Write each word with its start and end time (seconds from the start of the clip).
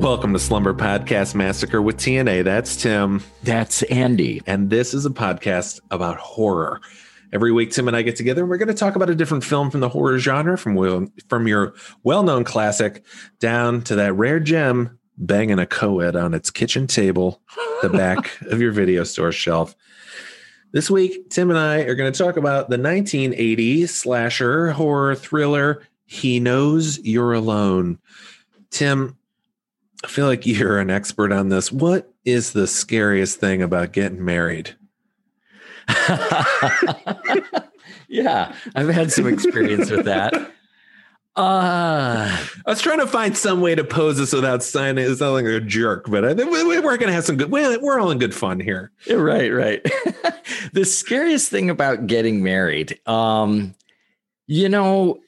Welcome 0.00 0.32
to 0.32 0.38
Slumber 0.38 0.72
Podcast 0.72 1.34
Massacre 1.34 1.82
with 1.82 1.98
TNA. 1.98 2.42
That's 2.42 2.74
Tim. 2.74 3.22
That's 3.42 3.82
Andy. 3.82 4.40
And 4.46 4.70
this 4.70 4.94
is 4.94 5.04
a 5.04 5.10
podcast 5.10 5.78
about 5.90 6.16
horror. 6.16 6.80
Every 7.34 7.52
week, 7.52 7.70
Tim 7.70 7.86
and 7.86 7.94
I 7.94 8.00
get 8.00 8.16
together 8.16 8.40
and 8.40 8.48
we're 8.48 8.56
going 8.56 8.68
to 8.68 8.74
talk 8.74 8.96
about 8.96 9.10
a 9.10 9.14
different 9.14 9.44
film 9.44 9.70
from 9.70 9.80
the 9.80 9.90
horror 9.90 10.18
genre, 10.18 10.56
from, 10.56 11.12
from 11.28 11.46
your 11.46 11.74
well 12.02 12.22
known 12.22 12.44
classic 12.44 13.04
down 13.40 13.82
to 13.82 13.96
that 13.96 14.14
rare 14.14 14.40
gem 14.40 14.98
banging 15.18 15.58
a 15.58 15.66
co 15.66 16.00
ed 16.00 16.16
on 16.16 16.32
its 16.32 16.50
kitchen 16.50 16.86
table, 16.86 17.42
the 17.82 17.88
back 17.92 18.40
of 18.46 18.58
your 18.58 18.72
video 18.72 19.04
store 19.04 19.32
shelf. 19.32 19.76
This 20.72 20.90
week, 20.90 21.28
Tim 21.28 21.50
and 21.50 21.58
I 21.58 21.80
are 21.80 21.94
going 21.94 22.10
to 22.10 22.18
talk 22.18 22.38
about 22.38 22.70
the 22.70 22.78
1980 22.78 23.86
slasher 23.86 24.70
horror 24.70 25.14
thriller, 25.14 25.82
He 26.06 26.40
Knows 26.40 26.98
You're 27.00 27.34
Alone. 27.34 27.98
Tim, 28.70 29.18
I 30.04 30.08
feel 30.08 30.26
like 30.26 30.46
you're 30.46 30.78
an 30.78 30.90
expert 30.90 31.32
on 31.32 31.48
this. 31.50 31.70
What 31.70 32.12
is 32.24 32.52
the 32.52 32.66
scariest 32.66 33.38
thing 33.38 33.62
about 33.62 33.92
getting 33.92 34.24
married? 34.24 34.74
yeah, 38.08 38.54
I've 38.74 38.88
had 38.88 39.12
some 39.12 39.26
experience 39.26 39.90
with 39.90 40.06
that. 40.06 40.34
Uh, 41.36 42.26
I 42.66 42.70
was 42.70 42.80
trying 42.80 42.98
to 42.98 43.06
find 43.06 43.36
some 43.36 43.60
way 43.60 43.74
to 43.74 43.84
pose 43.84 44.18
this 44.18 44.32
without 44.32 44.62
sounding 44.62 45.14
sounding 45.14 45.46
like 45.46 45.62
a 45.62 45.64
jerk, 45.64 46.06
but 46.10 46.24
I 46.24 46.32
we- 46.32 46.64
we're 46.80 46.96
going 46.96 47.06
to 47.08 47.12
have 47.12 47.24
some 47.24 47.36
good. 47.36 47.50
We're 47.50 48.00
all 48.00 48.10
in 48.10 48.18
good 48.18 48.34
fun 48.34 48.58
here. 48.58 48.90
right, 49.08 49.48
right. 49.48 49.82
the 50.72 50.84
scariest 50.84 51.48
thing 51.50 51.70
about 51.70 52.06
getting 52.06 52.42
married, 52.42 52.98
um, 53.06 53.74
you 54.46 54.68
know, 54.68 55.20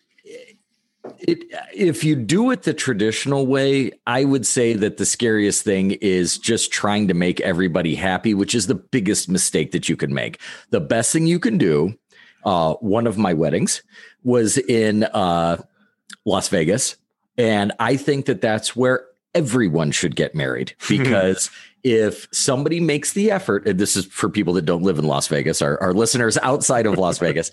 it, 1.18 1.44
if 1.74 2.04
you 2.04 2.14
do 2.14 2.50
it 2.50 2.62
the 2.62 2.74
traditional 2.74 3.46
way, 3.46 3.92
I 4.06 4.24
would 4.24 4.46
say 4.46 4.74
that 4.74 4.96
the 4.96 5.06
scariest 5.06 5.64
thing 5.64 5.92
is 5.92 6.38
just 6.38 6.72
trying 6.72 7.08
to 7.08 7.14
make 7.14 7.40
everybody 7.40 7.94
happy, 7.94 8.34
which 8.34 8.54
is 8.54 8.66
the 8.66 8.74
biggest 8.74 9.28
mistake 9.28 9.72
that 9.72 9.88
you 9.88 9.96
can 9.96 10.14
make. 10.14 10.40
The 10.70 10.80
best 10.80 11.12
thing 11.12 11.26
you 11.26 11.38
can 11.38 11.58
do, 11.58 11.94
uh, 12.44 12.74
one 12.74 13.06
of 13.06 13.18
my 13.18 13.34
weddings 13.34 13.82
was 14.22 14.58
in 14.58 15.04
uh, 15.04 15.58
Las 16.24 16.48
Vegas. 16.48 16.96
And 17.36 17.72
I 17.80 17.96
think 17.96 18.26
that 18.26 18.40
that's 18.40 18.76
where 18.76 19.06
everyone 19.34 19.90
should 19.90 20.14
get 20.14 20.34
married 20.34 20.74
because 20.88 21.50
if 21.82 22.28
somebody 22.32 22.78
makes 22.78 23.12
the 23.12 23.30
effort, 23.30 23.66
and 23.66 23.78
this 23.78 23.96
is 23.96 24.06
for 24.06 24.28
people 24.28 24.54
that 24.54 24.66
don't 24.66 24.82
live 24.82 24.98
in 24.98 25.04
Las 25.04 25.26
Vegas, 25.26 25.62
our, 25.62 25.80
our 25.82 25.92
listeners 25.92 26.38
outside 26.38 26.86
of 26.86 26.96
Las 26.96 27.18
Vegas, 27.18 27.50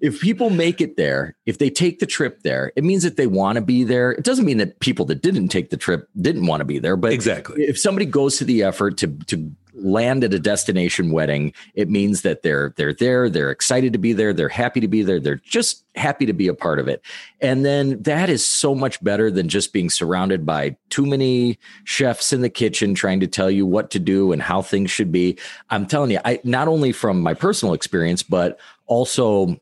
if 0.00 0.20
people 0.20 0.50
make 0.50 0.80
it 0.80 0.96
there, 0.96 1.36
if 1.46 1.58
they 1.58 1.70
take 1.70 1.98
the 1.98 2.06
trip 2.06 2.42
there, 2.42 2.72
it 2.76 2.84
means 2.84 3.02
that 3.02 3.16
they 3.16 3.26
want 3.26 3.56
to 3.56 3.62
be 3.62 3.84
there. 3.84 4.12
It 4.12 4.24
doesn't 4.24 4.44
mean 4.46 4.58
that 4.58 4.80
people 4.80 5.04
that 5.06 5.22
didn't 5.22 5.48
take 5.48 5.70
the 5.70 5.76
trip 5.76 6.08
didn't 6.20 6.46
want 6.46 6.60
to 6.60 6.64
be 6.64 6.78
there, 6.78 6.96
but 6.96 7.12
Exactly. 7.12 7.62
if 7.64 7.78
somebody 7.78 8.06
goes 8.06 8.38
to 8.38 8.44
the 8.44 8.62
effort 8.62 8.96
to 8.98 9.08
to 9.26 9.50
land 9.74 10.24
at 10.24 10.34
a 10.34 10.38
destination 10.38 11.10
wedding, 11.10 11.52
it 11.74 11.88
means 11.88 12.22
that 12.22 12.42
they're 12.42 12.74
they're 12.76 12.92
there, 12.92 13.30
they're 13.30 13.50
excited 13.50 13.92
to 13.92 13.98
be 13.98 14.12
there, 14.12 14.32
they're 14.32 14.48
happy 14.48 14.80
to 14.80 14.88
be 14.88 15.02
there, 15.02 15.20
they're 15.20 15.36
just 15.36 15.84
happy 15.94 16.26
to 16.26 16.32
be 16.32 16.48
a 16.48 16.54
part 16.54 16.78
of 16.78 16.88
it. 16.88 17.02
And 17.40 17.64
then 17.64 18.02
that 18.02 18.28
is 18.28 18.44
so 18.44 18.74
much 18.74 19.02
better 19.02 19.30
than 19.30 19.48
just 19.48 19.72
being 19.72 19.90
surrounded 19.90 20.44
by 20.44 20.76
too 20.90 21.06
many 21.06 21.58
chefs 21.84 22.32
in 22.32 22.40
the 22.40 22.50
kitchen 22.50 22.94
trying 22.94 23.20
to 23.20 23.26
tell 23.26 23.50
you 23.50 23.64
what 23.64 23.90
to 23.92 23.98
do 23.98 24.32
and 24.32 24.42
how 24.42 24.60
things 24.62 24.90
should 24.90 25.12
be. 25.12 25.38
I'm 25.70 25.86
telling 25.86 26.10
you, 26.10 26.20
I 26.24 26.40
not 26.44 26.68
only 26.68 26.92
from 26.92 27.20
my 27.20 27.34
personal 27.34 27.74
experience, 27.74 28.22
but 28.22 28.58
also 28.86 29.60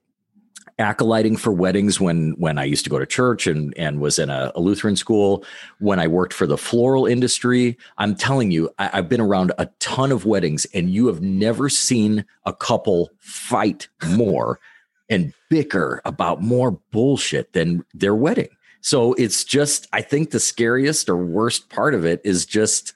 acolyting 0.79 1.37
for 1.37 1.53
weddings 1.53 2.01
when 2.01 2.33
when 2.39 2.59
I 2.59 2.65
used 2.65 2.85
to 2.85 2.91
go 2.91 2.99
to 2.99 3.07
church 3.07 3.47
and 3.47 3.77
and 3.77 4.01
was 4.01 4.19
in 4.19 4.31
a, 4.31 4.53
a 4.55 4.61
Lutheran 4.61 4.97
school 4.97 5.45
when 5.79 5.99
I 5.99 6.07
worked 6.07 6.33
for 6.33 6.47
the 6.47 6.59
floral 6.59 7.07
industry. 7.07 7.77
I'm 7.99 8.15
telling 8.15 8.51
you, 8.51 8.71
I, 8.79 8.91
I've 8.95 9.09
been 9.09 9.21
around 9.21 9.53
a 9.59 9.67
ton 9.81 10.13
of 10.13 10.25
weddings, 10.25 10.67
and 10.75 10.91
you 10.91 11.07
have 11.09 11.21
never 11.21 11.69
seen 11.69 12.25
a 12.47 12.53
couple 12.53 13.11
fight 13.19 13.89
more 14.09 14.61
and 15.11 15.33
bicker 15.49 16.01
about 16.05 16.43
more 16.43 16.73
bullshit 16.93 17.53
than 17.53 17.85
their 17.95 18.15
wedding. 18.15 18.49
So 18.81 19.15
it's 19.15 19.43
just, 19.45 19.89
I 19.93 20.03
think 20.03 20.31
the 20.31 20.41
scariest 20.41 21.09
or 21.09 21.17
worst 21.17 21.69
part 21.69 21.95
of 21.95 22.05
it 22.05 22.21
is 22.25 22.47
just 22.47 22.93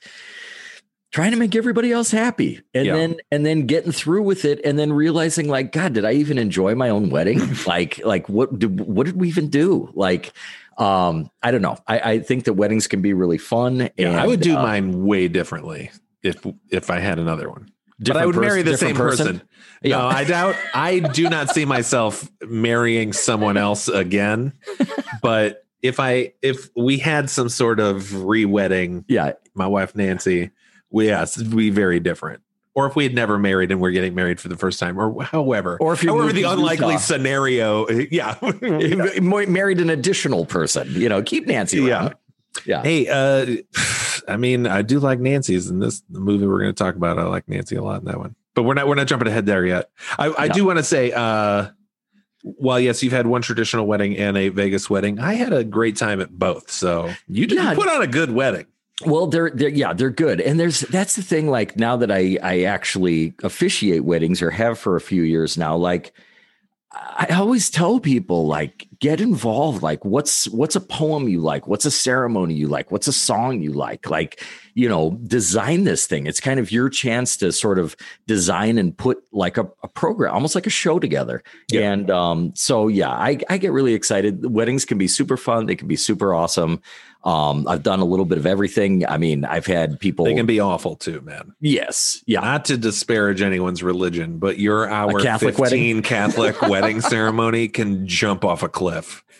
trying 1.13 1.31
to 1.31 1.37
make 1.37 1.55
everybody 1.55 1.93
else 1.93 2.11
happy 2.11 2.61
and 2.75 2.87
Yeah. 2.87 2.95
then 2.97 3.17
and 3.31 3.47
then 3.47 3.67
getting 3.67 3.93
through 3.93 4.23
with 4.23 4.45
it 4.45 4.61
and 4.65 4.79
then 4.79 4.93
realizing 4.93 5.49
like 5.49 5.71
god 5.73 5.93
did 5.93 6.05
i 6.05 6.13
even 6.13 6.39
enjoy 6.39 6.75
my 6.75 6.89
own 6.89 7.11
wedding 7.11 7.41
like 7.67 8.05
like 8.05 8.29
what 8.29 8.59
did 8.59 8.81
what 8.81 9.07
did 9.07 9.17
we 9.21 9.29
even 9.29 9.49
do 9.49 9.91
like 9.95 10.33
um 10.79 11.31
i 11.43 11.51
don't 11.51 11.63
know 11.63 11.77
i 11.87 11.99
i 12.13 12.19
think 12.19 12.45
that 12.45 12.55
weddings 12.55 12.87
can 12.89 13.01
be 13.03 13.13
really 13.13 13.39
fun 13.39 13.91
Yeah, 13.97 14.21
I 14.23 14.27
would 14.27 14.41
do 14.41 14.57
uh, 14.57 14.63
mine 14.63 15.05
way 15.05 15.29
differently 15.29 15.91
if 16.23 16.45
if 16.71 16.91
I 16.91 16.99
had 16.99 17.19
another 17.19 17.49
one. 17.51 17.71
But 17.99 18.17
I 18.17 18.27
would 18.27 18.37
marry 18.37 18.63
the 18.63 18.77
same 18.77 18.97
person. 18.97 19.43
Yeah. 19.83 19.99
No, 19.99 20.07
I 20.07 20.25
doubt. 20.25 20.57
I 20.75 20.99
do 21.01 21.29
not 21.29 21.51
see 21.51 21.65
myself 21.65 22.29
marrying 22.43 23.13
someone 23.13 23.57
else 23.57 23.87
again. 23.89 24.53
But 25.21 25.65
if 25.83 26.01
I 26.01 26.33
if 26.43 26.69
we 26.77 26.99
had 26.99 27.29
some 27.31 27.49
sort 27.49 27.79
of 27.81 28.25
re-wedding, 28.25 29.05
yeah 29.09 29.33
my 29.55 29.67
wife 29.67 29.95
Nancy, 29.95 30.51
yes, 30.93 31.39
it'd 31.39 31.55
be 31.55 31.71
very 31.71 32.01
different. 32.01 32.43
Or 32.75 32.87
if 32.87 32.97
we 32.97 33.05
had 33.05 33.15
never 33.15 33.39
married 33.39 33.71
and 33.71 33.81
we're 33.83 33.91
getting 33.91 34.15
married 34.15 34.41
for 34.41 34.49
the 34.49 34.57
first 34.57 34.81
time, 34.81 34.99
or 34.99 35.23
however, 35.23 35.77
Or 35.79 35.93
if 35.93 36.03
you 36.03 36.09
however 36.11 36.33
the 36.33 36.45
unlikely 36.45 36.87
Utah. 36.95 36.99
scenario, 36.99 37.87
yeah, 38.11 38.37
Mar- 39.21 39.47
married 39.47 39.81
an 39.81 39.91
additional 39.91 40.47
person 40.47 40.89
you 40.93 41.09
know 41.09 41.23
keep 41.23 41.47
nancy 41.47 41.87
around. 41.91 42.15
yeah 42.65 42.83
Hey, 42.83 43.09
uh, 43.09 43.57
I 44.29 44.37
mean, 44.39 44.67
I 44.67 44.83
do 44.83 45.01
like 45.01 45.19
Nancy's 45.19 45.69
in 45.69 45.81
this 45.81 46.03
the 46.09 46.21
movie 46.21 46.47
we're 46.47 46.61
going 46.61 46.73
to 46.75 46.85
talk 46.85 46.95
about. 46.97 47.19
I 47.19 47.25
like 47.25 47.47
Nancy 47.49 47.77
a 47.77 47.83
lot 47.83 48.01
in 48.01 48.07
that 48.07 48.19
one, 48.19 48.37
but 48.55 48.63
we're 48.63 48.75
not 48.75 48.87
we're 48.89 48.95
not 48.95 49.07
jumping 49.07 49.29
ahead 49.29 49.45
there 49.47 49.67
yet. 49.67 49.91
I, 50.19 50.33
I 50.39 50.47
No. 50.49 50.55
do 50.55 50.65
want 50.65 50.79
to 50.79 50.85
say, 50.85 51.13
uh, 51.13 51.69
while 52.43 52.81
yes, 52.81 53.03
you've 53.03 53.13
had 53.13 53.27
one 53.27 53.43
traditional 53.43 53.87
wedding 53.87 54.17
and 54.17 54.37
a 54.37 54.49
Vegas 54.49 54.89
wedding, 54.89 55.19
I 55.21 55.35
had 55.35 55.53
a 55.53 55.63
great 55.63 55.97
time 55.97 56.21
at 56.21 56.31
both. 56.31 56.71
So 56.71 57.13
you 57.29 57.47
did 57.47 57.57
Yeah. 57.59 57.71
you 57.73 57.77
put 57.77 57.89
on 57.89 58.01
a 58.03 58.07
good 58.07 58.31
wedding. 58.31 58.67
Well, 59.07 59.27
they're 59.27 59.51
they're 59.51 59.69
yeah, 59.69 59.93
they're 59.93 60.11
good. 60.11 60.41
And 60.41 60.59
there's 60.59 60.81
that's 60.81 61.17
the 61.17 61.23
thing, 61.23 61.49
like 61.49 61.77
now 61.77 61.97
that 61.97 62.11
I 62.11 62.39
I 62.43 62.63
actually 62.63 63.35
officiate 63.43 64.05
weddings 64.05 64.43
or 64.43 64.51
have 64.51 64.79
for 64.79 64.97
a 64.97 65.01
few 65.01 65.23
years 65.23 65.57
now, 65.57 65.77
like 65.77 66.13
I 66.93 67.29
always 67.33 67.71
tell 67.71 68.01
people 68.01 68.47
like 68.47 68.89
get 69.03 69.21
involved. 69.21 69.83
Like 69.83 70.05
what's 70.05 70.49
what's 70.51 70.77
a 70.77 70.81
poem 70.81 71.29
you 71.29 71.41
like? 71.41 71.67
What's 71.67 71.85
a 71.85 71.91
ceremony 71.91 72.55
you 72.55 72.69
like? 72.69 72.93
What's 72.93 73.09
a 73.09 73.13
song 73.13 73.61
you 73.61 73.73
like? 73.73 74.09
Like, 74.09 74.41
you 74.75 74.89
know, 74.89 75.19
design 75.27 75.83
this 75.83 76.07
thing. 76.07 76.29
It's 76.29 76.39
kind 76.39 76.61
of 76.61 76.71
your 76.71 76.89
chance 76.89 77.37
to 77.39 77.51
sort 77.51 77.81
of 77.81 77.97
design 78.29 78.79
and 78.79 78.97
put 78.97 79.23
like 79.33 79.59
a, 79.59 79.69
a 79.83 79.89
program, 79.89 80.33
almost 80.33 80.55
like 80.55 80.69
a 80.69 80.71
show 80.71 81.01
together. 81.01 81.43
Yeah. 81.69 81.93
And 81.93 82.11
um, 82.13 82.53
so 82.55 82.87
yeah, 82.87 83.11
I, 83.11 83.39
I 83.51 83.59
get 83.59 83.73
really 83.73 83.95
excited. 83.95 84.47
Weddings 84.49 84.85
can 84.85 84.99
be 84.99 85.09
super 85.09 85.37
fun, 85.37 85.67
they 85.67 85.77
can 85.77 85.89
be 85.89 85.97
super 85.97 86.33
awesome. 86.33 86.81
Um, 87.25 87.69
I've 87.69 87.85
done 87.85 88.01
a 88.01 88.05
little 88.05 88.25
bit 88.25 88.39
of 88.39 88.47
everything. 88.47 89.07
I 89.07 89.17
mean, 89.17 89.45
I've 89.45 89.67
had 89.67 90.01
people 90.01 90.25
They 90.25 90.35
can 90.35 90.47
be 90.47 90.59
awful 90.59 90.97
too, 90.97 91.21
man. 91.21 91.55
yes, 91.61 92.23
yeah. 92.27 92.41
Not 92.41 92.65
to 92.67 92.77
disparage 92.77 93.43
anyone's 93.43 93.83
religion, 93.83 94.39
but 94.39 94.59
your 94.59 94.91
our 94.91 95.21
Catholic 95.21 95.57
15 95.57 96.03
Catholic 96.03 96.61
wedding 96.63 97.01
ceremony 97.01 97.69
can 97.69 98.07
jump 98.09 98.45
off 98.45 98.63
a 98.65 98.69
cliff. 98.69 98.92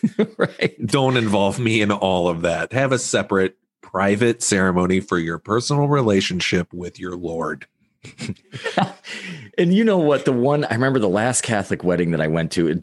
right. 0.37 0.75
Don't 0.85 1.17
involve 1.17 1.59
me 1.59 1.81
in 1.81 1.91
all 1.91 2.27
of 2.27 2.41
that. 2.41 2.73
Have 2.73 2.91
a 2.91 2.99
separate 2.99 3.57
private 3.81 4.41
ceremony 4.41 4.99
for 4.99 5.19
your 5.19 5.37
personal 5.37 5.87
relationship 5.87 6.73
with 6.73 6.99
your 6.99 7.15
Lord. 7.15 7.67
and 9.57 9.73
you 9.73 9.83
know 9.83 9.97
what? 9.97 10.25
The 10.25 10.33
one 10.33 10.65
I 10.65 10.73
remember 10.73 10.99
the 10.99 11.09
last 11.09 11.41
Catholic 11.41 11.83
wedding 11.83 12.11
that 12.11 12.21
I 12.21 12.27
went 12.27 12.51
to, 12.53 12.79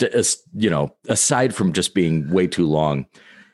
you 0.55 0.71
know, 0.71 0.95
aside 1.09 1.55
from 1.55 1.73
just 1.73 1.95
being 1.95 2.31
way 2.31 2.47
too 2.47 2.67
long, 2.67 3.07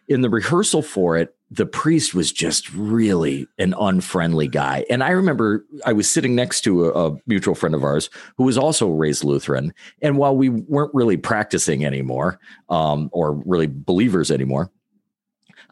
in 0.09 0.21
the 0.21 0.31
rehearsal 0.31 0.83
for 0.83 1.17
it, 1.17 1.36
the 1.51 1.67
priest 1.67 2.15
was 2.15 2.33
just 2.33 2.73
really 2.73 3.47
an 3.59 3.75
unfriendly 3.79 4.49
guy. 4.49 4.85
And 4.91 5.05
I 5.05 5.11
remember 5.11 5.65
I 5.85 5.93
was 5.93 6.11
sitting 6.11 6.35
next 6.35 6.63
to 6.63 6.87
a, 6.87 7.11
a 7.11 7.17
mutual 7.27 7.55
friend 7.55 7.75
of 7.75 7.85
ours 7.85 8.11
who 8.37 8.45
was 8.45 8.59
also 8.59 8.89
raised 8.89 9.23
Lutheran. 9.23 9.73
And 10.03 10.19
while 10.19 10.37
we 10.37 10.49
weren't 10.49 10.95
really 10.95 11.17
practicing 11.17 11.85
anymore, 11.85 12.41
um, 12.69 13.11
or 13.13 13.41
really 13.47 13.69
believers 13.69 14.31
anymore, 14.31 14.73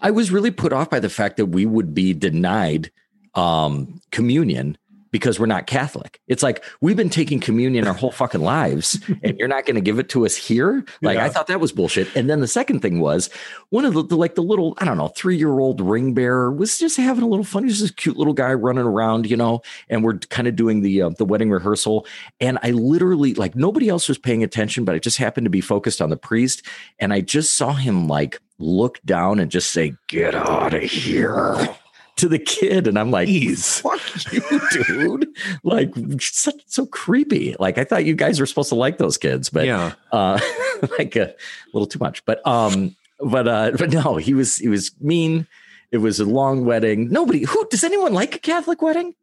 I 0.00 0.10
was 0.12 0.30
really 0.30 0.50
put 0.50 0.72
off 0.72 0.90
by 0.90 1.00
the 1.00 1.08
fact 1.08 1.38
that 1.38 1.46
we 1.46 1.66
would 1.66 1.92
be 1.92 2.12
denied 2.12 2.90
um, 3.34 4.00
communion 4.12 4.78
because 5.14 5.38
we're 5.38 5.46
not 5.46 5.68
Catholic. 5.68 6.18
It's 6.26 6.42
like 6.42 6.64
we've 6.80 6.96
been 6.96 7.08
taking 7.08 7.38
communion 7.38 7.86
our 7.86 7.94
whole 7.94 8.10
fucking 8.20 8.40
lives 8.40 8.98
and 9.22 9.38
you're 9.38 9.46
not 9.46 9.64
going 9.64 9.76
to 9.76 9.80
give 9.80 10.00
it 10.00 10.08
to 10.08 10.26
us 10.26 10.34
here. 10.34 10.84
Like 11.02 11.18
Yeah. 11.18 11.26
I 11.26 11.28
thought 11.28 11.46
that 11.46 11.60
was 11.60 11.70
bullshit. 11.70 12.08
And 12.16 12.28
then 12.28 12.40
the 12.40 12.48
second 12.48 12.80
thing 12.80 12.98
was 12.98 13.30
one 13.70 13.84
of 13.84 13.94
the, 13.94 14.02
the 14.02 14.16
like 14.16 14.34
the 14.34 14.42
little, 14.42 14.74
I 14.78 14.84
don't 14.84 14.96
know, 14.96 15.06
three 15.06 15.36
year 15.36 15.60
old 15.60 15.80
ring 15.80 16.14
bearer 16.14 16.50
was 16.50 16.78
just 16.78 16.96
having 16.96 17.22
a 17.22 17.28
little 17.28 17.44
fun. 17.44 17.62
He 17.62 17.68
was 17.68 17.78
this 17.78 17.92
cute 17.92 18.16
little 18.16 18.32
guy 18.32 18.54
running 18.54 18.86
around, 18.86 19.30
you 19.30 19.36
know, 19.36 19.62
and 19.88 20.02
we're 20.02 20.18
kind 20.18 20.48
of 20.48 20.56
doing 20.56 20.80
the, 20.80 21.02
uh, 21.02 21.10
the 21.10 21.24
wedding 21.24 21.52
rehearsal. 21.52 22.08
And 22.40 22.58
I 22.64 22.72
literally 22.72 23.34
like 23.34 23.54
nobody 23.54 23.88
else 23.88 24.08
was 24.08 24.18
paying 24.18 24.42
attention, 24.42 24.84
but 24.84 24.96
I 24.96 24.98
just 24.98 25.18
happened 25.18 25.44
to 25.44 25.50
be 25.50 25.60
focused 25.60 26.02
on 26.02 26.10
the 26.10 26.16
priest. 26.16 26.66
And 26.98 27.12
I 27.12 27.20
just 27.20 27.52
saw 27.52 27.72
him 27.72 28.08
like 28.08 28.40
look 28.58 29.00
down 29.04 29.38
and 29.38 29.48
just 29.48 29.70
say, 29.70 29.94
get 30.08 30.34
out 30.34 30.74
of 30.74 30.82
here 30.82 31.68
to 32.16 32.28
the 32.28 32.38
kid. 32.38 32.86
And 32.86 32.98
I'm 32.98 33.10
like, 33.10 33.28
Jeez. 33.28 33.80
fuck 33.80 34.32
you, 34.32 34.84
dude. 34.84 35.28
like 35.64 35.92
such 36.20 36.62
so 36.66 36.86
creepy. 36.86 37.56
Like 37.58 37.78
I 37.78 37.84
thought 37.84 38.04
you 38.04 38.14
guys 38.14 38.40
were 38.40 38.46
supposed 38.46 38.68
to 38.70 38.74
like 38.76 38.98
those 38.98 39.18
kids, 39.18 39.50
but 39.50 39.66
yeah. 39.66 39.94
uh 40.12 40.38
like 40.98 41.16
a 41.16 41.34
little 41.72 41.86
too 41.86 41.98
much. 41.98 42.24
But 42.24 42.46
um, 42.46 42.94
but 43.20 43.48
uh, 43.48 43.72
but 43.78 43.90
no, 43.90 44.16
he 44.16 44.34
was 44.34 44.56
he 44.56 44.68
was 44.68 44.92
mean. 45.00 45.46
It 45.90 45.98
was 45.98 46.18
a 46.18 46.24
long 46.24 46.64
wedding. 46.64 47.08
Nobody 47.10 47.44
who 47.44 47.66
does 47.70 47.84
anyone 47.84 48.12
like 48.12 48.34
a 48.34 48.38
Catholic 48.40 48.82
wedding? 48.82 49.14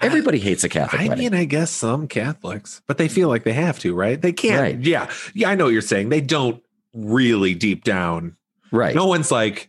Everybody 0.00 0.38
hates 0.38 0.64
a 0.64 0.68
Catholic 0.68 1.02
I 1.02 1.08
wedding. 1.08 1.32
mean, 1.32 1.34
I 1.34 1.44
guess 1.44 1.70
some 1.70 2.08
Catholics, 2.08 2.82
but 2.86 2.98
they 2.98 3.08
feel 3.08 3.28
like 3.28 3.44
they 3.44 3.52
have 3.52 3.78
to, 3.80 3.94
right? 3.94 4.20
They 4.20 4.32
can't. 4.32 4.60
Right. 4.60 4.78
Yeah. 4.80 5.10
Yeah. 5.34 5.50
I 5.50 5.54
know 5.54 5.64
what 5.64 5.72
you're 5.72 5.82
saying. 5.82 6.08
They 6.08 6.20
don't 6.20 6.62
really 6.94 7.54
deep 7.54 7.84
down. 7.84 8.36
right. 8.72 8.94
No 8.94 9.06
one's 9.06 9.30
like, 9.30 9.68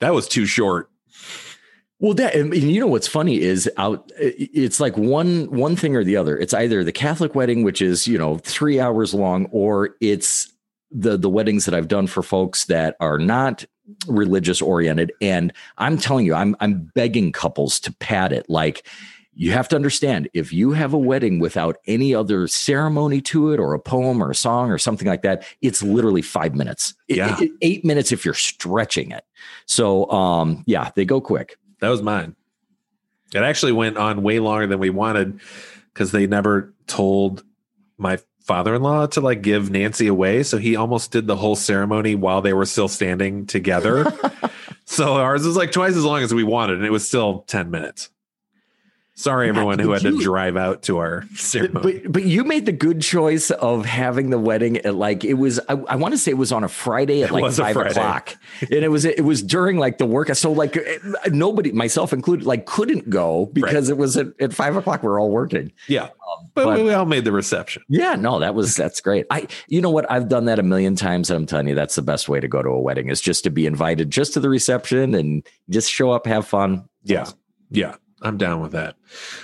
that 0.00 0.14
was 0.14 0.28
too 0.28 0.46
short. 0.46 0.90
Well, 1.98 2.12
that 2.14 2.34
and 2.34 2.54
you 2.54 2.78
know 2.78 2.86
what's 2.86 3.08
funny 3.08 3.40
is 3.40 3.70
out. 3.78 4.10
It's 4.18 4.80
like 4.80 4.96
one 4.98 5.50
one 5.50 5.76
thing 5.76 5.96
or 5.96 6.04
the 6.04 6.16
other. 6.16 6.36
It's 6.38 6.52
either 6.52 6.84
the 6.84 6.92
Catholic 6.92 7.34
wedding, 7.34 7.62
which 7.62 7.80
is 7.80 8.06
you 8.06 8.18
know 8.18 8.36
three 8.38 8.78
hours 8.78 9.14
long, 9.14 9.46
or 9.50 9.90
it's 10.00 10.52
the 10.90 11.16
the 11.16 11.30
weddings 11.30 11.64
that 11.64 11.74
I've 11.74 11.88
done 11.88 12.06
for 12.06 12.22
folks 12.22 12.66
that 12.66 12.96
are 13.00 13.18
not 13.18 13.64
religious 14.08 14.60
oriented. 14.60 15.10
And 15.22 15.52
I'm 15.78 15.96
telling 15.96 16.26
you, 16.26 16.34
I'm 16.34 16.54
I'm 16.60 16.90
begging 16.94 17.32
couples 17.32 17.80
to 17.80 17.92
pad 17.94 18.30
it. 18.32 18.44
Like 18.50 18.86
you 19.38 19.52
have 19.52 19.68
to 19.68 19.76
understand, 19.76 20.28
if 20.34 20.50
you 20.52 20.72
have 20.72 20.92
a 20.94 20.98
wedding 20.98 21.38
without 21.40 21.76
any 21.86 22.14
other 22.14 22.46
ceremony 22.46 23.20
to 23.22 23.52
it, 23.52 23.60
or 23.60 23.72
a 23.74 23.78
poem, 23.78 24.22
or 24.22 24.30
a 24.30 24.34
song, 24.34 24.70
or 24.70 24.78
something 24.78 25.08
like 25.08 25.22
that, 25.22 25.44
it's 25.62 25.82
literally 25.82 26.22
five 26.22 26.54
minutes. 26.54 26.94
It- 27.08 27.16
Yeah. 27.18 27.36
it- 27.40 27.52
eight 27.62 27.84
minutes 27.86 28.12
if 28.12 28.24
you're 28.24 28.32
stretching 28.34 29.10
it. 29.12 29.24
So, 29.66 30.10
um, 30.10 30.62
yeah, 30.66 30.90
they 30.94 31.04
go 31.04 31.20
quick. 31.20 31.56
That 31.80 31.88
was 31.88 32.02
mine. 32.02 32.36
It 33.34 33.42
actually 33.42 33.72
went 33.72 33.96
on 33.96 34.22
way 34.22 34.38
longer 34.38 34.66
than 34.66 34.78
we 34.78 34.90
wanted 34.90 35.40
because 35.92 36.12
they 36.12 36.26
never 36.26 36.72
told 36.86 37.42
my 37.98 38.18
father-in-law 38.42 39.06
to 39.08 39.20
like 39.20 39.42
give 39.42 39.70
Nancy 39.70 40.06
away. 40.06 40.42
So 40.44 40.58
he 40.58 40.76
almost 40.76 41.10
did 41.10 41.26
the 41.26 41.36
whole 41.36 41.56
ceremony 41.56 42.14
while 42.14 42.40
they 42.40 42.52
were 42.52 42.64
still 42.64 42.88
standing 42.88 43.46
together. 43.46 44.12
so 44.84 45.14
ours 45.14 45.44
was 45.44 45.56
like 45.56 45.72
twice 45.72 45.96
as 45.96 46.04
long 46.04 46.22
as 46.22 46.32
we 46.32 46.44
wanted, 46.44 46.76
and 46.76 46.86
it 46.86 46.92
was 46.92 47.06
still 47.06 47.40
10 47.48 47.70
minutes. 47.70 48.10
Sorry, 49.18 49.48
everyone 49.48 49.78
who 49.78 49.92
had 49.92 50.02
to 50.02 50.18
drive 50.20 50.58
out 50.58 50.82
to 50.82 50.98
our 50.98 51.24
ceremony. 51.36 52.00
But 52.00 52.12
but 52.12 52.24
you 52.24 52.44
made 52.44 52.66
the 52.66 52.72
good 52.72 53.00
choice 53.00 53.50
of 53.50 53.86
having 53.86 54.28
the 54.28 54.38
wedding 54.38 54.76
at 54.78 54.94
like 54.94 55.24
it 55.24 55.34
was. 55.34 55.58
I, 55.70 55.72
I 55.72 55.96
want 55.96 56.12
to 56.12 56.18
say 56.18 56.32
it 56.32 56.36
was 56.36 56.52
on 56.52 56.64
a 56.64 56.68
Friday 56.68 57.22
at 57.22 57.30
like 57.30 57.50
five 57.54 57.74
o'clock, 57.76 58.36
and 58.60 58.72
it 58.84 58.88
was 58.90 59.06
it 59.06 59.24
was 59.24 59.42
during 59.42 59.78
like 59.78 59.96
the 59.96 60.04
work. 60.04 60.28
So 60.34 60.52
like 60.52 60.76
eh, 60.76 60.98
nobody, 61.28 61.72
myself 61.72 62.12
included, 62.12 62.44
like 62.46 62.66
couldn't 62.66 63.08
go 63.08 63.46
because 63.46 63.88
it 63.88 63.96
was 63.96 64.18
at, 64.18 64.26
at 64.38 64.52
five 64.52 64.76
o'clock. 64.76 65.02
We 65.02 65.08
are 65.08 65.18
all 65.18 65.30
working. 65.30 65.72
yeah. 65.88 66.10
But, 66.52 66.64
but- 66.66 66.84
we 66.84 66.92
all 66.92 67.06
made 67.06 67.24
the 67.24 67.32
reception. 67.32 67.84
Yeah, 67.88 68.16
no, 68.16 68.40
that 68.40 68.54
was 68.54 68.74
that's 68.76 69.00
great. 69.00 69.24
I 69.30 69.46
you 69.66 69.80
know 69.80 69.90
what 69.90 70.10
I've 70.10 70.28
done 70.28 70.44
that 70.44 70.58
a 70.58 70.62
million 70.62 70.94
times, 70.94 71.30
and 71.30 71.38
I'm 71.38 71.46
telling 71.46 71.68
you 71.68 71.74
that's 71.74 71.94
the 71.94 72.02
best 72.02 72.28
way 72.28 72.38
to 72.40 72.48
go 72.48 72.62
to 72.62 72.68
a 72.68 72.80
wedding 72.80 73.08
is 73.08 73.22
just 73.22 73.44
to 73.44 73.50
be 73.50 73.64
invited 73.64 74.10
just 74.10 74.34
to 74.34 74.40
the 74.40 74.50
reception 74.50 75.14
and 75.14 75.42
just 75.70 75.90
show 75.90 76.10
up, 76.10 76.26
have 76.26 76.46
fun. 76.46 76.86
Yeah. 77.02 77.30
Yeah. 77.70 77.94
I'm 78.22 78.38
down 78.38 78.60
with 78.60 78.72
that. 78.72 78.96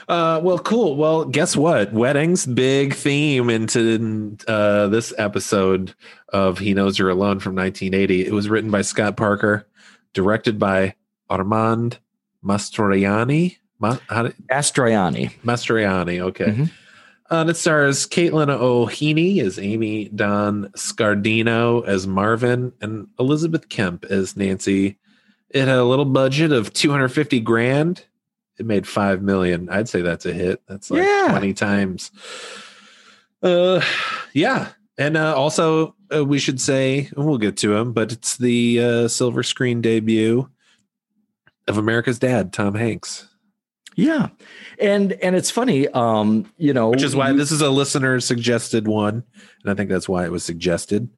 Uh, 0.09 0.41
well, 0.43 0.59
cool. 0.59 0.97
Well, 0.97 1.25
guess 1.27 1.55
what? 1.57 1.93
Weddings, 1.93 2.47
big 2.47 2.95
theme 2.95 3.51
into 3.51 4.37
uh, 4.49 4.89
this 4.89 5.13
episode 5.19 5.95
of 6.33 6.59
He 6.59 6.73
Knows 6.73 6.99
You're 6.99 7.11
Alone 7.11 7.39
from 7.39 7.55
1980. 7.55 8.27
It 8.27 8.33
was 8.33 8.49
written 8.49 8.71
by 8.71 8.81
Scott 8.83 9.17
Parker, 9.17 9.67
directed 10.15 10.59
by 10.59 10.95
Armand 11.29 11.99
Mastroianni. 12.43 13.59
Ma- 13.79 13.99
how 14.09 14.23
did, 14.25 14.35
Astroianni. 14.51 15.33
Mastroianni, 15.43 16.21
okay. 16.21 16.47
Mhm. 16.47 16.71
Uh, 17.31 17.37
and 17.37 17.51
it 17.51 17.57
stars 17.57 18.07
Caitlin 18.07 18.49
O'Heaney 18.51 19.41
as 19.41 19.59
Amy, 19.59 20.09
Don 20.09 20.69
Scardino 20.77 21.85
as 21.87 22.07
Marvin, 22.07 22.73
and 22.81 23.09
Elizabeth 23.19 23.69
Kemp 23.69 24.05
as 24.05 24.37
Nancy. 24.37 24.99
It 25.51 25.67
had 25.69 25.79
a 25.79 25.85
little 25.85 26.05
budget 26.05 26.53
of 26.53 26.73
250 26.73 27.41
grand. 27.41 28.05
It 28.59 28.67
made 28.67 28.87
5 28.87 29.23
million. 29.23 29.69
I'd 29.71 29.89
say 29.89 30.03
that's 30.03 30.27
a 30.27 30.33
hit. 30.33 30.63
That's 30.69 30.91
like 30.91 31.03
Yeah. 31.03 31.29
20 31.31 31.55
times. 31.55 32.11
Uh, 33.43 33.81
yeah. 34.33 34.69
And 34.99 35.17
uh, 35.17 35.35
also, 35.35 35.95
uh, 36.15 36.25
we 36.25 36.39
should 36.39 36.61
say, 36.61 37.09
and 37.17 37.27
we'll 37.27 37.39
get 37.39 37.57
to 37.59 37.75
him, 37.75 37.93
but 37.93 38.13
it's 38.13 38.37
the 38.37 38.81
uh, 38.81 39.09
silver 39.09 39.43
screen 39.43 39.81
debut 39.81 40.49
of 41.67 41.79
America's 41.79 42.19
Dad, 42.19 42.53
Tom 42.53 42.75
Hanks. 42.75 43.29
Yeah, 43.95 44.29
and 44.79 45.13
and 45.13 45.37
it's 45.37 45.51
funny, 45.51 45.87
um, 45.89 46.51
you 46.57 46.73
know, 46.73 46.89
which 46.89 47.03
is 47.03 47.15
why 47.15 47.33
this 47.33 47.53
is 47.53 47.61
a 47.61 47.69
listener 47.69 48.21
suggested 48.21 48.89
one, 48.89 49.23
and 49.63 49.71
I 49.71 49.75
think 49.75 49.91
that's 49.91 50.09
why 50.09 50.25
it 50.25 50.33
was 50.33 50.43
suggested. 50.45 51.11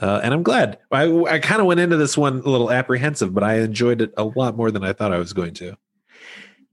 Uh, 0.00 0.20
and 0.24 0.34
I'm 0.34 0.42
glad. 0.42 0.78
I 0.90 1.04
I 1.04 1.38
kind 1.38 1.60
of 1.60 1.68
went 1.68 1.78
into 1.78 1.96
this 1.96 2.18
one 2.18 2.40
a 2.44 2.48
little 2.48 2.72
apprehensive, 2.72 3.32
but 3.32 3.44
I 3.44 3.60
enjoyed 3.60 4.00
it 4.00 4.12
a 4.16 4.24
lot 4.24 4.56
more 4.56 4.72
than 4.72 4.82
I 4.82 4.92
thought 4.94 5.12
I 5.12 5.18
was 5.18 5.32
going 5.32 5.54
to. 5.54 5.76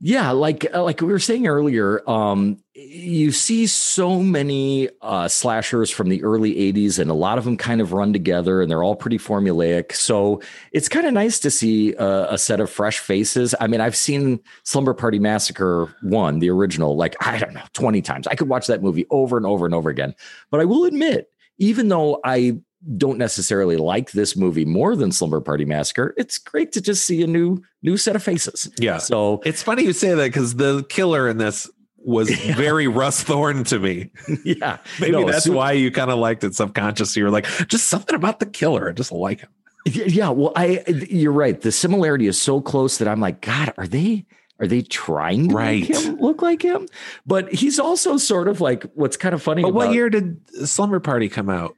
Yeah, 0.07 0.30
like 0.30 0.68
uh, 0.72 0.84
like 0.84 1.02
we 1.02 1.07
were 1.07 1.18
saying 1.18 1.48
earlier, 1.48 2.07
um, 2.07 2.57
you 2.75 3.31
see 3.31 3.66
so 3.66 4.22
many 4.22 4.88
uh, 5.02 5.28
slashers 5.28 5.90
from 5.90 6.10
the 6.10 6.24
early 6.24 6.54
'80s, 6.54 7.00
and 7.00 7.10
a 7.10 7.16
lot 7.16 7.40
of 7.40 7.44
them 7.44 7.57
kind 7.57 7.81
of 7.81 7.92
run 7.92 8.13
together, 8.13 8.62
and 8.62 8.69
they're 8.69 8.84
all 8.84 8.96
pretty 8.96 9.18
formulaic. 9.18 9.94
So 9.94 10.44
it's 10.72 10.88
kind 10.88 11.07
of 11.07 11.13
nice 11.13 11.40
to 11.40 11.50
see 11.50 11.96
a, 11.96 12.34
a 12.34 12.38
set 12.38 12.60
of 12.60 12.69
fresh 12.69 13.00
faces. 13.00 13.56
I 13.60 13.66
mean, 13.66 13.81
I've 13.81 13.96
seen 13.96 14.42
Slumber 14.62 14.94
Party 14.94 15.18
Massacre 15.18 15.91
one, 16.03 16.38
the 16.38 16.51
original, 16.51 16.96
like 16.96 17.15
I 17.25 17.39
don't 17.39 17.56
know, 17.56 17.65
twenty 17.74 18.03
times. 18.03 18.27
I 18.27 18.36
could 18.36 18.48
watch 18.48 18.68
that 18.68 18.84
movie 18.84 19.08
over 19.10 19.38
and 19.38 19.46
over 19.48 19.65
and 19.65 19.74
over 19.74 19.89
again. 19.89 20.13
But 20.51 20.60
I 20.60 20.65
will 20.65 20.86
admit, 20.86 21.32
even 21.58 21.88
though 21.88 22.20
I 22.24 22.60
don't 22.98 23.18
necessarily 23.18 23.77
like 23.77 24.12
this 24.12 24.36
movie 24.36 24.65
more 24.65 24.96
than 24.96 25.12
Slumber 25.12 25.42
Party 25.42 25.65
Massacre, 25.65 26.13
it's 26.18 26.38
great 26.38 26.72
to 26.74 26.82
just 26.82 27.06
see 27.06 27.24
a 27.24 27.27
new 27.27 27.63
new 27.82 27.98
set 27.98 28.15
of 28.15 28.24
faces. 28.24 28.70
Yeah. 28.80 28.98
So 29.00 29.42
It's 29.46 29.63
funny 29.63 29.84
you 29.84 29.94
say 29.94 30.13
that 30.13 30.25
because 30.25 30.56
the 30.56 30.84
killer 30.89 31.27
in 31.27 31.38
this 31.38 31.70
was 31.98 32.30
very 32.56 32.88
Russ 32.88 33.24
Thorn 33.24 33.63
to 33.65 33.80
me. 33.80 34.12
yeah, 34.44 34.77
Maybe 35.00 35.13
No, 35.13 35.25
that's 35.30 35.50
why 35.50 35.72
you 35.72 35.89
kind 35.92 36.12
of 36.12 36.20
liked 36.20 36.44
it 36.44 36.54
subconsciously. 36.56 37.22
You're 37.22 37.32
like, 37.32 37.46
just 37.68 37.88
something 37.88 38.15
about 38.15 38.39
the 38.39 38.46
killer. 38.46 38.89
I 38.89 38.92
just 38.92 39.12
like 39.12 39.39
him. 39.42 39.50
Yeah, 39.88 40.30
well, 40.30 40.51
I 40.56 40.84
you're 41.10 41.32
right. 41.32 41.60
The 41.60 41.72
similarity 41.72 42.25
is 42.27 42.39
so 42.42 42.60
close 42.62 42.98
that 43.00 43.08
I'm 43.08 43.20
like, 43.20 43.42
God, 43.42 43.74
are 43.77 43.88
they 43.88 44.25
are 44.60 44.68
they 44.68 44.82
trying 44.82 45.50
to 45.50 45.56
Right. 45.56 45.88
make 45.89 46.00
him 46.00 46.15
look 46.18 46.42
like 46.42 46.62
him? 46.63 46.88
But 47.25 47.54
he's 47.54 47.77
also 47.77 48.18
sort 48.18 48.48
of 48.48 48.62
like 48.62 48.84
what's 48.96 49.18
kind 49.18 49.36
of 49.36 49.42
funny. 49.44 49.62
But 49.63 49.74
what 49.74 49.94
year 49.94 50.10
did 50.10 50.39
Slumber 50.68 51.00
Party 51.00 51.30
come 51.30 51.50
out? 51.50 51.75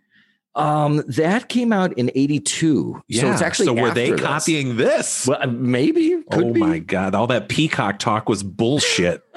Um, 0.57 1.03
that 1.07 1.49
came 1.49 1.71
out 1.71 1.97
in 1.97 2.09
'82. 2.15 3.03
so 3.11 3.31
it's 3.31 3.41
actually 3.41 3.67
so 3.67 3.73
were 3.73 3.91
they 3.93 4.11
this. 4.11 4.21
copying 4.21 4.75
this? 4.77 5.27
Well, 5.27 5.37
uh, 5.41 5.47
maybe. 5.47 6.21
Could 6.31 6.43
oh 6.43 6.53
be. 6.53 6.59
my 6.59 6.79
god! 6.79 7.15
All 7.15 7.27
that 7.27 7.47
peacock 7.47 7.99
talk 7.99 8.27
was 8.27 8.43
bullshit. 8.43 9.23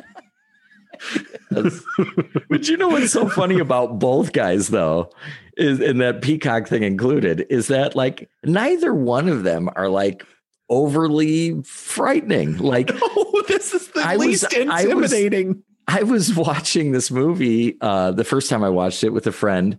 But 1.51 2.69
you 2.69 2.77
know 2.77 2.89
what's 2.89 3.13
so 3.13 3.29
funny 3.29 3.59
about 3.59 3.99
both 3.99 4.33
guys, 4.33 4.69
though, 4.69 5.11
is 5.57 5.81
and 5.81 6.01
that 6.01 6.23
Peacock 6.23 6.69
thing 6.69 6.83
included, 6.83 7.47
is 7.51 7.69
that 7.69 7.97
like 7.97 8.29
neither 8.45 8.95
one 8.95 9.29
of 9.29 9.43
them 9.43 9.69
are 9.77 9.89
like 9.89 10.25
overly 10.69 11.61
frightening. 11.63 12.59
Like 12.59 12.91
oh, 13.03 13.45
this 13.49 13.75
is 13.75 13.89
the 13.89 14.01
I 14.01 14.17
was- 14.17 14.27
least 14.27 14.55
I 14.55 14.65
was- 14.95 15.13
intimidating. 15.13 15.63
I 15.89 16.05
was 16.05 16.37
watching 16.37 16.93
this 16.93 17.11
movie 17.11 17.77
uh, 17.81 18.13
the 18.13 18.23
first 18.23 18.49
time 18.49 18.63
I 18.63 18.69
watched 18.69 19.03
it 19.03 19.09
with 19.11 19.27
a 19.27 19.33
friend, 19.33 19.79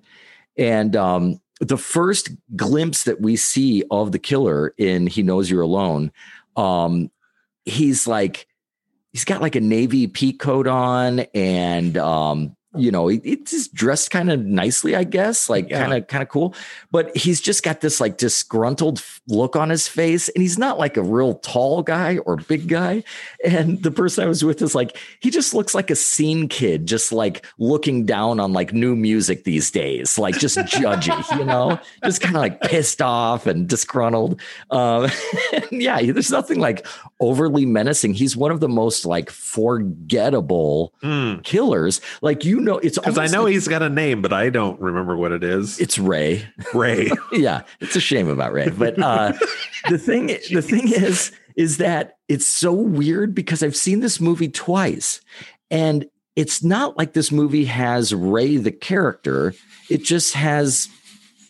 and 0.62 0.96
um, 0.96 1.41
the 1.60 1.77
first 1.77 2.30
glimpse 2.56 3.03
that 3.06 3.20
we 3.20 3.36
see 3.36 3.84
of 3.89 4.12
the 4.12 4.20
killer 4.20 4.74
in 4.77 5.08
"He 5.08 5.24
Knows 5.24 5.50
You're 5.50 5.62
Alone," 5.62 6.12
um, 6.56 7.10
he's 7.65 8.06
like, 8.06 8.48
he's 9.12 9.25
got 9.25 9.41
like 9.41 9.56
a 9.56 9.62
navy 9.62 10.06
peak 10.06 10.39
coat 10.39 10.68
on, 10.68 11.22
and 11.34 11.98
um, 11.98 12.56
you 12.75 12.91
know, 12.91 13.07
he, 13.07 13.19
he's 13.23 13.67
dressed 13.67 14.11
kind 14.11 14.31
of 14.31 14.39
nicely, 14.45 14.95
I 14.95 15.03
guess, 15.03 15.49
like 15.49 15.69
Yeah. 15.69 15.81
kind 15.81 15.93
of 15.93 16.07
kind 16.07 16.23
of 16.23 16.29
cool. 16.29 16.55
But 16.91 17.15
he's 17.15 17.41
just 17.41 17.63
got 17.63 17.81
this 17.81 17.99
like 17.99 18.17
disgruntled 18.17 19.03
look 19.27 19.55
on 19.55 19.69
his 19.69 19.87
face, 19.87 20.29
and 20.29 20.41
he's 20.41 20.57
not 20.57 20.79
like 20.79 20.95
a 20.97 21.03
real 21.03 21.35
tall 21.35 21.83
guy 21.83 22.17
or 22.19 22.37
big 22.37 22.67
guy. 22.67 23.03
And 23.43 23.81
the 23.83 23.91
person 23.91 24.23
I 24.23 24.27
was 24.27 24.43
with 24.43 24.61
is 24.61 24.73
like, 24.73 24.97
he 25.19 25.29
just 25.29 25.53
looks 25.53 25.75
like 25.75 25.91
a 25.91 25.95
scene 25.95 26.47
kid, 26.47 26.85
just 26.85 27.11
like 27.11 27.45
looking 27.59 28.05
down 28.05 28.39
on 28.39 28.53
like 28.53 28.71
new 28.73 28.95
music 28.95 29.43
these 29.43 29.69
days, 29.71 30.17
like 30.17 30.37
just 30.39 30.57
judgy, 30.57 31.37
you 31.37 31.43
know, 31.45 31.79
just 32.05 32.21
kind 32.21 32.35
of 32.35 32.41
like 32.41 32.61
pissed 32.61 33.01
off 33.01 33.47
and 33.47 33.67
disgruntled. 33.67 34.39
Um, 34.69 35.09
yeah, 35.71 36.01
there's 36.01 36.31
nothing 36.31 36.59
like 36.59 36.85
overly 37.19 37.65
menacing. 37.65 38.13
He's 38.13 38.37
one 38.37 38.51
of 38.51 38.59
the 38.61 38.69
most 38.69 39.05
like 39.05 39.29
forgettable 39.29 40.93
killers. 41.43 42.01
Like 42.21 42.45
you 42.45 42.61
know, 42.63 42.77
it's 42.77 42.98
Because 42.98 43.18
I 43.18 43.27
know 43.27 43.44
like- 43.44 43.53
he's 43.53 43.68
got 43.68 43.82
a 43.82 43.89
name, 43.89 44.22
but 44.22 44.34
I 44.34 44.50
don't 44.50 44.80
remember 44.80 45.15
what 45.15 45.32
it 45.32 45.44
is. 45.44 45.80
it's 45.80 45.98
Ray. 46.00 46.48
Ray. 46.74 47.10
yeah, 47.32 47.62
it's 47.80 47.96
a 47.96 48.00
shame 48.01 48.30
about 48.30 48.53
Ray. 48.53 48.70
But 48.70 48.98
uh, 49.01 49.34
the 49.89 49.98
thing, 49.98 50.27
the 50.51 50.62
thing 50.62 50.88
is, 50.91 51.32
is 51.56 51.77
that 51.77 52.18
it's 52.27 52.46
so 52.46 52.72
weird 52.74 53.36
because 53.36 53.62
I've 53.63 53.75
seen 53.75 54.00
this 54.00 54.20
movie 54.22 54.50
twice, 54.50 55.22
and 55.70 56.06
it's 56.36 56.63
not 56.63 56.98
like 56.98 57.13
this 57.13 57.32
movie 57.32 57.65
has 57.65 58.13
Ray 58.13 58.58
the 58.58 58.72
character. 58.72 59.53
It 59.89 60.03
just 60.03 60.34
has 60.34 60.88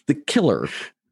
the 0.07 0.15
killer. 0.15 0.67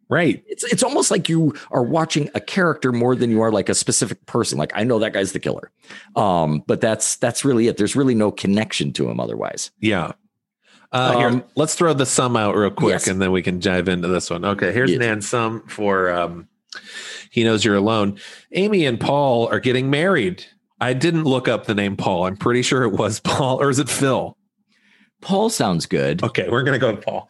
Right. 0.10 0.44
It's 0.48 0.64
it's 0.66 0.84
almost 0.84 1.12
like 1.12 1.30
you 1.30 1.54
are 1.72 1.84
watching 1.84 2.30
a 2.36 2.40
character 2.42 2.92
more 2.92 3.16
than 3.16 3.30
you 3.32 3.42
are 3.42 3.52
like 3.52 3.70
a 3.70 3.76
specific 3.76 4.26
person. 4.26 4.58
Like 4.58 4.72
I 4.76 4.84
know 4.84 5.00
that 5.00 5.14
guy's 5.14 5.32
the 5.32 5.40
killer, 5.40 5.72
um, 6.16 6.64
but 6.68 6.82
that's 6.82 7.16
that's 7.18 7.46
really 7.46 7.68
it. 7.68 7.78
There's 7.78 7.96
really 7.96 8.16
no 8.16 8.32
connection 8.32 8.92
to 8.94 9.10
him 9.10 9.20
otherwise. 9.20 9.72
Yeah. 9.80 10.14
Uh, 10.92 11.18
here, 11.20 11.28
Um, 11.28 11.44
let's 11.56 11.76
throw 11.76 11.94
the 11.94 12.06
sum 12.06 12.36
out 12.36 12.56
real 12.56 12.72
quick 12.72 12.94
Yes. 12.94 13.08
and 13.08 13.22
then 13.22 13.32
we 13.32 13.44
can 13.44 13.60
dive 13.60 13.88
into 13.88 14.08
this 14.08 14.32
one. 14.32 14.44
Okay, 14.44 14.72
here's 14.72 14.90
Yes. 14.90 15.00
Nan's 15.00 15.30
sum 15.30 15.62
for 15.68 16.10
um, 16.12 16.48
He 17.30 17.44
Knows 17.44 17.64
You're 17.64 17.76
Alone. 17.76 18.18
Amy 18.54 18.86
and 18.86 19.00
Paul 19.00 19.48
are 19.50 19.60
getting 19.60 19.92
married. 19.92 20.46
I 20.82 20.94
didn't 20.94 21.26
look 21.26 21.48
up 21.48 21.66
the 21.68 21.76
name 21.76 21.96
Paul. 21.96 22.26
I'm 22.26 22.38
pretty 22.38 22.64
sure 22.64 22.82
it 22.84 22.94
was 22.94 23.20
Paul, 23.24 23.62
or 23.62 23.70
is 23.70 23.78
it 23.78 23.88
Phil? 23.88 24.36
Paul 25.22 25.50
sounds 25.52 25.86
good. 25.86 26.24
Okay, 26.24 26.50
we're 26.50 26.64
going 26.64 26.74
to 26.74 26.80
go 26.80 26.92
with 26.96 27.06
Paul. 27.06 27.30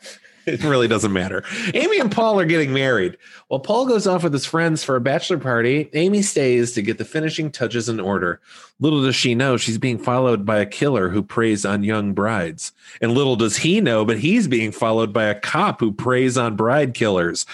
It 0.49 0.63
really 0.63 0.87
doesn't 0.87 1.13
matter. 1.13 1.43
Amy 1.73 1.99
and 1.99 2.11
Paul 2.11 2.39
are 2.39 2.45
getting 2.45 2.73
married. 2.73 3.17
While 3.47 3.59
Paul 3.59 3.85
goes 3.85 4.07
off 4.07 4.23
with 4.23 4.33
his 4.33 4.45
friends 4.45 4.83
for 4.83 4.95
a 4.95 5.01
bachelor 5.01 5.37
party, 5.37 5.89
Amy 5.93 6.21
stays 6.21 6.71
to 6.73 6.81
get 6.81 6.97
the 6.97 7.05
finishing 7.05 7.51
touches 7.51 7.87
in 7.87 7.99
order. 7.99 8.41
Little 8.79 9.01
does 9.03 9.15
she 9.15 9.35
know 9.35 9.57
she's 9.57 9.77
being 9.77 9.99
followed 9.99 10.45
by 10.45 10.59
a 10.59 10.65
killer 10.65 11.09
who 11.09 11.21
preys 11.21 11.65
on 11.65 11.83
young 11.83 12.13
brides. 12.13 12.71
And 13.01 13.13
little 13.13 13.35
does 13.35 13.57
he 13.57 13.81
know, 13.81 14.05
but 14.05 14.19
he's 14.19 14.47
being 14.47 14.71
followed 14.71 15.13
by 15.13 15.25
a 15.25 15.39
cop 15.39 15.79
who 15.79 15.91
preys 15.91 16.37
on 16.37 16.55
bride 16.55 16.93
killers. 16.93 17.45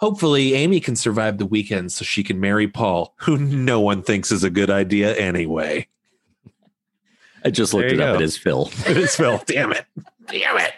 Hopefully, 0.00 0.54
Amy 0.54 0.80
can 0.80 0.96
survive 0.96 1.38
the 1.38 1.46
weekend 1.46 1.92
so 1.92 2.04
she 2.04 2.22
can 2.22 2.40
marry 2.40 2.68
Paul, 2.68 3.14
who 3.18 3.38
no 3.38 3.80
one 3.80 4.02
thinks 4.02 4.32
is 4.32 4.44
a 4.44 4.50
good 4.50 4.70
idea 4.70 5.14
anyway. 5.14 5.86
I 7.44 7.50
just 7.50 7.74
looked 7.74 7.92
it 7.92 7.96
you 7.96 8.02
up. 8.02 8.20
It 8.20 8.24
is 8.24 8.36
Phil. 8.36 8.70
It 8.86 8.96
is 8.96 9.16
Phil. 9.16 9.42
Damn 9.46 9.72
it. 9.72 9.84
Damn 10.28 10.58
it. 10.58 10.72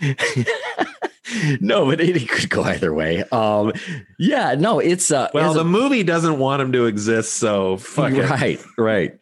no, 1.60 1.86
but 1.86 2.00
it, 2.00 2.16
it 2.16 2.28
could 2.28 2.50
go 2.50 2.62
either 2.62 2.92
way. 2.94 3.24
Um, 3.32 3.72
yeah, 4.18 4.54
no, 4.54 4.78
it's 4.78 5.10
uh, 5.10 5.28
Well, 5.34 5.50
as 5.50 5.56
a- 5.56 5.60
the 5.60 5.64
movie 5.64 6.02
doesn't 6.02 6.38
want 6.38 6.62
him 6.62 6.72
to 6.72 6.86
exist, 6.86 7.34
so 7.34 7.76
fuck 7.76 8.12
it. 8.12 8.28
right, 8.28 8.60
right. 8.78 9.18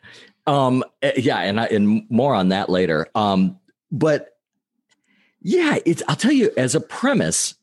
Um, 0.47 0.85
eh, 1.02 1.12
yeah, 1.16 1.38
and 1.38 1.61
I, 1.61 1.66
and 1.66 2.04
more 2.11 2.35
on 2.35 2.50
that 2.50 2.69
later. 2.69 3.07
Um, 3.14 3.59
but 3.90 4.31
yeah, 5.40 5.78
it's. 5.87 6.02
I'll 6.09 6.16
tell 6.16 6.33
you, 6.33 6.50
as 6.57 6.75
a 6.75 6.81
premise, 6.81 7.54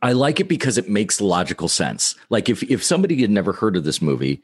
I 0.00 0.12
like 0.12 0.40
it 0.40 0.48
because 0.48 0.78
it 0.78 0.88
makes 0.88 1.20
logical 1.20 1.68
sense. 1.68 2.14
Like 2.30 2.48
if 2.48 2.62
if 2.64 2.82
somebody 2.82 3.20
had 3.20 3.30
never 3.30 3.52
heard 3.52 3.76
of 3.76 3.84
this 3.84 4.00
movie, 4.00 4.42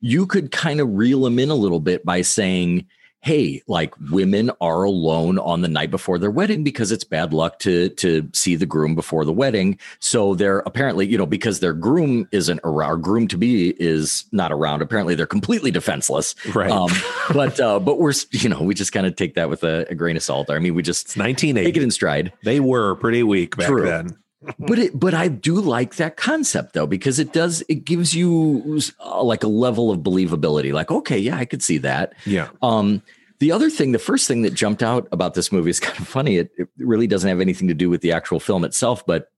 you 0.00 0.26
could 0.26 0.50
kind 0.50 0.80
of 0.80 0.88
reel 0.92 1.22
them 1.22 1.38
in 1.38 1.50
a 1.50 1.54
little 1.54 1.80
bit 1.80 2.04
by 2.04 2.22
saying, 2.22 2.86
"Hey, 3.20 3.62
like 3.66 3.94
women 4.10 4.50
are 4.60 4.82
alone 4.84 5.38
on 5.38 5.62
the 5.62 5.68
night 5.68 5.90
before 5.90 6.18
their 6.18 6.30
wedding 6.30 6.64
because 6.64 6.92
it's 6.92 7.04
bad 7.04 7.32
luck 7.32 7.58
to 7.60 7.88
to 7.90 8.28
see 8.32 8.56
the 8.56 8.66
groom 8.66 8.94
before 8.94 9.24
the 9.24 9.32
wedding. 9.32 9.78
So 9.98 10.34
they're 10.34 10.60
apparently, 10.60 11.06
you 11.06 11.18
know, 11.18 11.26
because 11.26 11.60
their 11.60 11.72
groom 11.72 12.28
isn't 12.32 12.60
around, 12.64 12.90
or 12.90 12.96
groom 12.96 13.28
to 13.28 13.36
be 13.36 13.70
is 13.80 14.24
not 14.32 14.52
around. 14.52 14.82
Apparently, 14.82 15.14
they're 15.14 15.26
completely 15.26 15.70
defenseless. 15.70 16.34
Right. 16.54 16.70
Um, 16.70 16.90
but 17.32 17.58
uh, 17.60 17.78
but 17.80 17.98
we're 17.98 18.14
you 18.30 18.48
know 18.48 18.62
we 18.62 18.74
just 18.74 18.92
kind 18.92 19.06
of 19.06 19.16
take 19.16 19.34
that 19.34 19.48
with 19.48 19.64
a, 19.64 19.86
a 19.90 19.94
grain 19.94 20.16
of 20.16 20.22
salt. 20.22 20.50
I 20.50 20.58
mean, 20.58 20.74
we 20.74 20.82
just 20.82 21.06
It's 21.06 21.16
take 21.64 21.76
it 21.76 21.82
in 21.82 21.90
stride 21.90 22.32
They 22.44 22.60
were 22.60 22.94
pretty 22.96 23.22
weak 23.22 23.56
back 23.56 23.68
True. 23.68 23.84
then. 23.84 24.16
But 24.58 24.78
it 24.78 24.98
but 24.98 25.14
i 25.14 25.26
do 25.26 25.54
like 25.54 25.96
that 25.96 26.16
concept 26.16 26.72
though 26.72 26.86
because 26.86 27.18
it 27.18 27.32
does 27.32 27.62
it 27.68 27.84
gives 27.84 28.14
you 28.14 28.80
uh, 29.00 29.22
like 29.22 29.42
a 29.42 29.48
level 29.48 29.90
of 29.90 30.00
believability. 30.00 30.72
Like 30.72 30.90
okay 30.90 31.18
yeah 31.18 31.36
i 31.36 31.44
could 31.44 31.62
see 31.62 31.78
that. 31.78 32.14
Yeah. 32.24 32.48
um 32.62 33.02
the 33.40 33.52
other 33.52 33.70
thing 33.70 33.92
the 33.92 33.98
first 33.98 34.28
thing 34.28 34.42
that 34.42 34.54
jumped 34.54 34.82
out 34.82 35.08
about 35.10 35.34
this 35.34 35.50
movie 35.50 35.70
is 35.70 35.80
kind 35.80 35.98
of 35.98 36.06
funny. 36.06 36.36
It, 36.36 36.50
it 36.56 36.68
really 36.78 37.06
doesn't 37.06 37.28
have 37.28 37.40
anything 37.40 37.68
to 37.68 37.74
do 37.74 37.90
with 37.90 38.00
the 38.00 38.12
actual 38.12 38.40
film 38.40 38.64
itself 38.64 39.04
but 39.06 39.30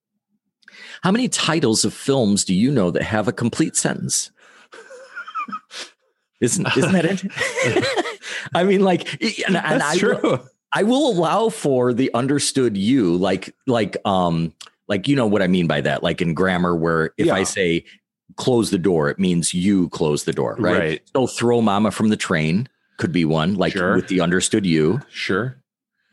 how 1.03 1.11
many 1.11 1.29
titles 1.29 1.85
of 1.85 1.95
films 1.95 2.45
do 2.45 2.55
you 2.55 2.71
know 2.71 2.91
that 2.91 3.03
have 3.03 3.27
a 3.27 3.33
complete 3.33 3.77
sentence? 3.77 4.31
Isn't 6.41 6.67
isn't 6.75 6.93
that 6.93 7.05
it 7.05 8.09
i 8.55 8.65
mean 8.65 8.81
like 8.81 9.23
and, 9.47 9.57
and 9.57 9.57
That's 9.57 9.85
I, 9.85 9.99
true. 9.99 10.41
I 10.73 10.85
will 10.85 11.11
allow 11.11 11.49
for 11.49 11.93
the 11.93 12.13
understood 12.15 12.77
you, 12.77 13.17
like 13.17 13.55
like 13.67 13.97
um 14.05 14.53
like 14.91 15.09
you 15.09 15.17
know 15.17 15.27
what 15.27 15.41
I 15.41 15.47
mean 15.47 15.67
by 15.67 15.81
that, 15.81 16.03
like 16.03 16.21
in 16.21 16.35
grammar, 16.35 16.75
where 16.77 17.15
if 17.17 17.31
I 17.31 17.45
say 17.45 17.85
close 18.37 18.71
the 18.71 18.79
door, 18.79 19.09
it 19.09 19.19
means 19.19 19.55
you 19.55 19.89
close 19.91 20.25
the 20.25 20.33
door, 20.33 20.57
right? 20.59 20.79
Right. 20.79 21.03
So 21.17 21.27
throw 21.27 21.63
mama 21.63 21.91
from 21.93 22.09
the 22.09 22.17
train 22.17 22.69
could 22.99 23.13
be 23.13 23.25
one, 23.25 23.55
like 23.55 23.73
Sure. 23.73 23.95
with 23.97 24.09
the 24.09 24.21
understood 24.21 24.67
you. 24.67 25.01
Sure. 25.11 25.57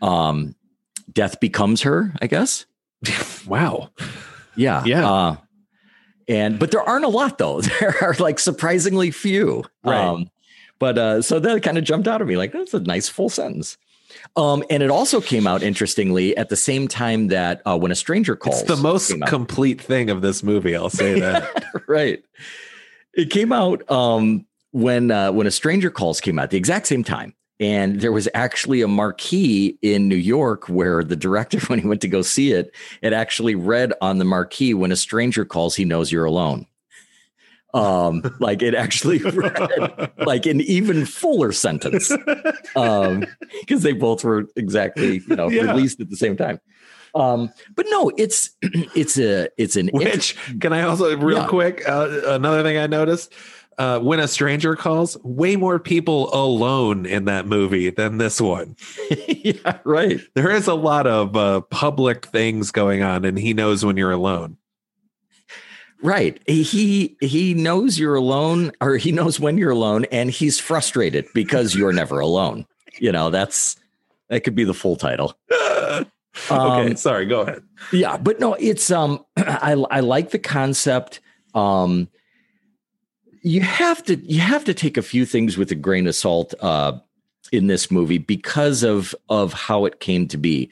Um, 0.02 0.56
death 1.12 1.40
becomes 1.40 1.82
her, 1.82 2.14
I 2.22 2.28
guess. 2.28 2.66
Wow. 3.48 3.90
Yeah, 4.56 4.84
Yeah. 4.86 5.10
Uh, 5.10 5.36
and 6.28 6.60
but 6.60 6.72
there 6.72 6.82
aren't 6.82 7.06
a 7.06 7.10
lot 7.10 7.38
though. 7.38 7.62
There 7.80 7.96
are 8.02 8.14
like 8.20 8.40
surprisingly 8.40 9.10
few. 9.12 9.64
Right. 9.84 9.98
Um, 9.98 10.30
but 10.80 10.98
uh, 10.98 11.22
so 11.22 11.40
that 11.40 11.64
kind 11.64 11.78
of 11.78 11.84
jumped 11.84 12.08
out 12.08 12.22
at 12.22 12.28
me 12.28 12.38
like 12.38 12.52
that's 12.52 12.74
a 12.74 12.80
nice 12.80 13.10
full 13.10 13.30
sentence. 13.30 13.78
Um, 14.38 14.64
and 14.70 14.84
it 14.84 14.92
also 14.92 15.20
came 15.20 15.48
out 15.48 15.64
interestingly 15.64 16.38
at 16.38 16.50
the 16.50 16.56
same 16.56 16.88
time 16.88 17.28
that 17.30 17.62
uh, 17.66 17.78
when 17.78 17.92
a 17.92 17.96
stranger 17.96 18.36
calls, 18.36 18.62
It's 18.62 18.70
the 18.70 18.78
most 18.78 19.12
complete 19.26 19.82
thing 19.82 20.12
of 20.12 20.22
this 20.22 20.44
movie. 20.44 20.76
I'll 20.76 20.92
say 20.92 21.20
that. 21.20 21.66
right. 21.88 22.24
It 23.14 23.32
came 23.32 23.52
out 23.52 23.90
um, 23.90 24.46
when 24.72 25.10
uh, 25.10 25.32
when 25.32 25.48
a 25.48 25.52
stranger 25.52 25.90
calls 25.90 26.22
came 26.22 26.38
out 26.38 26.52
the 26.52 26.58
exact 26.58 26.86
same 26.86 27.04
time, 27.04 27.34
and 27.60 28.00
there 28.00 28.12
was 28.12 28.30
actually 28.36 28.84
a 28.84 28.88
marquee 28.88 29.80
in 29.82 30.08
New 30.08 30.16
York 30.16 30.70
where 30.70 31.04
the 31.04 31.16
director, 31.16 31.60
when 31.68 31.80
he 31.80 31.88
went 31.88 32.02
to 32.02 32.08
go 32.08 32.22
see 32.22 32.52
it, 32.52 32.76
it 33.02 33.14
actually 33.14 33.56
read 33.56 33.92
on 34.02 34.20
the 34.20 34.26
marquee, 34.26 34.76
"When 34.76 34.92
a 34.92 34.96
stranger 34.96 35.46
calls, 35.46 35.76
he 35.76 35.84
knows 35.84 36.12
you're 36.12 36.26
alone." 36.26 36.68
Um, 37.78 38.24
like 38.40 38.62
it 38.62 38.74
actually 38.74 39.18
read 39.24 40.10
like 40.18 40.46
an 40.46 40.62
even 40.62 41.06
fuller 41.06 41.52
sentence, 41.52 42.12
um, 42.76 43.26
because 43.62 43.84
they 43.84 43.94
both 43.94 44.24
were 44.24 44.46
exactly 44.56 45.22
you 45.28 45.36
know 45.36 45.50
Yeah. 45.50 45.64
released 45.74 46.00
at 46.00 46.10
the 46.10 46.18
same 46.18 46.36
time. 46.38 46.60
Um, 47.16 47.50
but 47.76 47.86
no, 47.90 48.12
it's 48.18 48.52
it's 48.62 49.18
a 49.18 49.50
it's 49.58 49.76
an 49.76 49.90
Which 49.94 50.36
can 50.60 50.74
I 50.74 50.82
also 50.84 51.16
real 51.18 51.38
Yeah. 51.38 51.48
quick? 51.48 51.84
Uh, 51.88 52.22
another 52.28 52.64
thing 52.64 52.78
I 52.78 52.88
noticed. 52.88 53.34
Uh, 53.80 54.00
when 54.00 54.20
a 54.20 54.28
stranger 54.28 54.76
calls, 54.76 55.18
way 55.24 55.56
more 55.56 55.78
people 55.78 56.34
alone 56.34 57.06
in 57.06 57.26
that 57.26 57.46
movie 57.46 57.92
than 57.92 58.18
this 58.18 58.42
one. 58.42 58.76
yeah, 59.28 59.78
right. 59.84 60.20
There 60.34 60.50
is 60.50 60.66
a 60.66 60.74
lot 60.74 61.06
of 61.06 61.36
uh, 61.38 61.62
public 61.62 62.26
things 62.26 62.72
going 62.72 63.04
on, 63.04 63.24
and 63.24 63.38
he 63.38 63.54
knows 63.54 63.86
when 63.86 63.96
you're 63.96 64.10
alone. 64.10 64.58
Right. 66.02 66.40
He 66.48 67.18
he 67.22 67.54
knows 67.54 67.98
you're 67.98 68.16
alone 68.16 68.72
or 68.82 68.98
he 68.98 69.12
knows 69.12 69.40
when 69.40 69.58
you're 69.58 69.72
alone 69.72 70.06
and 70.12 70.30
he's 70.30 70.60
frustrated 70.60 71.26
because 71.34 71.76
you're 71.76 71.94
never 71.94 72.20
alone. 72.20 72.66
You 73.00 73.12
know, 73.12 73.30
that's 73.30 73.76
that 74.30 74.44
could 74.44 74.56
be 74.56 74.64
the 74.64 74.74
full 74.74 74.96
title. 74.96 75.34
okay, 75.52 76.06
Um, 76.50 76.96
sorry. 76.98 77.26
Go 77.26 77.42
ahead. 77.42 77.64
Yeah, 77.92 78.18
but 78.18 78.40
no, 78.40 78.54
it's 78.54 78.92
um 78.92 79.26
I 79.38 79.74
I 79.90 80.02
like 80.02 80.30
the 80.32 80.40
concept. 80.40 81.20
Um 81.56 82.10
you 83.42 83.62
have 83.62 84.04
to 84.06 84.18
you 84.18 84.40
have 84.42 84.66
to 84.66 84.74
take 84.74 84.98
a 84.98 85.02
few 85.02 85.26
things 85.26 85.58
with 85.58 85.72
a 85.72 85.76
grain 85.76 86.06
of 86.08 86.16
salt 86.16 86.54
uh 86.60 87.00
in 87.52 87.68
this 87.68 87.90
movie 87.90 88.18
because 88.20 88.84
of 88.84 89.16
of 89.30 89.54
how 89.54 89.86
it 89.86 90.00
came 90.00 90.28
to 90.28 90.38
be. 90.38 90.70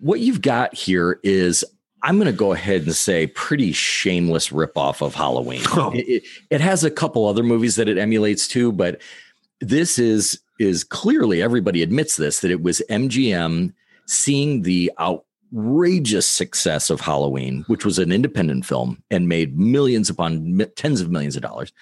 What 0.00 0.20
you've 0.20 0.42
got 0.42 0.74
here 0.74 1.20
is 1.22 1.64
I'm 2.02 2.16
going 2.16 2.26
to 2.26 2.32
go 2.32 2.52
ahead 2.52 2.82
and 2.82 2.94
say 2.94 3.26
pretty 3.26 3.72
shameless 3.72 4.50
ripoff 4.50 5.02
of 5.02 5.14
Halloween. 5.14 5.62
Oh. 5.70 5.90
It, 5.92 6.08
it, 6.08 6.22
it 6.50 6.60
has 6.60 6.82
a 6.82 6.90
couple 6.90 7.26
other 7.26 7.42
movies 7.42 7.76
that 7.76 7.88
it 7.88 7.98
emulates 7.98 8.48
too, 8.48 8.72
but 8.72 9.00
this 9.60 9.98
is 9.98 10.40
is 10.58 10.82
clearly 10.82 11.40
everybody 11.40 11.82
admits 11.82 12.16
this 12.16 12.40
that 12.40 12.50
it 12.50 12.62
was 12.62 12.82
MGM 12.90 13.72
seeing 14.06 14.62
the 14.62 14.90
outrageous 14.98 16.26
success 16.26 16.90
of 16.90 17.00
Halloween, 17.00 17.64
which 17.68 17.84
was 17.84 17.98
an 17.98 18.10
independent 18.10 18.66
film 18.66 19.02
and 19.10 19.28
made 19.28 19.58
millions 19.58 20.10
upon 20.10 20.66
tens 20.74 21.00
of 21.00 21.10
millions 21.10 21.36
of 21.36 21.42
dollars. 21.42 21.72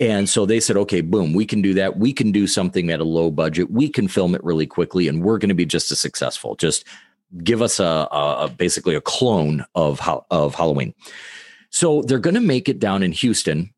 And 0.00 0.28
so 0.28 0.46
they 0.46 0.60
said, 0.60 0.76
okay, 0.78 1.00
boom, 1.00 1.34
we 1.34 1.44
can 1.44 1.60
do 1.60 1.74
that. 1.74 1.98
We 1.98 2.12
can 2.12 2.32
do 2.32 2.46
something 2.46 2.90
at 2.90 3.00
a 3.00 3.04
low 3.04 3.30
budget. 3.30 3.70
We 3.70 3.88
can 3.88 4.08
film 4.08 4.34
it 4.34 4.42
really 4.42 4.66
quickly, 4.66 5.06
and 5.06 5.22
we're 5.22 5.38
going 5.38 5.50
to 5.50 5.54
be 5.54 5.66
just 5.66 5.92
as 5.92 6.00
successful. 6.00 6.56
Just 6.56 6.84
give 7.42 7.62
us 7.62 7.80
a, 7.80 8.08
a 8.10 8.52
basically 8.56 8.94
a 8.94 9.00
clone 9.00 9.64
of 9.74 10.00
of 10.30 10.54
Halloween. 10.54 10.94
So 11.70 12.02
they're 12.02 12.18
going 12.18 12.34
to 12.34 12.40
make 12.40 12.68
it 12.68 12.78
down 12.78 13.02
in 13.02 13.12
Houston 13.12 13.72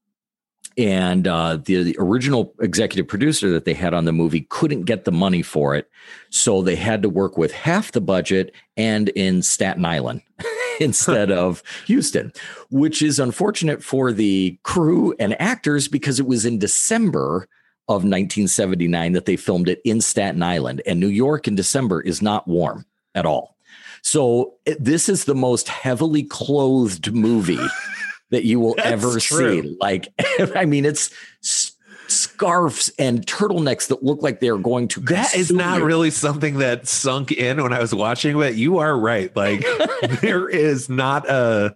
and 0.77 1.29
uh, 1.29 1.57
the, 1.57 1.83
the, 1.83 1.97
original 1.99 2.53
executive 2.61 3.07
producer 3.07 3.51
that 3.51 3.65
they 3.65 3.75
had 3.75 3.95
on 3.95 4.05
the 4.05 4.13
movie 4.13 4.47
couldn't 4.51 4.85
get 4.85 5.05
the 5.05 5.13
money 5.13 5.43
for 5.43 5.75
it 5.75 5.89
so 6.31 6.63
they 6.63 6.77
had 6.77 7.03
to 7.03 7.09
work 7.09 7.37
with 7.39 7.53
half 7.53 7.93
the 7.93 8.01
budget 8.01 8.53
and 8.77 9.09
in 9.11 9.43
staten 9.43 9.85
island 9.85 10.23
instead 10.81 11.31
of 11.31 11.63
houston 11.87 12.33
which 12.71 13.03
is 13.03 13.19
unfortunate 13.19 13.83
for 13.83 14.13
the 14.13 14.59
crew 14.63 15.15
and 15.19 15.41
actors 15.41 15.89
because 15.89 16.19
it 16.19 16.27
was 16.27 16.45
in 16.45 16.59
december 16.59 17.49
of 17.87 17.97
1979 17.97 19.13
that 19.13 19.27
they 19.27 19.37
filmed 19.37 19.69
it 19.69 19.81
in 19.85 20.01
staten 20.01 20.43
island 20.43 20.83
and 20.87 20.99
new 20.99 21.09
york 21.09 21.47
in 21.47 21.55
december 21.55 22.01
is 22.01 22.21
not 22.21 22.49
warm 22.49 22.85
at 23.15 23.27
all 23.27 23.55
so 24.03 24.55
this 24.79 25.09
is 25.09 25.25
the 25.25 25.35
most 25.35 25.69
heavily 25.69 26.25
clothed 26.25 27.13
movie 27.15 27.59
that 28.31 28.45
you 28.45 28.61
will 28.61 28.75
ever 28.79 29.19
true. 29.19 29.63
see. 29.63 29.77
Like, 29.81 30.09
I 30.55 30.67
mean, 30.67 30.85
it's 30.85 31.11
scarves 32.09 32.93
and 32.99 33.27
turtlenecks 33.27 33.89
that 33.89 34.03
look 34.03 34.23
like 34.23 34.41
they're 34.41 34.59
going 34.59 34.89
to. 34.89 35.01
That 35.01 35.35
is 35.35 35.51
not 35.51 35.79
you. 35.79 35.87
really 35.87 36.11
something 36.11 36.59
that 36.59 36.87
sunk 36.87 37.33
in 37.33 37.63
when 37.63 37.73
I 37.73 37.81
was 37.81 37.95
watching 37.95 38.41
it. 38.43 38.55
You 38.57 38.79
are 38.79 38.99
right. 38.99 39.35
Like, 39.35 39.65
there 40.21 40.49
is 40.49 40.91
not 40.91 41.29
a 41.29 41.75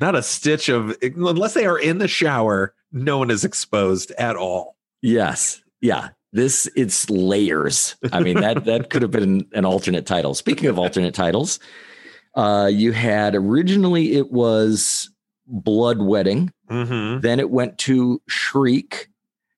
not 0.00 0.14
a 0.14 0.22
stitch 0.22 0.68
of 0.68 0.96
unless 1.00 1.54
they 1.54 1.64
are 1.64 1.78
in 1.78 1.98
the 1.98 2.08
shower. 2.08 2.74
No 2.92 3.18
one 3.18 3.30
is 3.30 3.44
exposed 3.44 4.10
at 4.12 4.36
all. 4.36 4.76
Yes. 5.00 5.62
Yeah. 5.80 6.10
This 6.32 6.68
it's 6.74 7.10
layers. 7.10 7.96
I 8.12 8.20
mean 8.20 8.40
that 8.40 8.64
that 8.66 8.90
could 8.90 9.02
have 9.02 9.10
been 9.10 9.46
an 9.52 9.64
alternate 9.64 10.06
title. 10.06 10.34
Speaking 10.34 10.68
of 10.68 10.78
alternate 10.78 11.14
titles, 11.14 11.60
uh, 12.34 12.70
you 12.72 12.92
had 12.92 13.34
originally 13.34 14.14
it 14.14 14.32
was 14.32 15.10
Blood 15.46 16.00
Wedding. 16.00 16.52
Mm-hmm. 16.70 17.20
Then 17.20 17.38
it 17.38 17.50
went 17.50 17.78
to 17.78 18.22
Shriek. 18.28 19.08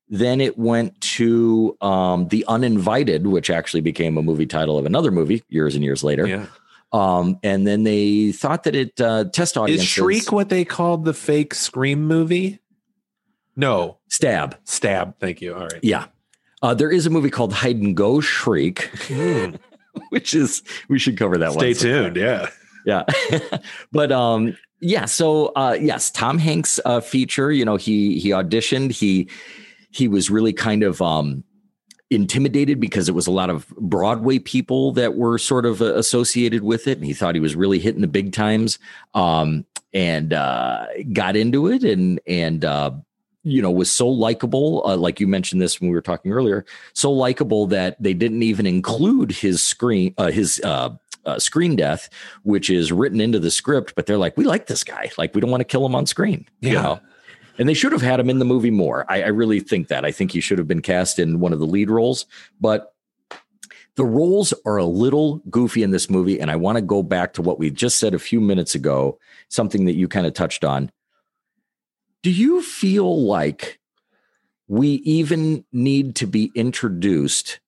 Then 0.08 0.40
it 0.40 0.58
went 0.58 1.00
to 1.00 1.76
um, 1.80 2.28
The 2.28 2.44
Uninvited, 2.46 3.26
which 3.26 3.50
actually 3.50 3.80
became 3.80 4.18
a 4.18 4.22
movie 4.22 4.46
title 4.46 4.78
of 4.78 4.86
another 4.86 5.10
movie 5.10 5.42
years 5.48 5.74
and 5.74 5.84
years 5.84 6.04
later. 6.04 6.26
Yeah. 6.26 6.46
Um, 6.92 7.40
and 7.42 7.66
then 7.66 7.82
they 7.82 8.30
thought 8.32 8.64
that 8.64 8.76
it 8.76 9.00
uh, 9.00 9.24
test 9.24 9.56
audience 9.56 9.82
is 9.82 9.88
Shriek 9.88 10.30
what 10.30 10.48
they 10.48 10.64
called 10.64 11.04
the 11.04 11.14
fake 11.14 11.54
Scream 11.54 12.06
movie. 12.06 12.60
No, 13.56 13.98
Stab. 14.08 14.56
Stab. 14.64 15.18
Thank 15.18 15.40
you. 15.40 15.54
All 15.54 15.62
right. 15.66 15.80
Yeah. 15.82 16.06
Uh, 16.64 16.72
there 16.72 16.90
is 16.90 17.04
a 17.04 17.10
movie 17.10 17.28
called 17.28 17.52
Hide 17.52 17.76
and 17.76 17.94
Go 17.94 18.20
Shriek, 18.20 18.90
mm. 19.08 19.58
which 20.08 20.32
is 20.32 20.62
we 20.88 20.98
should 20.98 21.18
cover 21.18 21.36
that 21.36 21.52
Stay 21.52 21.66
one. 21.66 21.74
Stay 21.74 21.88
tuned. 21.90 22.16
Yeah. 22.16 22.48
Yeah. 22.86 23.04
but 23.92 24.10
um 24.10 24.56
yeah, 24.80 25.04
so 25.04 25.46
uh, 25.56 25.76
yes, 25.78 26.10
Tom 26.10 26.38
Hanks 26.38 26.80
uh, 26.84 27.00
feature. 27.00 27.52
You 27.52 27.66
know, 27.66 27.76
he 27.76 28.18
he 28.18 28.30
auditioned. 28.30 28.92
He 28.92 29.28
he 29.90 30.08
was 30.08 30.30
really 30.30 30.52
kind 30.52 30.82
of 30.82 31.00
um, 31.00 31.44
intimidated 32.10 32.80
because 32.80 33.08
it 33.08 33.14
was 33.14 33.26
a 33.26 33.30
lot 33.30 33.50
of 33.50 33.68
Broadway 33.78 34.38
people 34.38 34.92
that 34.92 35.16
were 35.16 35.38
sort 35.38 35.64
of 35.64 35.80
uh, 35.80 35.94
associated 35.94 36.64
with 36.64 36.86
it, 36.86 36.98
and 36.98 37.06
he 37.06 37.14
thought 37.14 37.34
he 37.34 37.40
was 37.40 37.56
really 37.56 37.78
hitting 37.78 38.02
the 38.02 38.08
big 38.08 38.32
times. 38.32 38.78
Um, 39.14 39.66
and 39.94 40.32
uh, 40.32 40.86
got 41.12 41.36
into 41.36 41.68
it, 41.68 41.84
and 41.84 42.20
and 42.26 42.64
uh, 42.64 42.90
you 43.44 43.62
know 43.62 43.70
was 43.70 43.90
so 43.90 44.08
likable. 44.08 44.82
Uh, 44.84 44.96
like 44.96 45.20
you 45.20 45.26
mentioned 45.26 45.62
this 45.62 45.80
when 45.80 45.90
we 45.90 45.94
were 45.94 46.02
talking 46.02 46.32
earlier, 46.32 46.64
so 46.92 47.12
likable 47.12 47.66
that 47.68 48.02
they 48.02 48.14
didn't 48.14 48.42
even 48.42 48.66
include 48.66 49.30
his 49.30 49.62
screen, 49.62 50.14
uh, 50.18 50.30
his 50.30 50.60
uh, 50.64 50.90
uh, 51.26 51.38
screen 51.38 51.76
death, 51.76 52.08
which 52.42 52.70
is 52.70 52.92
written 52.92 53.20
into 53.20 53.38
the 53.38 53.50
script, 53.50 53.94
but 53.94 54.06
they're 54.06 54.18
like, 54.18 54.36
we 54.36 54.44
like 54.44 54.66
this 54.66 54.84
guy. 54.84 55.10
Like, 55.16 55.34
we 55.34 55.40
don't 55.40 55.50
want 55.50 55.60
to 55.60 55.64
kill 55.64 55.84
him 55.86 55.94
on 55.94 56.06
screen. 56.06 56.46
Yeah. 56.60 56.70
You 56.70 56.76
know? 56.76 57.00
And 57.58 57.68
they 57.68 57.74
should 57.74 57.92
have 57.92 58.02
had 58.02 58.18
him 58.18 58.28
in 58.28 58.40
the 58.40 58.44
movie 58.44 58.70
more. 58.70 59.06
I, 59.08 59.22
I 59.22 59.28
really 59.28 59.60
think 59.60 59.88
that. 59.88 60.04
I 60.04 60.10
think 60.10 60.32
he 60.32 60.40
should 60.40 60.58
have 60.58 60.66
been 60.66 60.82
cast 60.82 61.18
in 61.18 61.38
one 61.38 61.52
of 61.52 61.60
the 61.60 61.66
lead 61.66 61.88
roles, 61.88 62.26
but 62.60 62.94
the 63.96 64.04
roles 64.04 64.52
are 64.66 64.76
a 64.76 64.84
little 64.84 65.36
goofy 65.50 65.84
in 65.84 65.92
this 65.92 66.10
movie. 66.10 66.40
And 66.40 66.50
I 66.50 66.56
want 66.56 66.76
to 66.76 66.82
go 66.82 67.02
back 67.02 67.32
to 67.34 67.42
what 67.42 67.60
we 67.60 67.70
just 67.70 68.00
said 68.00 68.12
a 68.12 68.18
few 68.18 68.40
minutes 68.40 68.74
ago, 68.74 69.20
something 69.48 69.84
that 69.84 69.94
you 69.94 70.08
kind 70.08 70.26
of 70.26 70.34
touched 70.34 70.64
on. 70.64 70.90
Do 72.24 72.32
you 72.32 72.60
feel 72.62 73.24
like 73.24 73.78
we 74.66 74.88
even 74.88 75.64
need 75.72 76.16
to 76.16 76.26
be 76.26 76.50
introduced 76.54 77.60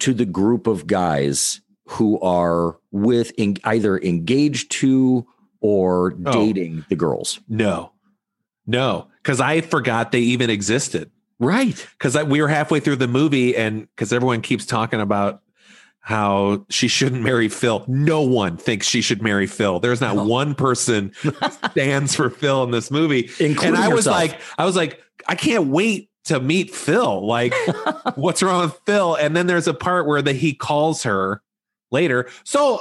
to 0.00 0.14
the 0.14 0.24
group 0.24 0.66
of 0.66 0.86
guys 0.86 1.60
who 1.84 2.18
are 2.20 2.78
with 2.90 3.32
in, 3.36 3.58
either 3.64 3.98
engaged 3.98 4.70
to 4.70 5.26
or 5.60 6.14
oh. 6.26 6.32
dating 6.32 6.84
the 6.88 6.96
girls. 6.96 7.38
No, 7.48 7.92
no, 8.66 9.08
because 9.22 9.40
I 9.40 9.60
forgot 9.60 10.10
they 10.10 10.20
even 10.20 10.50
existed. 10.50 11.10
Right. 11.38 11.86
Because 11.98 12.16
we 12.24 12.40
were 12.40 12.48
halfway 12.48 12.80
through 12.80 12.96
the 12.96 13.08
movie, 13.08 13.56
and 13.56 13.88
because 13.94 14.12
everyone 14.12 14.40
keeps 14.40 14.64
talking 14.64 15.00
about 15.00 15.41
how 16.02 16.66
she 16.68 16.88
shouldn't 16.88 17.22
marry 17.22 17.48
Phil. 17.48 17.84
No 17.86 18.22
one 18.22 18.56
thinks 18.56 18.86
she 18.88 19.00
should 19.00 19.22
marry 19.22 19.46
Phil. 19.46 19.78
There's 19.78 20.00
not 20.00 20.26
one 20.26 20.54
person 20.54 21.12
stands 21.70 22.14
for 22.14 22.28
Phil 22.28 22.64
in 22.64 22.72
this 22.72 22.90
movie. 22.90 23.30
Including 23.38 23.76
and 23.76 23.76
I 23.76 23.88
yourself. 23.88 23.94
was 23.94 24.06
like, 24.06 24.40
I 24.58 24.64
was 24.64 24.76
like, 24.76 25.00
I 25.28 25.36
can't 25.36 25.68
wait 25.68 26.10
to 26.24 26.40
meet 26.40 26.74
Phil. 26.74 27.24
Like, 27.24 27.54
what's 28.16 28.42
wrong 28.42 28.62
with 28.62 28.80
Phil? 28.84 29.14
And 29.14 29.36
then 29.36 29.46
there's 29.46 29.68
a 29.68 29.74
part 29.74 30.06
where 30.06 30.22
the, 30.22 30.32
he 30.32 30.54
calls 30.54 31.04
her 31.04 31.40
later. 31.92 32.28
So, 32.42 32.80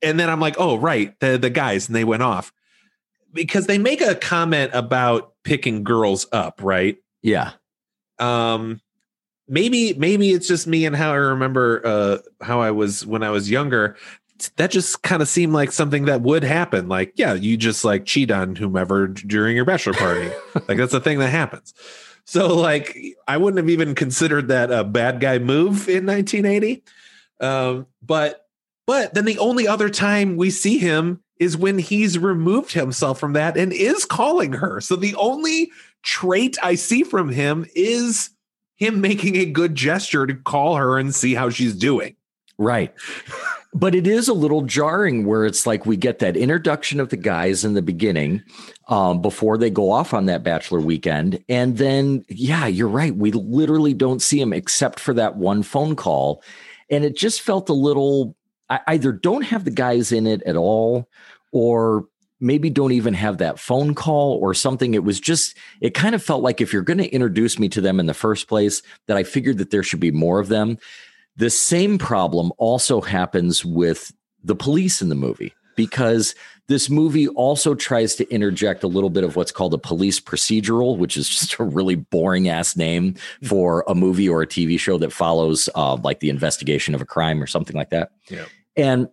and 0.00 0.18
then 0.18 0.30
I'm 0.30 0.40
like, 0.40 0.56
oh, 0.58 0.76
right, 0.78 1.18
the 1.20 1.36
the 1.36 1.50
guys, 1.50 1.88
and 1.88 1.94
they 1.94 2.04
went 2.04 2.22
off 2.22 2.52
because 3.32 3.66
they 3.66 3.78
make 3.78 4.00
a 4.00 4.14
comment 4.14 4.70
about 4.74 5.34
picking 5.44 5.84
girls 5.84 6.26
up, 6.32 6.60
right? 6.62 6.96
Yeah. 7.22 7.52
Um, 8.18 8.80
maybe 9.48 9.94
maybe 9.94 10.30
it's 10.30 10.48
just 10.48 10.66
me 10.66 10.86
and 10.86 10.96
how 10.96 11.12
I 11.12 11.16
remember 11.16 11.82
uh 11.84 12.18
how 12.44 12.60
I 12.60 12.70
was 12.70 13.06
when 13.06 13.22
I 13.22 13.30
was 13.30 13.50
younger. 13.50 13.96
That 14.56 14.72
just 14.72 15.02
kind 15.02 15.22
of 15.22 15.28
seemed 15.28 15.52
like 15.52 15.70
something 15.70 16.06
that 16.06 16.22
would 16.22 16.42
happen. 16.42 16.88
Like, 16.88 17.12
yeah, 17.14 17.34
you 17.34 17.56
just 17.56 17.84
like 17.84 18.06
cheat 18.06 18.30
on 18.30 18.56
whomever 18.56 19.06
during 19.06 19.54
your 19.54 19.64
bachelor 19.64 19.92
party. 19.92 20.30
like 20.68 20.78
that's 20.78 20.94
a 20.94 21.00
thing 21.00 21.20
that 21.20 21.28
happens. 21.28 21.74
So 22.24 22.54
like 22.56 22.98
I 23.28 23.36
wouldn't 23.36 23.58
have 23.58 23.70
even 23.70 23.94
considered 23.94 24.48
that 24.48 24.72
a 24.72 24.84
bad 24.84 25.20
guy 25.20 25.38
move 25.38 25.88
in 25.88 26.06
1980. 26.06 26.82
Um, 27.40 27.86
but 28.02 28.46
but 28.86 29.14
then 29.14 29.24
the 29.24 29.38
only 29.38 29.68
other 29.68 29.88
time 29.88 30.36
we 30.36 30.50
see 30.50 30.78
him 30.78 31.22
is 31.38 31.56
when 31.56 31.78
he's 31.78 32.18
removed 32.18 32.72
himself 32.72 33.18
from 33.18 33.32
that 33.32 33.56
and 33.56 33.72
is 33.72 34.04
calling 34.04 34.52
her. 34.52 34.80
So 34.80 34.96
the 34.96 35.14
only 35.16 35.70
trait 36.02 36.56
I 36.62 36.74
see 36.76 37.02
from 37.02 37.30
him 37.30 37.66
is 37.74 38.30
him 38.82 39.00
making 39.00 39.36
a 39.36 39.46
good 39.46 39.74
gesture 39.74 40.26
to 40.26 40.34
call 40.34 40.76
her 40.76 40.98
and 40.98 41.14
see 41.14 41.34
how 41.34 41.50
she's 41.50 41.74
doing. 41.74 42.16
Right. 42.58 42.92
but 43.74 43.94
it 43.94 44.06
is 44.06 44.28
a 44.28 44.34
little 44.34 44.62
jarring 44.62 45.24
where 45.24 45.46
it's 45.46 45.66
like 45.66 45.86
we 45.86 45.96
get 45.96 46.18
that 46.18 46.36
introduction 46.36 47.00
of 47.00 47.08
the 47.08 47.16
guys 47.16 47.64
in 47.64 47.74
the 47.74 47.82
beginning 47.82 48.42
um, 48.88 49.22
before 49.22 49.56
they 49.56 49.70
go 49.70 49.90
off 49.90 50.12
on 50.12 50.26
that 50.26 50.42
bachelor 50.42 50.80
weekend. 50.80 51.42
And 51.48 51.78
then, 51.78 52.24
yeah, 52.28 52.66
you're 52.66 52.88
right. 52.88 53.14
We 53.16 53.32
literally 53.32 53.94
don't 53.94 54.20
see 54.20 54.40
him 54.40 54.52
except 54.52 55.00
for 55.00 55.14
that 55.14 55.36
one 55.36 55.62
phone 55.62 55.96
call. 55.96 56.42
And 56.90 57.04
it 57.04 57.16
just 57.16 57.40
felt 57.40 57.70
a 57.70 57.74
little 57.74 58.36
I 58.72 58.80
either 58.88 59.12
don't 59.12 59.42
have 59.42 59.64
the 59.64 59.70
guys 59.70 60.12
in 60.12 60.26
it 60.26 60.42
at 60.44 60.56
all 60.56 61.08
or 61.52 62.06
maybe 62.42 62.68
don't 62.68 62.92
even 62.92 63.14
have 63.14 63.38
that 63.38 63.58
phone 63.58 63.94
call 63.94 64.38
or 64.42 64.52
something. 64.52 64.94
It 64.94 65.04
was 65.04 65.20
just, 65.20 65.56
it 65.80 65.94
kind 65.94 66.14
of 66.14 66.22
felt 66.22 66.42
like 66.42 66.60
if 66.60 66.72
you're 66.72 66.82
going 66.82 66.98
to 66.98 67.08
introduce 67.08 67.58
me 67.58 67.68
to 67.70 67.80
them 67.80 68.00
in 68.00 68.06
the 68.06 68.14
first 68.14 68.48
place, 68.48 68.82
that 69.06 69.16
I 69.16 69.22
figured 69.22 69.58
that 69.58 69.70
there 69.70 69.82
should 69.82 70.00
be 70.00 70.10
more 70.10 70.40
of 70.40 70.48
them. 70.48 70.78
The 71.36 71.50
same 71.50 71.98
problem 71.98 72.52
also 72.58 73.00
happens 73.00 73.64
with 73.64 74.12
the 74.42 74.56
police 74.56 75.00
in 75.00 75.08
the 75.08 75.14
movie 75.14 75.54
because 75.76 76.34
this 76.68 76.90
movie 76.90 77.28
also 77.28 77.74
tries 77.74 78.14
to 78.16 78.28
interject 78.30 78.82
a 78.82 78.88
little 78.88 79.10
bit 79.10 79.24
of 79.24 79.36
what's 79.36 79.52
called 79.52 79.74
a 79.74 79.78
police 79.78 80.20
procedural, 80.20 80.96
which 80.96 81.16
is 81.16 81.28
just 81.28 81.58
a 81.58 81.64
really 81.64 81.94
boring 81.94 82.48
ass 82.48 82.76
name 82.76 83.14
for 83.44 83.84
a 83.88 83.94
movie 83.94 84.28
or 84.28 84.42
a 84.42 84.46
TV 84.46 84.78
show 84.78 84.98
that 84.98 85.12
follows 85.12 85.68
uh, 85.74 85.96
like 85.96 86.20
the 86.20 86.30
investigation 86.30 86.94
of 86.94 87.00
a 87.00 87.06
crime 87.06 87.42
or 87.42 87.46
something 87.46 87.76
like 87.76 87.90
that. 87.90 88.10
Yeah. 88.28 88.44
And 88.76 89.08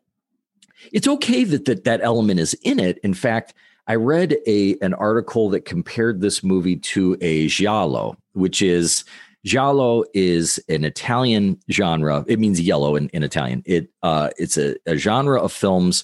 it's 0.92 1.08
okay 1.08 1.44
that, 1.44 1.66
that 1.66 1.84
that 1.84 2.02
element 2.02 2.40
is 2.40 2.54
in 2.64 2.80
it. 2.80 2.98
In 3.00 3.14
fact, 3.14 3.54
I 3.88 3.96
read 3.96 4.38
a 4.46 4.78
an 4.82 4.94
article 4.94 5.50
that 5.50 5.66
compared 5.66 6.22
this 6.22 6.44
movie 6.44 6.78
to 6.78 7.18
a 7.22 7.48
giallo, 7.48 8.18
which 8.34 8.62
is 8.62 9.04
Giallo 9.46 10.04
is 10.14 10.60
an 10.68 10.84
Italian 10.84 11.60
genre. 11.72 12.26
It 12.28 12.40
means 12.40 12.60
yellow 12.60 12.96
in, 12.96 13.10
in 13.10 13.24
Italian. 13.24 13.64
It 13.66 13.90
uh, 14.04 14.30
it's 14.38 14.58
a, 14.58 14.76
a 14.86 14.98
genre 14.98 15.42
of 15.42 15.52
films 15.52 16.04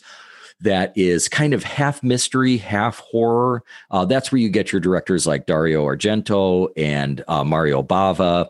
that 0.62 0.98
is 0.98 1.28
kind 1.28 1.54
of 1.54 1.64
half 1.64 2.02
mystery, 2.02 2.58
half 2.58 3.00
horror. 3.00 3.64
Uh, 3.92 4.06
that's 4.06 4.32
where 4.32 4.40
you 4.40 4.50
get 4.50 4.72
your 4.72 4.80
directors 4.80 5.28
like 5.28 5.46
Dario 5.46 5.86
Argento 5.86 6.70
and 6.78 7.24
uh, 7.28 7.44
Mario 7.44 7.84
Bava 7.84 8.48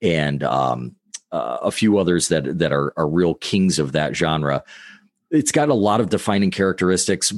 and 0.00 0.42
um, 0.42 0.96
uh, 1.30 1.58
a 1.62 1.70
few 1.70 1.98
others 1.98 2.28
that 2.28 2.58
that 2.58 2.72
are, 2.72 2.92
are 2.96 3.08
real 3.08 3.34
kings 3.34 3.78
of 3.78 3.92
that 3.92 4.16
genre. 4.16 4.64
It's 5.32 5.50
got 5.50 5.70
a 5.70 5.74
lot 5.74 6.00
of 6.00 6.10
defining 6.10 6.50
characteristics, 6.50 7.32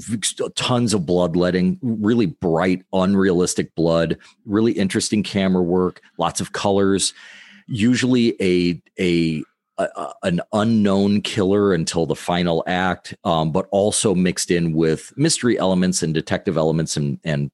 tons 0.57 0.95
of 0.95 1.07
bloodletting, 1.07 1.79
really 1.81 2.27
bright, 2.27 2.85
unrealistic 2.93 3.75
blood, 3.77 4.19
really 4.45 4.73
interesting 4.73 5.23
camera 5.23 5.63
work, 5.63 6.01
lots 6.19 6.41
of 6.41 6.53
colors. 6.53 7.15
Usually 7.69 8.35
a 8.43 8.83
a 8.99 9.45
a, 9.79 10.13
an 10.25 10.41
unknown 10.53 11.21
killer 11.21 11.73
until 11.73 12.07
the 12.07 12.17
final 12.17 12.63
act, 12.67 13.15
um, 13.25 13.53
but 13.53 13.67
also 13.71 14.15
mixed 14.15 14.51
in 14.51 14.73
with 14.73 15.13
mystery 15.17 15.59
elements 15.59 16.03
and 16.03 16.13
detective 16.13 16.57
elements 16.57 16.97
and 16.97 17.19
and 17.25 17.51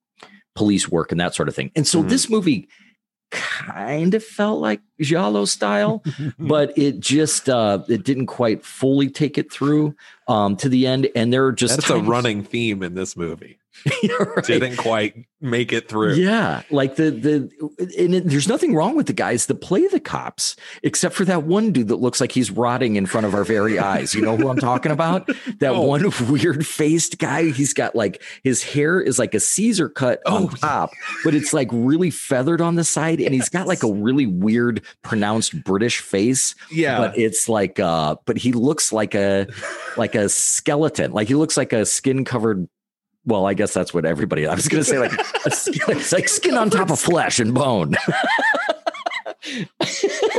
police 0.54 0.88
work 0.88 1.12
and 1.12 1.20
that 1.20 1.34
sort 1.34 1.48
of 1.48 1.54
thing. 1.54 1.70
And 1.76 1.86
so 1.86 2.00
mm-hmm. 2.00 2.08
this 2.08 2.28
movie 2.28 2.68
kind 3.30 4.14
of 4.14 4.24
felt 4.24 4.60
like 4.60 4.80
Giallo 5.00 5.44
style, 5.44 6.02
but 6.38 6.76
it 6.76 7.00
just 7.00 7.48
uh, 7.48 7.82
it 7.88 8.04
didn't 8.04 8.26
quite 8.26 8.64
fully 8.64 9.08
take 9.08 9.38
it 9.38 9.52
through 9.52 9.94
um, 10.28 10.56
to 10.56 10.68
the 10.68 10.86
end. 10.86 11.08
And 11.14 11.32
there 11.32 11.46
are 11.46 11.52
just 11.52 11.76
that's 11.76 11.88
times- 11.88 12.06
a 12.06 12.10
running 12.10 12.42
theme 12.42 12.82
in 12.82 12.94
this 12.94 13.16
movie. 13.16 13.59
right. 14.18 14.44
Didn't 14.44 14.76
quite 14.76 15.26
make 15.40 15.72
it 15.72 15.88
through. 15.88 16.14
Yeah, 16.14 16.62
like 16.70 16.96
the 16.96 17.10
the 17.10 17.50
and 17.98 18.14
it, 18.14 18.24
there's 18.26 18.48
nothing 18.48 18.74
wrong 18.74 18.94
with 18.94 19.06
the 19.06 19.12
guys 19.12 19.46
that 19.46 19.56
play 19.56 19.86
the 19.86 20.00
cops, 20.00 20.56
except 20.82 21.14
for 21.14 21.24
that 21.24 21.44
one 21.44 21.72
dude 21.72 21.88
that 21.88 21.96
looks 21.96 22.20
like 22.20 22.32
he's 22.32 22.50
rotting 22.50 22.96
in 22.96 23.06
front 23.06 23.26
of 23.26 23.34
our 23.34 23.44
very 23.44 23.78
eyes. 23.78 24.14
You 24.14 24.22
know 24.22 24.36
who 24.36 24.48
I'm 24.48 24.58
talking 24.58 24.92
about? 24.92 25.28
That 25.60 25.72
oh. 25.72 25.82
one 25.82 26.10
weird 26.28 26.66
faced 26.66 27.18
guy. 27.18 27.50
He's 27.50 27.74
got 27.74 27.94
like 27.94 28.22
his 28.44 28.62
hair 28.62 29.00
is 29.00 29.18
like 29.18 29.34
a 29.34 29.40
Caesar 29.40 29.88
cut 29.88 30.20
oh, 30.24 30.46
on 30.46 30.48
top, 30.48 30.90
but 31.24 31.34
it's 31.34 31.52
like 31.52 31.68
really 31.72 32.10
feathered 32.10 32.60
on 32.60 32.76
the 32.76 32.84
side, 32.84 33.20
and 33.20 33.34
he's 33.34 33.48
got 33.48 33.66
like 33.66 33.82
a 33.82 33.92
really 33.92 34.26
weird 34.26 34.82
pronounced 35.02 35.62
British 35.64 36.00
face. 36.00 36.54
Yeah, 36.70 36.98
but 36.98 37.18
it's 37.18 37.48
like 37.48 37.80
uh, 37.80 38.16
but 38.26 38.38
he 38.38 38.52
looks 38.52 38.92
like 38.92 39.14
a 39.14 39.48
like 39.96 40.14
a 40.14 40.28
skeleton. 40.28 41.12
Like 41.12 41.28
he 41.28 41.34
looks 41.34 41.56
like 41.56 41.72
a 41.72 41.84
skin 41.84 42.24
covered 42.24 42.68
well, 43.24 43.46
I 43.46 43.54
guess 43.54 43.74
that's 43.74 43.92
what 43.92 44.04
everybody. 44.04 44.46
I 44.46 44.54
was 44.54 44.68
going 44.68 44.82
to 44.82 44.88
say 44.88 44.98
like 44.98 45.12
skin, 45.52 45.96
it's 45.96 46.12
like 46.12 46.28
skin 46.28 46.56
on 46.56 46.70
top 46.70 46.90
of 46.90 46.98
flesh 46.98 47.38
and 47.38 47.54
bone, 47.54 47.90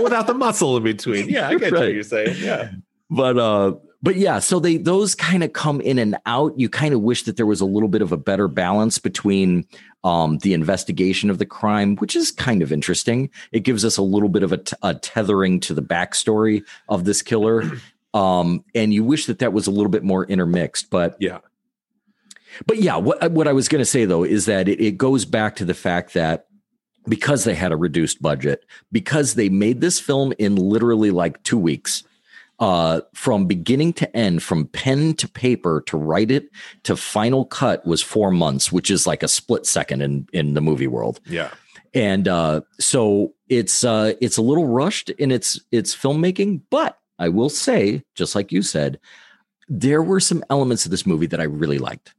without 0.02 0.28
the 0.28 0.34
muscle 0.36 0.78
in 0.78 0.84
between. 0.84 1.30
Yeah, 1.30 1.50
I 1.50 1.56
get 1.56 1.72
right. 1.72 1.82
what 1.82 1.94
you're 1.94 2.04
saying. 2.04 2.38
Yeah, 2.40 2.72
but 3.10 3.38
uh, 3.38 3.74
but 4.02 4.16
yeah, 4.16 4.40
so 4.40 4.60
they 4.60 4.78
those 4.78 5.14
kind 5.14 5.44
of 5.44 5.54
come 5.54 5.80
in 5.82 6.00
and 6.00 6.18
out. 6.26 6.58
You 6.58 6.70
kind 6.70 6.94
of 6.94 7.02
wish 7.02 7.24
that 7.24 7.38
there 7.38 7.46
was 7.46 7.62
a 7.62 7.66
little 7.66 7.90
bit 7.90 8.02
of 8.02 8.12
a 8.12 8.18
better 8.18 8.48
balance 8.48 8.98
between 8.98 9.66
um, 10.04 10.40
the 10.40 10.54
investigation 10.54 11.30
of 11.30 11.38
the 11.38 11.46
crime, 11.46 11.96
which 11.98 12.16
is 12.16 12.32
kind 12.32 12.64
of 12.64 12.72
interesting. 12.72 13.30
It 13.52 13.60
gives 13.60 13.86
us 13.86 13.98
a 13.98 14.02
little 14.02 14.30
bit 14.30 14.42
of 14.42 14.52
a, 14.52 14.58
t- 14.58 14.76
a 14.82 14.96
tethering 14.96 15.60
to 15.62 15.76
the 15.76 15.84
backstory 15.84 16.64
of 16.90 17.06
this 17.06 17.22
killer. 17.22 17.72
Um, 18.14 18.66
and 18.76 18.94
you 18.94 19.06
wish 19.06 19.28
that 19.28 19.40
that 19.40 19.54
was 19.54 19.68
a 19.68 19.72
little 19.72 19.88
bit 19.88 20.04
more 20.04 20.26
intermixed, 20.26 20.90
but 20.90 21.16
yeah 21.22 21.38
but 22.66 22.78
yeah, 22.78 22.98
what 22.98 23.32
what 23.32 23.48
I 23.48 23.54
was 23.54 23.68
going 23.68 23.82
to 23.82 23.86
say 23.86 24.06
though 24.06 24.24
is 24.24 24.46
that 24.46 24.68
it, 24.68 24.82
it 24.82 24.98
goes 24.98 25.26
back 25.26 25.56
to 25.58 25.66
the 25.66 25.74
fact 25.74 26.14
that 26.14 26.48
because 27.08 27.44
they 27.44 27.56
had 27.56 27.72
a 27.72 27.78
reduced 27.78 28.22
budget, 28.22 28.66
because 28.92 29.36
they 29.36 29.50
made 29.50 29.82
this 29.82 30.00
film 30.00 30.34
in 30.38 30.56
literally 30.56 31.12
like 31.12 31.42
two 31.44 31.58
weeks, 31.58 32.04
uh, 32.60 33.02
from 33.14 33.48
beginning 33.48 33.92
to 33.94 34.16
end, 34.16 34.44
from 34.44 34.68
pen 34.68 35.16
to 35.16 35.28
paper 35.28 35.82
to 35.88 35.98
write 35.98 36.30
it 36.30 36.50
to 36.84 36.96
final 36.96 37.44
cut 37.44 37.86
was 37.88 38.04
four 38.04 38.30
months, 38.32 38.72
which 38.72 38.92
is 38.92 39.08
like 39.08 39.24
a 39.24 39.28
split 39.28 39.66
second 39.66 40.02
in 40.02 40.28
in 40.32 40.54
the 40.54 40.62
movie 40.62 40.88
world. 40.88 41.20
Yeah, 41.26 41.50
and 41.94 42.28
uh, 42.28 42.62
so 42.80 43.34
it's 43.50 43.84
uh, 43.84 44.14
it's 44.22 44.38
a 44.38 44.42
little 44.42 44.68
rushed 44.68 45.10
in 45.10 45.32
its 45.32 45.60
its 45.72 45.96
filmmaking, 45.96 46.62
but 46.70 47.00
I 47.18 47.30
will 47.30 47.50
say, 47.50 48.04
just 48.16 48.36
like 48.36 48.52
you 48.52 48.62
said, 48.62 49.00
there 49.68 50.04
were 50.04 50.20
some 50.20 50.44
elements 50.50 50.86
of 50.86 50.92
this 50.92 51.06
movie 51.06 51.28
that 51.28 51.40
I 51.40 51.46
really 51.46 51.80
liked. 51.80 52.14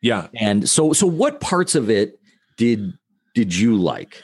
Yeah. 0.00 0.28
And 0.34 0.68
so 0.68 0.92
so 0.92 1.06
what 1.06 1.40
parts 1.40 1.74
of 1.74 1.90
it 1.90 2.20
did 2.56 2.92
did 3.34 3.54
you 3.54 3.76
like? 3.76 4.22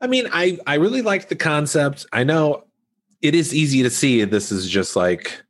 I 0.00 0.06
mean, 0.06 0.28
I 0.32 0.58
I 0.66 0.74
really 0.74 1.02
liked 1.02 1.28
the 1.28 1.36
concept. 1.36 2.06
I 2.12 2.24
know 2.24 2.64
it 3.22 3.34
is 3.34 3.54
easy 3.54 3.82
to 3.82 3.90
see 3.90 4.24
this 4.24 4.50
is 4.50 4.68
just 4.68 4.96
like 4.96 5.42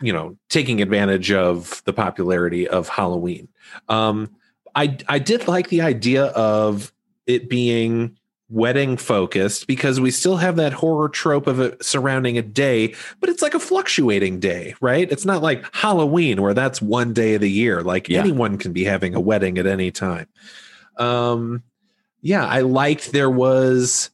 you 0.00 0.12
know, 0.12 0.36
taking 0.50 0.82
advantage 0.82 1.32
of 1.32 1.82
the 1.84 1.92
popularity 1.92 2.68
of 2.68 2.88
Halloween. 2.88 3.48
Um 3.88 4.34
I 4.74 4.98
I 5.08 5.18
did 5.18 5.46
like 5.48 5.68
the 5.68 5.80
idea 5.82 6.26
of 6.26 6.92
it 7.26 7.48
being 7.48 8.18
wedding 8.54 8.96
focused 8.96 9.66
because 9.66 10.00
we 10.00 10.12
still 10.12 10.36
have 10.36 10.56
that 10.56 10.72
horror 10.72 11.08
trope 11.08 11.48
of 11.48 11.58
it 11.58 11.84
surrounding 11.84 12.38
a 12.38 12.42
day, 12.42 12.94
but 13.20 13.28
it's 13.28 13.42
like 13.42 13.54
a 13.54 13.58
fluctuating 13.58 14.38
day, 14.38 14.74
right? 14.80 15.10
It's 15.10 15.24
not 15.24 15.42
like 15.42 15.64
Halloween 15.74 16.40
where 16.40 16.54
that's 16.54 16.80
one 16.80 17.12
day 17.12 17.34
of 17.34 17.40
the 17.40 17.50
year. 17.50 17.82
Like 17.82 18.08
yeah. 18.08 18.20
anyone 18.20 18.56
can 18.56 18.72
be 18.72 18.84
having 18.84 19.14
a 19.14 19.20
wedding 19.20 19.58
at 19.58 19.66
any 19.66 19.90
time. 19.90 20.28
Um, 20.96 21.64
yeah, 22.22 22.46
I 22.46 22.60
liked 22.60 23.10
there 23.10 23.30
was 23.30 24.10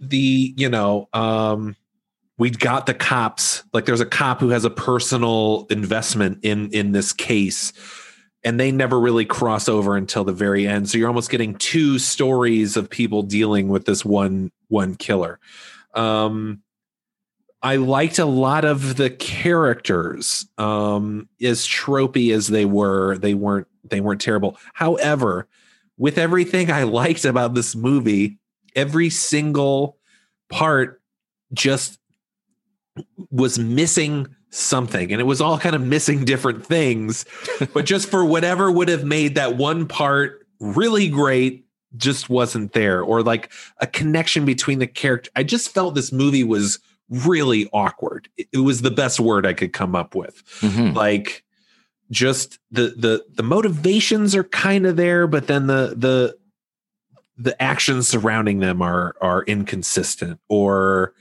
the, 0.00 0.54
you 0.56 0.70
know, 0.70 1.10
um, 1.12 1.76
we 2.38 2.50
got 2.50 2.86
the 2.86 2.94
cops 2.94 3.62
like 3.72 3.84
there's 3.84 4.00
a 4.00 4.06
cop 4.06 4.40
who 4.40 4.48
has 4.48 4.64
a 4.64 4.70
personal 4.70 5.66
investment 5.70 6.40
in 6.42 6.68
in 6.72 6.90
this 6.90 7.12
case 7.12 7.72
and 8.44 8.60
they 8.60 8.70
never 8.70 9.00
really 9.00 9.24
cross 9.24 9.68
over 9.68 9.96
until 9.96 10.22
the 10.22 10.32
very 10.32 10.66
end. 10.66 10.88
So 10.88 10.98
you're 10.98 11.08
almost 11.08 11.30
getting 11.30 11.54
two 11.56 11.98
stories 11.98 12.76
of 12.76 12.90
people 12.90 13.22
dealing 13.22 13.68
with 13.68 13.86
this 13.86 14.04
one 14.04 14.52
one 14.68 14.94
killer. 14.96 15.38
Um 15.94 16.60
i 17.62 17.76
liked 17.76 18.18
a 18.18 18.26
lot 18.26 18.66
of 18.66 18.96
the 18.96 19.08
characters 19.08 20.46
um 20.58 21.28
as 21.40 21.66
tropey 21.66 22.34
as 22.34 22.48
they 22.48 22.66
were 22.66 23.16
they 23.16 23.32
weren't 23.32 23.66
they 23.84 24.00
weren't 24.00 24.20
terrible. 24.20 24.58
However 24.74 25.48
with 25.96 26.18
everything 26.18 26.70
i 26.70 26.82
liked 26.82 27.24
about 27.24 27.54
this 27.54 27.74
movie 27.74 28.38
every 28.74 29.08
single 29.08 29.96
part 30.48 31.00
just 31.52 31.98
was 33.30 33.58
missing 33.58 34.26
something. 34.54 35.12
And 35.12 35.20
it 35.20 35.24
was 35.24 35.40
all 35.40 35.58
kind 35.58 35.74
of 35.74 35.82
missing 35.82 36.24
different 36.24 36.66
things. 36.66 37.24
But 37.72 37.86
just 37.86 38.08
for 38.08 38.24
whatever 38.24 38.70
would 38.70 38.88
have 38.88 39.04
made 39.04 39.34
that 39.34 39.56
one 39.56 39.86
part 39.86 40.46
really 40.60 41.08
great 41.08 41.66
just 41.96 42.28
wasn't 42.28 42.72
there. 42.72 43.02
Or 43.02 43.22
like 43.22 43.50
a 43.78 43.86
connection 43.86 44.44
between 44.44 44.78
the 44.78 44.86
character 44.86 45.30
i 45.34 45.42
just 45.42 45.70
felt 45.70 45.94
this 45.94 46.12
movie 46.12 46.44
was 46.44 46.78
really 47.08 47.68
awkward. 47.72 48.28
It, 48.36 48.58
was 48.58 48.82
the 48.82 48.90
best 48.90 49.20
word 49.20 49.46
i 49.46 49.52
could 49.52 49.72
come 49.72 49.94
up 49.94 50.14
with. 50.14 50.42
Mm-hmm. 50.60 50.96
like 50.96 51.44
just 52.10 52.58
the 52.70 52.94
the 52.96 53.24
the 53.34 53.42
motivations 53.42 54.36
are 54.36 54.44
kind 54.44 54.84
of 54.86 54.96
there 54.96 55.26
but 55.26 55.46
then 55.46 55.66
the 55.66 55.94
the 55.96 56.36
the 57.36 57.60
actions 57.60 58.08
surrounding 58.08 58.60
them 58.60 58.82
are 58.82 59.14
are 59.20 59.42
inconsistent. 59.44 60.38
Or 60.48 61.14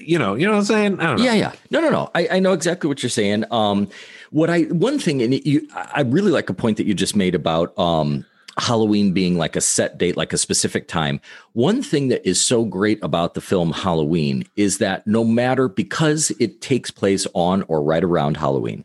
you 0.00 0.18
know, 0.18 0.34
you 0.34 0.46
know 0.46 0.52
what 0.52 0.58
I'm 0.58 0.64
saying? 0.64 1.00
I 1.00 1.06
don't 1.06 1.18
know. 1.18 1.24
Yeah, 1.24 1.34
yeah. 1.34 1.52
No, 1.70 1.80
no, 1.80 1.90
no. 1.90 2.10
I, 2.14 2.28
I 2.32 2.38
know 2.38 2.52
exactly 2.52 2.88
what 2.88 3.02
you're 3.02 3.10
saying. 3.10 3.44
Um, 3.50 3.88
what 4.30 4.48
I 4.50 4.62
one 4.62 4.98
thing, 4.98 5.22
and 5.22 5.34
you, 5.44 5.66
I 5.74 6.02
really 6.02 6.30
like 6.30 6.48
a 6.48 6.54
point 6.54 6.76
that 6.76 6.86
you 6.86 6.94
just 6.94 7.16
made 7.16 7.34
about 7.34 7.76
um 7.78 8.24
Halloween 8.58 9.12
being 9.12 9.38
like 9.38 9.56
a 9.56 9.60
set 9.60 9.98
date, 9.98 10.16
like 10.16 10.32
a 10.32 10.38
specific 10.38 10.88
time. 10.88 11.20
One 11.52 11.82
thing 11.82 12.08
that 12.08 12.26
is 12.28 12.40
so 12.40 12.64
great 12.64 13.02
about 13.02 13.34
the 13.34 13.40
film 13.40 13.72
Halloween 13.72 14.44
is 14.56 14.78
that 14.78 15.06
no 15.06 15.24
matter 15.24 15.68
because 15.68 16.30
it 16.38 16.60
takes 16.60 16.90
place 16.90 17.26
on 17.34 17.62
or 17.62 17.82
right 17.82 18.04
around 18.04 18.36
Halloween, 18.36 18.84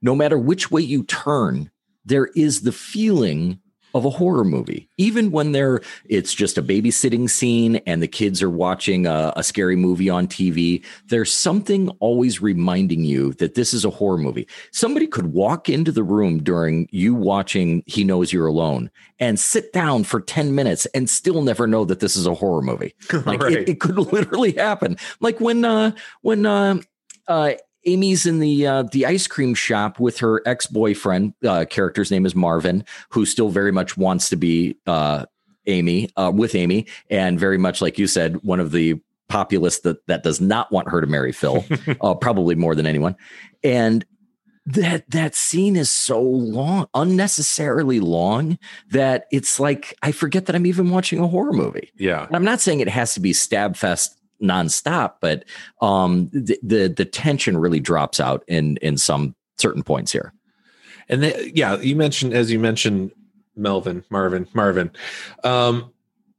no 0.00 0.14
matter 0.14 0.38
which 0.38 0.70
way 0.70 0.80
you 0.80 1.02
turn, 1.04 1.70
there 2.04 2.26
is 2.34 2.62
the 2.62 2.72
feeling 2.72 3.60
of 3.94 4.04
a 4.04 4.10
horror 4.10 4.44
movie. 4.44 4.88
Even 4.96 5.30
when 5.30 5.52
they're 5.52 5.80
it's 6.06 6.34
just 6.34 6.58
a 6.58 6.62
babysitting 6.62 7.28
scene 7.28 7.76
and 7.86 8.02
the 8.02 8.08
kids 8.08 8.42
are 8.42 8.50
watching 8.50 9.06
a, 9.06 9.32
a, 9.36 9.42
scary 9.42 9.74
movie 9.74 10.08
on 10.08 10.28
tv 10.28 10.84
there's 11.08 11.32
something 11.32 11.88
always 11.98 12.40
reminding 12.40 13.04
you 13.04 13.32
that 13.34 13.54
this 13.54 13.74
is 13.74 13.84
a 13.84 13.90
horror 13.90 14.18
movie. 14.18 14.46
Somebody 14.72 15.06
could 15.06 15.32
walk 15.32 15.68
into 15.68 15.90
the 15.90 16.02
room 16.02 16.42
during 16.42 16.88
you 16.92 17.14
watching 17.14 17.82
he 17.86 18.04
knows 18.04 18.32
you're 18.32 18.46
alone 18.46 18.90
and 19.18 19.38
sit 19.38 19.72
down 19.72 20.04
for 20.04 20.20
10 20.20 20.54
minutes 20.54 20.86
and 20.86 21.10
still 21.10 21.42
never 21.42 21.66
know 21.66 21.84
that 21.84 22.00
this 22.00 22.16
is 22.16 22.26
a 22.26 22.34
horror 22.34 22.62
movie. 22.62 22.94
Like 23.30 23.42
right. 23.42 23.52
it, 23.52 23.68
it, 23.68 23.80
could 23.80 23.96
literally 24.12 24.52
happen. 24.52 24.96
Like 25.20 25.40
when 25.40 25.64
uh 25.64 25.92
when 26.22 26.46
uh 26.46 26.78
uh 27.28 27.52
Amy's 27.86 28.26
in 28.26 28.40
the 28.40 28.66
uh, 28.66 28.82
the 28.84 29.06
ice 29.06 29.26
cream 29.26 29.54
shop 29.54 29.98
with 29.98 30.18
her 30.18 30.42
ex 30.46 30.66
boyfriend. 30.66 31.34
Uh, 31.44 31.64
character's 31.68 32.10
name 32.10 32.26
is 32.26 32.34
Marvin, 32.34 32.84
who 33.10 33.24
still 33.24 33.48
very 33.48 33.72
much 33.72 33.96
wants 33.96 34.28
to 34.30 34.36
be 34.36 34.76
uh, 34.86 35.26
Amy, 35.66 36.10
uh, 36.16 36.30
with 36.34 36.54
Amy, 36.54 36.86
and 37.08 37.38
very 37.38 37.58
much 37.58 37.80
like 37.80 37.98
you 37.98 38.06
said, 38.06 38.42
one 38.42 38.60
of 38.60 38.72
the 38.72 39.00
populace 39.28 39.80
that 39.80 40.06
that 40.06 40.22
does 40.22 40.40
not 40.40 40.70
want 40.70 40.88
her 40.88 41.00
to 41.00 41.06
marry 41.06 41.32
Phil, 41.32 41.64
uh, 42.00 42.14
probably 42.14 42.54
more 42.54 42.74
than 42.74 42.86
anyone. 42.86 43.16
And 43.64 44.04
that 44.66 45.10
that 45.10 45.34
scene 45.34 45.76
is 45.76 45.90
so 45.90 46.20
long, 46.20 46.86
unnecessarily 46.94 48.00
long, 48.00 48.58
that 48.90 49.24
it's 49.32 49.58
like 49.58 49.96
I 50.02 50.12
forget 50.12 50.46
that 50.46 50.56
I'm 50.56 50.66
even 50.66 50.90
watching 50.90 51.18
a 51.18 51.26
horror 51.26 51.52
movie. 51.52 51.90
Yeah. 51.96 52.26
And 52.26 52.36
I'm 52.36 52.44
not 52.44 52.60
saying 52.60 52.80
it 52.80 52.88
has 52.88 53.14
to 53.14 53.20
be 53.20 53.32
stab 53.32 53.76
fest 53.76 54.19
nonstop, 54.42 55.14
but 55.20 55.44
um, 55.80 56.28
the, 56.32 56.58
the 56.62 56.88
the 56.88 57.04
tension 57.04 57.56
really 57.58 57.80
drops 57.80 58.20
out 58.20 58.44
in 58.48 58.76
in 58.78 58.96
some 58.96 59.34
certain 59.58 59.82
points 59.82 60.12
here. 60.12 60.32
And 61.08 61.22
then, 61.22 61.50
yeah, 61.54 61.76
you 61.78 61.96
mentioned 61.96 62.32
as 62.34 62.50
you 62.50 62.58
mentioned 62.58 63.10
Melvin, 63.56 64.04
Marvin, 64.10 64.46
Marvin. 64.54 64.90
Um, 65.44 65.92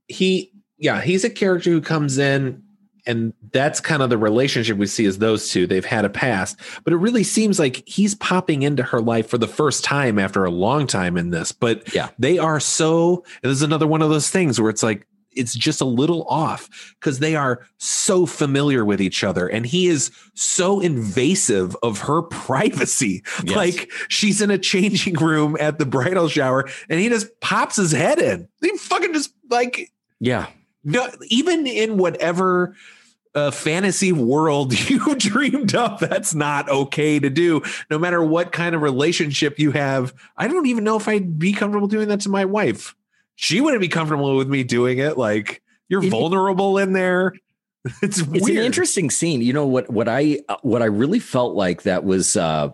he, 0.07 0.51
yeah, 0.77 1.01
he's 1.01 1.23
a 1.23 1.29
character 1.29 1.69
who 1.69 1.81
comes 1.81 2.17
in, 2.17 2.63
and 3.05 3.33
that's 3.51 3.79
kind 3.79 4.01
of 4.01 4.09
the 4.09 4.17
relationship 4.17 4.77
we 4.77 4.87
see 4.87 5.05
as 5.05 5.17
those 5.19 5.49
two. 5.51 5.67
They've 5.67 5.85
had 5.85 6.05
a 6.05 6.09
past, 6.09 6.57
but 6.83 6.93
it 6.93 6.97
really 6.97 7.23
seems 7.23 7.59
like 7.59 7.83
he's 7.85 8.15
popping 8.15 8.63
into 8.63 8.81
her 8.83 8.99
life 9.01 9.27
for 9.29 9.37
the 9.37 9.47
first 9.47 9.83
time 9.83 10.17
after 10.17 10.45
a 10.45 10.51
long 10.51 10.87
time 10.87 11.17
in 11.17 11.29
this. 11.29 11.51
But 11.51 11.93
Yeah. 11.93 12.09
they 12.17 12.37
are 12.39 12.59
so. 12.59 13.23
And 13.43 13.49
this 13.51 13.57
is 13.57 13.61
another 13.63 13.87
one 13.87 14.01
of 14.01 14.09
those 14.09 14.29
things 14.29 14.59
where 14.59 14.69
it's 14.69 14.83
like 14.83 15.05
it's 15.33 15.53
just 15.55 15.81
a 15.81 15.85
little 15.85 16.23
off 16.27 16.69
because 16.99 17.19
they 17.19 17.35
are 17.35 17.65
so 17.77 18.25
familiar 18.25 18.83
with 18.85 19.01
each 19.01 19.23
other 19.23 19.47
and 19.47 19.65
he 19.65 19.87
is 19.87 20.11
so 20.33 20.79
invasive 20.79 21.75
of 21.83 21.99
her 21.99 22.21
privacy 22.31 23.23
Yes. 23.43 23.55
like 23.55 23.91
she's 24.07 24.41
in 24.41 24.51
a 24.51 24.57
changing 24.57 25.15
room 25.15 25.57
at 25.59 25.79
the 25.79 25.85
bridal 25.85 26.27
shower 26.27 26.67
and 26.89 26.99
he 26.99 27.09
just 27.09 27.39
pops 27.39 27.75
his 27.75 27.91
head 27.91 28.19
in 28.19 28.47
he 28.61 28.75
fucking 28.77 29.13
just 29.13 29.33
like 29.49 29.91
Yeah, 30.19 30.47
no, 30.83 31.09
even 31.27 31.67
in 31.67 31.97
whatever 31.97 32.75
uh, 33.33 33.49
fantasy 33.51 34.11
world 34.11 34.77
you 34.89 35.15
dreamed 35.15 35.73
up, 35.75 35.99
that's 35.99 36.33
not 36.35 36.67
okay 36.69 37.17
to 37.19 37.29
do. 37.29 37.61
No 37.89 37.97
matter 37.97 38.21
what 38.21 38.51
kind 38.51 38.75
of 38.75 38.81
relationship 38.81 39.57
you 39.57 39.71
have, 39.71 40.13
I 40.35 40.47
don't 40.49 40.65
even 40.65 40.83
know 40.83 40.97
if 40.97 41.07
I'd 41.07 41.39
be 41.39 41.53
comfortable 41.53 41.87
doing 41.87 42.09
that 42.09 42.19
to 42.21 42.29
my 42.29 42.43
wife. 42.43 42.93
She 43.35 43.61
wouldn't 43.61 43.81
be 43.81 43.87
comfortable 43.87 44.35
with 44.37 44.47
me 44.47 44.63
doing 44.63 44.99
it. 44.99 45.17
Like 45.17 45.61
you're 45.89 46.01
vulnerable 46.01 46.77
in 46.77 46.93
there. 46.93 47.33
It's, 48.03 48.19
it's 48.19 48.27
weird. 48.27 48.59
an 48.59 48.63
interesting 48.63 49.09
scene. 49.09 49.41
You 49.41 49.53
know 49.53 49.65
what? 49.65 49.89
What 49.89 50.07
I 50.07 50.41
uh, 50.47 50.57
what 50.61 50.83
I 50.83 50.85
really 50.85 51.17
felt 51.17 51.55
like 51.55 51.81
that 51.81 52.03
was 52.03 52.37
uh, 52.37 52.69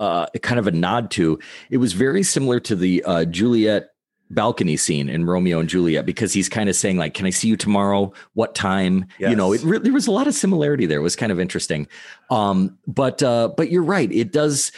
uh, 0.00 0.26
kind 0.40 0.58
of 0.58 0.66
a 0.66 0.70
nod 0.70 1.10
to. 1.12 1.38
It 1.68 1.76
was 1.76 1.92
very 1.92 2.22
similar 2.22 2.58
to 2.60 2.74
the 2.74 3.04
uh, 3.04 3.24
Juliet 3.26 3.90
balcony 4.30 4.78
scene 4.78 5.10
in 5.10 5.26
Romeo 5.26 5.60
and 5.60 5.68
Juliet 5.68 6.06
because 6.06 6.32
he's 6.32 6.48
kind 6.48 6.70
of 6.70 6.76
saying 6.76 6.96
like, 6.96 7.12
"Can 7.12 7.26
I 7.26 7.30
see 7.30 7.48
you 7.48 7.58
tomorrow? 7.58 8.14
What 8.32 8.54
time?" 8.54 9.04
You 9.18 9.36
know, 9.36 9.52
it 9.52 9.56
Yes. 9.60 9.64
re- 9.64 9.78
there 9.80 9.92
was 9.92 10.06
a 10.06 10.10
lot 10.12 10.26
of 10.26 10.32
similarity 10.32 10.86
there. 10.86 11.00
It 11.00 11.02
was 11.02 11.14
kind 11.14 11.30
of 11.30 11.38
interesting. 11.38 11.86
Um, 12.30 12.78
but 12.86 13.22
uh, 13.22 13.48
but 13.54 13.70
you're 13.70 13.82
right. 13.82 14.10
It 14.10 14.32
does. 14.32 14.72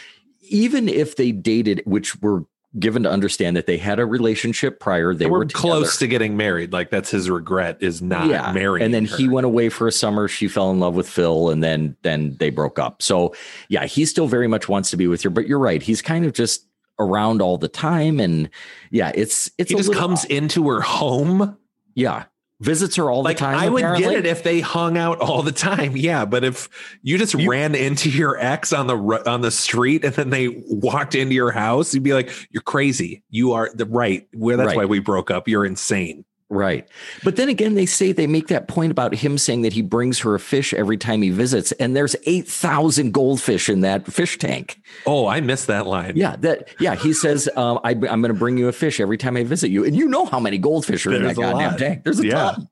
Even 0.49 0.89
if 0.89 1.15
they 1.15 1.31
dated, 1.31 1.81
which 1.85 2.21
we're 2.21 2.41
given 2.79 3.03
to 3.03 3.09
understand 3.09 3.55
that 3.57 3.67
they 3.67 3.77
had 3.77 3.99
a 3.99 4.05
relationship 4.05 4.79
prior, 4.79 5.13
they 5.13 5.27
were 5.27 5.39
we're 5.39 5.45
close 5.45 5.97
to 5.97 6.07
getting 6.07 6.37
married. 6.37 6.73
Like 6.73 6.89
that's 6.89 7.11
his 7.11 7.29
regret 7.29 7.77
is 7.81 8.01
not 8.01 8.53
marrying. 8.53 8.85
And 8.85 8.93
then 8.93 9.05
her. 9.05 9.17
he 9.17 9.27
went 9.27 9.45
away 9.45 9.69
for 9.69 9.87
a 9.87 9.91
summer. 9.91 10.27
She 10.27 10.47
fell 10.47 10.71
in 10.71 10.79
love 10.79 10.95
with 10.95 11.07
Phil, 11.07 11.49
and 11.49 11.63
then 11.63 11.95
then 12.01 12.35
they 12.39 12.49
broke 12.49 12.79
up. 12.79 13.01
So 13.01 13.35
yeah, 13.69 13.85
he 13.85 14.05
still 14.05 14.27
very 14.27 14.47
much 14.47 14.67
wants 14.67 14.89
to 14.91 14.97
be 14.97 15.07
with 15.07 15.21
her. 15.23 15.29
But 15.29 15.47
you're 15.47 15.59
right, 15.59 15.81
he's 15.81 16.01
kind 16.01 16.25
of 16.25 16.33
just 16.33 16.67
around 16.99 17.41
all 17.41 17.57
the 17.57 17.67
time, 17.67 18.19
and 18.19 18.49
yeah, 18.91 19.11
it's 19.15 19.49
it's 19.57 19.71
he 19.71 19.77
just 19.77 19.93
comes 19.93 20.25
odd. 20.25 20.31
into 20.31 20.67
her 20.69 20.81
home. 20.81 21.57
yeah 21.95 22.25
visits 22.61 22.95
her 22.95 23.09
all 23.11 23.21
like 23.23 23.37
the 23.37 23.45
time. 23.45 23.55
I 23.57 23.69
would 23.69 23.81
apparently. 23.83 24.05
get 24.05 24.13
it 24.19 24.25
if 24.25 24.43
they 24.43 24.61
hung 24.61 24.97
out 24.97 25.19
all 25.19 25.41
the 25.43 25.51
time, 25.51 25.97
yeah. 25.97 26.25
But 26.25 26.43
if 26.43 26.69
you 27.01 27.17
just 27.17 27.33
You- 27.33 27.49
ran 27.49 27.75
into 27.75 28.09
your 28.09 28.37
ex 28.39 28.71
on 28.73 28.87
the 28.87 28.95
on 29.29 29.41
the 29.41 29.51
street 29.51 30.05
and 30.05 30.13
then 30.13 30.29
they 30.29 30.63
walked 30.69 31.15
into 31.15 31.35
your 31.35 31.51
house, 31.51 31.93
you'd 31.93 32.03
be 32.03 32.13
like, 32.13 32.31
"You're 32.51 32.61
crazy. 32.63 33.23
You 33.29 33.53
are 33.53 33.69
the 33.73 33.85
right. 33.85 34.27
Well, 34.33 34.57
that's 34.57 34.67
Right. 34.69 34.77
why 34.77 34.85
we 34.85 34.99
broke 34.99 35.29
up. 35.31 35.47
You're 35.47 35.65
insane." 35.65 36.25
Right. 36.55 36.87
But 37.23 37.35
then 37.35 37.49
again, 37.49 37.75
they 37.75 37.85
say 37.85 38.11
they 38.11 38.27
make 38.27 38.47
that 38.47 38.67
point 38.67 38.91
about 38.91 39.13
him 39.13 39.37
saying 39.37 39.63
that 39.63 39.73
he 39.73 39.81
brings 39.81 40.19
her 40.19 40.33
a 40.35 40.39
fish 40.39 40.73
every 40.73 40.97
time 40.97 41.21
he 41.21 41.29
visits, 41.29 41.71
and 41.73 41.95
there's 41.95 42.15
8,000 42.25 43.11
goldfish 43.13 43.67
in 43.69 43.81
that 43.81 44.05
fish 44.07 44.37
tank. 44.37 44.79
Oh, 45.05 45.27
I 45.27 45.41
missed 45.41 45.67
that 45.67 45.85
line. 45.85 46.13
Yeah. 46.15 46.35
That, 46.37 46.69
yeah. 46.79 46.95
He 46.95 47.11
says, 47.13 47.49
um, 47.57 47.79
I, 47.83 47.91
I'm 47.91 47.99
going 48.21 48.23
to 48.23 48.33
bring 48.33 48.57
you 48.57 48.67
a 48.67 48.71
fish 48.71 48.99
every 48.99 49.17
time 49.17 49.35
I 49.37 49.43
visit 49.43 49.69
you. 49.69 49.83
And 49.83 49.95
you 49.95 50.07
know 50.07 50.25
how 50.25 50.39
many 50.39 50.57
goldfish 50.57 51.05
are 51.05 51.13
in 51.13 51.23
There's 51.23 51.35
that 51.35 51.41
a 51.41 51.45
goddamn 51.51 51.71
lot. 51.71 51.79
tank. 51.79 52.03
There's 52.03 52.19
a 52.19 52.25
Yeah. 52.27 52.33
ton. 52.51 52.69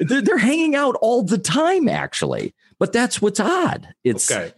They're, 0.00 0.22
they're 0.22 0.38
hanging 0.38 0.74
out 0.76 0.94
all 1.00 1.22
the 1.22 1.38
time, 1.38 1.88
actually. 1.88 2.54
But 2.78 2.92
that's 2.92 3.20
what's 3.22 3.40
odd. 3.40 3.88
It's 4.04 4.30
Okay. 4.30 4.52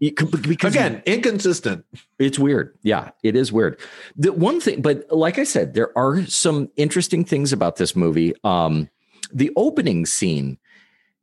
Because 0.00 0.72
Again, 0.72 1.02
inconsistent. 1.06 1.84
it's 2.18 2.38
weird. 2.38 2.76
Yeah, 2.82 3.10
it 3.22 3.34
is 3.36 3.52
weird. 3.52 3.80
The 4.16 4.32
one 4.32 4.60
thing, 4.60 4.80
but 4.80 5.04
like 5.10 5.38
I 5.38 5.44
said, 5.44 5.74
there 5.74 5.96
are 5.98 6.24
some 6.26 6.70
interesting 6.76 7.24
things 7.24 7.52
about 7.52 7.76
this 7.76 7.96
movie. 7.96 8.34
Um, 8.44 8.88
the 9.32 9.50
opening 9.56 10.06
scene 10.06 10.58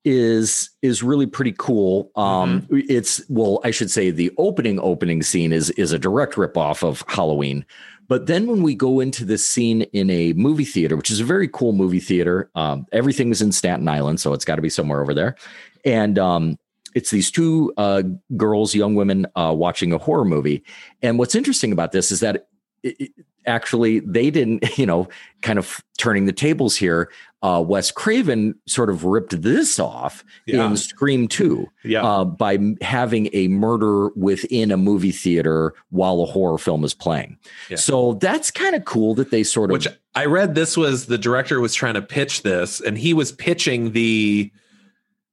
is 0.04 0.70
is 0.82 1.02
really 1.02 1.26
pretty 1.26 1.54
cool. 1.58 2.12
Um, 2.16 2.68
it's 2.70 3.22
well, 3.30 3.60
I 3.64 3.72
should 3.72 3.90
say 3.90 4.12
the 4.12 4.32
opening 4.38 4.80
opening 4.80 5.24
scene 5.24 5.52
is 5.52 5.72
is 5.72 5.92
a 5.92 6.00
direct 6.00 6.36
ripoff 6.36 6.84
of 6.84 7.04
Halloween. 7.08 7.66
But 8.08 8.28
then 8.28 8.46
when 8.46 8.62
we 8.62 8.76
go 8.76 9.00
into 9.00 9.26
this 9.26 9.48
scene 9.48 9.82
in 9.82 10.12
a 10.12 10.34
movie 10.34 10.64
theater, 10.66 10.96
which 10.96 11.10
is 11.10 11.20
a 11.20 11.24
very 11.24 11.48
cool 11.48 11.74
movie 11.74 12.00
theater, 12.00 12.52
um, 12.54 12.86
everything 12.92 13.32
is 13.32 13.42
in 13.42 13.52
Staten 13.52 13.88
Island, 13.88 14.20
so 14.20 14.32
it's 14.34 14.46
got 14.46 14.58
to 14.58 14.62
be 14.62 14.70
somewhere 14.70 15.02
over 15.02 15.16
there. 15.16 15.36
And 15.84 16.20
um, 16.20 16.60
it's 16.96 17.12
these 17.12 17.30
two 17.30 17.72
uh, 17.78 18.02
girls, 18.36 18.74
young 18.74 18.96
women, 18.96 19.28
uh, 19.36 19.54
watching 19.56 19.94
a 19.94 19.98
horror 20.00 20.26
movie. 20.26 20.64
And 21.04 21.20
what's 21.20 21.36
interesting 21.36 21.72
about 21.72 21.92
this 21.92 22.10
is 22.12 22.22
that 22.22 22.48
it, 22.82 22.96
it- 23.00 23.12
actually 23.48 24.00
they 24.00 24.32
didn't, 24.32 24.76
you 24.80 24.88
know, 24.88 25.08
kind 25.44 25.60
of 25.60 25.80
turning 26.00 26.26
the 26.26 26.34
tables 26.34 26.76
here. 26.76 27.12
Uh, 27.44 27.64
Wes 27.64 27.92
Craven 27.92 28.56
sort 28.66 28.90
of 28.90 29.04
ripped 29.04 29.40
this 29.44 29.78
off 29.80 30.24
Yeah. 30.48 30.66
in 30.66 30.76
Scream 30.78 31.28
2 31.28 31.68
Yeah. 31.84 32.04
uh, 32.04 32.26
by 32.26 32.58
having 32.82 33.30
a 33.34 33.48
murder 33.50 34.10
within 34.16 34.72
a 34.72 34.78
movie 34.78 35.12
theater 35.12 35.76
while 35.92 36.22
a 36.22 36.26
horror 36.26 36.58
film 36.58 36.84
is 36.84 36.96
playing. 36.96 37.38
Yeah. 37.70 37.78
So 37.78 38.14
that's 38.16 38.50
kind 38.50 38.74
of 38.74 38.86
cool 38.86 39.14
that 39.14 39.30
they 39.30 39.44
sort 39.44 39.70
of 39.70 39.74
Which 39.74 39.88
I 40.16 40.26
read 40.26 40.56
this 40.56 40.76
was 40.76 41.06
the 41.06 41.20
director 41.20 41.62
was 41.62 41.76
trying 41.76 41.94
to 41.94 42.02
pitch 42.02 42.42
this, 42.42 42.82
and 42.82 42.98
he 42.98 43.14
was 43.14 43.32
pitching 43.32 43.92
the 43.92 44.52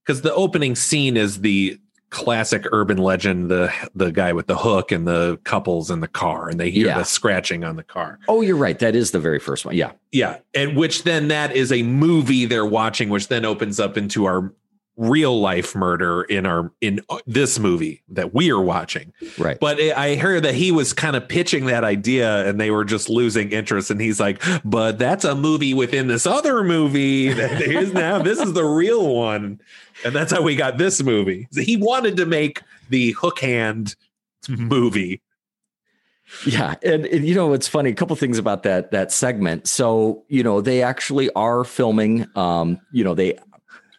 because 0.04 0.22
the 0.22 0.34
opening 0.34 0.74
scene 0.74 1.16
is 1.16 1.40
the 1.40 1.78
classic 2.10 2.66
urban 2.72 2.98
legend, 2.98 3.50
the 3.50 3.72
the 3.94 4.12
guy 4.12 4.32
with 4.34 4.46
the 4.46 4.56
hook 4.56 4.92
and 4.92 5.08
the 5.08 5.38
couples 5.44 5.90
in 5.90 6.00
the 6.00 6.08
car, 6.08 6.48
and 6.48 6.60
they 6.60 6.70
hear 6.70 6.88
Yeah. 6.88 6.98
the 6.98 7.04
scratching 7.04 7.64
on 7.64 7.76
the 7.76 7.82
car. 7.82 8.18
Oh, 8.28 8.42
you're 8.42 8.56
right. 8.56 8.78
That 8.78 8.94
is 8.94 9.12
the 9.12 9.20
very 9.20 9.38
first 9.38 9.64
one. 9.64 9.74
Yeah. 9.74 9.92
Yeah, 10.10 10.38
and 10.54 10.76
which 10.76 11.04
then 11.04 11.28
that 11.28 11.56
is 11.56 11.72
a 11.72 11.82
movie 11.82 12.44
they're 12.44 12.66
watching, 12.66 13.08
which 13.08 13.28
then 13.28 13.46
opens 13.46 13.80
up 13.80 13.96
into 13.96 14.26
our 14.26 14.52
real 14.96 15.40
life 15.40 15.74
murder 15.74 16.22
in 16.22 16.44
our 16.44 16.72
in 16.81 17.00
uh, 17.09 17.18
this 17.26 17.59
movie 17.59 18.02
that 18.09 18.35
we 18.35 18.50
are 18.50 18.61
watching. 18.61 19.12
Right. 19.38 19.59
But 19.59 19.81
I 19.81 20.16
heard 20.16 20.42
that 20.44 20.55
he 20.55 20.70
was 20.70 20.92
kind 20.92 21.16
of 21.16 21.26
pitching 21.28 21.66
that 21.66 21.85
idea 21.85 22.46
and 22.46 22.61
they 22.61 22.70
were 22.70 22.85
just 22.85 23.09
losing 23.09 23.52
interest. 23.52 23.90
And 23.90 24.00
he's 24.00 24.20
like, 24.20 24.42
but 24.64 24.98
that's 24.98 25.24
a 25.24 25.35
movie 25.35 25.74
within 25.74 26.09
this 26.09 26.26
other 26.26 26.62
movie 26.62 27.33
that 27.33 27.62
is 27.62 27.92
now. 27.92 28.20
This 28.22 28.38
is 28.38 28.52
the 28.52 28.64
real 28.64 29.14
one. 29.14 29.61
And 30.05 30.14
that's 30.14 30.33
how 30.33 30.42
we 30.42 30.57
got 30.57 30.78
this 30.78 31.02
movie. 31.02 31.48
He 31.52 31.76
wanted 31.76 32.16
to 32.18 32.26
make 32.26 32.62
the 32.90 33.12
hook 33.12 33.40
hand 33.40 33.96
movie. 34.48 35.22
Yeah, 36.46 36.76
and, 36.83 37.05
and 37.07 37.26
you 37.26 37.35
know 37.35 37.52
it's 37.52 37.68
funny. 37.68 37.90
A 37.90 37.94
couple 37.94 38.16
things 38.16 38.38
about 38.38 38.62
that 38.62 38.90
that 38.92 39.12
segment. 39.12 39.66
So 39.66 40.24
you 40.28 40.42
know 40.42 40.61
they 40.61 40.83
actually 40.83 41.31
are 41.35 41.62
filming. 41.62 42.26
Um, 42.37 42.81
you 42.90 43.05
know 43.05 43.14
they 43.14 43.38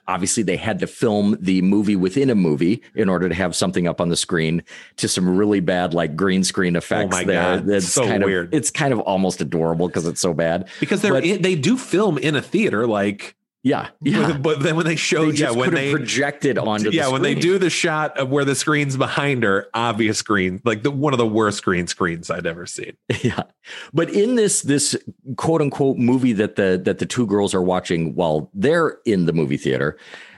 obviously 0.07 0.43
they 0.43 0.57
had 0.57 0.79
to 0.79 0.87
film 0.87 1.37
the 1.39 1.61
movie 1.61 1.95
within 1.95 2.29
a 2.29 2.35
movie 2.35 2.81
in 2.95 3.07
order 3.09 3.29
to 3.29 3.35
have 3.35 3.55
something 3.55 3.87
up 3.87 4.01
on 4.01 4.09
the 4.09 4.15
screen 4.17 4.61
to 4.97 5.07
some 5.07 5.37
really 5.37 5.59
bad 5.59 5.93
like 5.93 6.15
green 6.15 6.43
screen 6.43 6.75
oh 6.75 6.79
effects. 6.79 7.15
Oh 7.15 7.19
my 7.19 7.23
there. 7.23 7.57
God, 7.57 7.65
That's 7.67 7.87
so 7.87 8.05
kind 8.05 8.23
weird. 8.23 8.47
Of, 8.47 8.53
it's 8.53 8.69
kind 8.71 8.93
of 8.93 8.99
almost 8.99 9.39
adorable 9.41 9.87
because 9.87 10.05
it's 10.05 10.21
so 10.21 10.33
bad. 10.33 10.67
Because 10.79 11.01
they're 11.01 11.13
But- 11.13 11.23
in, 11.25 11.41
they 11.41 11.55
do 11.55 11.77
film 11.77 12.17
in 12.17 12.35
a 12.35 12.41
theater, 12.41 12.85
like 12.87 13.35
Yeah, 13.63 13.89
yeah. 14.02 14.38
but 14.38 14.62
then 14.62 14.76
when 14.76 14.86
they 14.86 14.97
show 14.97 15.32
They 15.32 15.38
yeah, 15.38 15.52
when 15.52 15.73
they 15.73 15.91
projected 15.91 16.58
onto 16.58 16.89
the 16.91 16.97
yeah, 16.97 17.08
when 17.08 17.21
they 17.21 17.34
do 17.34 17.58
the 17.58 17.69
shot 17.69 18.17
of 18.17 18.30
where 18.30 18.43
the 18.43 18.56
screen's 18.56 18.97
behind 18.97 19.43
her, 19.43 19.67
obvious 19.73 20.17
screen, 20.17 20.62
like 20.65 20.84
the 20.84 20.91
one 20.91 21.13
of 21.13 21.17
the 21.17 21.26
worst 21.26 21.63
green 21.63 21.88
screens 21.88 22.30
I'd 22.30 22.45
ever 22.45 22.65
seen. 22.65 22.97
yeah 23.21 23.43
but 23.93 24.10
in 24.10 24.36
this 24.36 24.62
this 24.62 24.95
quote 25.38 25.62
unquote 25.62 25.97
movie 25.97 26.34
that 26.34 26.56
the 26.56 26.82
that 26.84 26.99
the 26.99 27.06
two 27.06 27.26
girls 27.26 27.54
are 27.54 27.62
watching 27.62 28.15
while 28.15 28.49
they're 28.54 28.97
in 29.06 29.26
the 29.26 29.34
movie 29.34 29.58
theater 29.58 29.97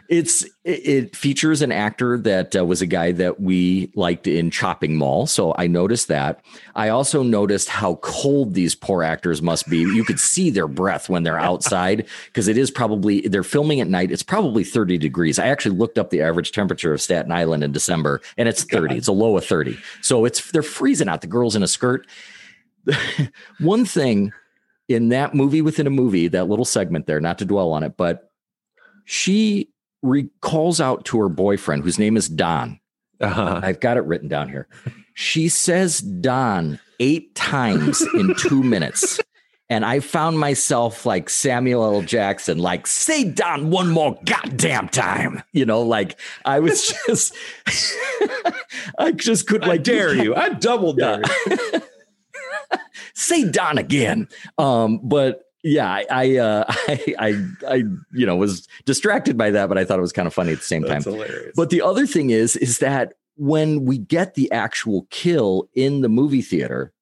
it's 0.10 0.44
it, 0.64 0.88
it 0.88 1.16
features 1.16 1.62
an 1.62 1.72
actor 1.72 2.18
that 2.20 2.56
uh, 2.56 2.66
was 2.66 2.82
a 2.82 2.86
guy 2.86 3.12
that 3.14 3.40
we 3.40 3.92
liked 3.96 4.28
in 4.28 4.52
Chopping 4.52 4.96
Mall, 4.96 5.28
so 5.28 5.54
I 5.58 5.68
noticed 5.68 6.08
that. 6.10 6.44
I 6.76 6.90
also 6.90 7.24
noticed 7.24 7.70
how 7.70 7.96
cold 7.96 8.54
these 8.54 8.76
poor 8.76 9.04
actors 9.04 9.42
must 9.42 9.70
be. 9.70 9.80
You 9.80 10.04
could 10.04 10.20
see 10.20 10.50
their 10.50 10.68
breath 10.68 11.10
when 11.10 11.24
they're 11.24 11.40
outside 11.40 12.08
because 12.28 12.48
it 12.48 12.58
is 12.58 12.70
probably 12.72 13.22
they're 13.22 13.44
filming 13.44 13.82
at 13.82 13.88
night. 13.88 14.12
It's 14.12 14.24
probably 14.24 14.64
30 14.64 14.98
degrees. 14.98 15.40
I 15.40 15.48
actually 15.48 15.78
looked 15.78 15.98
up 15.98 16.10
the 16.10 16.22
average 16.22 16.52
temperature 16.52 16.94
of 16.94 17.02
Staten 17.02 17.32
Island 17.32 17.64
in 17.64 17.72
December, 17.72 18.22
and 18.38 18.48
it's 18.48 18.64
30. 18.64 18.88
God. 18.88 18.98
It's 18.98 19.08
a 19.08 19.14
low 19.14 19.38
of 19.38 19.46
30. 19.46 19.78
So 20.02 20.26
it's 20.26 20.52
they're 20.52 20.64
freezing 20.64 21.10
out. 21.10 21.22
The 21.22 21.28
girls 21.28 21.56
in 21.56 21.64
a 21.64 21.68
skirt. 21.68 22.08
One 23.60 23.86
thing 23.86 24.34
in 24.88 25.10
that 25.10 25.34
movie 25.34 25.62
within 25.62 25.88
a 25.88 25.92
movie, 25.92 26.28
that 26.28 26.48
little 26.48 26.66
segment 26.66 27.08
there, 27.08 27.20
not 27.20 27.40
to 27.40 27.46
dwell 27.46 27.72
on 27.72 27.84
it, 27.84 27.98
but 27.98 28.32
she 29.06 29.70
re- 30.06 30.30
calls 30.42 30.80
out 30.80 31.06
to 31.06 31.20
her 31.20 31.30
boyfriend, 31.30 31.84
whose 31.84 32.00
name 32.00 32.18
is 32.18 32.30
Don. 32.30 32.80
Uh-huh. 33.20 33.60
I've 33.64 33.80
got 33.80 33.98
it 33.98 34.02
written 34.06 34.28
down 34.28 34.50
here. 34.50 34.68
She 35.14 35.48
says 35.50 36.00
Don 36.00 36.80
eight 37.00 37.34
times 37.36 38.02
in 38.14 38.36
two 38.36 38.62
minutes. 38.76 39.20
And 39.68 39.84
I 39.84 40.00
found 40.00 40.38
myself 40.38 41.08
like 41.08 41.28
Samuel 41.28 41.84
L. 41.84 42.02
Jackson, 42.04 42.60
like, 42.60 42.86
say 42.86 43.24
Don 43.24 43.72
one 43.72 43.90
more 43.90 44.20
goddamn 44.24 44.90
time. 44.90 45.42
You 45.54 45.66
know, 45.66 45.82
like 45.82 46.20
I 46.46 46.60
was 46.60 46.94
just, 47.08 47.36
I 49.00 49.12
just 49.14 49.48
couldn't. 49.48 49.68
like 49.68 49.82
dare 49.82 50.14
you. 50.14 50.36
I 50.36 50.50
double 50.50 50.94
dare. 50.94 51.24
say 53.16 53.50
Don 53.50 53.80
again. 53.80 54.28
Um, 54.60 55.00
but 55.02 55.45
yeah, 55.66 55.92
I, 55.92 56.06
I, 56.12 56.38
uh, 56.38 56.66
I, 56.70 57.16
I, 57.20 57.46
I, 57.68 57.76
you 58.14 58.26
know, 58.26 58.36
was 58.36 58.68
distracted 58.86 59.38
by 59.38 59.50
that, 59.52 59.68
but 59.68 59.78
I 59.78 59.84
thought 59.84 59.98
it 59.98 60.04
was 60.04 60.14
kind 60.14 60.28
of 60.28 60.34
funny 60.34 60.52
at 60.52 60.60
the 60.60 60.64
same 60.64 60.84
That's 60.84 61.06
time. 61.06 61.14
Hilarious. 61.14 61.54
But 61.56 61.72
the 61.72 61.82
other 61.82 62.06
thing 62.06 62.30
is, 62.30 62.56
is 62.56 62.78
that 62.80 63.14
when 63.36 63.84
we 63.84 63.98
get 63.98 64.36
the 64.36 64.52
actual 64.52 65.08
kill 65.10 65.68
in 65.74 66.02
the 66.02 66.10
movie 66.10 66.44
theater, 66.44 66.94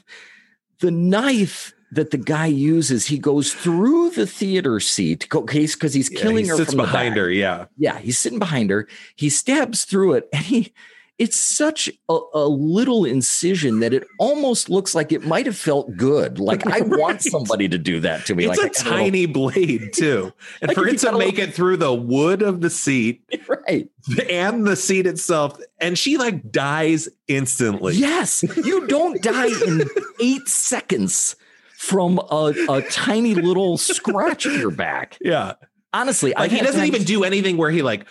the 0.80 0.90
knife 0.90 1.72
that 1.92 2.10
the 2.10 2.18
guy 2.18 2.46
uses, 2.46 3.06
he 3.06 3.18
goes 3.18 3.54
through 3.54 4.10
the 4.10 4.26
theater 4.26 4.80
seat 4.80 5.28
case 5.46 5.74
because 5.74 5.94
he's 5.94 6.08
killing 6.08 6.46
yeah, 6.46 6.56
he 6.56 6.58
her 6.58 6.64
from 6.64 6.76
behind 6.76 7.16
her. 7.16 7.30
Yeah, 7.30 7.66
yeah, 7.78 7.98
he's 7.98 8.18
sitting 8.18 8.40
behind 8.40 8.70
her. 8.70 8.88
He 9.14 9.30
stabs 9.30 9.84
through 9.84 10.14
it, 10.14 10.28
and 10.32 10.44
he 10.44 10.72
it's 11.18 11.38
such 11.38 11.88
a, 12.08 12.18
a, 12.34 12.48
little 12.48 13.04
incision 13.04 13.80
that 13.80 13.94
it 13.94 14.04
almost 14.18 14.68
looks 14.68 14.94
like 14.94 15.12
it 15.12 15.24
might 15.24 15.46
have 15.46 15.56
felt 15.56 15.96
good. 15.96 16.40
Like 16.40 16.66
I 16.66 16.80
want 16.84 17.22
somebody 17.22 17.68
to 17.68 17.78
do 17.78 18.00
that 18.00 18.26
to 18.26 18.34
me. 18.34 18.46
It's 18.46 18.58
like 18.58 18.72
a 18.72 18.74
tiny 18.74 19.26
little... 19.26 19.50
blade 19.50 19.92
too, 19.92 20.32
and 20.60 20.68
like 20.68 20.76
for 20.76 20.88
it 20.88 20.98
to 20.98 21.12
make 21.12 21.36
little... 21.36 21.50
it 21.50 21.54
through 21.54 21.76
the 21.76 21.94
wood 21.94 22.42
of 22.42 22.60
the 22.60 22.70
seat, 22.70 23.22
right, 23.68 23.88
and 24.28 24.66
the 24.66 24.76
seat 24.76 25.06
itself, 25.06 25.58
and 25.80 25.96
she 25.96 26.16
like 26.16 26.50
dies 26.50 27.08
instantly. 27.28 27.94
Yes, 27.94 28.42
you 28.64 28.86
don't 28.88 29.22
die 29.22 29.50
in 29.66 29.82
eight 30.20 30.48
seconds 30.48 31.36
from 31.76 32.18
a, 32.18 32.54
a 32.68 32.82
tiny 32.90 33.34
little 33.34 33.78
scratch 33.78 34.46
in 34.46 34.58
your 34.58 34.70
back. 34.70 35.18
Yeah. 35.20 35.54
Honestly, 35.92 36.34
like 36.36 36.50
he 36.50 36.60
doesn't 36.60 36.86
even 36.86 37.04
do 37.04 37.22
anything 37.22 37.56
where 37.56 37.70
he 37.70 37.82
like 37.82 38.04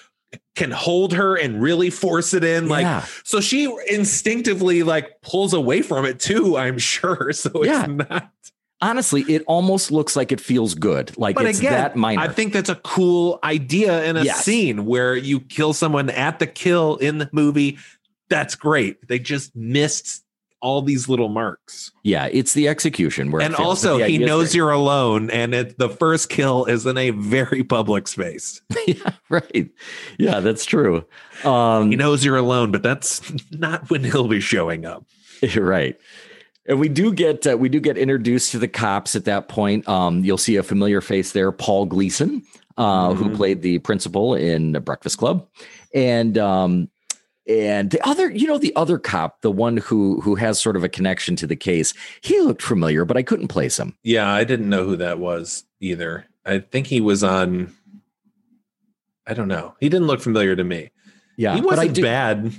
can 0.56 0.72
hold 0.72 1.14
her 1.14 1.36
and 1.36 1.62
really 1.62 1.90
force 1.90 2.34
it 2.34 2.44
in. 2.44 2.68
Like, 2.68 2.84
yeah. 2.84 3.06
so 3.24 3.42
she 3.42 3.74
instinctively 3.90 4.84
like 4.84 5.22
pulls 5.22 5.54
away 5.54 5.82
from 5.82 6.06
it 6.06 6.20
too, 6.20 6.58
I'm 6.58 6.78
sure. 6.78 7.32
So 7.44 7.50
it's 7.56 7.68
yeah. 7.68 7.86
not. 7.86 8.32
Honestly, 8.82 9.22
it 9.24 9.44
almost 9.48 9.92
looks 9.92 10.16
like 10.16 10.32
it 10.32 10.42
feels 10.42 10.76
good. 10.76 11.18
Like 11.18 11.36
but 11.36 11.46
it's 11.46 11.60
again, 11.60 11.74
that 11.74 11.96
minor. 11.96 12.22
I 12.22 12.28
think 12.28 12.54
that's 12.54 12.70
a 12.70 12.76
cool 12.76 13.40
idea 13.44 14.04
in 14.04 14.18
a 14.18 14.24
yes. 14.24 14.44
scene 14.44 14.86
where 14.86 15.16
you 15.16 15.40
kill 15.40 15.74
someone 15.74 16.10
at 16.10 16.40
the 16.40 16.48
kill 16.48 16.98
in 16.98 17.18
the 17.18 17.30
movie. 17.32 17.78
That's 18.30 18.56
great. 18.56 19.08
They 19.08 19.20
just 19.20 19.56
missed 19.56 20.23
all 20.64 20.82
these 20.82 21.10
little 21.10 21.30
marks. 21.30 21.92
Yeah, 22.04 22.30
it's 22.32 22.54
the 22.54 22.68
execution 22.68 23.30
where 23.30 23.42
and 23.42 23.54
also 23.54 23.98
he 23.98 24.18
knows 24.18 24.56
you're 24.56 24.72
alone, 24.72 25.30
and 25.30 25.54
it, 25.54 25.78
the 25.78 25.90
first 25.90 26.30
kill 26.30 26.66
is 26.66 26.86
in 26.86 26.98
a 26.98 27.12
very 27.12 27.64
public 27.64 28.08
space. 28.08 28.62
yeah, 28.88 29.12
right. 29.30 29.70
Yeah, 30.18 30.40
that's 30.40 30.66
true. 30.66 31.06
Um, 31.44 31.92
he 31.92 31.98
knows 31.98 32.26
you're 32.26 32.38
alone, 32.38 32.72
but 32.72 32.82
that's 32.82 33.22
not 33.52 33.90
when 33.90 34.04
he'll 34.04 34.28
be 34.28 34.40
showing 34.40 34.86
up. 34.86 35.06
Right. 35.58 35.98
And 36.68 36.80
we 36.80 36.88
do 36.88 37.12
get 37.12 37.46
uh, 37.46 37.58
we 37.58 37.68
do 37.68 37.82
get 37.82 37.98
introduced 37.98 38.52
to 38.54 38.60
the 38.60 38.70
cops 38.70 39.18
at 39.18 39.26
that 39.26 39.50
point. 39.50 39.86
Um, 39.90 40.24
you'll 40.24 40.38
see 40.38 40.56
a 40.56 40.64
familiar 40.64 41.02
face 41.02 41.34
there, 41.34 41.52
Paul 41.52 41.86
Gleason, 41.86 42.44
uh, 42.78 43.10
mm-hmm. 43.10 43.22
who 43.22 43.36
played 43.36 43.62
the 43.62 43.80
principal 43.80 44.36
in 44.36 44.72
Breakfast 44.72 45.18
Club, 45.18 45.46
and 45.94 46.38
um, 46.38 46.90
and 47.48 47.92
the 47.92 48.06
other 48.08 48.32
you 48.32 48.48
know 48.48 48.58
the 48.58 48.76
other 48.76 48.98
cop 48.98 49.42
the 49.42 49.52
one 49.52 49.78
who 49.78 50.22
who 50.22 50.36
has 50.36 50.62
sort 50.62 50.76
of 50.76 50.84
a 50.84 50.90
connection 50.90 51.36
to 51.36 51.46
the 51.46 51.56
case 51.56 51.94
he 52.22 52.40
looked 52.40 52.62
familiar 52.62 53.04
but 53.04 53.18
i 53.18 53.24
couldn't 53.24 53.50
place 53.50 53.78
him. 53.78 53.96
Yeah 54.04 54.32
i 54.32 54.44
didn't 54.44 54.70
know 54.70 54.86
who 54.86 54.96
that 54.98 55.20
was 55.20 55.66
either. 55.80 56.26
I 56.46 56.60
think 56.60 56.88
he 56.88 57.02
was 57.02 57.24
on 57.24 57.74
i 59.28 59.34
don't 59.34 59.48
know. 59.48 59.76
He 59.80 59.90
didn't 59.90 60.08
look 60.08 60.22
familiar 60.22 60.56
to 60.56 60.64
me. 60.64 60.92
Yeah 61.38 61.56
he 61.56 61.62
wasn't 61.62 62.02
bad 62.02 62.54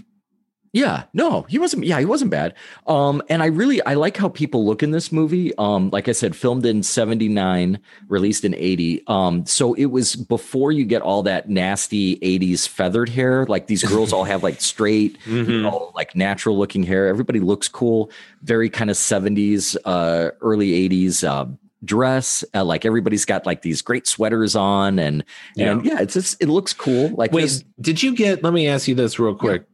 yeah, 0.74 1.04
no, 1.12 1.42
he 1.42 1.56
wasn't. 1.56 1.84
Yeah, 1.84 2.00
he 2.00 2.04
wasn't 2.04 2.32
bad. 2.32 2.52
Um, 2.88 3.22
and 3.28 3.44
I 3.44 3.46
really 3.46 3.80
I 3.82 3.94
like 3.94 4.16
how 4.16 4.28
people 4.28 4.66
look 4.66 4.82
in 4.82 4.90
this 4.90 5.12
movie. 5.12 5.54
Um, 5.56 5.88
like 5.90 6.08
I 6.08 6.12
said, 6.12 6.34
filmed 6.34 6.66
in 6.66 6.82
'79, 6.82 7.78
released 8.08 8.44
in 8.44 8.56
'80. 8.56 9.04
Um, 9.06 9.46
so 9.46 9.74
it 9.74 9.84
was 9.86 10.16
before 10.16 10.72
you 10.72 10.84
get 10.84 11.00
all 11.00 11.22
that 11.22 11.48
nasty 11.48 12.16
'80s 12.16 12.66
feathered 12.66 13.08
hair. 13.08 13.46
Like 13.46 13.68
these 13.68 13.84
girls 13.84 14.12
all 14.12 14.24
have 14.24 14.42
like 14.42 14.60
straight, 14.60 15.16
mm-hmm. 15.26 15.48
you 15.48 15.62
know, 15.62 15.92
like 15.94 16.16
natural 16.16 16.58
looking 16.58 16.82
hair. 16.82 17.06
Everybody 17.06 17.38
looks 17.38 17.68
cool. 17.68 18.10
Very 18.42 18.68
kind 18.68 18.90
of 18.90 18.96
'70s, 18.96 19.76
uh, 19.84 20.30
early 20.40 20.88
'80s. 20.88 21.22
Uh, 21.22 21.46
dress 21.84 22.42
uh, 22.54 22.64
like 22.64 22.86
everybody's 22.86 23.26
got 23.26 23.44
like 23.44 23.60
these 23.60 23.82
great 23.82 24.06
sweaters 24.06 24.56
on 24.56 24.98
and 24.98 25.22
yeah. 25.54 25.72
and 25.72 25.84
yeah 25.84 26.00
it's 26.00 26.14
just 26.14 26.42
it 26.42 26.48
looks 26.48 26.72
cool 26.72 27.10
like 27.10 27.30
wait 27.30 27.62
did 27.78 28.02
you 28.02 28.16
get 28.16 28.42
let 28.42 28.54
me 28.54 28.66
ask 28.66 28.88
you 28.88 28.94
this 28.94 29.18
real 29.18 29.34
quick 29.34 29.66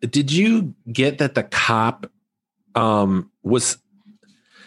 did 0.00 0.32
you 0.32 0.74
get 0.90 1.18
that 1.18 1.34
the 1.34 1.42
cop 1.42 2.10
um 2.74 3.30
was 3.42 3.78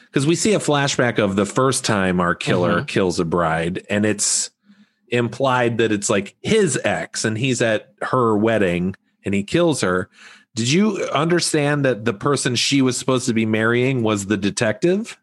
because 0.05 0.27
we 0.27 0.35
see 0.35 0.53
a 0.53 0.59
flashback 0.59 1.17
of 1.17 1.35
the 1.35 1.45
first 1.45 1.83
time 1.83 2.19
our 2.19 2.35
killer 2.35 2.77
uh-huh. 2.77 2.85
kills 2.85 3.19
a 3.19 3.25
bride 3.25 3.85
and 3.89 4.05
it's 4.05 4.51
implied 5.09 5.77
that 5.77 5.91
it's 5.91 6.09
like 6.09 6.35
his 6.41 6.79
ex 6.83 7.25
and 7.25 7.37
he's 7.37 7.61
at 7.61 7.93
her 8.01 8.35
wedding 8.37 8.95
and 9.25 9.33
he 9.33 9.43
kills 9.43 9.81
her 9.81 10.09
did 10.55 10.71
you 10.71 11.03
understand 11.09 11.83
that 11.83 12.05
the 12.05 12.13
person 12.13 12.55
she 12.55 12.81
was 12.81 12.97
supposed 12.97 13.25
to 13.25 13.33
be 13.33 13.45
marrying 13.45 14.03
was 14.03 14.25
the 14.25 14.37
detective 14.37 15.17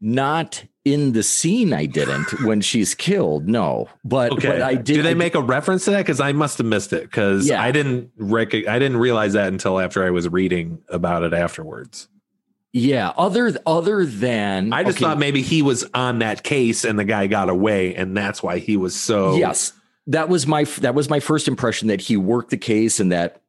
not 0.00 0.64
in 0.84 1.12
the 1.12 1.22
scene 1.22 1.72
I 1.72 1.86
didn't 1.86 2.42
when 2.44 2.60
she's 2.60 2.94
killed. 2.94 3.48
No, 3.48 3.88
but, 4.04 4.32
okay. 4.32 4.48
But 4.48 4.62
I 4.62 4.74
did. 4.74 4.94
Do 4.94 5.02
they 5.02 5.14
make 5.14 5.34
a 5.34 5.40
reference 5.40 5.84
to 5.84 5.92
that? 5.92 5.98
Because 5.98 6.20
I 6.20 6.32
must 6.32 6.58
have 6.58 6.66
missed 6.66 6.92
it. 6.92 7.02
Because 7.02 7.48
yeah. 7.48 7.62
I 7.62 7.70
didn't 7.70 8.10
rec- 8.16 8.54
I 8.54 8.78
didn't 8.78 8.96
realize 8.96 9.34
that 9.34 9.48
until 9.48 9.78
after 9.78 10.04
I 10.04 10.10
was 10.10 10.28
reading 10.28 10.82
about 10.88 11.22
it 11.22 11.32
afterwards. 11.32 12.08
Yeah. 12.72 13.12
Other 13.16 13.54
other 13.66 14.06
than 14.06 14.72
I 14.72 14.82
just 14.82 14.96
okay. 14.96 15.04
thought 15.04 15.18
maybe 15.18 15.42
he 15.42 15.62
was 15.62 15.84
on 15.94 16.20
that 16.20 16.42
case 16.42 16.84
and 16.84 16.98
the 16.98 17.04
guy 17.04 17.26
got 17.26 17.48
away, 17.48 17.94
and 17.94 18.16
that's 18.16 18.42
why 18.42 18.58
he 18.58 18.76
was 18.76 18.96
so. 18.96 19.36
Yes, 19.36 19.72
that 20.06 20.28
was 20.28 20.46
my 20.46 20.64
that 20.64 20.94
was 20.94 21.08
my 21.08 21.20
first 21.20 21.48
impression 21.48 21.88
that 21.88 22.00
he 22.00 22.16
worked 22.16 22.50
the 22.50 22.56
case 22.56 22.98
and 22.98 23.12
that 23.12 23.41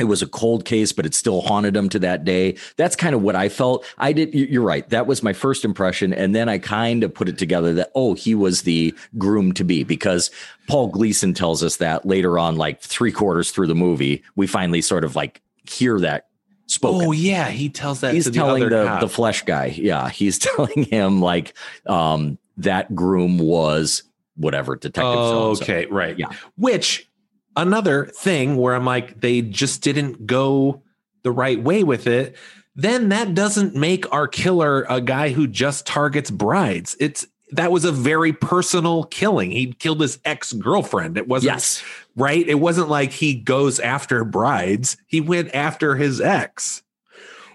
it 0.00 0.04
was 0.04 0.22
a 0.22 0.26
cold 0.26 0.64
case, 0.64 0.92
but 0.92 1.06
it 1.06 1.14
still 1.14 1.40
haunted 1.42 1.76
him 1.76 1.88
to 1.90 1.98
that 2.00 2.24
day. 2.24 2.56
That's 2.76 2.96
kind 2.96 3.14
of 3.14 3.22
what 3.22 3.36
I 3.36 3.48
felt. 3.48 3.84
I 3.98 4.12
did. 4.12 4.34
You're 4.34 4.62
right. 4.62 4.88
That 4.88 5.06
was 5.06 5.22
my 5.22 5.32
first 5.32 5.64
impression. 5.64 6.12
And 6.12 6.34
then 6.34 6.48
I 6.48 6.58
kind 6.58 7.04
of 7.04 7.14
put 7.14 7.28
it 7.28 7.38
together 7.38 7.74
that, 7.74 7.90
oh, 7.94 8.14
he 8.14 8.34
was 8.34 8.62
the 8.62 8.94
groom 9.18 9.52
to 9.52 9.64
be 9.64 9.84
because 9.84 10.30
Paul 10.66 10.88
Gleason 10.88 11.34
tells 11.34 11.62
us 11.62 11.76
that 11.76 12.06
later 12.06 12.38
on, 12.38 12.56
like 12.56 12.80
three 12.80 13.12
quarters 13.12 13.50
through 13.50 13.66
the 13.66 13.74
movie, 13.74 14.22
we 14.36 14.46
finally 14.46 14.80
sort 14.80 15.04
of 15.04 15.16
like 15.16 15.42
hear 15.68 16.00
that 16.00 16.28
spoken. 16.66 17.08
Oh 17.08 17.12
yeah. 17.12 17.48
He 17.48 17.68
tells 17.68 18.00
that 18.00 18.14
he's 18.14 18.24
the 18.24 18.30
telling 18.30 18.68
the, 18.68 18.98
the 19.00 19.08
flesh 19.08 19.42
guy. 19.44 19.66
Yeah. 19.66 20.08
He's 20.08 20.38
telling 20.40 20.84
him 20.84 21.20
like, 21.20 21.54
um, 21.86 22.38
that 22.56 22.94
groom 22.94 23.38
was 23.38 24.02
whatever 24.36 24.76
detective. 24.76 25.14
Oh, 25.16 25.50
okay. 25.52 25.86
Right. 25.86 26.18
Yeah. 26.18 26.30
Which 26.56 27.09
another 27.56 28.06
thing 28.06 28.56
where 28.56 28.74
I'm 28.74 28.84
like, 28.84 29.20
they 29.20 29.42
just 29.42 29.82
didn't 29.82 30.26
go 30.26 30.82
the 31.22 31.32
right 31.32 31.62
way 31.62 31.84
with 31.84 32.06
it, 32.06 32.36
then 32.74 33.10
that 33.10 33.34
doesn't 33.34 33.74
make 33.74 34.10
our 34.12 34.26
killer 34.26 34.86
a 34.88 35.00
guy 35.00 35.30
who 35.30 35.46
just 35.46 35.86
targets 35.86 36.30
brides. 36.30 36.96
It's 37.00 37.26
that 37.52 37.72
was 37.72 37.84
a 37.84 37.92
very 37.92 38.32
personal 38.32 39.04
killing. 39.04 39.50
He 39.50 39.72
killed 39.72 40.00
his 40.00 40.18
ex 40.24 40.52
girlfriend. 40.52 41.18
It 41.18 41.26
wasn't 41.26 41.54
yes. 41.54 41.82
right. 42.16 42.46
It 42.48 42.54
wasn't 42.54 42.88
like 42.88 43.12
he 43.12 43.34
goes 43.34 43.80
after 43.80 44.24
brides. 44.24 44.96
He 45.06 45.20
went 45.20 45.54
after 45.54 45.96
his 45.96 46.20
ex. 46.20 46.82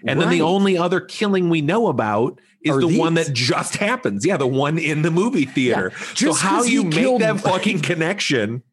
And 0.06 0.20
right. 0.20 0.26
then 0.26 0.38
the 0.38 0.42
only 0.42 0.78
other 0.78 1.00
killing 1.00 1.50
we 1.50 1.62
know 1.62 1.88
about 1.88 2.40
is 2.62 2.76
are 2.76 2.82
the 2.82 3.00
one 3.00 3.14
that 3.14 3.32
just 3.34 3.78
happens. 3.78 4.26
Yeah, 4.26 4.38
the 4.38 4.48
one 4.48 4.78
in 4.78 5.02
the 5.02 5.12
movie 5.12 5.46
theater. 5.46 5.92
so 5.92 6.14
just 6.14 6.42
how 6.42 6.64
you 6.64 6.84
make 6.84 6.94
killed- 6.94 7.22
that 7.22 7.40
fucking 7.42 7.82
connection? 7.82 8.64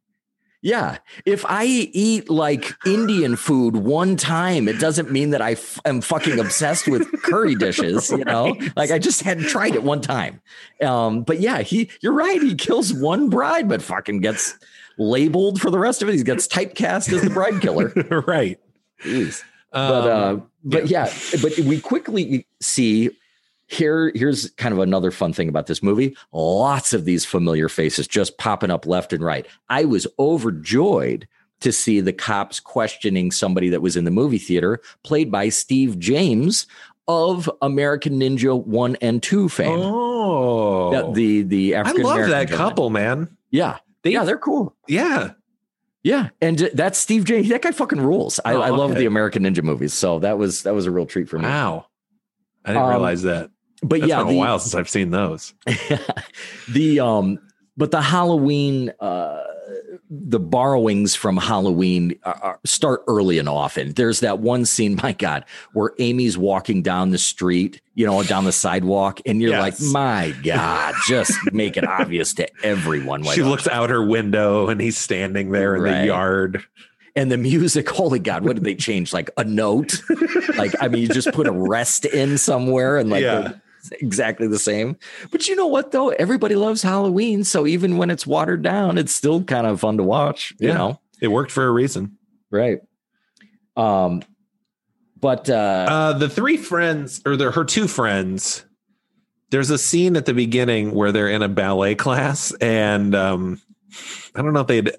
Yeah. 0.62 0.98
If 1.26 1.44
I 1.46 1.64
eat 1.64 2.30
like 2.30 2.72
Indian 2.86 3.34
food 3.34 3.76
one 3.76 4.16
time, 4.16 4.68
it 4.68 4.78
doesn't 4.78 5.10
mean 5.10 5.30
that 5.30 5.42
I 5.42 5.52
f- 5.52 5.80
am 5.84 6.00
fucking 6.00 6.38
obsessed 6.38 6.86
with 6.86 7.10
curry 7.22 7.56
dishes, 7.56 8.10
you 8.10 8.24
know? 8.24 8.54
Right. 8.54 8.76
Like 8.76 8.90
I 8.92 9.00
just 9.00 9.22
hadn't 9.22 9.48
tried 9.48 9.74
it 9.74 9.82
one 9.82 10.00
time. 10.00 10.40
Um, 10.80 11.24
but 11.24 11.40
yeah, 11.40 11.62
he 11.62 11.90
you're 12.00 12.12
right. 12.12 12.40
He 12.40 12.54
kills 12.54 12.94
one 12.94 13.28
bride, 13.28 13.68
but 13.68 13.82
fucking 13.82 14.20
gets 14.20 14.56
labeled 14.98 15.60
for 15.60 15.70
the 15.70 15.80
rest 15.80 16.00
of 16.00 16.08
it. 16.08 16.14
He 16.14 16.22
gets 16.22 16.46
typecast 16.46 17.12
as 17.12 17.22
the 17.22 17.30
bride 17.30 17.60
killer. 17.60 17.88
right. 18.26 18.60
Jeez. 19.02 19.42
Um, 19.72 19.88
But 19.90 20.08
uh, 20.08 20.40
but 20.64 20.86
yeah. 20.86 21.12
but 21.42 21.58
we 21.58 21.80
quickly 21.80 22.46
see 22.60 23.10
here. 23.66 24.12
Here's 24.14 24.50
kind 24.52 24.72
of 24.72 24.78
another 24.80 25.10
fun 25.10 25.32
thing 25.32 25.48
about 25.48 25.66
this 25.66 25.82
movie. 25.82 26.16
Lots 26.32 26.92
of 26.92 27.04
these 27.04 27.24
familiar 27.24 27.68
faces 27.68 28.06
just 28.06 28.38
popping 28.38 28.70
up 28.70 28.86
left 28.86 29.12
and 29.12 29.24
right. 29.24 29.46
I 29.68 29.84
was 29.84 30.06
overjoyed 30.18 31.26
to 31.60 31.72
see 31.72 32.00
the 32.00 32.12
cops 32.12 32.58
questioning 32.60 33.30
somebody 33.30 33.68
that 33.68 33.80
was 33.82 33.96
in 33.96 34.04
the 34.04 34.10
movie 34.10 34.38
theater, 34.38 34.80
played 35.04 35.30
by 35.30 35.48
Steve 35.48 35.98
James 35.98 36.66
of 37.08 37.48
American 37.62 38.18
Ninja 38.20 38.64
One 38.64 38.96
and 39.00 39.22
Two 39.22 39.48
fame. 39.48 39.78
oh, 39.80 41.12
The 41.14 41.42
the 41.42 41.74
African 41.74 42.04
I 42.04 42.08
love 42.08 42.28
that 42.30 42.48
gentleman. 42.48 42.56
couple, 42.68 42.90
man. 42.90 43.36
Yeah, 43.50 43.78
They, 44.02 44.10
yeah, 44.12 44.24
they're 44.24 44.38
cool. 44.38 44.74
yeah. 44.88 45.32
Yeah, 46.04 46.30
and 46.40 46.60
uh, 46.60 46.68
that's 46.74 46.98
Steve 46.98 47.24
James. 47.24 47.48
That 47.48 47.62
guy 47.62 47.70
fucking 47.70 48.00
rules. 48.00 48.40
I, 48.44 48.54
Oh, 48.54 48.60
I 48.60 48.70
love 48.70 48.90
okay. 48.90 49.00
the 49.00 49.06
American 49.06 49.44
Ninja 49.44 49.62
movies, 49.62 49.94
so 49.94 50.18
that 50.18 50.36
was 50.36 50.64
that 50.64 50.74
was 50.74 50.84
a 50.86 50.90
real 50.90 51.06
treat 51.06 51.28
for 51.28 51.38
me. 51.38 51.44
Wow. 51.44 51.86
I 52.64 52.70
didn't 52.72 52.82
Um, 52.84 52.90
realize 52.90 53.22
that. 53.22 53.50
But 53.82 54.00
That's 54.00 54.10
yeah, 54.10 54.18
been 54.18 54.28
a 54.28 54.30
the, 54.32 54.38
while 54.38 54.58
since 54.60 54.74
I've 54.76 54.88
seen 54.88 55.10
those. 55.10 55.54
the 56.68 57.00
um 57.00 57.38
but 57.76 57.90
the 57.90 58.00
halloween 58.02 58.92
uh 59.00 59.38
the 60.10 60.38
borrowings 60.38 61.14
from 61.14 61.36
halloween 61.38 62.14
are, 62.24 62.38
are- 62.42 62.60
start 62.64 63.02
early 63.08 63.38
and 63.38 63.48
often 63.48 63.92
there's 63.94 64.20
that 64.20 64.38
one 64.40 64.64
scene 64.66 64.96
my 65.02 65.12
god 65.12 65.44
where 65.72 65.92
amy's 65.98 66.36
walking 66.36 66.82
down 66.82 67.10
the 67.10 67.18
street 67.18 67.80
you 67.94 68.04
know 68.06 68.22
down 68.22 68.44
the 68.44 68.52
sidewalk 68.52 69.20
and 69.26 69.40
you're 69.40 69.50
Yes. 69.50 69.80
like 69.80 69.92
my 69.92 70.34
god 70.44 70.94
just 71.08 71.32
make 71.52 71.76
it 71.76 71.86
obvious 71.86 72.34
to 72.34 72.46
everyone 72.64 73.22
she 73.24 73.42
looks 73.42 73.66
out 73.66 73.90
her 73.90 74.04
window 74.04 74.68
and 74.68 74.80
he's 74.80 74.98
standing 74.98 75.50
there 75.50 75.74
in 75.76 75.82
Right. 75.82 76.00
the 76.02 76.06
yard. 76.06 76.62
And 77.16 77.30
the 77.30 77.36
music 77.38 77.88
holy 77.98 78.18
god 78.18 78.44
what 78.44 78.54
did 78.56 78.64
they 78.64 78.74
change 78.74 79.12
like 79.12 79.30
a 79.36 79.44
note 79.44 80.02
like 80.56 80.74
i 80.80 80.88
mean 80.88 81.02
you 81.02 81.08
just 81.08 81.32
put 81.32 81.46
a 81.46 81.52
rest 81.52 82.04
in 82.04 82.38
somewhere 82.38 82.96
and 82.98 83.10
like 83.10 83.22
Yeah. 83.22 83.52
exactly 84.00 84.46
the 84.46 84.58
same 84.58 84.96
but 85.30 85.48
you 85.48 85.56
know 85.56 85.66
what 85.66 85.90
though 85.92 86.10
everybody 86.10 86.54
loves 86.54 86.82
halloween 86.82 87.44
so 87.44 87.66
even 87.66 87.96
when 87.96 88.10
it's 88.10 88.26
watered 88.26 88.62
down 88.62 88.96
it's 88.98 89.14
still 89.14 89.42
kind 89.44 89.66
of 89.66 89.80
fun 89.80 89.96
to 89.98 90.02
watch 90.04 90.54
you 90.60 90.68
Yeah. 90.68 90.74
know 90.78 91.00
It 91.20 91.28
worked 91.28 91.50
for 91.50 91.66
a 91.66 91.70
reason. 91.70 92.16
right 92.50 92.80
um 93.76 94.22
but 95.20 95.48
uh 95.48 95.86
Uh, 95.88 96.12
the 96.18 96.28
three 96.28 96.56
friends, 96.56 97.20
or 97.24 97.36
the, 97.36 97.52
her 97.52 97.62
two 97.64 97.86
friends, 97.86 98.64
there's 99.50 99.70
a 99.70 99.78
scene 99.78 100.16
at 100.16 100.26
the 100.26 100.34
beginning 100.34 100.90
where 100.92 101.12
they're 101.12 101.28
in 101.28 101.42
a 101.42 101.48
ballet 101.48 101.94
class, 101.94 102.52
and 102.60 103.14
um, 103.14 103.60
I 104.34 104.42
don't 104.42 104.52
know 104.52 104.62
if 104.62 104.66
they'd. 104.66 104.90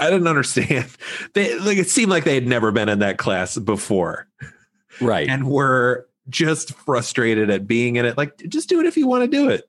I 0.00 0.10
didn't 0.10 0.28
understand. 0.28 0.86
They 1.34 1.58
like 1.58 1.78
it 1.78 1.88
seemed 1.90 2.10
like 2.10 2.24
they 2.24 2.34
had 2.34 2.46
never 2.46 2.72
been 2.72 2.88
in 2.88 3.00
that 3.00 3.18
class 3.18 3.56
before, 3.58 4.26
right 5.00 5.28
and 5.28 5.46
were 5.48 6.08
just 6.28 6.72
frustrated 6.74 7.50
at 7.50 7.66
being 7.66 7.96
in 7.96 8.04
it. 8.04 8.16
Like, 8.16 8.36
just 8.48 8.68
do 8.68 8.80
it 8.80 8.86
if 8.86 8.96
you 8.96 9.06
want 9.06 9.22
to 9.24 9.28
do 9.28 9.48
it. 9.50 9.68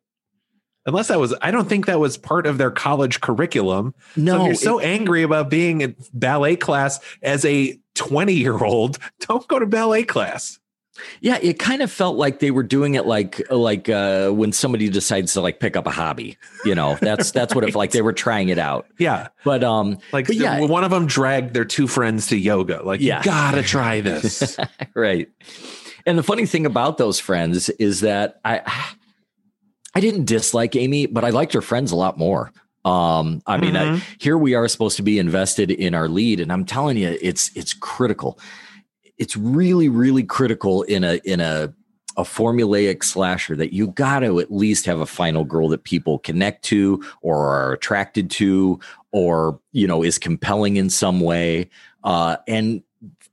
Unless 0.86 1.10
that 1.10 1.20
was, 1.20 1.34
I 1.42 1.52
don't 1.52 1.68
think 1.68 1.86
that 1.88 2.00
was 2.00 2.18
part 2.18 2.48
of 2.48 2.58
their 2.58 2.72
college 2.72 3.20
curriculum. 3.20 3.94
so 4.16 4.22
no 4.22 4.36
if 4.36 4.44
you're 4.46 4.52
it- 4.54 4.60
so 4.60 4.80
angry 4.80 5.22
about 5.24 5.50
being 5.50 5.82
in 5.82 5.96
ballet 6.14 6.56
class 6.56 7.00
as 7.22 7.44
a 7.44 7.78
20 7.96 8.34
year 8.34 8.58
old, 8.64 8.98
don't 9.20 9.46
go 9.48 9.60
to 9.60 9.66
ballet 9.66 10.04
class. 10.04 10.60
Yeah 11.22 11.38
it 11.42 11.60
kind 11.60 11.82
of 11.82 11.92
felt 11.92 12.16
like 12.18 12.40
they 12.40 12.52
were 12.52 12.64
doing 12.64 12.96
it 12.96 13.06
like 13.06 13.42
like 13.52 13.90
uh 13.90 14.30
when 14.30 14.52
somebody 14.52 14.90
decides 14.90 15.34
to 15.34 15.42
like 15.42 15.60
pick 15.60 15.76
up 15.76 15.86
a 15.88 15.92
hobby 15.92 16.38
you 16.66 16.74
know 16.76 16.96
that's 17.02 17.32
that's 17.32 17.54
what 17.56 17.64
it 17.64 17.68
felt 17.68 17.76
like 17.76 17.92
they 17.92 18.02
were 18.02 18.14
trying 18.14 18.50
it 18.50 18.58
out 18.58 18.86
Yeah. 19.00 19.28
but 19.44 19.64
um 19.64 19.98
Like 20.12 20.28
But 20.28 20.36
yeah. 20.36 20.60
one 20.62 20.84
of 20.84 20.92
them 20.92 21.06
dragged 21.08 21.54
their 21.54 21.66
two 21.66 21.88
friends 21.88 22.28
to 22.28 22.38
yoga. 22.38 22.82
Like, 22.84 23.02
Yeah. 23.02 23.20
you 23.20 23.26
gotta 23.26 23.64
try 23.64 24.02
this. 24.10 24.58
right. 24.94 25.28
And 26.06 26.18
the 26.18 26.24
funny 26.24 26.46
thing 26.46 26.66
about 26.66 26.98
those 26.98 27.20
friends 27.20 27.70
is 27.70 28.02
that 28.02 28.40
I 28.46 28.62
I 29.96 30.00
didn't 30.00 30.26
dislike 30.26 30.76
Amy, 30.76 31.06
but 31.08 31.26
I 31.26 31.30
liked 31.32 31.54
her 31.54 31.62
friends 31.62 31.92
a 31.92 31.96
lot 31.96 32.18
more. 32.18 32.52
Um, 32.86 33.42
I 33.46 33.58
mean, 33.58 33.76
I, 33.76 33.84
Mhm. 33.86 34.02
here 34.22 34.38
we 34.38 34.54
are 34.54 34.68
supposed 34.68 34.96
to 34.98 35.04
be 35.04 35.20
invested 35.20 35.72
in 35.72 35.94
our 35.96 36.08
lead, 36.08 36.40
and 36.40 36.52
I'm 36.54 36.64
telling 36.66 36.96
you, 36.98 37.18
it's 37.22 37.52
it's 37.56 37.74
critical. 37.74 38.40
It's 39.18 39.36
really, 39.36 39.90
really 39.90 40.24
critical 40.24 40.84
in 40.84 41.04
a 41.04 41.20
in 41.24 41.40
a 41.40 41.74
a 42.16 42.24
formulaic 42.24 43.04
slasher 43.04 43.56
that 43.56 43.74
you 43.74 43.90
got 43.90 44.22
to 44.22 44.40
at 44.40 44.52
least 44.52 44.88
have 44.88 45.00
a 45.00 45.06
final 45.06 45.44
girl 45.44 45.70
that 45.70 45.84
people 45.84 46.18
connect 46.18 46.66
to 46.66 47.04
or 47.22 47.48
are 47.48 47.74
attracted 47.74 48.32
to 48.32 48.80
or 49.12 49.60
you 49.72 49.86
know 49.86 50.04
is 50.04 50.18
compelling 50.18 50.78
in 50.78 50.90
some 50.90 51.20
way 51.20 51.70
uh 52.04 52.36
and 52.48 52.82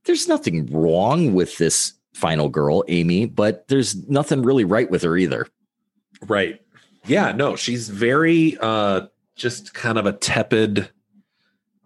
there's 0.05 0.29
nothing 0.29 0.67
wrong 0.67 1.33
with 1.33 1.57
this 1.57 1.95
final 2.13 2.51
girl 2.51 2.85
amy 2.89 3.25
but 3.25 3.67
there's 3.69 4.07
nothing 4.07 4.43
really 4.43 4.65
right 4.65 4.91
with 4.91 5.01
her 5.01 5.17
either 5.17 5.49
right. 6.29 6.61
Yeah, 7.07 7.33
no, 7.33 7.57
she's 7.57 7.89
very 7.89 8.57
uh 8.61 9.07
just 9.37 9.75
kind 9.75 9.99
of 9.99 10.07
a 10.07 10.13
tepid 10.13 10.91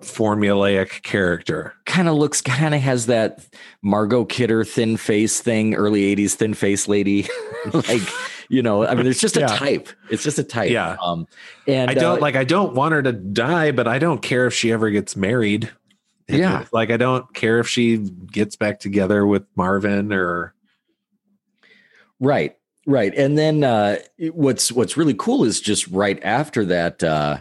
formulaic 0.02 1.02
character. 1.02 1.74
kind 1.86 2.08
of 2.08 2.14
looks 2.16 2.40
kind 2.42 2.74
of 2.74 2.80
has 2.80 3.06
that 3.06 3.44
margot 3.82 4.24
kidder 4.24 4.64
thin 4.64 4.96
face 4.96 5.40
thing 5.40 5.74
early 5.74 6.14
80s 6.14 6.34
thin 6.34 6.54
face 6.54 6.86
lady 6.86 7.26
like 7.72 8.02
you 8.48 8.62
know 8.62 8.86
i 8.86 8.94
mean 8.94 9.06
it's 9.06 9.20
just 9.20 9.36
a 9.36 9.40
Yeah. 9.40 9.46
type 9.48 9.88
it's 10.10 10.22
just 10.22 10.38
a 10.38 10.44
type 10.44 10.70
Yeah. 10.70 10.96
um 11.02 11.26
and 11.66 11.90
I 11.90 11.94
don't 11.94 12.18
uh, 12.18 12.20
like 12.20 12.36
I 12.36 12.44
don't 12.44 12.74
want 12.74 12.92
her 12.92 13.02
to 13.02 13.12
die, 13.12 13.72
but 13.72 13.86
I 13.88 13.98
don't 13.98 14.22
care 14.22 14.46
if 14.46 14.54
she 14.54 14.72
ever 14.72 14.88
gets 14.90 15.16
married. 15.16 15.70
Yeah. 16.28 16.64
Like 16.72 16.90
I 16.90 16.96
don't 16.96 17.32
care 17.34 17.58
if 17.58 17.68
she 17.68 17.98
gets 17.98 18.54
back 18.56 18.80
together 18.80 19.26
with 19.26 19.44
Marvin 19.56 20.12
or 20.12 20.54
Right, 22.20 22.56
right. 22.86 23.14
And 23.14 23.36
then 23.38 23.64
uh, 23.64 23.98
what's 24.32 24.72
what's 24.72 24.96
really 24.96 25.14
cool 25.14 25.44
is 25.44 25.60
just 25.60 25.86
right 25.88 26.18
after 26.24 26.64
that 26.66 27.02
uh, 27.04 27.38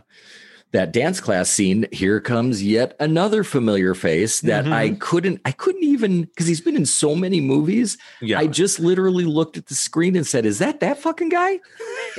that 0.72 0.92
dance 0.92 1.22
class 1.22 1.50
scene, 1.50 1.88
here 1.92 2.20
comes 2.20 2.62
yet 2.62 2.96
another 3.00 3.44
familiar 3.44 3.94
face 3.94 4.42
that 4.42 4.66
mm-hmm. 4.66 4.74
I 4.74 4.90
couldn't 5.00 5.42
I 5.46 5.52
couldn't 5.52 5.84
even 5.84 6.24
because 6.24 6.48
he's 6.48 6.62
been 6.62 6.76
in 6.76 6.86
so 6.86 7.16
many 7.16 7.40
movies. 7.40 7.98
yeah. 8.22 8.40
I 8.40 8.48
just 8.48 8.80
literally 8.80 9.26
looked 9.26 9.58
at 9.58 9.68
the 9.68 9.76
screen 9.76 10.16
and 10.16 10.28
said, 10.28 10.46
"Is 10.46 10.60
that 10.60 10.80
that 10.82 10.98
fucking 11.00 11.30
guy?" 11.30 11.60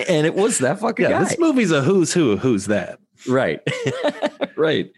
And 0.09 0.27
it 0.27 0.35
was 0.35 0.59
that 0.59 0.81
fucking 0.81 1.05
yeah, 1.05 1.11
guy. 1.11 1.25
this 1.25 1.39
movie's 1.39 1.71
a 1.71 1.83
who's 1.83 2.13
who 2.13 2.37
who's 2.37 2.67
that. 2.67 3.01
right, 3.29 3.61
right. 4.57 4.93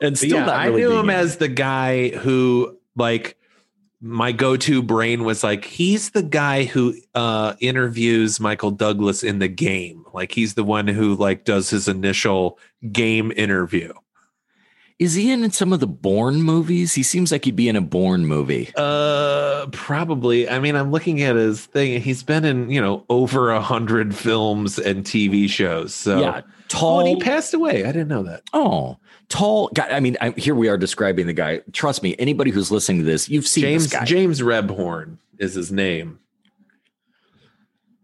And 0.00 0.16
still 0.16 0.38
yeah, 0.38 0.46
not 0.46 0.56
I 0.56 0.68
knew 0.68 0.98
him 0.98 1.10
it. 1.10 1.14
as 1.14 1.36
the 1.36 1.48
guy 1.48 2.08
who 2.10 2.78
like 2.96 3.36
my 4.00 4.30
go-to 4.30 4.82
brain 4.82 5.24
was 5.24 5.42
like 5.42 5.64
he's 5.64 6.10
the 6.10 6.22
guy 6.22 6.64
who 6.64 6.94
uh 7.14 7.54
interviews 7.60 8.38
Michael 8.38 8.70
Douglas 8.70 9.22
in 9.24 9.38
the 9.38 9.48
game. 9.48 10.04
Like 10.12 10.32
he's 10.32 10.54
the 10.54 10.64
one 10.64 10.86
who 10.86 11.14
like 11.14 11.44
does 11.44 11.70
his 11.70 11.88
initial 11.88 12.58
game 12.92 13.32
interview. 13.36 13.92
Is 14.98 15.14
he 15.14 15.30
in 15.30 15.50
some 15.50 15.74
of 15.74 15.80
the 15.80 15.86
Bourne 15.86 16.42
movies? 16.42 16.94
He 16.94 17.02
seems 17.02 17.30
like 17.30 17.44
he'd 17.44 17.54
be 17.56 17.68
in 17.68 17.76
a 17.76 17.80
Bourne 17.82 18.26
movie. 18.26 18.70
Uh 18.76 19.66
probably. 19.72 20.48
I 20.48 20.58
mean, 20.58 20.74
I'm 20.76 20.90
looking 20.90 21.22
at 21.22 21.36
his 21.36 21.64
thing. 21.66 22.00
He's 22.00 22.22
been 22.22 22.44
in, 22.44 22.70
you 22.70 22.80
know, 22.80 23.04
over 23.10 23.50
a 23.50 23.60
hundred 23.60 24.14
films 24.14 24.78
and 24.78 25.04
TV 25.04 25.48
shows. 25.48 25.94
So 25.94 26.20
yeah, 26.20 26.40
Oh, 26.44 26.50
tall. 26.68 27.00
and 27.00 27.08
he 27.08 27.16
passed 27.16 27.52
away. 27.54 27.84
I 27.84 27.88
didn't 27.92 28.08
know 28.08 28.22
that. 28.24 28.42
Oh, 28.52 28.96
tall 29.28 29.68
guy. 29.74 29.88
I 29.88 30.00
mean, 30.00 30.16
I, 30.20 30.30
here 30.30 30.54
we 30.54 30.68
are 30.68 30.78
describing 30.78 31.26
the 31.26 31.32
guy. 31.32 31.60
Trust 31.72 32.02
me, 32.02 32.14
anybody 32.18 32.50
who's 32.50 32.70
listening 32.70 32.98
to 32.98 33.04
this, 33.04 33.28
you've 33.28 33.46
seen 33.46 33.62
James 33.62 33.82
this 33.84 33.92
guy. 33.92 34.04
James 34.04 34.40
Rebhorn 34.40 35.18
is 35.38 35.54
his 35.54 35.70
name. 35.72 36.18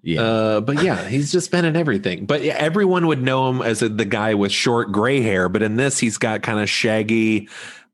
yeah, 0.03 0.21
Uh, 0.23 0.61
but 0.61 0.83
yeah, 0.83 1.07
he's 1.09 1.31
just 1.33 1.51
been 1.51 1.65
in 1.65 1.77
everything. 1.77 2.27
But 2.27 2.43
yeah, 2.43 2.55
everyone 2.59 3.07
would 3.07 3.23
know 3.23 3.49
him 3.49 3.63
as 3.63 3.83
a, 3.83 3.89
the 3.89 4.05
guy 4.05 4.35
with 4.35 4.53
short 4.53 4.91
gray 4.93 5.21
hair. 5.21 5.49
But 5.49 5.63
in 5.63 5.77
this, 5.77 5.99
he's 5.99 6.19
got 6.19 6.43
kind 6.43 6.59
of 6.61 6.69
shaggy, 6.69 7.49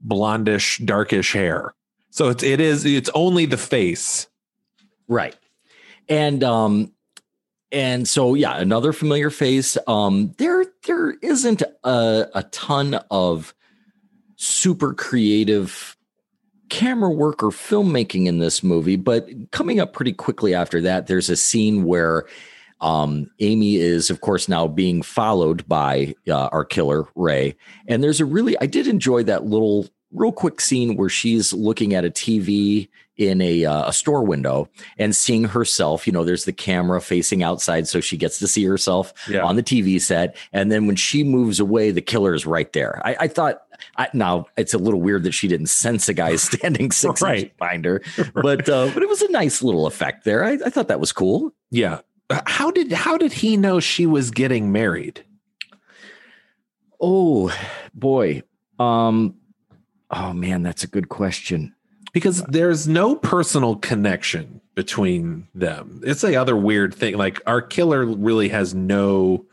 blondish, 0.07 0.85
darkish 0.85 1.33
hair. 1.33 1.75
So 2.11 2.31
it's 2.31 2.43
it 2.43 2.61
is 2.61 2.85
it's 2.85 3.11
only 3.15 3.47
the 3.47 3.59
face. 3.59 4.27
right. 5.07 5.37
And 6.09 6.43
um, 6.43 6.93
and 7.73 8.09
so 8.09 8.35
yeah, 8.35 8.59
another 8.59 8.93
familiar 8.93 9.31
face. 9.31 9.77
Um, 9.87 10.33
there 10.39 10.65
there 10.87 11.13
isn't 11.23 11.63
a 11.85 12.29
a 12.35 12.43
ton 12.51 12.95
of 13.11 13.55
super 14.37 14.95
creative 14.95 15.97
camera 16.69 17.11
work 17.11 17.43
or 17.43 17.51
filmmaking 17.51 18.27
in 18.27 18.39
this 18.39 18.63
movie, 18.63 18.97
but 18.97 19.29
coming 19.51 19.81
up 19.81 19.93
pretty 19.93 20.13
quickly 20.13 20.55
after 20.55 20.81
that, 20.83 21.07
there's 21.07 21.31
a 21.31 21.37
scene 21.37 21.85
where 21.85 22.27
um, 22.81 23.31
Amy 23.41 23.77
is, 23.77 24.11
of 24.11 24.21
course, 24.21 24.49
now 24.49 24.69
being 24.69 25.03
followed 25.03 25.67
by 25.67 26.15
uh, 26.29 26.49
our 26.53 26.65
killer, 26.65 27.07
Ray. 27.17 27.57
And 27.89 28.03
there's 28.05 28.21
a 28.21 28.25
really, 28.25 28.57
I 28.61 28.67
did 28.67 28.87
enjoy 28.87 29.25
that 29.25 29.45
little, 29.45 29.89
real 30.13 30.33
quick 30.33 30.61
scene 30.61 30.97
where 30.97 31.09
she's 31.09 31.53
looking 31.53 31.95
at 31.95 32.05
a 32.05 32.11
TV 32.11 32.89
in 33.17 33.41
a, 33.41 33.65
uh, 33.65 33.89
a 33.89 33.93
store 33.93 34.23
window 34.23 34.69
and 34.97 35.15
seeing 35.15 35.43
herself. 35.45 36.07
You 36.07 36.13
know, 36.13 36.25
there's 36.25 36.45
the 36.45 36.53
camera 36.53 37.01
facing 37.01 37.43
outside, 37.43 37.89
so 37.89 38.01
she 38.01 38.17
gets 38.17 38.39
to 38.39 38.47
see 38.47 38.65
herself 38.65 39.13
Yeah. 39.29 39.43
on 39.43 39.57
the 39.57 39.63
TV 39.63 40.01
set. 40.01 40.37
And 40.53 40.71
then 40.71 40.87
when 40.87 40.95
she 40.97 41.25
moves 41.25 41.59
away, 41.59 41.91
the 41.91 42.01
killer 42.01 42.33
is 42.33 42.47
right 42.47 42.73
there. 42.73 43.03
I, 43.05 43.17
I 43.21 43.29
thought, 43.29 43.63
I, 43.97 44.09
now 44.15 44.47
it's 44.57 44.73
a 44.73 44.79
little 44.79 45.01
weird 45.01 45.25
that 45.25 45.33
she 45.33 45.49
didn't 45.49 45.67
sense 45.67 46.09
a 46.09 46.15
guy 46.15 46.37
standing 46.37 46.93
six 46.93 47.21
Right. 47.21 47.39
inches 47.39 47.57
behind 47.59 47.85
her, 47.87 48.03
but 48.35 48.69
uh, 48.69 48.91
but 48.95 49.03
it 49.03 49.09
was 49.09 49.23
a 49.23 49.31
nice 49.33 49.63
little 49.63 49.87
effect 49.87 50.25
there. 50.25 50.45
I, 50.45 50.53
I 50.65 50.71
thought 50.71 50.89
that 50.89 51.01
was 51.01 51.13
cool. 51.13 51.53
Yeah. 51.71 52.01
How 52.47 52.71
did 52.71 52.93
how 52.93 53.17
did 53.17 53.33
he 53.33 53.57
know 53.57 53.81
she 53.81 54.07
was 54.07 54.31
getting 54.31 54.71
married? 54.71 55.25
Oh 57.01 57.53
boy. 57.95 58.43
Um 58.79 59.35
oh 60.11 60.33
man, 60.33 60.63
that's 60.63 60.85
a 60.85 60.89
good 60.89 61.09
question. 61.09 61.75
Because 62.13 62.43
there's 62.45 62.89
no 62.89 63.15
personal 63.17 63.77
connection 63.77 64.61
between 64.75 65.47
them. 65.55 66.01
It's 66.05 66.23
the 66.23 66.37
other 66.37 66.57
weird 66.57 66.95
thing. 66.95 67.17
Like 67.19 67.41
our 67.47 67.61
killer 67.61 68.07
really 68.07 68.49
has 68.49 68.75
no 68.75 69.45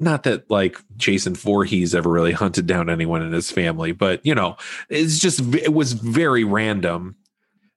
not 0.00 0.22
that 0.22 0.48
like 0.48 0.78
Jason 0.96 1.34
Voorhees 1.34 1.94
ever 1.94 2.08
really 2.08 2.32
hunted 2.32 2.66
down 2.66 2.88
anyone 2.88 3.20
in 3.22 3.32
his 3.32 3.50
family, 3.50 3.90
but 3.92 4.24
you 4.24 4.34
know, 4.34 4.56
it's 4.88 5.18
just 5.18 5.40
it 5.56 5.74
was 5.74 5.92
very 5.92 6.44
random. 6.44 7.16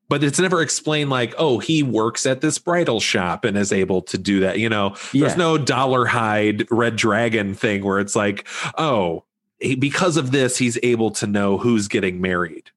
But 0.08 0.24
it's 0.26 0.40
never 0.40 0.62
explained 0.62 1.10
like, 1.10 1.34
oh, 1.38 1.60
he 1.60 1.84
works 1.84 2.26
at 2.26 2.42
this 2.42 2.60
bridal 2.60 3.00
shop 3.00 3.46
and 3.46 3.58
is 3.58 3.72
able 3.72 4.02
to 4.04 4.18
do 4.18 4.42
that. 4.42 4.60
You 4.60 4.68
know, 4.68 4.96
Yeah. 5.14 5.22
there's 5.22 5.38
no 5.38 5.58
Dolarhyde 5.58 6.68
red 6.70 6.98
dragon 6.98 7.56
thing 7.56 7.82
where 7.84 7.98
it's 8.00 8.14
like, 8.16 8.46
oh, 8.78 9.24
he, 9.62 9.76
because 9.76 10.18
of 10.18 10.32
this, 10.32 10.58
he's 10.58 10.78
able 10.84 11.12
to 11.12 11.28
know 11.28 11.58
who's 11.58 11.88
getting 11.88 12.20
married. 12.22 12.72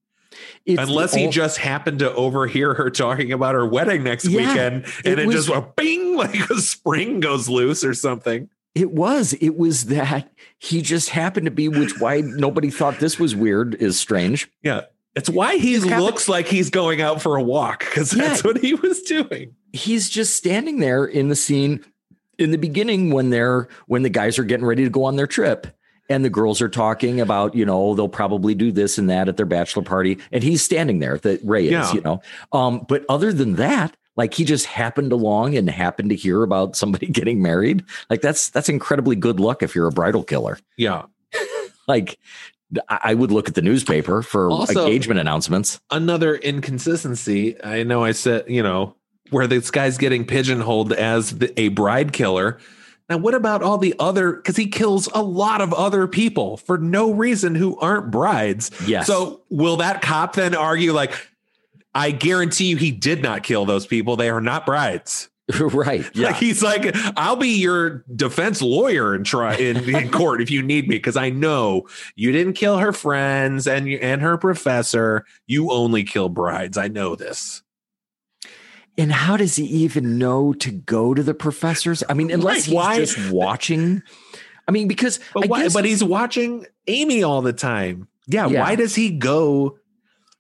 It's 0.66 0.80
Unless 0.80 1.12
the 1.12 1.20
he 1.20 1.28
just 1.28 1.58
happened 1.58 1.98
to 2.00 2.12
overhear 2.14 2.74
her 2.74 2.90
talking 2.90 3.32
about 3.32 3.54
her 3.54 3.66
wedding 3.66 4.02
next 4.02 4.26
Yeah, 4.26 4.48
weekend 4.48 4.84
and 5.04 5.06
it 5.06 5.18
it, 5.20 5.26
was- 5.26 5.36
just 5.36 5.48
went 5.50 5.76
bing, 5.76 6.16
like 6.16 6.34
a 6.50 6.58
spring 6.60 7.20
goes 7.20 7.48
loose 7.48 7.84
or 7.84 7.94
something. 7.94 8.48
It 8.74 8.90
was. 8.90 9.34
It 9.34 9.56
was 9.56 9.84
that 9.86 10.32
he 10.58 10.82
just 10.82 11.10
happened 11.10 11.44
to 11.44 11.50
be, 11.52 11.68
which 11.68 11.92
why 12.00 12.22
nobody 12.22 12.70
thought 12.70 12.98
this 12.98 13.18
was 13.20 13.34
weird 13.36 13.74
is 13.76 13.98
strange. 14.00 14.50
Yeah. 14.62 14.82
It's 15.14 15.30
why 15.30 15.56
he 15.58 15.74
happened- 15.74 16.02
looks 16.02 16.28
like 16.28 16.48
he's 16.48 16.70
going 16.70 17.00
out 17.00 17.22
for 17.22 17.36
a 17.36 17.42
walk 17.42 17.80
because 17.80 18.10
that's 18.10 18.42
Yeah. 18.42 18.50
what 18.50 18.58
he 18.58 18.74
was 18.74 19.02
doing. 19.02 19.54
He's 19.72 20.08
just 20.10 20.34
standing 20.36 20.78
there 20.80 21.04
in 21.04 21.28
the 21.28 21.36
scene 21.36 21.84
in 22.38 22.50
the 22.50 22.58
beginning 22.58 23.10
when 23.12 23.30
they're 23.30 23.68
when 23.86 24.02
the 24.02 24.08
guys 24.10 24.38
are 24.40 24.44
getting 24.44 24.66
ready 24.66 24.82
to 24.82 24.90
go 24.90 25.04
on 25.04 25.14
their 25.16 25.26
trip. 25.28 25.68
And 26.10 26.24
the 26.24 26.30
girls 26.30 26.60
are 26.60 26.68
talking 26.68 27.20
about, 27.20 27.54
you 27.54 27.64
know, 27.64 27.94
they'll 27.94 28.08
probably 28.08 28.54
do 28.54 28.70
this 28.72 28.98
and 28.98 29.08
that 29.08 29.28
at 29.28 29.36
their 29.38 29.46
bachelor 29.46 29.82
party. 29.82 30.18
And 30.32 30.42
he's 30.44 30.62
standing 30.62 30.98
there, 30.98 31.16
that 31.18 31.40
Ray 31.42 31.64
is, 31.66 31.70
Yeah. 31.72 31.92
you 31.94 32.00
know. 32.02 32.20
Um, 32.52 32.84
but 32.88 33.04
other 33.08 33.32
than 33.32 33.54
that, 33.54 33.96
like 34.16 34.34
he 34.34 34.44
just 34.44 34.66
happened 34.66 35.12
along 35.12 35.56
and 35.56 35.68
happened 35.68 36.10
to 36.10 36.14
hear 36.16 36.42
about 36.42 36.76
somebody 36.76 37.06
getting 37.12 37.40
married. 37.42 37.84
Like 38.10 38.20
that's 38.20 38.50
that's 38.50 38.68
incredibly 38.68 39.16
good 39.16 39.40
luck 39.40 39.62
if 39.62 39.74
you're 39.74 39.86
a 39.88 39.92
bridal 39.92 40.22
killer. 40.24 40.58
Yeah. 40.76 41.04
like 41.88 42.18
I 42.88 42.98
I 43.02 43.14
would 43.14 43.32
look 43.32 43.48
at 43.48 43.54
the 43.54 43.62
newspaper 43.62 44.20
for 44.22 44.50
Also- 44.50 44.84
engagement 44.86 45.20
announcements. 45.20 45.80
Another 45.90 46.36
inconsistency. 46.36 47.62
I 47.64 47.82
know 47.82 48.04
I 48.04 48.12
said, 48.12 48.44
you 48.48 48.62
know, 48.62 48.94
where 49.30 49.46
this 49.46 49.70
guy's 49.70 49.96
getting 49.98 50.24
pigeonholed 50.26 50.92
as 50.92 51.38
the, 51.38 51.58
a 51.58 51.68
bride 51.68 52.12
killer. 52.12 52.58
Now, 53.08 53.18
what 53.18 53.34
about 53.34 53.62
all 53.62 53.76
the 53.76 53.94
other? 53.98 54.32
Because 54.32 54.56
he 54.56 54.66
kills 54.66 55.08
a 55.14 55.22
lot 55.22 55.60
of 55.60 55.74
other 55.74 56.06
people 56.06 56.56
for 56.56 56.78
no 56.78 57.12
reason 57.12 57.54
who 57.54 57.78
aren't 57.78 58.10
brides. 58.10 58.70
Yes. 58.86 59.06
So 59.06 59.42
will 59.50 59.76
that 59.76 60.00
cop 60.00 60.34
then 60.34 60.54
argue 60.54 60.92
like, 60.92 61.12
I 61.94 62.10
guarantee 62.10 62.66
you 62.66 62.76
he 62.76 62.90
did 62.90 63.22
not 63.22 63.42
kill 63.42 63.66
those 63.66 63.86
people. 63.86 64.16
They 64.16 64.30
are 64.30 64.40
not 64.40 64.66
brides. 64.66 65.28
right. 65.60 66.08
Yeah. 66.14 66.28
Like 66.28 66.36
he's 66.36 66.62
like, 66.62 66.96
I'll 67.16 67.36
be 67.36 67.60
your 67.60 68.04
defense 68.16 68.62
lawyer 68.62 69.14
and 69.14 69.26
try 69.26 69.54
in, 69.56 69.88
in 69.88 70.10
court 70.12 70.40
if 70.40 70.50
you 70.50 70.62
need 70.62 70.88
me, 70.88 70.96
because 70.96 71.16
I 71.16 71.28
know 71.28 71.86
you 72.16 72.32
didn't 72.32 72.54
kill 72.54 72.78
her 72.78 72.92
friends 72.92 73.66
and 73.66 73.86
and 73.88 74.22
her 74.22 74.38
professor. 74.38 75.26
You 75.46 75.70
only 75.70 76.02
kill 76.02 76.30
brides. 76.30 76.78
I 76.78 76.88
know 76.88 77.14
this. 77.14 77.62
And 78.96 79.12
how 79.12 79.36
does 79.36 79.56
he 79.56 79.64
even 79.64 80.18
know 80.18 80.52
to 80.54 80.70
go 80.70 81.14
to 81.14 81.22
the 81.22 81.34
professors? 81.34 82.02
I 82.08 82.14
mean, 82.14 82.30
unless 82.30 82.68
Right, 82.68 83.00
he's 83.00 83.14
just 83.14 83.32
watching. 83.32 84.02
I 84.68 84.72
mean, 84.72 84.88
because 84.88 85.20
But 85.34 85.44
I 85.44 85.46
why? 85.48 85.62
guess- 85.64 85.74
But 85.74 85.84
he's 85.84 86.02
watching 86.04 86.66
Amy 86.86 87.22
all 87.22 87.42
the 87.42 87.52
time. 87.52 88.08
Yeah, 88.26 88.46
Yeah. 88.48 88.60
Why 88.62 88.74
does 88.76 88.94
he 88.94 89.10
go 89.10 89.78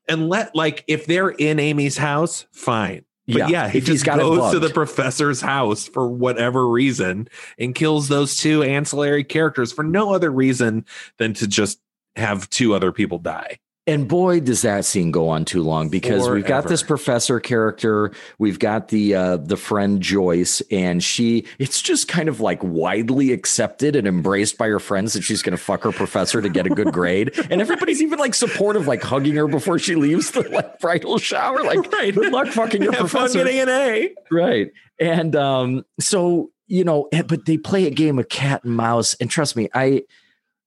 and 0.08 0.28
let 0.28 0.54
like 0.54 0.84
if 0.86 1.06
they're 1.06 1.30
in 1.30 1.58
Amy's 1.58 1.96
house, 1.98 2.46
fine. 2.52 3.04
But 3.26 3.48
yeah, 3.48 3.70
he 3.70 3.78
if 3.78 3.86
he's 3.86 4.02
just 4.02 4.18
goes 4.18 4.52
to 4.52 4.58
the 4.58 4.68
professor's 4.68 5.40
house 5.40 5.86
for 5.88 6.06
whatever 6.06 6.68
reason 6.68 7.28
and 7.58 7.74
kills 7.74 8.08
those 8.08 8.36
two 8.36 8.62
ancillary 8.62 9.24
characters 9.24 9.72
for 9.72 9.82
no 9.82 10.12
other 10.12 10.30
reason 10.30 10.84
than 11.16 11.32
to 11.34 11.46
just 11.46 11.80
have 12.16 12.50
two 12.50 12.74
other 12.74 12.92
people 12.92 13.18
die. 13.18 13.58
And 13.86 14.08
boy, 14.08 14.40
does 14.40 14.62
that 14.62 14.86
scene 14.86 15.10
go 15.10 15.28
on 15.28 15.44
too 15.44 15.62
long 15.62 15.90
because 15.90 16.26
we've 16.26 16.46
got 16.46 16.68
this 16.68 16.82
professor 16.82 17.38
character, 17.38 18.12
we've 18.38 18.58
got 18.58 18.88
the 18.88 19.14
uh, 19.14 19.36
the 19.36 19.58
friend 19.58 20.00
Joyce, 20.00 20.62
and 20.70 21.02
she. 21.04 21.44
It's 21.58 21.82
just 21.82 22.08
kind 22.08 22.30
of 22.30 22.40
like 22.40 22.62
widely 22.62 23.30
accepted 23.32 23.94
and 23.94 24.06
embraced 24.08 24.56
by 24.56 24.68
her 24.68 24.80
friends 24.80 25.12
that 25.12 25.22
she's 25.22 25.42
going 25.42 25.54
to 25.54 25.62
fuck 25.62 25.82
her 25.82 25.92
professor 25.92 26.40
to 26.40 26.48
get 26.48 26.64
a 26.64 26.70
good 26.70 26.94
grade, 26.94 27.38
and 27.50 27.60
everybody's 27.60 28.00
even 28.00 28.18
like 28.18 28.32
supportive, 28.34 28.86
like 28.86 29.02
hugging 29.02 29.34
her 29.34 29.46
before 29.48 29.78
she 29.78 29.96
leaves 29.96 30.30
the 30.30 30.48
like 30.48 30.80
bridal 30.80 31.18
shower. 31.18 31.62
Like, 31.62 31.92
Right. 31.92 32.14
good 32.14 32.32
luck 32.32 32.48
fucking 32.48 32.82
your 32.82 32.92
Have 32.96 33.10
fun 33.10 33.28
professor. 33.28 33.44
getting 33.44 33.60
an 33.60 33.68
A. 33.68 34.14
right 34.30 34.70
and 34.98 35.36
um 35.36 35.84
so 36.00 36.50
you 36.66 36.84
know 36.84 37.08
eh, 37.12 37.22
but 37.22 37.44
they 37.46 37.58
play 37.58 37.86
a 37.86 37.90
game 37.90 38.18
of 38.18 38.28
cat 38.28 38.64
and 38.64 38.74
mouse 38.76 39.14
and 39.20 39.28
trust 39.30 39.54
me 39.56 39.68
i 39.74 40.02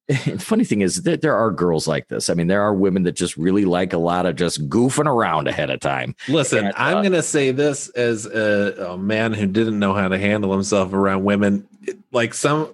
the 0.07 0.15
funny 0.39 0.63
thing 0.63 0.81
is 0.81 1.03
that 1.03 1.21
there 1.21 1.35
are 1.35 1.51
girls 1.51 1.87
like 1.87 2.07
this 2.07 2.29
i 2.29 2.33
mean 2.33 2.47
there 2.47 2.61
are 2.61 2.73
women 2.73 3.03
that 3.03 3.13
just 3.13 3.37
really 3.37 3.65
like 3.65 3.93
a 3.93 3.97
lot 3.97 4.25
of 4.25 4.35
just 4.35 4.67
goofing 4.69 5.05
around 5.05 5.47
ahead 5.47 5.69
of 5.69 5.79
time 5.79 6.15
Listen, 6.27 6.65
And, 6.65 6.73
I'm 6.75 6.97
uh, 6.97 7.01
going 7.01 7.13
to 7.13 7.23
say 7.23 7.51
this 7.51 7.89
as 7.89 8.25
a, 8.25 8.91
a 8.91 8.97
man 8.97 9.33
who 9.33 9.45
didn't 9.45 9.79
know 9.79 9.93
how 9.93 10.07
to 10.07 10.17
handle 10.17 10.51
himself 10.51 10.93
around 10.93 11.23
women. 11.23 11.67
Like 12.11 12.33
some, 12.33 12.73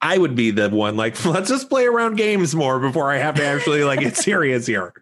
I 0.00 0.18
would 0.18 0.34
be 0.34 0.50
the 0.50 0.68
one. 0.70 0.96
Like, 0.96 1.22
let's 1.24 1.48
just 1.48 1.68
play 1.68 1.86
around 1.86 2.16
games 2.16 2.54
more 2.54 2.78
before 2.78 3.10
I 3.10 3.18
have 3.18 3.34
to 3.36 3.44
actually 3.44 3.84
like 3.84 4.00
get 4.00 4.16
serious 4.18 4.66
here. 4.66 4.92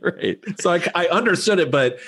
right 0.00 0.38
So 0.60 0.72
I, 0.72 0.82
I 0.94 1.08
understood 1.08 1.58
it, 1.58 1.70
but 1.70 1.98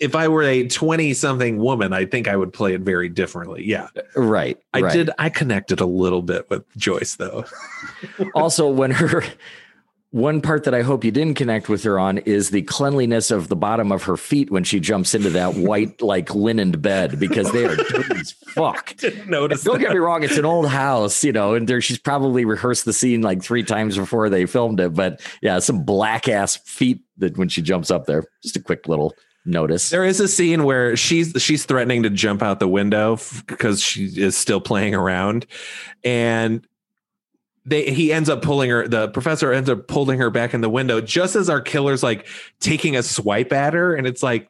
if 0.00 0.14
I 0.14 0.28
were 0.28 0.42
a 0.42 0.66
20 0.66 1.14
something 1.14 1.58
woman, 1.58 1.92
I 1.92 2.04
think 2.04 2.28
I 2.28 2.36
would 2.36 2.52
play 2.52 2.74
it 2.74 2.80
very 2.80 3.08
differently. 3.08 3.64
Yeah, 3.64 3.88
right 4.16 4.58
I 4.74 4.80
right. 4.80 4.92
did. 4.92 5.10
I 5.18 5.28
connected 5.28 5.80
a 5.80 5.86
little 5.86 6.22
bit 6.22 6.48
with 6.50 6.64
Joyce 6.76 7.16
though. 7.16 7.44
also 8.34 8.68
when 8.68 8.90
her 8.90 9.22
one 10.10 10.40
part 10.40 10.64
that 10.64 10.74
i 10.74 10.80
hope 10.80 11.04
you 11.04 11.10
didn't 11.10 11.34
connect 11.34 11.68
with 11.68 11.82
her 11.82 11.98
on 11.98 12.16
is 12.18 12.48
the 12.48 12.62
cleanliness 12.62 13.30
of 13.30 13.48
the 13.48 13.56
bottom 13.56 13.92
of 13.92 14.04
her 14.04 14.16
feet 14.16 14.50
when 14.50 14.64
she 14.64 14.80
jumps 14.80 15.14
into 15.14 15.28
that 15.28 15.54
white 15.54 16.00
like 16.00 16.28
linened 16.28 16.80
bed 16.80 17.20
because 17.20 17.50
they 17.52 17.66
are 17.66 17.76
dirty 17.90 18.20
as 18.20 18.32
fuck 18.32 18.96
Didn't 18.96 19.28
notice. 19.28 19.64
Don't 19.64 19.78
get 19.78 19.92
me 19.92 19.98
wrong; 19.98 20.22
it's 20.22 20.38
an 20.38 20.44
old 20.44 20.68
house, 20.68 21.22
you 21.22 21.32
know, 21.32 21.54
and 21.54 21.68
there 21.68 21.80
she's 21.80 21.98
probably 21.98 22.44
rehearsed 22.44 22.86
the 22.86 22.92
scene 22.92 23.20
like 23.20 23.42
three 23.42 23.62
times 23.62 23.96
before 23.96 24.30
they 24.30 24.46
filmed 24.46 24.80
it. 24.80 24.94
But 24.94 25.20
yeah, 25.42 25.58
some 25.58 25.84
black 25.84 26.26
ass 26.28 26.56
feet 26.56 27.02
that 27.18 27.36
when 27.36 27.48
she 27.48 27.62
jumps 27.62 27.90
up 27.90 28.06
there. 28.06 28.24
Just 28.42 28.56
a 28.56 28.60
quick 28.60 28.88
little 28.88 29.14
notice. 29.44 29.90
There 29.90 30.04
is 30.04 30.20
a 30.20 30.28
scene 30.28 30.64
where 30.64 30.96
she's 30.96 31.32
she's 31.38 31.64
threatening 31.64 32.02
to 32.04 32.10
jump 32.10 32.42
out 32.42 32.60
the 32.60 32.68
window 32.68 33.18
because 33.46 33.80
she 33.82 34.04
is 34.04 34.36
still 34.36 34.60
playing 34.60 34.94
around, 34.94 35.46
and 36.04 36.66
they 37.64 37.90
he 37.90 38.12
ends 38.12 38.28
up 38.28 38.42
pulling 38.42 38.70
her. 38.70 38.86
The 38.88 39.08
professor 39.08 39.52
ends 39.52 39.68
up 39.70 39.88
pulling 39.88 40.18
her 40.20 40.30
back 40.30 40.54
in 40.54 40.60
the 40.60 40.70
window 40.70 41.00
just 41.00 41.36
as 41.36 41.48
our 41.50 41.60
killer's 41.60 42.02
like 42.02 42.26
taking 42.60 42.96
a 42.96 43.02
swipe 43.02 43.52
at 43.52 43.74
her, 43.74 43.94
and 43.94 44.06
it's 44.06 44.22
like, 44.22 44.48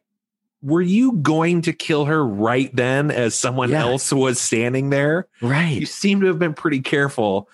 were 0.63 0.83
you 0.83 1.13
going 1.13 1.63
to 1.63 1.73
kill 1.73 2.05
her 2.07 2.25
right 2.25 2.75
then 2.75 3.11
as 3.11 3.35
someone 3.35 3.71
Yeah. 3.71 3.83
else 3.83 4.13
was 4.13 4.41
standing 4.41 4.91
there? 4.91 5.27
Right. 5.41 5.81
You 5.81 5.87
seem 5.87 6.21
to 6.21 6.27
have 6.27 6.39
been 6.39 6.55
pretty 6.55 6.81
careful. 6.81 7.49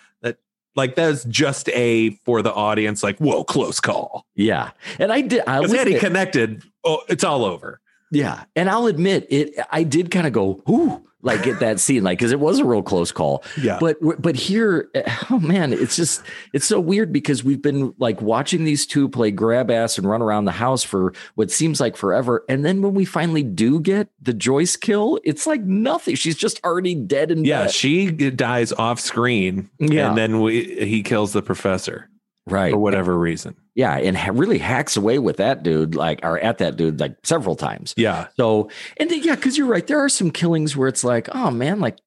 That 0.74 0.80
like 0.80 0.94
that's 0.94 1.24
just 1.24 1.68
a 1.70 2.10
for 2.24 2.42
the 2.42 2.52
audience. 2.52 3.02
Like, 3.02 3.18
whoa, 3.18 3.44
close 3.44 3.80
call. 3.80 4.26
Yeah. 4.34 4.70
And 4.98 5.12
I 5.12 5.20
did. 5.22 5.42
I 5.46 5.66
had 5.66 5.86
he 5.86 5.98
connected, 5.98 6.62
oh, 6.84 7.02
it's 7.08 7.24
all 7.24 7.44
over. 7.44 7.80
Yeah, 8.14 8.44
and 8.56 8.70
I'll 8.70 8.86
admit 8.86 9.26
it. 9.30 9.54
I 9.70 9.82
did 9.82 10.10
kind 10.10 10.26
of 10.26 10.32
go, 10.32 10.62
"Ooh," 10.68 11.02
like 11.22 11.46
at 11.46 11.60
that 11.60 11.80
scene, 11.80 12.04
like 12.04 12.18
because 12.18 12.32
it 12.32 12.40
was 12.40 12.58
a 12.58 12.64
real 12.64 12.82
close 12.82 13.10
call. 13.12 13.42
Yeah. 13.60 13.78
But 13.80 13.96
but 14.20 14.36
here, 14.36 14.88
eh, 14.94 15.02
oh 15.30 15.38
man, 15.40 15.72
it's 15.72 15.96
just 15.96 16.22
it's 16.52 16.66
so 16.66 16.78
weird 16.80 17.12
because 17.12 17.42
we've 17.42 17.62
been 17.62 17.94
like 17.98 18.20
watching 18.22 18.64
these 18.64 18.86
two 18.86 19.08
play 19.08 19.30
grab 19.30 19.70
ass 19.70 19.96
and 19.98 20.08
run 20.08 20.20
around 20.22 20.44
the 20.44 20.52
house 20.52 20.82
for 20.82 21.12
what 21.34 21.50
seems 21.50 21.80
like 21.80 21.96
forever, 21.96 22.44
and 22.48 22.64
then 22.64 22.82
when 22.82 22.94
we 22.94 23.04
finally 23.04 23.42
do 23.42 23.80
get 23.80 24.08
the 24.22 24.34
Joyce 24.34 24.76
kill, 24.76 25.18
it's 25.24 25.46
like 25.46 25.62
nothing. 25.62 26.14
She's 26.14 26.36
just 26.36 26.62
already 26.64 26.94
dead 26.94 27.30
and 27.30 27.46
Yeah, 27.46 27.62
dead. 27.62 27.72
she 27.72 28.08
eh, 28.20 28.30
dies 28.30 28.72
off 28.72 29.00
screen, 29.00 29.70
Yeah. 29.78 30.08
and 30.10 30.18
then 30.18 30.40
we, 30.40 30.84
he 30.84 31.02
kills 31.02 31.32
the 31.32 31.42
professor 31.42 32.08
right. 32.46 32.72
for 32.72 32.78
whatever 32.78 33.18
reason. 33.18 33.56
Yeah, 33.74 33.96
and 33.96 34.16
ha- 34.16 34.32
really 34.34 34.58
hacks 34.58 34.96
away 34.96 35.18
with 35.18 35.38
that 35.38 35.62
dude, 35.62 35.94
like 35.94 36.20
or 36.22 36.38
at 36.38 36.58
that 36.58 36.76
dude, 36.76 37.00
like 37.00 37.16
several 37.24 37.56
times. 37.56 37.92
Yeah, 37.96 38.28
So 38.36 38.70
and 38.98 39.10
then, 39.10 39.22
yeah, 39.22 39.34
because 39.34 39.58
you're 39.58 39.66
right, 39.66 39.86
there 39.86 40.02
are 40.02 40.08
some 40.08 40.30
killings 40.30 40.76
where 40.76 40.88
it's 40.88 41.02
like, 41.04 41.28
oh 41.34 41.50
man, 41.50 41.80
like 41.80 41.98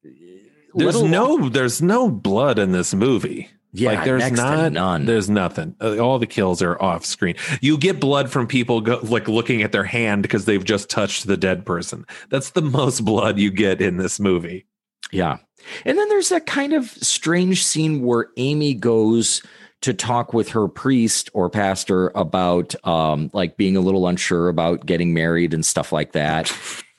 there's 0.74 0.96
little- 0.96 1.08
no 1.08 1.50
there's 1.50 1.82
no 1.82 2.10
blood 2.10 2.60
in 2.60 2.72
this 2.72 2.94
movie. 2.94 3.50
Yeah, 3.74 3.92
like 3.92 4.06
there's 4.06 4.32
not 4.32 4.72
none. 4.72 5.06
There's 5.06 5.30
nothing. 5.30 5.76
Uh, 5.80 5.98
All 5.98 6.18
the 6.20 6.26
kills 6.26 6.62
are 6.62 6.82
off 6.82 7.06
screen. 7.06 7.36
You 7.62 7.78
get 7.78 8.00
blood 8.00 8.32
from 8.32 8.48
people 8.48 8.80
go, 8.82 9.00
like 9.04 9.28
looking 9.28 9.62
at 9.62 9.72
their 9.74 9.84
hand 9.84 10.22
because 10.24 10.46
they've 10.46 10.64
just 10.64 10.90
touched 10.90 11.28
the 11.28 11.38
dead 11.38 11.66
person. 11.66 12.06
That's 12.30 12.52
the 12.52 12.62
most 12.62 13.04
blood 13.04 13.38
you 13.38 13.52
get 13.52 13.82
in 13.82 13.98
this 13.98 14.20
movie. 14.20 14.66
Yeah. 15.12 15.38
And 15.86 15.98
then 15.98 16.08
there's 16.10 16.30
that 16.30 16.46
kind 16.46 16.74
of 16.74 16.86
strange 16.90 17.64
scene 17.64 18.02
where 18.04 18.30
Amy 18.38 18.74
goes 18.74 19.44
to 19.82 19.93
talk 19.93 20.34
with 20.34 20.49
her 20.49 20.67
priest 20.67 21.30
or 21.34 21.49
pastor 21.49 22.11
about 22.15 22.75
um 22.86 23.30
like 23.34 23.57
being 23.57 23.78
a 23.78 23.82
little 23.82 24.07
unsure 24.07 24.49
about 24.49 24.86
getting 24.86 25.13
married 25.13 25.53
and 25.53 25.65
stuff 25.65 25.91
like 25.91 26.13
that. 26.13 26.51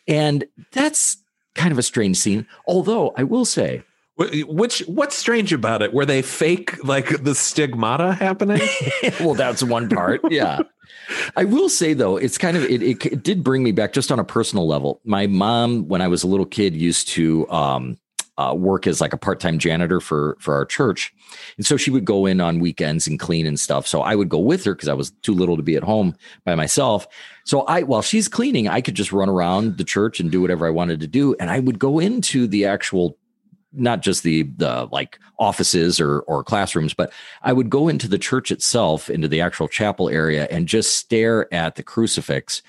And 0.06 0.44
that's 0.72 1.18
kind 1.54 1.72
of 1.72 1.78
a 1.78 1.82
strange 1.82 2.16
scene. 2.16 2.46
Although 2.66 3.12
I 3.16 3.24
will 3.24 3.44
say, 3.44 3.82
Which 4.16 4.80
what's 4.80 5.16
strange 5.16 5.52
about 5.52 5.82
it? 5.82 5.92
Were 5.92 6.06
they 6.06 6.22
fake 6.22 6.82
like 6.84 7.22
the 7.22 7.34
stigmata 7.34 8.14
happening? 8.14 8.66
well, 9.20 9.34
that's 9.34 9.62
one 9.62 9.88
part. 9.88 10.20
Yeah. 10.30 10.60
I 11.36 11.44
will 11.44 11.68
say 11.68 11.94
though, 11.94 12.16
it's 12.16 12.38
kind 12.38 12.56
of 12.56 12.64
it, 12.64 12.82
it, 12.82 13.04
it 13.06 13.22
did 13.22 13.44
bring 13.44 13.62
me 13.62 13.72
back 13.72 13.92
just 13.92 14.10
on 14.10 14.18
a 14.18 14.24
personal 14.24 14.66
level. 14.66 15.00
My 15.04 15.26
mom, 15.26 15.88
when 15.88 16.00
I 16.00 16.08
was 16.08 16.22
a 16.22 16.26
little 16.26 16.46
kid, 16.46 16.74
used 16.74 17.08
to 17.08 17.48
um, 17.50 17.98
uh, 18.38 18.54
work 18.54 18.86
as 18.86 19.00
like 19.00 19.12
a 19.12 19.18
part-time 19.18 19.58
janitor 19.58 20.00
for 20.00 20.36
for 20.40 20.54
our 20.54 20.64
church, 20.64 21.12
and 21.56 21.66
so 21.66 21.76
she 21.76 21.90
would 21.90 22.04
go 22.04 22.24
in 22.24 22.40
on 22.40 22.60
weekends 22.60 23.06
and 23.06 23.18
clean 23.18 23.46
and 23.46 23.58
stuff. 23.58 23.86
So 23.86 24.00
I 24.00 24.14
would 24.14 24.28
go 24.28 24.38
with 24.38 24.64
her 24.64 24.74
because 24.74 24.88
I 24.88 24.94
was 24.94 25.10
too 25.22 25.34
little 25.34 25.56
to 25.56 25.62
be 25.62 25.76
at 25.76 25.82
home 25.82 26.14
by 26.44 26.54
myself. 26.54 27.06
So 27.44 27.62
I, 27.62 27.82
while 27.82 28.02
she's 28.02 28.28
cleaning, 28.28 28.68
I 28.68 28.80
could 28.80 28.94
just 28.94 29.12
run 29.12 29.28
around 29.28 29.76
the 29.76 29.84
church 29.84 30.20
and 30.20 30.30
do 30.30 30.40
whatever 30.40 30.66
I 30.66 30.70
wanted 30.70 31.00
to 31.00 31.08
do, 31.08 31.34
and 31.40 31.50
I 31.50 31.58
would 31.58 31.80
go 31.80 31.98
into 31.98 32.46
the 32.46 32.64
actual 32.64 33.18
not 33.72 34.02
just 34.02 34.22
the 34.22 34.44
the 34.56 34.88
like 34.92 35.18
offices 35.40 36.00
or 36.00 36.20
or 36.20 36.44
classrooms, 36.44 36.94
but 36.94 37.12
I 37.42 37.52
would 37.52 37.70
go 37.70 37.88
into 37.88 38.06
the 38.06 38.18
church 38.18 38.52
itself, 38.52 39.10
into 39.10 39.26
the 39.26 39.40
actual 39.40 39.66
chapel 39.66 40.08
area, 40.08 40.46
and 40.50 40.68
just 40.68 40.96
stare 40.96 41.52
at 41.52 41.74
the 41.74 41.82
crucifix 41.82 42.62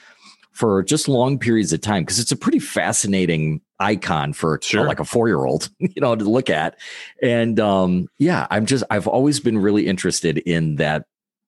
for 0.51 0.81
just 0.83 1.07
long 1.07 1.37
periods 1.37 1.71
of 1.71 1.79
time 1.81 2.03
because 2.03 2.19
it's 2.19 2.31
a 2.31 2.35
pretty 2.35 2.59
fascinating 2.59 3.61
icon 3.79 4.33
for 4.33 4.59
Sure. 4.61 4.85
like 4.85 4.99
a 4.99 5.05
four 5.05 5.27
year 5.27 5.45
old, 5.45 5.69
you 5.79 6.01
know, 6.01 6.15
to 6.15 6.25
look 6.29 6.49
at. 6.49 6.75
And 7.21 7.59
um, 7.59 8.07
yeah, 8.17 8.47
I'm 8.49 8.65
just 8.65 8.83
I've 8.89 9.07
always 9.07 9.39
been 9.39 9.57
really 9.57 9.87
interested 9.87 10.37
in 10.39 10.75
that 10.77 11.05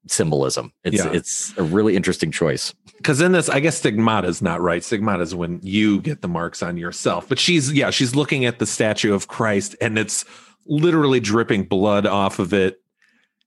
symbolism. 0.07 0.73
It's 0.83 0.97
Yeah. 0.97 1.11
it's 1.11 1.53
a 1.57 1.63
really 1.63 1.95
interesting 1.95 2.31
choice. 2.31 2.73
Because 2.97 3.21
in 3.21 3.31
this, 3.31 3.49
I 3.49 3.59
guess 3.59 3.77
stigmata 3.77 4.27
is 4.27 4.41
not 4.41 4.61
right. 4.61 4.83
Stigmata 4.83 5.23
is 5.23 5.33
when 5.35 5.59
you 5.63 6.01
get 6.01 6.21
the 6.21 6.27
marks 6.27 6.61
on 6.63 6.77
yourself. 6.77 7.27
But 7.29 7.39
she's 7.39 7.71
yeah, 7.73 7.89
she's 7.89 8.15
looking 8.15 8.45
at 8.45 8.59
the 8.59 8.65
statue 8.65 9.13
of 9.13 9.27
Christ, 9.27 9.75
and 9.81 9.97
it's 9.97 10.23
literally 10.67 11.19
dripping 11.19 11.63
blood 11.65 12.05
off 12.05 12.39
of 12.39 12.53
it. 12.53 12.79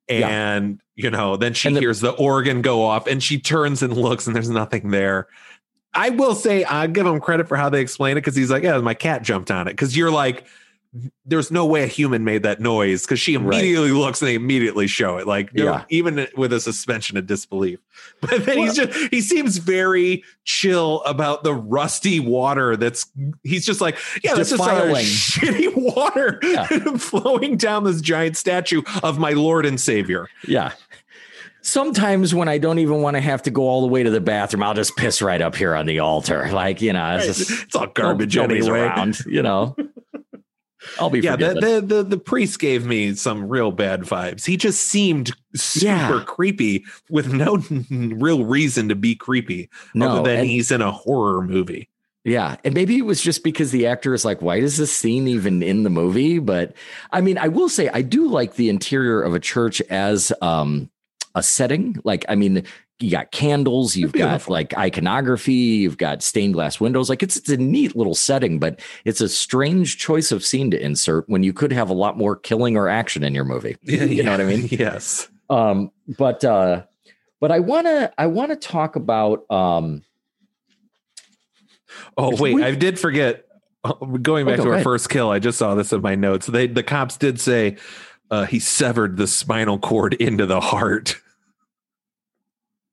Yeah. 0.08 0.28
And 0.28 0.80
you 0.96 1.10
know, 1.10 1.36
then 1.36 1.54
she 1.54 1.72
the- 1.72 1.80
hears 1.80 2.00
the 2.00 2.10
organ 2.12 2.62
go 2.62 2.82
off, 2.84 3.06
and 3.06 3.22
she 3.22 3.38
turns 3.38 3.82
and 3.82 3.96
looks, 3.96 4.26
and 4.26 4.34
there's 4.36 4.50
nothing 4.50 4.90
there. 4.90 5.26
I 5.94 6.10
will 6.10 6.34
say 6.34 6.64
I 6.64 6.86
give 6.86 7.06
him 7.06 7.20
credit 7.20 7.48
for 7.48 7.56
how 7.56 7.68
they 7.70 7.80
explain 7.80 8.12
it 8.12 8.20
because 8.22 8.36
he's 8.36 8.50
like, 8.50 8.62
yeah, 8.62 8.78
my 8.78 8.94
cat 8.94 9.22
jumped 9.22 9.50
on 9.50 9.68
it. 9.68 9.72
Because 9.72 9.96
you're 9.96 10.10
like, 10.10 10.44
there's 11.26 11.50
no 11.50 11.66
way 11.66 11.82
a 11.82 11.86
human 11.88 12.22
made 12.22 12.44
that 12.44 12.60
noise 12.60 13.02
because 13.02 13.18
she 13.18 13.36
Right. 13.36 13.58
immediately 13.58 13.90
looks 13.90 14.20
and 14.22 14.28
they 14.28 14.36
immediately 14.36 14.86
show 14.86 15.16
it. 15.16 15.26
Like, 15.26 15.50
Yeah. 15.52 15.82
even 15.88 16.28
with 16.36 16.52
a 16.52 16.60
suspension 16.60 17.16
of 17.16 17.26
disbelief. 17.26 17.80
But 18.20 18.46
then 18.46 18.58
he's 18.58 18.76
just 18.76 18.96
he 19.12 19.20
seems 19.20 19.56
very 19.58 20.22
chill 20.44 21.02
about 21.02 21.42
the 21.42 21.52
rusty 21.52 22.20
water 22.20 22.76
that's 22.76 23.06
he's 23.42 23.66
just 23.66 23.80
like, 23.80 23.98
yeah, 24.22 24.34
that's 24.34 24.50
just 24.50 24.62
shitty 24.62 25.74
water 25.96 26.38
Yeah. 26.44 26.66
flowing 26.98 27.56
down 27.56 27.82
this 27.84 28.00
giant 28.00 28.36
statue 28.36 28.82
of 29.02 29.18
my 29.18 29.30
Lord 29.32 29.66
and 29.66 29.80
Savior. 29.80 30.28
Yeah. 30.46 30.72
Sometimes 31.66 32.34
when 32.34 32.46
I 32.46 32.58
don't 32.58 32.78
even 32.78 33.00
want 33.00 33.16
to 33.16 33.22
have 33.22 33.42
to 33.44 33.50
go 33.50 33.62
all 33.62 33.80
the 33.80 33.86
way 33.88 34.02
to 34.02 34.10
the 34.10 34.20
bathroom, 34.20 34.62
I'll 34.62 34.74
just 34.74 34.96
piss 34.96 35.22
right 35.22 35.40
up 35.40 35.56
here 35.56 35.74
on 35.74 35.86
the 35.86 35.98
altar. 36.00 36.50
Like, 36.52 36.82
you 36.82 36.92
know, 36.92 37.16
it's 37.16 37.26
just 37.26 37.50
It's 37.64 37.74
all 37.74 37.86
garbage 37.86 38.36
nobody's 38.36 38.64
anyway. 38.68 38.80
around, 38.80 39.18
you 39.26 39.42
know. 39.42 39.74
I'll 41.00 41.08
be 41.08 41.20
Yeah, 41.20 41.36
the, 41.36 41.54
the 41.54 41.80
the 41.96 42.02
the 42.02 42.18
priest 42.18 42.58
gave 42.58 42.84
me 42.84 43.14
some 43.14 43.48
real 43.48 43.72
bad 43.72 44.02
vibes. 44.02 44.44
He 44.44 44.58
just 44.58 44.82
seemed 44.82 45.32
super 45.56 45.86
Yeah. 45.86 46.22
creepy 46.26 46.84
with 47.08 47.32
no 47.32 47.56
real 47.90 48.44
reason 48.44 48.90
to 48.90 48.94
be 48.94 49.14
creepy 49.14 49.70
no, 49.94 50.08
other 50.10 50.22
than 50.30 50.40
and- 50.40 50.48
he's 50.50 50.70
in 50.70 50.82
a 50.82 50.92
horror 50.92 51.40
movie. 51.40 51.88
Yeah. 52.26 52.56
And 52.64 52.74
maybe 52.74 52.96
it 52.98 53.02
was 53.06 53.20
just 53.22 53.42
because 53.44 53.70
the 53.70 53.86
actor 53.86 54.12
is 54.14 54.24
like, 54.24 54.40
why 54.42 54.56
is 54.56 54.76
this 54.78 54.94
scene 54.96 55.28
even 55.28 55.62
in 55.62 55.82
the 55.82 55.90
movie? 55.90 56.38
But 56.38 56.74
I 57.12 57.20
mean, 57.22 57.36
I 57.38 57.48
will 57.48 57.68
say 57.70 57.88
I 57.88 58.00
do 58.02 58.28
like 58.28 58.54
the 58.56 58.68
interior 58.68 59.20
of 59.22 59.34
a 59.34 59.40
church 59.40 59.80
as 59.90 60.32
um 60.42 60.90
a 61.34 61.42
setting. 61.42 61.96
Like, 62.04 62.24
I 62.28 62.34
mean, 62.34 62.62
you 63.00 63.10
got 63.10 63.32
candles, 63.32 63.96
you've 63.96 64.12
got 64.12 64.48
like 64.48 64.72
iconography, 64.78 65.52
you've 65.52 65.98
got 65.98 66.22
stained 66.22 66.54
glass 66.54 66.78
windows. 66.80 67.08
Like 67.10 67.22
it's 67.24 67.36
it's 67.36 67.48
a 67.48 67.56
neat 67.56 67.96
little 67.96 68.14
setting, 68.14 68.58
but 68.60 68.80
it's 69.04 69.20
a 69.20 69.28
strange 69.28 69.98
choice 69.98 70.30
of 70.30 70.44
scene 70.44 70.70
to 70.70 70.80
insert 70.80 71.28
when 71.28 71.42
you 71.42 71.52
could 71.52 71.72
have 71.72 71.90
a 71.90 71.94
lot 71.94 72.16
more 72.16 72.36
killing 72.36 72.76
or 72.76 72.88
action 72.88 73.24
in 73.24 73.34
your 73.34 73.44
movie. 73.44 73.76
you 73.82 74.22
know 74.22 74.30
what 74.30 74.40
I 74.40 74.44
mean? 74.44 74.68
Yes. 74.70 75.28
Um, 75.50 75.90
but 76.16 76.44
uh, 76.44 76.84
but 77.40 77.50
I 77.50 77.58
wanna 77.58 78.12
I 78.16 78.26
wanna 78.26 78.56
talk 78.56 78.94
about 78.96 79.50
um 79.50 80.02
Oh 82.16 82.34
wait, 82.40 82.54
we- 82.54 82.62
I 82.64 82.74
did 82.74 82.98
forget. 82.98 83.44
uh, 83.82 83.92
Going 83.92 84.46
back 84.46 84.60
Oh, 84.60 84.64
go 84.64 84.70
to 84.70 84.76
our 84.76 84.82
first 84.82 85.10
kill, 85.10 85.30
I 85.30 85.38
just 85.38 85.58
saw 85.58 85.74
this 85.74 85.92
in 85.92 86.00
my 86.00 86.14
notes. 86.14 86.46
They 86.46 86.66
the 86.66 86.82
cops 86.82 87.16
did 87.16 87.40
say 87.40 87.76
uh, 88.30 88.44
he 88.46 88.58
severed 88.58 89.16
the 89.16 89.26
spinal 89.26 89.78
cord 89.78 90.14
into 90.14 90.46
the 90.46 90.60
heart. 90.60 91.16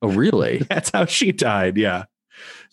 Oh 0.01 0.09
really? 0.09 0.57
That's 0.69 0.91
how 0.91 1.05
she 1.05 1.31
died. 1.31 1.77
Yeah. 1.77 2.05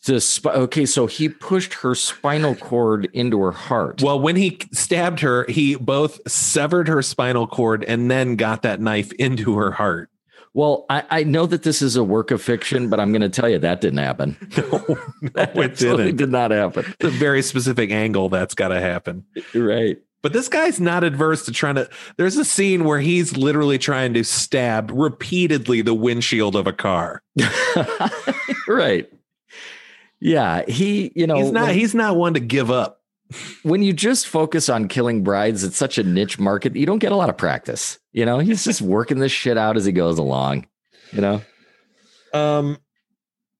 The 0.06 0.20
sp- 0.22 0.54
okay, 0.54 0.86
so 0.86 1.06
he 1.06 1.28
pushed 1.28 1.74
her 1.74 1.94
spinal 1.94 2.54
cord 2.54 3.08
into 3.12 3.40
her 3.42 3.50
heart. 3.50 4.00
Well, 4.00 4.20
when 4.20 4.36
he 4.36 4.58
stabbed 4.72 5.20
her, 5.20 5.44
he 5.48 5.74
both 5.74 6.20
severed 6.30 6.86
her 6.86 7.02
spinal 7.02 7.48
cord 7.48 7.84
and 7.84 8.08
then 8.10 8.36
got 8.36 8.62
that 8.62 8.80
knife 8.80 9.10
into 9.14 9.56
her 9.56 9.72
heart. 9.72 10.08
Well, 10.54 10.86
I, 10.88 11.04
I 11.10 11.22
know 11.24 11.46
that 11.46 11.62
this 11.64 11.82
is 11.82 11.96
a 11.96 12.02
work 12.04 12.30
of 12.30 12.40
fiction, 12.40 12.88
but 12.88 13.00
I'm 13.00 13.10
going 13.12 13.22
to 13.22 13.28
tell 13.28 13.48
you 13.48 13.58
that 13.58 13.80
didn't 13.80 13.98
happen. 13.98 14.36
No, 14.56 15.50
no, 15.54 15.62
it 15.62 15.76
didn't. 15.78 16.16
did 16.16 16.30
not 16.30 16.52
happen. 16.52 16.84
It's 17.00 17.04
a 17.04 17.10
very 17.10 17.42
specific 17.42 17.90
angle 17.90 18.28
that's 18.28 18.54
got 18.54 18.68
to 18.68 18.80
happen. 18.80 19.24
Right. 19.54 19.98
But 20.20 20.32
this 20.32 20.48
guy's 20.48 20.80
not 20.80 21.04
adverse 21.04 21.44
to 21.46 21.52
trying 21.52 21.76
to. 21.76 21.88
There's 22.16 22.36
a 22.36 22.44
scene 22.44 22.84
where 22.84 22.98
he's 23.00 23.36
literally 23.36 23.78
trying 23.78 24.14
to 24.14 24.24
stab 24.24 24.90
repeatedly 24.92 25.80
the 25.82 25.94
windshield 25.94 26.56
of 26.56 26.66
a 26.66 26.72
car. 26.72 27.22
right. 28.68 29.08
Yeah, 30.20 30.64
he, 30.66 31.12
you 31.14 31.26
know, 31.26 31.36
he's 31.36 31.52
not. 31.52 31.66
when, 31.68 31.74
He's 31.74 31.94
not 31.94 32.16
one 32.16 32.34
to 32.34 32.40
give 32.40 32.70
up. 32.70 33.00
when 33.62 33.82
you 33.82 33.92
just 33.92 34.26
focus 34.26 34.68
on 34.68 34.88
killing 34.88 35.22
brides, 35.22 35.62
it's 35.62 35.76
such 35.76 35.98
a 35.98 36.02
niche 36.02 36.38
market. 36.38 36.74
You 36.74 36.86
don't 36.86 36.98
get 36.98 37.12
a 37.12 37.16
lot 37.16 37.28
of 37.28 37.36
practice. 37.36 37.98
You 38.12 38.24
know, 38.24 38.38
he's 38.40 38.64
just 38.64 38.80
working 38.82 39.18
this 39.20 39.30
shit 39.32 39.56
out 39.56 39.76
as 39.76 39.84
he 39.84 39.92
goes 39.92 40.18
along. 40.18 40.66
You 41.12 41.20
know, 41.20 41.42
Um, 42.34 42.78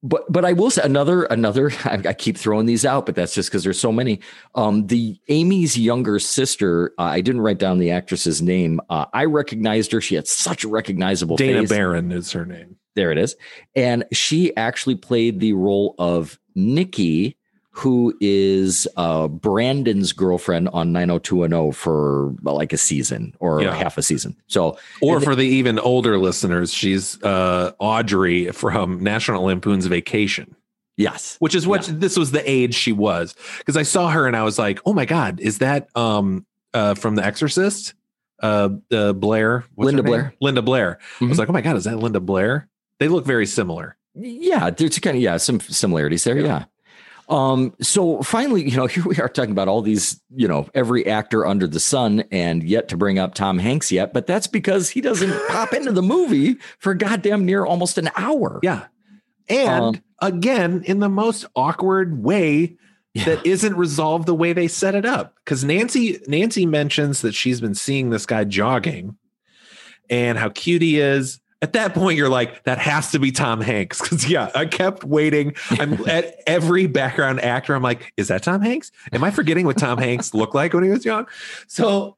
but 0.03 0.31
but 0.31 0.45
I 0.45 0.53
will 0.53 0.71
say 0.71 0.83
another 0.83 1.25
another. 1.25 1.71
I, 1.85 2.01
I 2.09 2.13
keep 2.13 2.37
throwing 2.37 2.67
these 2.67 2.85
out, 2.85 3.07
but 3.07 3.15
that's 3.15 3.35
just 3.35 3.51
because 3.51 3.65
there's 3.65 3.81
so 3.81 3.93
many. 3.93 4.21
Um, 4.55 4.87
the 4.87 5.19
Amy's 5.29 5.79
younger 5.79 6.19
sister. 6.19 6.93
Uh, 6.99 7.05
I 7.05 7.21
didn't 7.21 7.41
write 7.41 7.59
down 7.59 7.79
the 7.79 7.91
actress's 7.91 8.43
name. 8.43 8.81
Uh, 8.91 9.07
I 9.13 9.25
recognized 9.25 9.93
her. 9.93 10.01
She 10.01 10.15
had 10.15 10.29
such 10.29 10.65
a 10.65 10.69
recognizable 10.69 11.37
Dana 11.37 11.61
face. 11.61 11.71
Barron 11.71 12.13
is 12.13 12.33
her 12.33 12.47
name. 12.47 12.77
There 12.95 13.13
it 13.13 13.19
is. 13.19 13.37
And 13.77 14.05
she 14.13 14.55
actually 14.57 14.97
played 14.97 15.39
the 15.39 15.53
role 15.53 15.95
of 15.99 16.39
Nikki, 16.57 17.38
who 17.79 18.14
is 18.20 18.89
uh, 18.97 19.29
Brandon's 19.29 20.12
girlfriend 20.12 20.68
on 20.70 20.93
90210 20.93 21.72
for 21.72 22.35
like 22.43 22.72
a 22.72 22.76
season 22.76 23.35
or 23.39 23.62
Yeah. 23.62 23.74
half 23.74 23.97
a 23.99 24.03
season. 24.03 24.37
So, 24.49 24.79
Or 25.01 25.20
for 25.20 25.35
the 25.37 25.43
even 25.47 25.79
older 25.79 26.18
listeners, 26.18 26.72
she's 26.72 27.22
uh, 27.22 27.72
Audrey 27.79 28.51
from 28.53 29.03
National 29.03 29.45
Lampoon's 29.45 29.87
Vacation. 29.87 30.55
Yes. 30.97 31.37
which 31.39 31.55
is 31.55 31.64
what 31.64 31.89
this 31.93 32.16
was 32.18 32.33
the 32.33 32.43
age 32.51 32.74
she 32.74 32.91
was. 32.93 33.37
Because 33.59 33.76
I 33.76 33.85
saw 33.85 34.11
her 34.11 34.26
and 34.26 34.35
I 34.35 34.43
was 34.43 34.59
like, 34.59 34.81
oh 34.85 34.93
my 34.93 35.05
God, 35.05 35.39
is 35.39 35.59
that 35.59 35.87
um 35.97 36.45
uh 36.74 36.95
from 36.97 37.14
The 37.14 37.24
Exorcist? 37.24 37.95
Uh, 38.43 38.70
uh 38.93 39.12
Blair, 39.12 39.64
Linda? 39.76 40.03
Blair. 40.03 40.35
Linda 40.41 40.61
Blair. 40.62 40.99
I 41.20 41.24
was 41.26 41.37
Mhm. 41.37 41.39
like, 41.39 41.49
oh 41.49 41.53
my 41.53 41.61
God, 41.61 41.76
is 41.76 41.85
that 41.85 41.99
Linda 42.01 42.18
Blair? 42.18 42.68
They 42.99 43.07
look 43.07 43.24
very 43.24 43.47
similar. 43.47 43.97
Yeah, 44.16 44.70
there's 44.70 44.99
kind 44.99 45.16
of 45.16 45.22
yeah, 45.22 45.37
some 45.37 45.61
similarities 45.61 46.24
there. 46.24 46.37
Yeah. 46.37 46.64
Um, 47.29 47.74
so 47.81 48.22
finally, 48.22 48.68
you 48.68 48.76
know, 48.76 48.87
here 48.95 49.05
we 49.05 49.16
are 49.18 49.29
talking 49.29 49.51
about 49.53 49.68
all 49.68 49.83
these, 49.83 50.20
you 50.35 50.49
know, 50.49 50.68
every 50.74 51.07
actor 51.07 51.47
under 51.47 51.66
the 51.66 51.81
sun 51.81 52.24
and 52.31 52.62
yet 52.62 52.89
to 52.89 52.97
bring 52.97 53.18
up 53.18 53.35
Tom 53.35 53.59
Hanks 53.59 53.93
yet, 53.93 54.12
but 54.14 54.26
that's 54.26 54.47
because 54.47 54.89
he 54.91 55.01
doesn't 55.01 55.35
pop 55.49 55.72
into 55.72 55.93
the 55.93 56.03
movie 56.03 56.57
for 56.79 56.95
goddamn 56.95 57.45
near 57.45 57.64
almost 57.64 57.99
an 57.99 58.11
hour. 58.16 58.61
Yeah. 58.62 58.87
And 59.49 59.97
Um, 59.97 60.03
again, 60.20 60.83
in 60.85 61.01
the 61.01 61.09
most 61.09 61.45
awkward 61.57 62.22
way 62.22 62.76
Yeah. 63.14 63.24
that 63.24 63.47
isn't 63.47 63.76
resolved 63.76 64.26
the 64.26 64.35
way 64.35 64.53
they 64.53 64.68
set 64.68 64.95
it 64.95 65.05
up. 65.07 65.35
Because 65.45 65.64
Nancy 65.64 66.18
Nancy 66.26 66.66
mentions 66.66 67.20
that 67.22 67.35
she's 67.35 67.61
been 67.61 67.74
seeing 67.74 68.11
this 68.11 68.26
guy 68.26 68.45
jogging 68.45 69.16
and 70.11 70.39
how 70.39 70.49
cute 70.51 70.83
he 70.83 70.99
is. 71.01 71.41
At 71.61 71.73
that 71.73 71.93
point, 71.93 72.17
you're 72.17 72.29
like, 72.29 72.63
that 72.65 72.79
has 72.79 73.11
to 73.13 73.19
be 73.19 73.33
Tom 73.33 73.61
Hanks. 73.61 74.01
Because 74.09 74.29
yeah, 74.29 74.51
I 74.55 74.67
kept 74.67 75.05
waiting. 75.05 75.55
I'm 75.71 75.95
at 76.09 76.41
every 76.47 76.87
background 76.87 77.41
actor. 77.41 77.75
I'm 77.75 77.83
like, 77.83 78.13
is 78.17 78.29
that 78.29 78.43
Tom 78.43 78.61
Hanks? 78.61 78.93
Am 79.13 79.25
I 79.25 79.31
forgetting 79.31 79.67
what 79.67 79.77
Tom 79.77 79.99
Hanks 79.99 80.35
looked 80.35 80.55
like 80.55 80.73
when 80.73 80.85
he 80.85 80.91
was 80.91 81.05
young? 81.05 81.27
So 81.67 82.17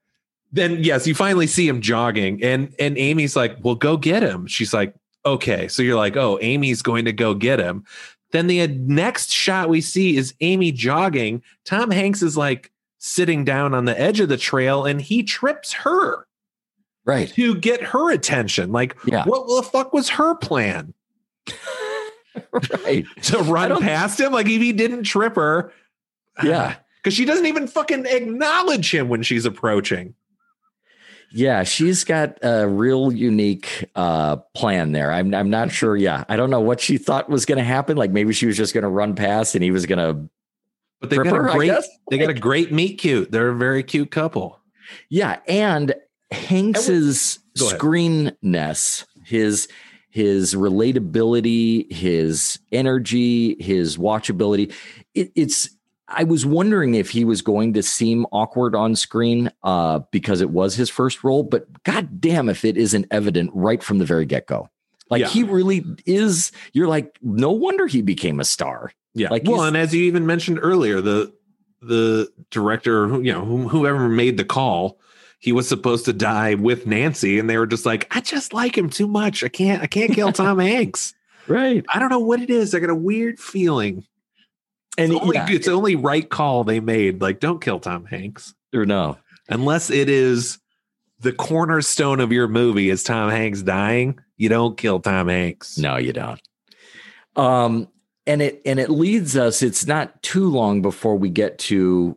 then 0.53 0.83
yes, 0.85 1.07
you 1.07 1.15
finally 1.15 1.47
see 1.47 1.67
him 1.67 1.81
jogging, 1.81 2.43
and 2.43 2.75
and 2.79 2.99
Amy's 2.99 3.37
like, 3.37 3.57
well, 3.63 3.77
go 3.77 3.97
get 3.97 4.23
him. 4.23 4.47
She's 4.47 4.75
like, 4.75 4.95
okay. 5.25 5.69
So 5.69 5.83
you're 5.83 5.97
like, 5.97 6.17
oh, 6.17 6.39
Amy's 6.41 6.83
going 6.83 7.05
to 7.05 7.13
go 7.13 7.35
get 7.35 7.59
him. 7.59 7.85
Then 8.33 8.47
the 8.47 8.63
uh, 8.63 8.69
next 8.71 9.31
shot 9.31 9.69
we 9.69 9.81
see 9.81 10.17
is 10.17 10.35
Amy 10.41 10.73
jogging. 10.73 11.43
Tom 11.65 11.91
Hanks 11.91 12.23
is 12.23 12.37
like 12.37 12.71
sitting 12.99 13.45
down 13.45 13.75
on 13.75 13.87
the 13.87 13.99
edge 13.99 14.21
of 14.21 14.29
the 14.29 14.37
trail 14.37 14.85
and 14.85 15.01
he 15.01 15.23
trips 15.23 15.73
her 15.73 16.27
Right. 17.05 17.29
to 17.31 17.55
get 17.57 17.83
her 17.83 18.11
attention. 18.13 18.73
Like, 18.73 18.97
Yeah. 19.05 19.25
what 19.25 19.47
the 19.47 19.69
fuck 19.69 19.93
was 19.93 20.09
her 20.11 20.35
plan? 20.37 20.95
right. 22.85 23.05
To 23.23 23.39
run 23.39 23.81
past 23.83 24.21
him? 24.21 24.33
Like, 24.33 24.47
if 24.47 24.61
he 24.61 24.73
didn't 24.73 25.05
trip 25.05 25.37
her. 25.37 25.73
Yeah. 26.45 26.77
Because 27.03 27.15
she 27.15 27.25
doesn't 27.27 27.47
even 27.47 27.67
fucking 27.67 28.07
acknowledge 28.07 28.95
him 28.95 29.09
when 29.09 29.23
she's 29.23 29.45
approaching. 29.47 30.15
Yeah, 31.33 31.63
she's 31.65 32.03
got 32.05 32.39
a 32.43 32.67
real 32.69 33.13
unique 33.13 33.85
uh 33.95 34.37
plan 34.55 34.93
there. 34.93 35.13
I'm 35.13 35.33
I'm 35.35 35.49
not 35.51 35.71
sure. 35.71 35.97
Yeah. 35.97 36.25
I 36.29 36.37
don't 36.37 36.51
know 36.51 36.61
what 36.61 36.81
she 36.81 36.99
thought 36.99 37.29
was 37.29 37.47
gonna 37.47 37.65
happen. 37.65 37.97
Like 37.97 38.11
maybe 38.11 38.33
she 38.33 38.47
was 38.47 38.57
just 38.57 38.75
gonna 38.75 38.89
run 38.91 39.15
past 39.15 39.55
and 39.55 39.63
he 39.65 39.71
was 39.71 39.87
gonna 39.87 40.29
But 41.01 41.11
they've 41.11 41.23
got 41.23 41.35
her, 41.35 41.47
a 41.49 41.53
great 41.53 41.73
they 42.11 42.19
got 42.19 42.31
a 42.31 42.35
great 42.35 42.73
meet 42.73 42.99
cute. 42.99 43.31
They're 43.31 43.49
a 43.51 43.57
very 43.57 43.83
cute 43.83 44.11
couple. 44.11 44.59
Yeah, 45.09 45.41
and 45.47 45.95
Hanks's 46.31 47.39
Go 47.59 47.67
screenness, 47.67 49.05
his 49.25 49.69
his 50.11 50.55
relatability, 50.55 51.91
his 51.93 52.59
energy, 52.73 53.57
his 53.63 53.97
watchability. 53.97 54.73
It, 55.15 55.33
it's. 55.35 55.71
I 56.13 56.25
was 56.25 56.45
wondering 56.45 56.97
if 56.97 57.11
he 57.11 57.25
was 57.25 57.41
going 57.41 57.75
to 57.75 57.85
seem 57.85 58.27
awkward 58.33 58.75
on 58.75 58.97
screen 58.97 59.49
uh, 59.63 60.01
because 60.11 60.41
it 60.41 60.51
was 60.51 60.75
his 60.75 60.91
first 60.91 61.23
role, 61.23 61.45
but 61.45 61.69
god 61.85 62.21
damn 62.21 62.49
if 62.49 62.65
it 62.65 62.77
isn't 62.77 63.07
evident 63.13 63.53
right 63.55 63.81
from 63.81 63.99
the 63.99 64.05
very 64.05 64.25
get 64.27 64.49
go. 64.49 64.69
Like 65.09 65.21
Yeah. 65.21 65.29
he 65.29 65.45
really 65.45 65.85
is. 66.07 66.51
You're 66.73 66.89
like, 66.89 67.17
no 67.23 67.53
wonder 67.53 67.87
he 67.87 68.03
became 68.03 68.41
a 68.41 68.45
star. 68.45 68.91
Yeah. 69.15 69.29
Like 69.31 69.45
well, 69.47 69.63
and 69.63 69.77
as 69.77 69.95
you 69.95 70.03
even 70.05 70.27
mentioned 70.27 70.59
earlier, 70.61 71.01
the 71.01 71.33
the 71.81 72.29
director, 72.51 73.07
you 73.23 73.33
know, 73.33 73.45
who- 73.45 73.69
whoever 73.69 74.09
made 74.09 74.37
the 74.37 74.45
call, 74.45 74.99
he 75.41 75.53
was 75.53 75.69
supposed 75.69 76.05
to 76.05 76.13
die 76.13 76.55
with 76.55 76.87
Nancy, 76.87 77.39
and 77.39 77.51
they 77.51 77.57
were 77.59 77.67
just 77.67 77.85
like, 77.87 78.07
I 78.15 78.21
just 78.21 78.53
like 78.53 78.77
him 78.79 78.89
too 78.91 79.09
much. 79.09 79.43
I 79.43 79.49
can't, 79.49 79.83
I 79.83 79.87
can't 79.87 80.13
kill 80.13 80.33
Tom 80.33 80.59
Hanks. 80.61 81.15
Right. 81.49 81.85
I 81.93 81.99
don't 81.99 82.11
know 82.11 82.19
what 82.21 82.41
it 82.41 82.51
is. 82.51 82.75
I 82.75 82.79
got 82.79 82.91
a 82.91 82.95
weird 82.95 83.41
feeling. 83.41 84.05
And 84.99 85.13
It's 85.13 85.21
only, 85.23 85.37
yeah, 85.37 85.47
it's 85.51 85.67
the 85.67 85.73
only 85.73 85.97
right 85.97 86.29
call 86.29 86.63
they 86.65 86.79
made. 86.79 87.21
Like, 87.21 87.41
don't 87.41 87.61
kill 87.61 87.81
Tom 87.81 88.05
Hanks 88.05 88.55
or 88.75 88.85
no. 88.85 89.17
unless 89.49 89.91
it 89.91 90.09
is 90.09 90.59
the 91.21 91.33
cornerstone 91.33 92.21
of 92.21 92.33
your 92.33 92.47
movie 92.49 92.91
is 92.91 93.03
Tom 93.03 93.31
Hanks 93.31 93.63
dying. 93.63 94.19
You 94.37 94.49
don't 94.49 94.77
kill 94.77 95.01
Tom 95.01 95.29
Hanks. 95.29 95.79
No, 95.79 95.97
you 95.97 96.13
don't. 96.13 96.41
Um, 97.37 97.89
and 98.27 98.43
it 98.43 98.61
and 98.67 98.79
it 98.79 98.91
leads 98.91 99.37
us. 99.37 99.63
It's 99.63 99.87
not 99.87 100.23
too 100.23 100.49
long 100.51 100.83
before 100.83 101.17
we 101.17 101.31
get 101.31 101.59
to. 101.61 102.17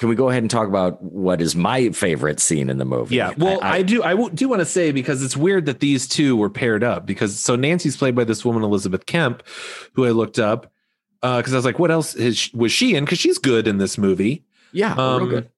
Can 0.00 0.08
we 0.08 0.14
go 0.14 0.30
ahead 0.30 0.42
and 0.42 0.50
talk 0.50 0.66
about 0.66 1.02
what 1.02 1.42
is 1.42 1.54
my 1.54 1.90
favorite 1.90 2.40
scene 2.40 2.70
in 2.70 2.78
the 2.78 2.86
movie? 2.86 3.16
Yeah, 3.16 3.34
well, 3.36 3.58
I, 3.60 3.82
do. 3.82 4.02
I 4.02 4.12
w- 4.12 4.30
do 4.30 4.48
want 4.48 4.60
to 4.60 4.64
say 4.64 4.92
because 4.92 5.22
it's 5.22 5.36
weird 5.36 5.66
that 5.66 5.80
these 5.80 6.08
two 6.08 6.38
were 6.38 6.48
paired 6.48 6.82
up 6.82 7.04
because 7.04 7.38
so 7.38 7.54
Nancy's 7.54 7.98
played 7.98 8.14
by 8.14 8.24
this 8.24 8.42
woman 8.42 8.62
Elizabeth 8.62 9.04
Kemp, 9.04 9.42
who 9.92 10.06
I 10.06 10.12
looked 10.12 10.38
up 10.38 10.72
because 11.20 11.52
I 11.52 11.56
was 11.56 11.66
like, 11.66 11.78
what 11.78 11.90
else 11.90 12.14
is, 12.14 12.50
was 12.54 12.72
she 12.72 12.94
in? 12.94 13.04
Because 13.04 13.18
she's 13.18 13.36
good 13.36 13.66
in 13.68 13.76
this 13.76 13.98
movie, 13.98 14.42
yeah, 14.72 14.94
real 14.94 15.00
um, 15.02 15.28
good. 15.28 15.50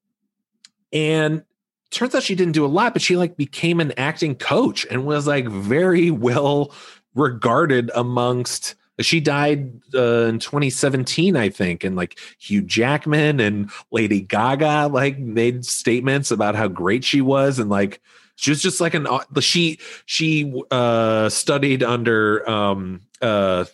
and 0.92 1.44
turns 1.90 2.12
out 2.12 2.24
she 2.24 2.34
didn't 2.34 2.54
do 2.54 2.64
a 2.64 2.66
lot, 2.66 2.94
but 2.94 3.00
she 3.00 3.16
like 3.16 3.36
became 3.36 3.78
an 3.78 3.92
acting 3.96 4.34
coach 4.34 4.84
and 4.90 5.06
was 5.06 5.24
like 5.24 5.46
very 5.46 6.10
well 6.10 6.74
regarded 7.14 7.92
amongst. 7.94 8.74
She 9.02 9.20
died 9.20 9.80
uh, 9.94 10.24
in 10.26 10.38
2017, 10.38 11.36
I 11.36 11.48
think, 11.48 11.84
and 11.84 11.96
like 11.96 12.18
Hugh 12.38 12.62
Jackman 12.62 13.40
and 13.40 13.70
Lady 13.90 14.20
Gaga 14.20 14.88
like 14.88 15.18
made 15.18 15.64
statements 15.64 16.30
about 16.30 16.54
how 16.54 16.68
great 16.68 17.04
she 17.04 17.20
was, 17.20 17.58
and 17.58 17.70
like 17.70 18.00
she 18.36 18.50
was 18.50 18.62
just 18.62 18.80
like 18.80 18.94
an 18.94 19.06
she 19.40 19.78
she 20.06 20.62
uh, 20.70 21.28
studied 21.28 21.82
under 21.82 22.48
um, 22.48 23.00
uh, 23.20 23.64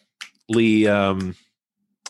Lee 0.49 0.87
um, 0.87 1.35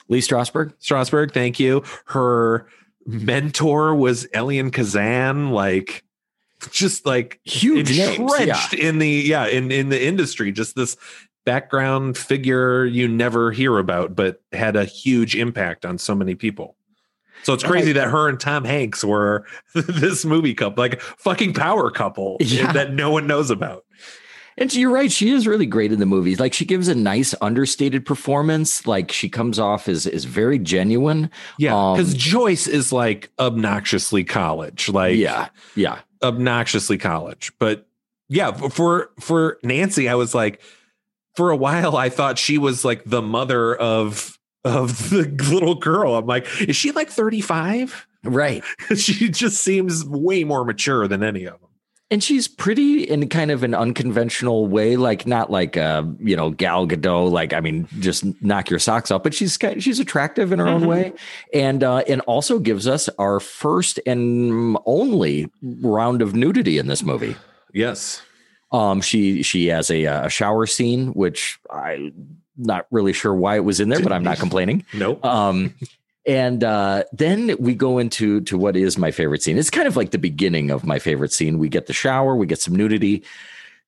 Lee 0.09 0.21
Strasberg. 0.21 0.73
Strasberg. 0.81 1.33
Thank 1.33 1.61
you. 1.61 1.83
Her 2.07 2.67
mentor 3.07 3.95
was 3.95 4.27
Elia 4.35 4.71
Kazan, 4.71 5.51
like 5.51 6.05
just 6.71 7.07
like 7.07 7.41
Huge 7.45 7.97
names. 7.97 7.99
Yeah. 7.99 8.11
entrenched 8.11 8.75
in 8.75 8.99
the 8.99 9.09
yeah 9.09 9.47
in 9.47 9.71
in 9.71 9.89
the 9.89 10.03
industry. 10.03 10.53
Just 10.53 10.75
this 10.77 10.97
background 11.53 12.19
figure 12.19 12.85
you 12.85 13.09
never 13.09 13.51
hear 13.53 13.79
about, 13.79 14.15
but 14.15 14.43
had 14.53 14.77
a 14.77 14.85
huge 14.85 15.35
impact 15.35 15.87
on 15.87 15.97
so 15.97 16.15
many 16.15 16.35
people. 16.35 16.77
So 17.43 17.55
it's 17.55 17.65
crazy 17.65 17.93
that 17.93 18.11
her 18.11 18.29
and 18.29 18.39
Tom 18.39 18.65
Hanks 18.65 19.03
were 19.03 19.47
this 19.75 20.27
movie 20.27 20.53
couple, 20.53 20.83
like 20.85 21.01
fucking 21.01 21.55
power 21.55 21.91
couple 21.91 22.37
Yeah. 22.41 22.71
that 22.73 22.93
no 22.93 23.11
one 23.11 23.27
knows 23.27 23.51
about. 23.51 23.87
And 24.59 24.75
you're 24.75 24.91
right. 24.91 25.11
She 25.11 25.31
is 25.31 25.47
really 25.47 25.65
great 25.65 25.91
in 25.91 26.01
the 26.01 26.05
movies. 26.07 26.39
Like 26.39 26.53
she 26.53 26.67
gives 26.67 26.89
a 26.89 26.95
nice 26.95 27.35
understated 27.41 28.05
performance. 28.05 28.87
Like 28.87 29.11
she 29.11 29.31
comes 29.31 29.59
off 29.59 29.89
as 29.89 30.05
is 30.07 30.27
very 30.27 30.59
genuine. 30.59 31.31
Yeah, 31.59 31.75
Um, 31.75 31.97
because 31.97 32.13
Joyce 32.13 32.67
is 32.67 32.93
like 32.93 33.31
obnoxiously 33.39 34.23
college, 34.25 34.91
like 34.91 35.17
yeah. 35.17 35.49
Yeah. 35.77 36.01
obnoxiously 36.23 36.99
college. 36.99 37.53
But 37.59 37.87
yeah, 38.29 38.51
for 38.53 39.11
for 39.21 39.59
Nancy, 39.63 40.09
I 40.11 40.15
was 40.17 40.35
like, 40.35 40.61
for 41.39 41.51
a 41.53 41.57
while, 41.57 41.97
I 41.97 42.09
thought 42.09 42.37
she 42.37 42.59
was 42.59 42.85
like 42.85 43.05
the 43.05 43.23
mother 43.23 43.77
of 43.77 44.37
of 44.65 45.11
the 45.11 45.23
little 45.53 45.77
girl. 45.77 46.17
I'm 46.17 46.27
like, 46.27 46.47
is 46.61 46.75
she 46.75 46.91
like 46.91 47.09
35? 47.11 48.09
Right. 48.25 48.65
she 48.97 49.29
just 49.31 49.63
seems 49.63 50.05
way 50.05 50.43
more 50.43 50.65
mature 50.65 51.07
than 51.07 51.23
any 51.23 51.45
of 51.45 51.61
them. 51.61 51.71
And 52.11 52.25
she's 52.25 52.49
pretty 52.49 53.05
in 53.05 53.29
kind 53.29 53.53
of 53.53 53.63
an 53.63 53.73
unconventional 53.75 54.67
way, 54.67 54.97
like 54.97 55.27
not 55.29 55.49
like 55.51 55.77
uh, 55.77 56.03
you 56.19 56.35
know, 56.35 56.51
Gal 56.51 56.89
Gadot, 56.89 57.31
like 57.31 57.53
I 57.53 57.61
mean, 57.61 57.87
just 58.01 58.25
knock 58.43 58.69
your 58.69 58.81
socks 58.81 59.13
off, 59.13 59.23
but 59.23 59.33
she's 59.33 59.57
she's 59.79 60.01
attractive 60.01 60.51
in 60.51 60.59
her 60.59 60.67
own 60.67 60.83
Mhm. 60.83 60.87
way. 60.89 61.13
And 61.55 61.85
uh 61.85 61.99
and 62.09 62.21
also 62.23 62.59
gives 62.59 62.89
us 62.89 63.09
our 63.19 63.39
first 63.39 64.01
and 64.07 64.77
only 64.87 65.51
round 65.63 66.21
of 66.21 66.35
nudity 66.35 66.79
in 66.79 66.89
this 66.89 67.05
movie. 67.05 67.37
Yes. 67.73 68.23
Um 68.71 69.01
she 69.01 69.43
she 69.43 69.69
has 69.69 69.91
a 69.91 70.05
a 70.05 70.29
shower 70.31 70.67
scene, 70.67 71.09
which 71.09 71.59
I 71.71 72.13
not 72.59 72.87
really 72.91 73.13
sure 73.13 73.35
why 73.35 73.57
it 73.57 73.65
was 73.65 73.81
in 73.81 73.89
there, 73.89 74.03
but 74.03 74.13
I'm 74.13 74.25
not 74.25 74.39
complaining. 74.41 74.85
Nope. 74.93 75.25
Um, 75.25 75.75
and 76.27 76.63
uh, 76.63 77.05
then 77.13 77.57
we 77.59 77.75
go 77.75 77.99
into 77.99 78.43
to 78.43 78.59
what 78.59 78.77
is 78.77 78.99
my 78.99 79.11
favorite 79.11 79.43
scene. 79.43 79.57
It's 79.57 79.71
kind 79.71 79.89
of 79.89 79.97
like 79.97 80.11
the 80.11 80.19
beginning 80.19 80.71
of 80.71 80.85
my 80.85 80.99
favorite 80.99 81.33
scene. 81.33 81.59
We 81.59 81.69
get 81.69 81.87
the 81.87 81.93
shower, 81.95 82.37
we 82.37 82.47
get 82.47 82.61
some 82.61 82.77
nudity. 82.77 83.25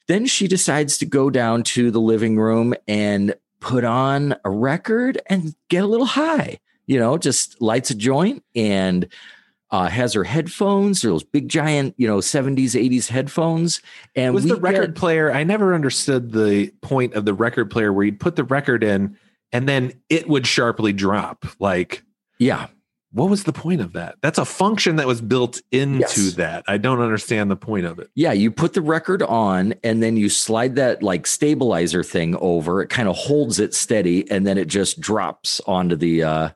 Then 0.07 0.27
she 0.27 0.49
decides 0.49 0.97
to 0.99 1.07
go 1.07 1.29
down 1.29 1.63
to 1.65 1.91
the 1.91 2.01
living 2.01 2.39
room 2.39 2.75
and 2.89 3.35
put 3.61 3.85
on 3.85 4.35
a 4.45 4.51
record 4.51 5.21
and 5.27 5.55
get 5.69 5.85
a 5.85 5.87
little 5.87 6.07
high. 6.07 6.59
You 6.87 6.99
know, 6.99 7.19
just 7.19 7.61
lights 7.61 7.91
a 7.91 7.95
joint 7.95 8.43
and 8.57 9.07
uh, 9.71 9.89
has 9.89 10.13
her 10.15 10.25
headphones, 10.25 11.03
those 11.03 11.23
big 11.23 11.49
giant, 11.49 11.95
you 11.97 12.07
know, 12.07 12.19
70s, 12.19 12.73
80s 12.75 13.09
headphones. 13.09 13.81
And 14.17 14.35
was 14.35 14.45
we 14.45 14.51
the 14.51 14.57
record 14.57 14.95
get- 14.95 14.97
player? 14.97 15.33
I 15.33 15.45
never 15.45 15.75
understood 15.75 16.33
the 16.33 16.73
point 16.83 17.15
of 17.15 17.25
the 17.25 17.35
record 17.35 17.71
player 17.71 17.93
where 17.93 18.05
you'd 18.05 18.21
put 18.21 18.37
the 18.37 18.45
record 18.45 18.83
in 18.83 19.17
and 19.53 19.69
then 19.69 19.93
it 20.09 20.29
would 20.29 20.47
sharply 20.47 20.93
drop. 20.93 21.45
Like, 21.61 22.03
Yeah. 22.39 22.67
what 23.13 23.29
was 23.31 23.45
the 23.45 23.53
point 23.53 23.81
of 23.81 23.93
that? 23.95 24.17
That's 24.23 24.39
a 24.39 24.45
function 24.45 24.97
that 24.97 25.07
was 25.07 25.21
built 25.21 25.61
into 25.73 25.99
Yes. 26.01 26.35
that. 26.35 26.65
I 26.69 26.77
don't 26.77 27.01
understand 27.01 27.51
the 27.51 27.57
point 27.57 27.87
of 27.87 27.99
it. 28.01 28.11
Yeah, 28.15 28.33
you 28.33 28.51
put 28.51 28.73
the 28.75 28.83
record 28.83 29.23
on 29.23 29.75
and 29.85 30.03
then 30.03 30.17
you 30.17 30.29
slide 30.29 30.77
that 30.77 31.03
like 31.03 31.27
stabilizer 31.27 32.03
thing 32.03 32.37
over. 32.41 32.83
It 32.83 32.89
kind 32.89 33.09
of 33.09 33.17
holds 33.17 33.59
it 33.61 33.75
steady 33.75 34.29
and 34.31 34.47
then 34.47 34.59
it 34.59 34.67
just 34.69 35.01
drops 35.01 35.61
onto 35.67 35.95
the 35.97 36.23
uh 36.25 36.49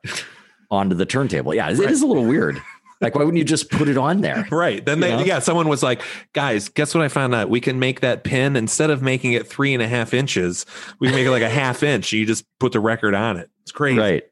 onto 0.70 0.96
the 0.96 1.06
turntable. 1.06 1.54
Yeah, 1.54 1.70
it 1.70 1.78
is 1.78 2.02
a 2.02 2.06
little 2.06 2.24
weird. 2.24 2.60
Like 3.00 3.14
why 3.14 3.24
wouldn't 3.24 3.38
you 3.38 3.44
just 3.44 3.70
put 3.70 3.88
it 3.88 3.98
on 3.98 4.20
there? 4.20 4.46
Right. 4.50 4.84
Then 4.84 5.00
they, 5.00 5.10
know? 5.10 5.24
yeah, 5.24 5.38
someone 5.40 5.68
was 5.68 5.82
like, 5.82 6.02
guys, 6.32 6.68
guess 6.68 6.94
what 6.94 7.02
I 7.02 7.08
found 7.08 7.34
out? 7.34 7.50
We 7.50 7.60
can 7.60 7.78
make 7.78 8.00
that 8.00 8.24
pin 8.24 8.56
instead 8.56 8.90
of 8.90 9.02
making 9.02 9.32
it 9.32 9.46
three 9.46 9.74
and 9.74 9.82
a 9.82 9.88
half 9.88 10.14
inches, 10.14 10.64
we 11.00 11.08
can 11.08 11.16
make 11.16 11.26
it 11.26 11.30
like 11.30 11.42
a 11.42 11.48
half 11.48 11.82
inch. 11.82 12.12
You 12.12 12.24
just 12.24 12.44
put 12.58 12.72
the 12.72 12.80
record 12.80 13.14
on 13.14 13.36
it. 13.36 13.50
It's 13.62 13.72
crazy. 13.72 13.98
Right. 13.98 14.22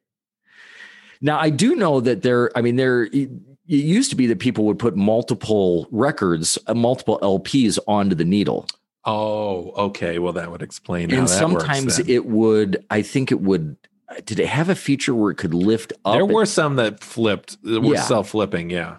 Now 1.20 1.38
I 1.38 1.50
do 1.50 1.76
know 1.76 2.00
that 2.00 2.22
there 2.22 2.50
I 2.56 2.62
mean 2.62 2.76
there 2.76 3.04
it 3.04 3.30
used 3.66 4.10
to 4.10 4.16
be 4.16 4.26
that 4.26 4.38
people 4.38 4.64
would 4.66 4.78
put 4.78 4.96
multiple 4.96 5.86
records, 5.90 6.58
uh, 6.66 6.74
multiple 6.74 7.18
LPs 7.22 7.78
onto 7.86 8.14
the 8.14 8.24
needle. 8.24 8.66
Oh, 9.04 9.70
okay. 9.88 10.18
Well, 10.18 10.32
that 10.34 10.50
would 10.50 10.62
explain 10.62 11.12
and 11.12 11.28
sometimes 11.28 11.98
works. 11.98 12.08
it 12.08 12.26
would 12.26 12.84
I 12.90 13.02
think 13.02 13.32
it 13.32 13.40
would 13.40 13.76
did 14.24 14.38
it 14.40 14.46
have 14.46 14.68
a 14.68 14.74
feature 14.74 15.14
where 15.14 15.30
it 15.30 15.36
could 15.36 15.54
lift 15.54 15.92
up? 16.04 16.12
there 16.14 16.22
and- 16.24 16.32
were 16.32 16.46
some 16.46 16.76
that 16.76 17.00
flipped, 17.00 17.62
that 17.64 17.80
were 17.80 17.94
Yeah. 17.94 18.02
self 18.02 18.30
flipping. 18.30 18.70
Yeah. 18.70 18.96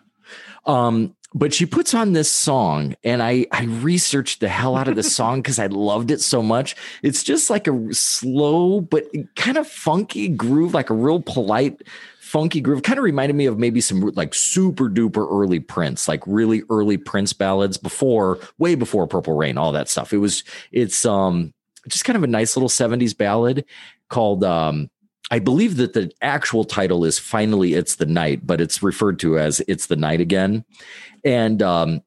Um, 0.65 1.15
but 1.35 1.51
she 1.53 1.65
puts 1.65 1.93
on 1.95 2.13
this 2.13 2.31
song, 2.31 2.95
and 3.03 3.21
I 3.23 3.47
I 3.51 3.63
researched 3.65 4.39
the 4.39 4.47
hell 4.49 4.75
out 4.75 4.87
of 4.87 4.95
the 4.95 5.03
song 5.03 5.41
because 5.41 5.57
I 5.59 5.65
loved 5.67 6.11
it 6.11 6.21
so 6.21 6.41
much. 6.43 6.75
It's 7.01 7.23
just 7.23 7.49
like 7.49 7.67
a 7.67 7.93
slow 7.93 8.81
but 8.81 9.05
kind 9.35 9.57
of 9.57 9.67
funky 9.67 10.27
groove, 10.29 10.73
like 10.75 10.89
a 10.91 10.93
real 10.93 11.21
polite, 11.21 11.81
funky 12.19 12.61
groove. 12.61 12.83
Kind 12.83 12.99
of 12.99 13.03
reminded 13.03 13.35
me 13.35 13.47
of 13.47 13.57
maybe 13.57 13.81
some 13.81 14.01
like 14.15 14.35
super 14.35 14.89
duper 14.89 15.27
early 15.29 15.59
Prince, 15.59 16.07
like 16.07 16.21
really 16.27 16.61
early 16.69 16.97
Prince 16.97 17.33
ballads 17.33 17.77
before, 17.77 18.39
way 18.59 18.75
before 18.75 19.07
Purple 19.07 19.35
Rain, 19.35 19.57
all 19.57 19.71
that 19.71 19.89
stuff. 19.89 20.13
It 20.13 20.17
was 20.19 20.43
it's 20.71 21.03
um 21.03 21.51
just 21.89 22.05
kind 22.05 22.15
of 22.15 22.23
a 22.23 22.27
nice 22.27 22.55
little 22.55 22.69
70s 22.69 23.17
ballad 23.17 23.65
called 24.07 24.43
um 24.43 24.87
I 25.31 25.39
believe 25.39 25.77
that 25.77 25.93
the 25.93 26.11
actual 26.21 26.63
title 26.63 27.05
is 27.05 27.17
Finally 27.17 27.73
It's 27.73 27.95
the 27.95 28.05
Night, 28.05 28.45
but 28.45 28.61
it's 28.61 28.83
referred 28.83 29.19
to 29.19 29.39
as 29.39 29.61
It's 29.67 29.87
the 29.87 29.95
Night 29.95 30.21
Again. 30.21 30.65
And 31.23 31.61
um, 31.61 32.01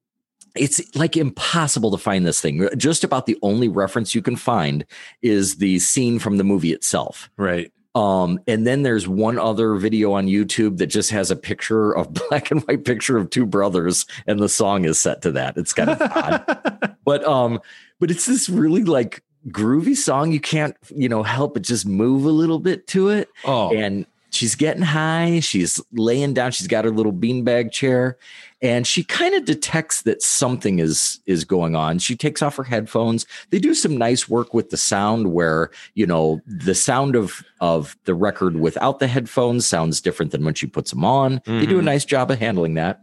it's 0.55 0.81
like 0.95 1.17
impossible 1.17 1.91
to 1.91 1.99
find 1.99 2.27
this 2.27 2.41
thing. 2.41 2.69
Just 2.77 3.05
about 3.05 3.27
the 3.27 3.39
only 3.43 3.69
reference 3.69 4.15
you 4.15 4.23
can 4.23 4.37
find 4.37 4.85
is 5.23 5.57
the 5.57 5.79
scene 5.79 6.19
from 6.19 6.37
the 6.37 6.45
movie 6.45 6.73
itself. 6.73 7.31
Right. 7.37 7.73
Um, 7.95 8.39
and 8.47 8.67
then 8.67 8.83
there's 8.83 9.09
one 9.09 9.39
other 9.39 9.75
video 9.77 10.13
on 10.13 10.27
YouTube 10.27 10.77
that 10.79 10.89
just 10.89 11.11
has 11.11 11.31
a 11.31 11.37
picture 11.37 11.93
of 11.93 12.13
black 12.29 12.51
and 12.51 12.63
white 12.63 12.85
picture 12.85 13.17
of 13.17 13.31
two 13.31 13.47
brothers, 13.47 14.05
and 14.27 14.39
the 14.39 14.51
song 14.51 14.85
is 14.85 15.01
set 15.01 15.23
to 15.23 15.33
that. 15.33 15.57
It's 15.57 15.73
kind 15.73 15.91
of 15.91 16.03
odd 16.03 16.97
but 17.07 17.25
um 17.25 17.59
but 17.99 18.11
it's 18.11 18.27
this 18.27 18.51
really 18.51 18.85
like 18.85 19.23
groovy 19.49 19.97
song 19.97 20.33
you 20.33 20.41
can't 20.41 20.77
you 20.95 21.09
know 21.09 21.23
help 21.23 21.55
but 21.55 21.63
just 21.63 21.87
move 21.87 22.25
a 22.25 22.31
little 22.31 22.59
bit 22.59 22.87
to 22.89 23.09
it. 23.11 23.29
Oh, 23.45 23.71
and 23.75 24.07
she's 24.31 24.55
getting 24.57 24.83
high 24.83 25.41
she's 25.41 25.81
laying 25.93 26.35
down 26.35 26.51
she's 26.51 26.67
got 26.67 26.85
her 26.85 26.91
little 26.91 27.13
beanbag 27.13 27.71
chair 27.73 28.19
and 28.61 28.87
she 28.87 29.03
kind 29.05 29.35
of 29.35 29.45
detects 29.47 30.03
that 30.03 30.21
something 30.21 30.79
is 30.79 31.21
is 31.27 31.45
going 31.45 31.77
on. 31.77 31.99
She 31.99 32.17
takes 32.17 32.43
off 32.43 32.57
her 32.57 32.65
headphones. 32.65 33.25
They 33.51 33.59
do 33.59 33.73
some 33.75 33.97
nice 33.97 34.29
work 34.29 34.53
with 34.53 34.71
the 34.71 34.77
sound 34.77 35.33
where 35.33 35.71
you 35.95 36.07
know 36.07 36.41
the 36.47 36.75
sound 36.75 37.15
of 37.17 37.43
of 37.61 37.97
the 38.05 38.15
record 38.15 38.57
without 38.57 38.99
the 38.99 39.07
headphones 39.07 39.67
sounds 39.67 40.01
different 40.01 40.33
than 40.33 40.45
when 40.45 40.55
she 40.55 40.67
puts 40.67 40.91
them 40.91 41.05
on. 41.05 41.41
They 41.47 41.67
do 41.67 41.79
a 41.79 41.83
Mhm. 41.83 41.85
nice 41.85 42.05
job 42.05 42.31
of 42.31 42.39
handling 42.39 42.75
that. 42.75 43.03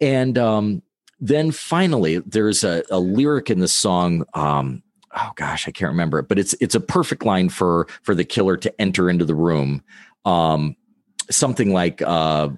And 0.00 0.38
um 0.38 0.82
then 1.20 1.50
finally 1.50 2.18
there's 2.18 2.62
a, 2.62 2.82
a 2.90 3.00
lyric 3.00 3.50
in 3.50 3.60
the 3.60 3.68
song 3.68 4.24
um 4.34 4.82
oh 5.16 5.30
gosh 5.36 5.66
i 5.66 5.70
can't 5.70 5.90
remember 5.90 6.18
it 6.18 6.28
but 6.28 6.38
it's 6.38 6.54
it's 6.60 6.74
a 6.74 6.80
perfect 6.80 7.24
line 7.24 7.48
for 7.48 7.86
for 8.02 8.14
the 8.14 8.24
killer 8.24 8.56
to 8.56 8.80
enter 8.80 9.10
into 9.10 9.24
the 9.24 9.34
room 9.34 9.82
um 10.24 10.76
something 11.30 11.72
like 11.72 12.02
uh 12.02 12.48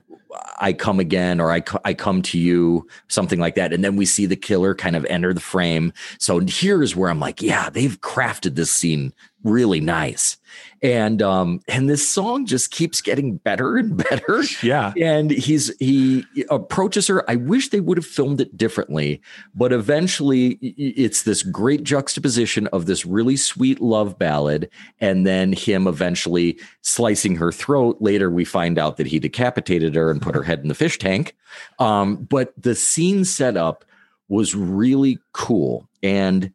I 0.61 0.73
come 0.73 1.01
again 1.01 1.41
or 1.41 1.53
I, 1.53 1.63
I 1.85 1.95
come 1.95 2.23
to 2.23 2.39
you, 2.39 2.87
something 3.09 3.39
like 3.39 3.55
that. 3.55 3.73
And 3.73 3.83
then 3.83 3.97
we 3.97 4.05
see 4.05 4.27
the 4.27 4.37
killer 4.37 4.75
kind 4.75 4.97
of 4.97 5.05
enter 5.07 5.33
the 5.33 5.41
frame. 5.41 5.93
So 6.19 6.41
here's 6.41 6.95
where 6.95 7.11
I'm 7.11 7.21
like, 7.21 7.41
yeah, 7.43 7.71
they've 7.71 8.01
crafted 8.01 8.55
this 8.55 8.71
scene 8.71 9.13
really 9.45 9.81
nice. 9.81 10.37
And 10.83 11.23
um, 11.23 11.61
and 11.69 11.89
this 11.89 12.09
song 12.09 12.47
just 12.47 12.71
keeps 12.71 13.01
getting 13.01 13.37
better 13.37 13.77
and 13.77 13.97
better. 13.97 14.43
Yeah. 14.63 14.93
and 14.97 15.31
he's 15.31 15.77
he 15.79 16.25
approaches 16.51 17.07
her. 17.09 17.29
I 17.31 17.37
wish 17.37 17.69
they 17.69 17.81
would 17.81 17.99
have 17.99 18.07
filmed 18.07 18.41
it 18.41 18.57
differently 18.57 19.21
but 19.55 19.73
eventually 19.73 20.53
it's 20.63 21.23
this 21.23 21.43
great 21.43 21.83
juxtaposition 21.83 22.67
of 22.69 22.87
this 22.87 23.05
really 23.05 23.37
sweet 23.37 23.81
love 23.81 24.19
ballad 24.19 24.71
and 25.01 25.27
then 25.27 25.53
him 25.53 25.87
eventually 25.87 26.59
slicing 26.83 27.37
her 27.37 27.53
throat. 27.53 27.97
Later 28.01 28.31
we 28.31 28.45
find 28.45 28.79
out 28.79 28.97
that 28.97 29.07
he 29.07 29.19
decapitated 29.19 29.95
her 29.95 30.11
and 30.11 30.23
put 30.23 30.35
her 30.35 30.43
head 30.43 30.61
in 30.61 30.69
the 30.69 30.75
fish 30.75 30.99
tank. 30.99 31.35
Um, 31.79 32.17
but 32.17 32.53
the 32.57 32.75
scene 32.75 33.25
setup 33.25 33.85
was 34.29 34.55
really 34.55 35.19
cool. 35.33 35.89
And 36.03 36.53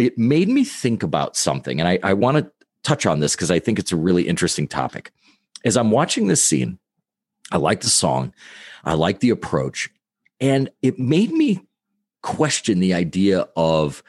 it 0.00 0.18
made 0.18 0.48
me 0.48 0.64
think 0.64 1.02
about 1.02 1.36
something 1.36 1.80
and 1.80 1.88
i, 1.88 1.98
I 2.02 2.12
want 2.14 2.38
to 2.38 2.50
touch 2.82 3.06
on 3.06 3.20
this 3.20 3.34
because 3.36 3.50
i 3.50 3.58
think 3.58 3.78
it's 3.78 3.92
a 3.92 3.96
really 3.96 4.26
interesting 4.26 4.66
topic 4.66 5.12
as 5.64 5.76
i'm 5.76 5.90
watching 5.90 6.26
this 6.26 6.44
scene 6.44 6.78
I 7.50 7.56
like 7.56 7.80
the 7.80 7.88
song. 7.88 8.32
I 8.84 8.94
like 8.94 9.20
the 9.20 9.30
approach. 9.30 9.90
And 10.40 10.70
it 10.82 10.98
made 10.98 11.32
me 11.32 11.66
question 12.22 12.80
the 12.80 12.94
idea 12.94 13.48
of 13.56 14.02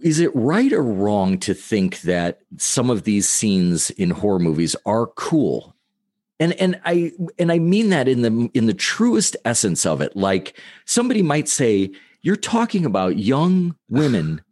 is 0.00 0.20
it 0.20 0.30
right 0.34 0.72
or 0.72 0.82
wrong 0.82 1.38
to 1.38 1.54
think 1.54 2.02
that 2.02 2.40
some 2.56 2.88
of 2.88 3.02
these 3.02 3.28
scenes 3.28 3.90
in 3.90 4.10
horror 4.10 4.38
movies 4.38 4.76
are 4.86 5.06
cool? 5.06 5.74
And 6.38 6.52
and 6.54 6.80
I 6.84 7.10
and 7.36 7.50
I 7.50 7.58
mean 7.58 7.88
that 7.88 8.06
in 8.06 8.22
the 8.22 8.48
in 8.54 8.66
the 8.66 8.74
truest 8.74 9.36
essence 9.44 9.84
of 9.84 10.00
it. 10.00 10.14
Like 10.14 10.56
somebody 10.84 11.20
might 11.20 11.48
say, 11.48 11.90
you're 12.22 12.36
talking 12.36 12.84
about 12.84 13.18
young 13.18 13.74
women 13.88 14.42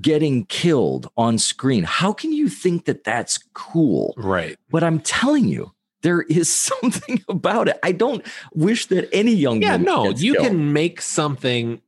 getting 0.00 0.44
killed 0.46 1.10
on 1.16 1.38
screen. 1.38 1.84
How 1.84 2.12
can 2.12 2.32
you 2.32 2.48
think 2.48 2.84
that 2.86 3.04
that's 3.04 3.38
cool? 3.54 4.14
Right. 4.16 4.58
But 4.70 4.82
I'm 4.84 5.00
telling 5.00 5.46
you, 5.46 5.72
there 6.02 6.22
is 6.22 6.52
something 6.70 7.22
about 7.28 7.68
it. 7.68 7.78
I 7.82 7.92
don't 7.92 8.24
wish 8.54 8.86
that 8.86 9.08
any 9.12 9.32
young 9.32 9.62
Yeah. 9.62 9.76
No, 9.76 10.10
you 10.10 10.34
killed. 10.34 10.46
can 10.46 10.72
make 10.72 11.00
something 11.00 11.80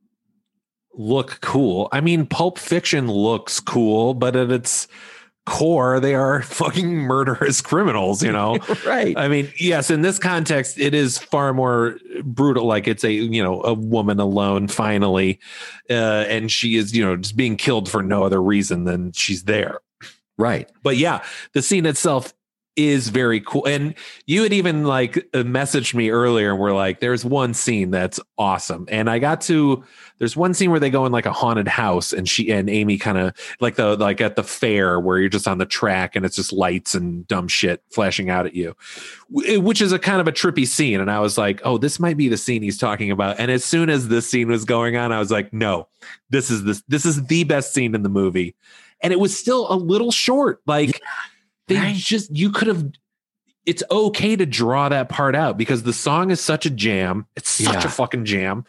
look 0.95 1.41
cool. 1.41 1.89
I 1.93 2.01
mean, 2.01 2.27
Pulp 2.27 2.59
Fiction 2.59 3.11
looks 3.11 3.61
cool, 3.61 4.15
but 4.15 4.37
its 4.37 4.89
core, 5.47 6.01
they 6.01 6.15
are 6.15 6.43
fucking 6.43 6.97
murderous 6.97 7.61
criminals, 7.61 8.23
you 8.23 8.33
know? 8.33 8.59
right. 8.87 9.17
I 9.17 9.29
mean, 9.29 9.53
yes, 9.59 9.91
in 9.91 10.03
this 10.03 10.19
context, 10.19 10.79
it 10.79 10.95
is 10.95 11.19
far 11.19 11.53
more 11.53 11.99
brutal. 12.23 12.67
Like 12.67 12.89
it's 12.89 13.05
a 13.05 13.13
you 13.13 13.43
know 13.43 13.63
a 13.63 13.75
woman 13.75 14.21
alone 14.21 14.69
finally, 14.69 15.41
uh, 15.91 16.25
and 16.29 16.51
she 16.51 16.77
is 16.77 16.95
you 16.95 17.05
know 17.05 17.17
just 17.17 17.37
being 17.37 17.57
killed 17.57 17.89
for 17.89 18.03
no 18.03 18.25
other 18.25 18.43
reason 18.43 18.85
than 18.85 19.13
she's 19.13 19.45
there. 19.45 19.81
right. 20.39 20.71
But 20.83 20.97
yeah, 20.97 21.23
the 21.53 21.63
scene 21.63 21.87
itself 21.87 22.35
is 22.77 23.09
very 23.09 23.41
cool. 23.41 23.67
And 23.67 23.95
you 24.27 24.43
had 24.43 24.53
even 24.53 24.85
like 24.85 25.19
uh, 25.35 25.43
messaged 25.43 25.95
me 25.95 26.11
earlier 26.11 26.51
and 26.51 26.59
we're 26.59 26.73
like, 26.73 27.01
there's 27.01 27.25
one 27.25 27.53
scene 27.53 27.91
that's 27.91 28.19
awesome. 28.39 28.87
And 28.91 29.11
I 29.11 29.19
got 29.19 29.41
to 29.43 29.85
there's 30.19 30.37
one 30.37 30.55
scene 30.55 30.71
where 30.71 30.81
they 30.81 30.89
go 30.89 31.05
in 31.05 31.13
like 31.13 31.27
a 31.27 31.33
haunted 31.33 31.69
house 31.69 32.13
and 32.13 32.29
she 32.29 32.51
and 32.51 32.71
Amy 32.71 32.97
kind 32.97 33.19
of 33.19 33.35
like 33.61 33.75
the 33.75 33.97
like 33.97 34.21
at 34.21 34.37
the 34.37 34.43
fair 34.43 34.99
where 35.01 35.19
you're 35.19 35.29
just 35.29 35.49
on 35.49 35.59
the 35.59 35.67
track 35.67 36.17
and 36.17 36.25
it's 36.25 36.37
just 36.37 36.53
lights 36.53 36.95
and 36.95 37.27
dumb 37.27 37.49
shit 37.49 37.83
flashing 37.91 38.31
out 38.31 38.47
at 38.47 38.55
you. 38.55 38.75
Which 39.29 39.83
is 39.83 39.93
a 39.93 39.99
kind 39.99 40.21
of 40.21 40.29
a 40.29 40.33
trippy 40.33 40.67
scene. 40.67 41.01
And 41.01 41.11
I 41.11 41.21
was 41.21 41.37
like, 41.37 41.61
oh, 41.65 41.77
this 41.77 41.99
might 41.99 42.17
be 42.17 42.29
the 42.29 42.37
scene 42.37 42.63
he's 42.63 42.79
talking 42.79 43.11
about. 43.11 43.39
And 43.39 43.51
as 43.51 43.65
soon 43.65 43.91
as 43.91 44.09
this 44.09 44.31
scene 44.31 44.49
was 44.49 44.65
going 44.65 44.97
on, 44.97 45.13
I 45.13 45.19
was 45.19 45.31
like, 45.31 45.53
no, 45.53 45.89
this 46.31 46.51
is 46.51 46.65
this 46.65 46.83
this 46.89 47.05
is 47.05 47.27
the 47.27 47.45
best 47.45 47.75
scene 47.75 47.95
in 47.95 48.03
the 48.03 48.09
movie. 48.09 48.55
And 49.03 49.13
it 49.13 49.19
was 49.19 49.37
still 49.37 49.71
a 49.71 49.75
little 49.75 50.13
short. 50.13 50.61
Like 50.67 51.03
they 51.75 51.79
Right. 51.81 51.97
just 51.97 52.35
you 52.37 52.51
could 52.51 52.69
have 52.69 52.85
it's 53.65 53.83
okay 53.93 54.35
to 54.35 54.45
draw 54.45 54.89
that 54.89 55.09
part 55.09 55.37
out 55.37 55.57
because 55.57 55.85
the 55.85 55.93
song 55.93 56.31
is 56.31 56.41
such 56.41 56.67
a 56.67 56.71
jam. 56.71 57.27
It's 57.37 57.49
such 57.49 57.75
Yeah. 57.75 57.85
a 57.87 57.89
fucking 57.91 58.25
jam. 58.25 58.65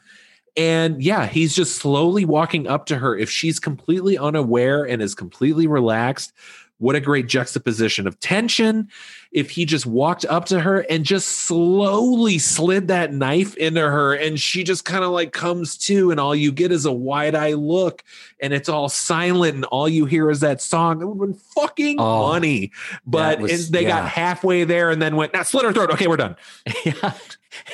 And 0.56 1.02
yeah, 1.02 1.26
he's 1.26 1.56
just 1.56 1.78
slowly 1.78 2.26
walking 2.26 2.68
up 2.68 2.86
to 2.88 2.98
her. 2.98 3.18
If 3.18 3.30
she's 3.32 3.60
completely 3.60 4.20
unaware 4.20 4.84
and 4.84 5.02
is 5.02 5.16
completely 5.16 5.66
relaxed, 5.66 6.32
what 6.78 6.96
a 6.96 7.00
great 7.00 7.28
juxtaposition 7.28 8.06
of 8.06 8.20
tension. 8.20 8.88
If 9.34 9.50
he 9.50 9.66
just 9.66 9.86
walked 9.88 10.26
up 10.26 10.46
to 10.46 10.60
her 10.60 10.82
and 10.90 11.04
just 11.04 11.28
slowly 11.28 12.38
slid 12.38 12.88
that 12.90 13.12
knife 13.14 13.56
into 13.58 13.82
her, 13.82 14.14
and 14.14 14.40
she 14.40 14.64
just 14.64 14.86
kind 14.86 15.04
of 15.04 15.10
like 15.12 15.34
comes 15.34 15.76
to, 15.88 16.12
and 16.12 16.20
all 16.20 16.36
you 16.36 16.52
get 16.52 16.72
is 16.72 16.86
a 16.86 16.92
wide 16.92 17.34
eye 17.36 17.54
look, 17.54 18.04
and 18.40 18.54
it's 18.54 18.70
all 18.70 18.90
silent, 18.90 19.56
and 19.56 19.66
all 19.66 19.90
you 19.90 20.06
hear 20.06 20.30
is 20.30 20.42
that 20.42 20.62
song. 20.62 21.02
It 21.02 21.06
would 21.06 21.18
have 21.30 21.30
been 21.36 21.40
fucking 21.56 21.96
Oh, 22.00 22.32
funny. 22.32 22.72
But 23.08 23.40
was- 23.40 23.72
they 23.72 23.82
yeah. 23.84 24.02
got 24.02 24.10
halfway 24.10 24.64
there 24.66 24.92
and 24.92 25.02
then 25.02 25.16
went, 25.16 25.34
now 25.34 25.44
slit 25.44 25.66
her 25.66 25.74
throat. 25.74 25.90
Okay, 25.92 26.08
we're 26.08 26.18
done. 26.18 26.36
yeah. 26.86 27.14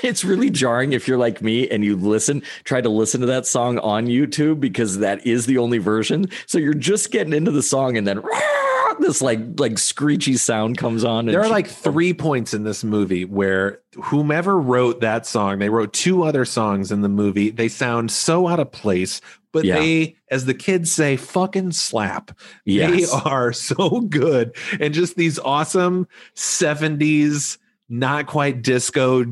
It's 0.04 0.26
really 0.26 0.50
jarring 0.50 0.92
if 0.94 1.08
you're 1.08 1.18
like 1.18 1.42
me 1.42 1.70
and 1.70 1.86
you 1.86 1.96
listen, 1.96 2.42
try 2.66 2.82
to 2.82 2.90
listen 2.90 3.22
to 3.22 3.28
that 3.28 3.46
song 3.46 3.80
on 3.80 4.08
YouTube 4.08 4.60
because 4.60 5.00
that 5.00 5.26
is 5.26 5.46
the 5.46 5.58
only 5.58 5.78
version. 5.78 6.28
So 6.48 6.58
you're 6.58 6.74
just 6.74 7.12
getting 7.12 7.32
into 7.34 7.52
the 7.52 7.64
song 7.64 7.96
and 7.96 8.06
then 8.06 8.18
this 9.02 9.22
like 9.22 9.40
like 9.60 9.78
screechy 9.78 10.38
sound 10.38 10.78
comes 10.78 11.04
on. 11.04 11.20
And 11.28 11.30
There 11.30 11.42
are 11.42 11.46
she- 11.46 11.52
like 11.52 11.68
three 11.68 12.14
points 12.14 12.54
in 12.54 12.64
this 12.64 12.84
movie 12.84 13.26
where 13.26 13.80
whomever 14.04 14.58
wrote 14.60 15.02
that 15.02 15.26
song, 15.26 15.60
they 15.60 15.70
wrote 15.70 15.94
two 15.94 16.24
other 16.24 16.46
songs 16.46 16.92
in 16.92 17.02
the 17.02 17.10
movie. 17.10 17.50
They 17.50 17.68
sound 17.68 18.12
so 18.12 18.48
out 18.48 18.60
of 18.60 18.72
place, 18.72 19.22
but 19.52 19.66
Yeah. 19.66 19.76
they, 19.80 20.16
as 20.30 20.46
the 20.46 20.54
kids 20.54 20.92
say, 20.92 21.18
fucking 21.18 21.72
slap. 21.72 22.38
yes. 22.66 23.12
They 23.12 23.20
are 23.30 23.52
so 23.54 24.02
good. 24.02 24.56
And 24.80 24.94
just 24.94 25.16
these 25.16 25.40
awesome 25.40 26.08
70s, 26.36 27.58
not 27.90 28.28
quite 28.28 28.62
disco 28.62 29.26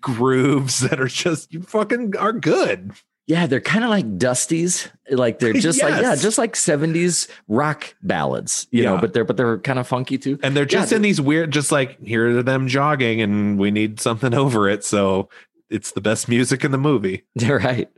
grooves 0.00 0.80
that 0.80 1.00
are 1.00 1.08
just, 1.08 1.52
you 1.52 1.62
fucking 1.62 2.16
are 2.16 2.32
good. 2.32 2.92
Yeah, 3.30 3.46
they're 3.46 3.60
kind 3.60 3.84
of 3.84 3.90
like 3.90 4.18
Dusties. 4.18 4.90
Like 5.08 5.38
they're 5.38 5.52
just 5.68 5.80
like 5.80 6.02
yeah, 6.02 6.16
just 6.16 6.36
like 6.36 6.54
70s 6.54 7.30
rock 7.46 7.94
ballads, 8.02 8.66
you 8.72 8.82
know, 8.82 8.98
but 8.98 9.12
they're 9.12 9.24
but 9.24 9.36
they're 9.36 9.58
kind 9.58 9.78
of 9.78 9.86
funky 9.86 10.18
too. 10.18 10.40
And 10.42 10.56
they're 10.56 10.64
just 10.64 10.90
Yeah, 10.90 10.96
in 10.96 11.02
these 11.02 11.20
weird, 11.20 11.52
just 11.52 11.70
like 11.70 12.00
here 12.04 12.38
are 12.38 12.42
them 12.42 12.66
jogging 12.66 13.20
and 13.20 13.56
we 13.56 13.70
need 13.70 14.00
something 14.00 14.34
over 14.44 14.68
it. 14.68 14.82
So 14.82 15.28
it's 15.68 15.92
the 15.92 16.00
best 16.00 16.28
music 16.28 16.64
in 16.64 16.72
the 16.72 16.78
movie. 16.78 17.22
Right. 17.40 17.88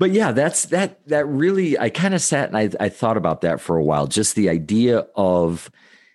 But 0.00 0.10
yeah, 0.10 0.32
that's 0.32 0.64
that 0.66 1.06
that 1.06 1.28
really 1.28 1.78
I 1.78 1.88
kind 1.88 2.14
of 2.14 2.20
sat 2.20 2.48
and 2.48 2.56
I 2.56 2.70
I 2.84 2.88
thought 2.88 3.16
about 3.16 3.42
that 3.42 3.60
for 3.60 3.76
a 3.76 3.84
while. 3.84 4.08
Just 4.08 4.34
the 4.34 4.48
idea 4.48 5.06
of 5.14 5.70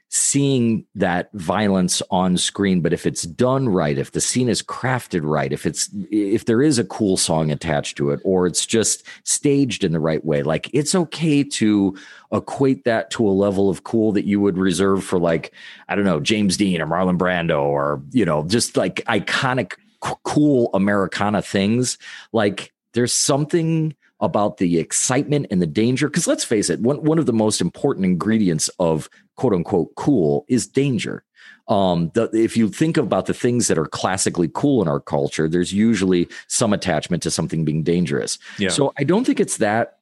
seeing 0.10 0.86
that 0.96 1.30
violence 1.34 2.02
on 2.12 2.38
screen, 2.38 2.82
but 2.82 2.94
if 2.94 3.06
it's 3.06 3.24
done 3.24 3.68
right, 3.68 3.98
if 3.98 4.12
the 4.14 4.22
scene 4.22 4.48
is 4.48 4.62
crafted 4.62 5.22
right, 5.24 5.52
if 5.52 5.66
it's 5.66 5.90
if 6.12 6.46
there 6.46 6.62
is 6.62 6.80
a 6.80 6.86
cool 6.86 7.18
song 7.18 7.52
attached 7.52 7.98
to 7.98 8.12
it, 8.12 8.20
or 8.24 8.48
it's 8.48 8.66
just 8.66 9.04
staged 9.24 9.84
in 9.84 9.92
the 9.92 10.00
right 10.00 10.24
way, 10.24 10.44
like 10.44 10.70
it's 10.74 10.96
okay 10.96 11.44
to 11.44 11.98
equate 12.32 12.86
that 12.86 13.12
to 13.12 13.28
a 13.28 13.32
level 13.32 13.70
of 13.70 13.84
cool 13.84 14.12
that 14.14 14.26
you 14.26 14.40
would 14.40 14.58
reserve 14.58 15.04
for 15.04 15.20
like, 15.20 15.54
I 15.90 15.96
don't 15.96 16.06
know, 16.06 16.22
James 16.22 16.56
Dean 16.56 16.82
or 16.82 16.88
Marlon 16.88 17.18
Brando 17.18 17.64
or, 17.64 18.02
you 18.12 18.24
know, 18.24 18.46
just 18.48 18.78
like 18.78 19.04
iconic 19.06 19.74
c- 20.04 20.14
cool 20.24 20.70
Americana 20.74 21.42
things. 21.42 21.98
Like 22.32 22.72
there's 22.94 23.14
something 23.14 23.96
about 24.20 24.58
the 24.58 24.80
excitement 24.80 25.48
and 25.52 25.62
the 25.62 25.68
danger. 25.68 26.08
Because 26.08 26.28
let's 26.28 26.44
face 26.44 26.70
it, 26.70 26.80
one, 26.80 27.04
one 27.04 27.20
of 27.20 27.26
the 27.26 27.34
most 27.34 27.62
important 27.62 28.06
ingredients 28.06 28.70
of 28.80 29.10
quote 29.36 29.54
unquote 29.54 29.94
cool 29.96 30.46
is 30.48 30.68
danger. 30.68 31.24
Um, 31.68 32.12
the, 32.14 32.30
if 32.34 32.56
you 32.56 32.70
think 32.70 32.96
about 32.98 33.26
the 33.26 33.34
things 33.34 33.68
that 33.68 33.78
are 33.78 33.86
classically 33.86 34.50
cool 34.54 34.82
in 34.82 34.88
our 34.88 35.02
culture, 35.02 35.50
there's 35.50 35.74
usually 35.74 36.30
some 36.48 36.72
attachment 36.72 37.22
to 37.24 37.32
something 37.32 37.66
being 37.66 37.84
dangerous. 37.84 38.40
Yeah. 38.58 38.70
So 38.70 38.94
I 38.98 39.04
don't 39.04 39.26
think 39.26 39.40
it's 39.40 39.58
that 39.58 39.98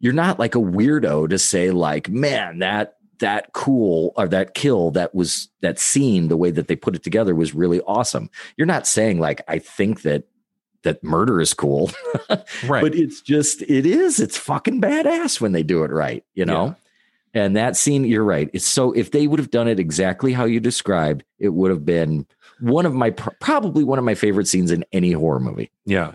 you're 0.00 0.14
not 0.14 0.38
like 0.38 0.54
a 0.54 0.60
weirdo 0.60 1.28
to 1.28 1.38
say 1.38 1.70
like, 1.70 2.08
man, 2.08 2.58
that 2.60 2.96
that 3.18 3.52
cool 3.52 4.14
or 4.16 4.26
that 4.28 4.54
kill 4.54 4.90
that 4.92 5.14
was 5.14 5.48
that 5.60 5.78
scene 5.78 6.28
the 6.28 6.38
way 6.38 6.50
that 6.50 6.68
they 6.68 6.76
put 6.76 6.96
it 6.96 7.02
together 7.02 7.34
was 7.34 7.54
really 7.54 7.82
awesome. 7.82 8.30
You're 8.56 8.66
not 8.66 8.86
saying 8.86 9.20
like 9.20 9.42
I 9.46 9.58
think 9.58 10.02
that 10.02 10.24
that 10.82 11.02
murder 11.04 11.40
is 11.40 11.52
cool, 11.54 11.90
Right. 12.66 12.82
but 12.82 12.94
it's 12.94 13.20
just 13.20 13.62
it 13.62 13.86
is 13.86 14.18
it's 14.20 14.36
fucking 14.36 14.80
badass 14.80 15.40
when 15.40 15.52
they 15.52 15.62
do 15.62 15.84
it 15.84 15.90
right, 15.90 16.24
you 16.34 16.44
know. 16.44 16.76
And 17.32 17.56
that 17.56 17.76
scene, 17.76 18.04
you're 18.04 18.24
right. 18.24 18.50
It's 18.52 18.66
so 18.66 18.90
if 18.92 19.12
they 19.12 19.26
would 19.28 19.38
have 19.38 19.50
done 19.52 19.68
it 19.68 19.78
exactly 19.78 20.32
how 20.32 20.44
you 20.46 20.58
described, 20.58 21.22
it 21.38 21.50
would 21.50 21.70
have 21.70 21.84
been 21.84 22.26
one 22.60 22.86
of 22.86 22.94
my 22.94 23.10
probably 23.10 23.84
one 23.84 23.98
of 23.98 24.04
my 24.04 24.14
favorite 24.14 24.48
scenes 24.48 24.70
in 24.70 24.84
any 24.92 25.12
horror 25.12 25.40
movie. 25.40 25.70
yeah. 25.86 26.14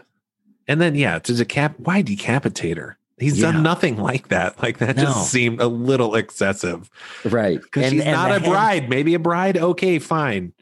And 0.68 0.82
then, 0.82 0.95
yeah, 0.95 1.20
to 1.20 1.32
decap, 1.32 1.76
why 1.78 2.01
decapitate 2.01 2.78
her? 2.78 2.97
He's 3.20 3.39
Yeah. 3.39 3.51
done 3.51 3.61
nothing 3.61 3.97
like 3.97 4.30
that. 4.30 4.59
Like 4.63 4.80
that 4.80 4.95
No. 4.97 5.03
just 5.03 5.30
seemed 5.32 5.61
a 5.61 5.68
little 5.68 6.16
excessive. 6.16 6.89
Right. 7.24 7.61
Because 7.61 7.91
she's 7.91 8.03
not 8.03 8.32
a 8.36 8.39
bride. 8.39 8.89
Maybe 8.89 9.13
a 9.13 9.20
bride, 9.20 9.57
okay, 9.57 9.99
fine. 9.99 10.53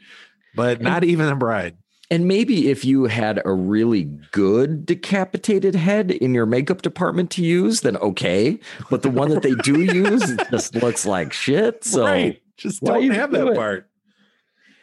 But 0.55 0.81
not 0.81 1.05
even 1.05 1.27
a 1.29 1.35
bride. 1.37 1.77
And 2.13 2.27
maybe 2.27 2.69
if 2.69 2.85
you 2.85 3.05
had 3.05 3.41
a 3.43 3.51
really 3.51 4.03
good 4.31 4.85
decapitated 4.85 5.73
head 5.73 6.11
in 6.11 6.35
your 6.35 6.45
makeup 6.45 6.83
department 6.83 7.31
to 7.31 7.43
use, 7.43 7.81
then 7.81 7.97
okay. 7.97 8.59
But 8.91 9.01
the 9.01 9.09
one 9.09 9.29
that 9.29 9.41
they 9.41 9.55
do 9.55 9.81
use 9.81 10.35
just 10.51 10.75
looks 10.75 11.07
like 11.07 11.33
shit. 11.33 11.83
So 11.83 12.03
right. 12.03 12.39
Just 12.55 12.83
don't 12.83 13.09
have 13.09 13.31
do 13.31 13.37
that 13.37 13.47
it? 13.47 13.55
part. 13.55 13.89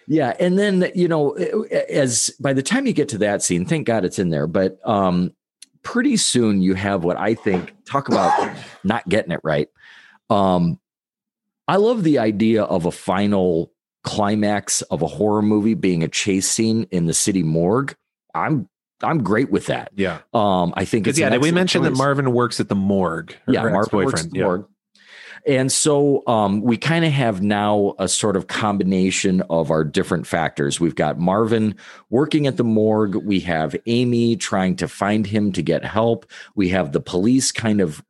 yeah, 0.08 0.34
and 0.40 0.58
then 0.58 0.90
you 0.92 1.06
know, 1.06 1.34
as 1.88 2.30
by 2.40 2.52
the 2.52 2.64
time 2.64 2.86
you 2.88 2.92
get 2.92 3.08
to 3.10 3.18
that 3.18 3.44
scene, 3.44 3.64
thank 3.64 3.86
God 3.86 4.04
it's 4.04 4.18
in 4.18 4.30
there. 4.30 4.48
But 4.48 4.80
um, 4.84 5.30
pretty 5.84 6.16
soon 6.16 6.60
you 6.62 6.74
have 6.74 7.04
what 7.04 7.16
I 7.16 7.34
think. 7.34 7.72
Talk 7.84 8.08
about 8.08 8.56
not 8.82 9.08
getting 9.08 9.30
it 9.30 9.40
right. 9.44 9.68
Um, 10.30 10.80
I 11.68 11.76
love 11.76 12.02
the 12.02 12.18
idea 12.18 12.64
of 12.64 12.86
a 12.86 12.90
final 12.90 13.70
climax 14.02 14.82
of 14.82 15.02
a 15.02 15.06
horror 15.06 15.42
movie 15.42 15.74
being 15.74 16.02
a 16.02 16.08
chase 16.08 16.48
scene 16.48 16.86
in 16.90 17.06
the 17.06 17.14
city 17.14 17.42
morgue. 17.42 17.94
I'm 18.34 18.68
I'm 19.02 19.22
great 19.22 19.50
with 19.50 19.66
that. 19.66 19.90
Yeah. 19.96 20.18
Um, 20.34 20.74
I 20.76 20.84
think 20.84 21.06
yeah, 21.06 21.12
did 21.12 21.40
we 21.40 21.48
excellent 21.48 21.54
mentioned 21.54 21.84
that. 21.86 21.96
Marvin 21.96 22.32
works 22.32 22.60
at 22.60 22.68
the 22.68 22.74
morgue. 22.74 23.34
Yeah, 23.48 23.60
Marvin 23.60 23.74
works 23.74 23.86
ex-boyfriend. 23.86 24.26
at 24.26 24.30
the 24.32 24.38
Yeah. 24.38 24.44
morgue. 24.44 24.66
And 25.46 25.72
so 25.72 26.22
um, 26.26 26.60
we 26.62 26.76
kind 26.76 27.04
of 27.04 27.12
have 27.12 27.42
now 27.42 27.94
a 27.98 28.08
sort 28.08 28.36
of 28.36 28.46
combination 28.46 29.42
of 29.50 29.70
our 29.70 29.84
different 29.84 30.26
factors. 30.26 30.78
We've 30.78 30.94
got 30.94 31.18
Marvin 31.18 31.76
working 32.10 32.46
at 32.46 32.56
the 32.56 32.64
morgue. 32.64 33.16
We 33.16 33.40
have 33.40 33.74
Amy 33.86 34.36
trying 34.36 34.76
to 34.76 34.88
find 34.88 35.26
him 35.26 35.52
to 35.52 35.62
get 35.62 35.84
help. 35.84 36.30
We 36.54 36.68
have 36.70 36.92
the 36.92 37.00
police 37.00 37.52
kind 37.52 37.80
of 37.80 38.04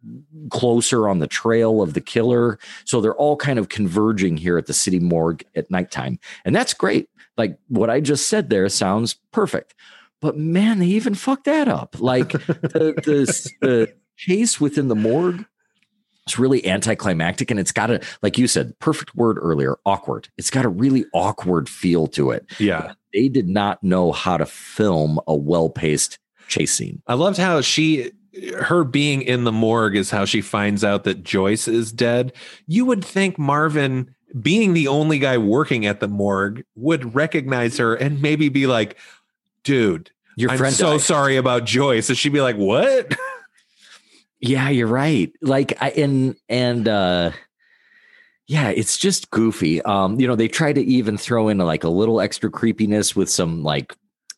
closer 0.50 1.08
on 1.08 1.18
the 1.18 1.26
trail 1.26 1.82
of 1.82 1.94
the 1.94 2.00
killer. 2.00 2.58
So 2.84 3.00
they're 3.00 3.14
all 3.14 3.36
kind 3.36 3.58
of 3.58 3.68
converging 3.68 4.36
here 4.36 4.58
at 4.58 4.66
the 4.66 4.74
city 4.74 4.98
morgue 4.98 5.44
at 5.54 5.70
nighttime. 5.70 6.18
And 6.44 6.54
that's 6.54 6.74
great. 6.74 7.08
Like 7.36 7.58
what 7.68 7.90
I 7.90 8.00
just 8.00 8.28
said 8.28 8.50
there 8.50 8.68
sounds 8.68 9.14
perfect. 9.32 9.74
But 10.20 10.36
man, 10.36 10.80
they 10.80 10.86
even 10.86 11.14
fucked 11.14 11.44
that 11.44 11.68
up. 11.68 11.98
Like 11.98 12.32
the, 12.32 12.94
the, 13.04 13.50
the 13.60 13.94
chase 14.16 14.60
within 14.60 14.88
the 14.88 14.94
morgue 14.94 15.46
it's 16.26 16.38
really 16.38 16.64
anticlimactic 16.66 17.50
and 17.50 17.58
it's 17.60 17.72
got 17.72 17.90
a 17.90 18.00
like 18.22 18.38
you 18.38 18.46
said 18.46 18.78
perfect 18.78 19.14
word 19.14 19.38
earlier 19.40 19.76
awkward 19.86 20.28
it's 20.38 20.50
got 20.50 20.64
a 20.64 20.68
really 20.68 21.04
awkward 21.12 21.68
feel 21.68 22.06
to 22.06 22.30
it 22.30 22.44
Yeah. 22.58 22.92
they 23.12 23.28
did 23.28 23.48
not 23.48 23.82
know 23.82 24.12
how 24.12 24.36
to 24.36 24.46
film 24.46 25.18
a 25.26 25.34
well-paced 25.34 26.18
chase 26.48 26.72
scene 26.74 27.02
I 27.06 27.14
loved 27.14 27.38
how 27.38 27.60
she 27.60 28.12
her 28.58 28.84
being 28.84 29.22
in 29.22 29.42
the 29.44 29.50
morgue 29.52 29.96
is 29.96 30.10
how 30.10 30.24
she 30.24 30.40
finds 30.40 30.84
out 30.84 31.02
that 31.04 31.24
Joyce 31.24 31.66
is 31.66 31.90
dead. 31.90 32.32
You 32.68 32.84
would 32.84 33.04
think 33.04 33.38
Marvin 33.40 34.14
being 34.40 34.72
the 34.72 34.86
only 34.86 35.18
guy 35.18 35.36
working 35.36 35.84
at 35.84 35.98
the 35.98 36.06
morgue 36.06 36.62
would 36.76 37.16
recognize 37.16 37.76
her 37.78 37.96
and 37.96 38.22
maybe 38.22 38.48
be 38.48 38.68
like, 38.68 38.96
dude, 39.64 40.12
your 40.36 40.52
I'm 40.52 40.58
friend 40.58 40.74
so 40.74 40.92
died. 40.92 41.00
sorry 41.00 41.36
about 41.38 41.64
Joyce. 41.64 42.08
And 42.08 42.16
she'd 42.16 42.32
be 42.32 42.40
like, 42.40 42.54
What? 42.56 43.12
yeah 44.41 44.68
you're 44.68 44.86
right. 44.86 45.32
Like 45.41 45.80
i 45.80 45.91
and 45.91 46.36
and 46.49 46.88
uh 46.88 47.32
yeah 48.47 48.70
it's 48.70 48.99
just 48.99 49.30
goofy. 49.30 49.82
Um 49.82 50.18
you 50.18 50.26
know 50.26 50.36
they 50.36 50.49
try 50.49 50.72
to 50.72 50.82
even 50.82 51.16
throw 51.16 51.49
in 51.49 51.59
like 51.59 51.84
a 51.84 51.88
little 51.88 52.20
extra 52.20 52.51
creepiness 52.51 53.14
with 53.14 53.30
some 53.30 53.62
like 53.62 53.95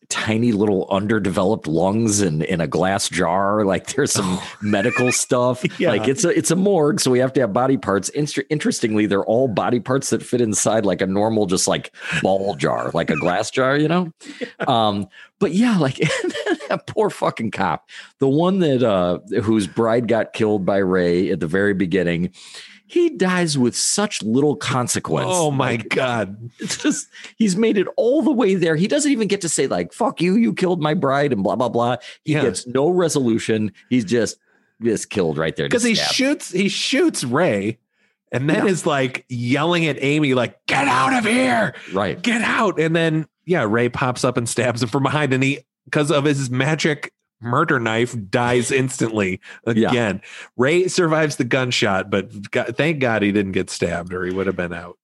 tiny 0.09 0.51
little 0.51 0.87
underdeveloped 0.89 1.67
lungs 1.67 2.21
in 2.21 2.41
in 2.43 2.61
a 2.61 2.67
glass 2.67 3.09
jar. 3.09 3.63
Like 3.73 3.87
there's 3.87 4.11
some 4.11 4.39
medical 4.61 5.11
stuff. 5.11 5.63
Yeah. 5.79 5.89
like 5.89 6.07
it's 6.07 6.23
a 6.23 6.29
it's 6.29 6.51
a 6.51 6.55
morgue 6.55 6.99
so 6.99 7.09
we 7.09 7.19
have 7.19 7.33
to 7.33 7.41
have 7.41 7.53
body 7.53 7.77
parts. 7.77 8.09
Inter- 8.09 8.43
interestingly 8.49 9.05
they're 9.05 9.23
all 9.23 9.47
body 9.47 9.79
parts 9.79 10.09
that 10.11 10.21
fit 10.21 10.41
inside 10.41 10.85
like 10.85 11.01
a 11.01 11.07
normal 11.07 11.45
just 11.45 11.67
like 11.67 11.93
ball 12.21 12.55
jar 12.55 12.91
like 12.93 13.09
a 13.09 13.15
glass 13.15 13.49
jar 13.51 13.77
you 13.77 13.87
know? 13.87 14.11
Um 14.67 15.07
but 15.39 15.53
yeah 15.53 15.77
like 15.77 15.95
that 16.69 16.83
poor 16.87 17.09
fucking 17.09 17.51
cop. 17.51 17.89
The 18.19 18.27
one 18.27 18.59
that 18.59 18.83
uh 18.83 19.19
whose 19.41 19.67
bride 19.67 20.07
got 20.07 20.33
killed 20.33 20.65
by 20.65 20.77
ray 20.77 21.31
at 21.31 21.39
the 21.39 21.47
very 21.47 21.73
beginning 21.73 22.31
he 22.93 23.09
dies 23.09 23.57
with 23.57 23.75
such 23.75 24.21
little 24.23 24.55
consequence 24.55 25.27
Oh 25.29 25.51
my 25.51 25.71
Like, 25.71 25.89
God. 25.89 26.49
it's 26.59 26.77
just 26.77 27.07
he's 27.37 27.55
made 27.55 27.77
it 27.77 27.87
all 27.97 28.21
the 28.21 28.31
way 28.31 28.55
there. 28.55 28.75
He 28.75 28.87
doesn't 28.87 29.11
even 29.11 29.27
get 29.27 29.41
to 29.41 29.49
say 29.49 29.67
like 29.67 29.93
"fuck 29.93 30.21
you, 30.21 30.35
you 30.35 30.53
killed 30.53 30.81
my 30.81 30.93
bride" 30.93 31.33
and 31.33 31.43
blah 31.43 31.55
blah 31.55 31.69
blah. 31.69 31.97
He 32.23 32.33
Yeah. 32.33 32.43
gets 32.43 32.67
no 32.67 32.89
resolution. 32.89 33.71
He's 33.89 34.05
just 34.05 34.37
just 34.81 35.09
killed 35.09 35.37
right 35.37 35.55
there. 35.55 35.67
Because 35.67 35.83
he 35.83 35.95
shoots, 35.95 36.51
he 36.51 36.69
shoots 36.69 37.23
Ray. 37.23 37.79
and 38.31 38.49
then 38.49 38.65
Yeah. 38.65 38.71
is 38.71 38.85
like 38.85 39.25
yelling 39.29 39.85
at 39.85 39.97
Amy, 40.01 40.33
like, 40.33 40.65
get 40.65 40.87
out 40.87 41.13
of 41.13 41.23
here, 41.23 41.75
Right. 41.93 42.19
get 42.21 42.41
out. 42.41 42.79
And 42.79 42.95
then, 42.95 43.27
yeah, 43.45 43.63
Ray 43.69 43.89
pops 43.89 44.23
up 44.23 44.37
and 44.37 44.49
stabs 44.49 44.81
him 44.81 44.89
from 44.89 45.03
behind, 45.03 45.33
and 45.33 45.43
he, 45.43 45.59
because 45.85 46.09
of 46.11 46.23
his 46.25 46.49
magic 46.49 47.13
murder 47.43 47.79
knife, 47.79 48.15
dies 48.29 48.71
instantly 48.71 49.39
Yeah. 49.67 49.89
again. 49.89 50.21
Ray 50.57 50.87
survives 50.87 51.35
the 51.35 51.43
gunshot, 51.43 52.09
but 52.09 52.51
God, 52.51 52.75
thank 52.77 52.99
God 52.99 53.21
he 53.21 53.31
didn't 53.31 53.51
get 53.51 53.69
stabbed 53.69 54.13
or 54.13 54.23
he 54.25 54.31
would 54.33 54.47
have 54.47 54.55
been 54.55 54.73
out. 54.73 54.97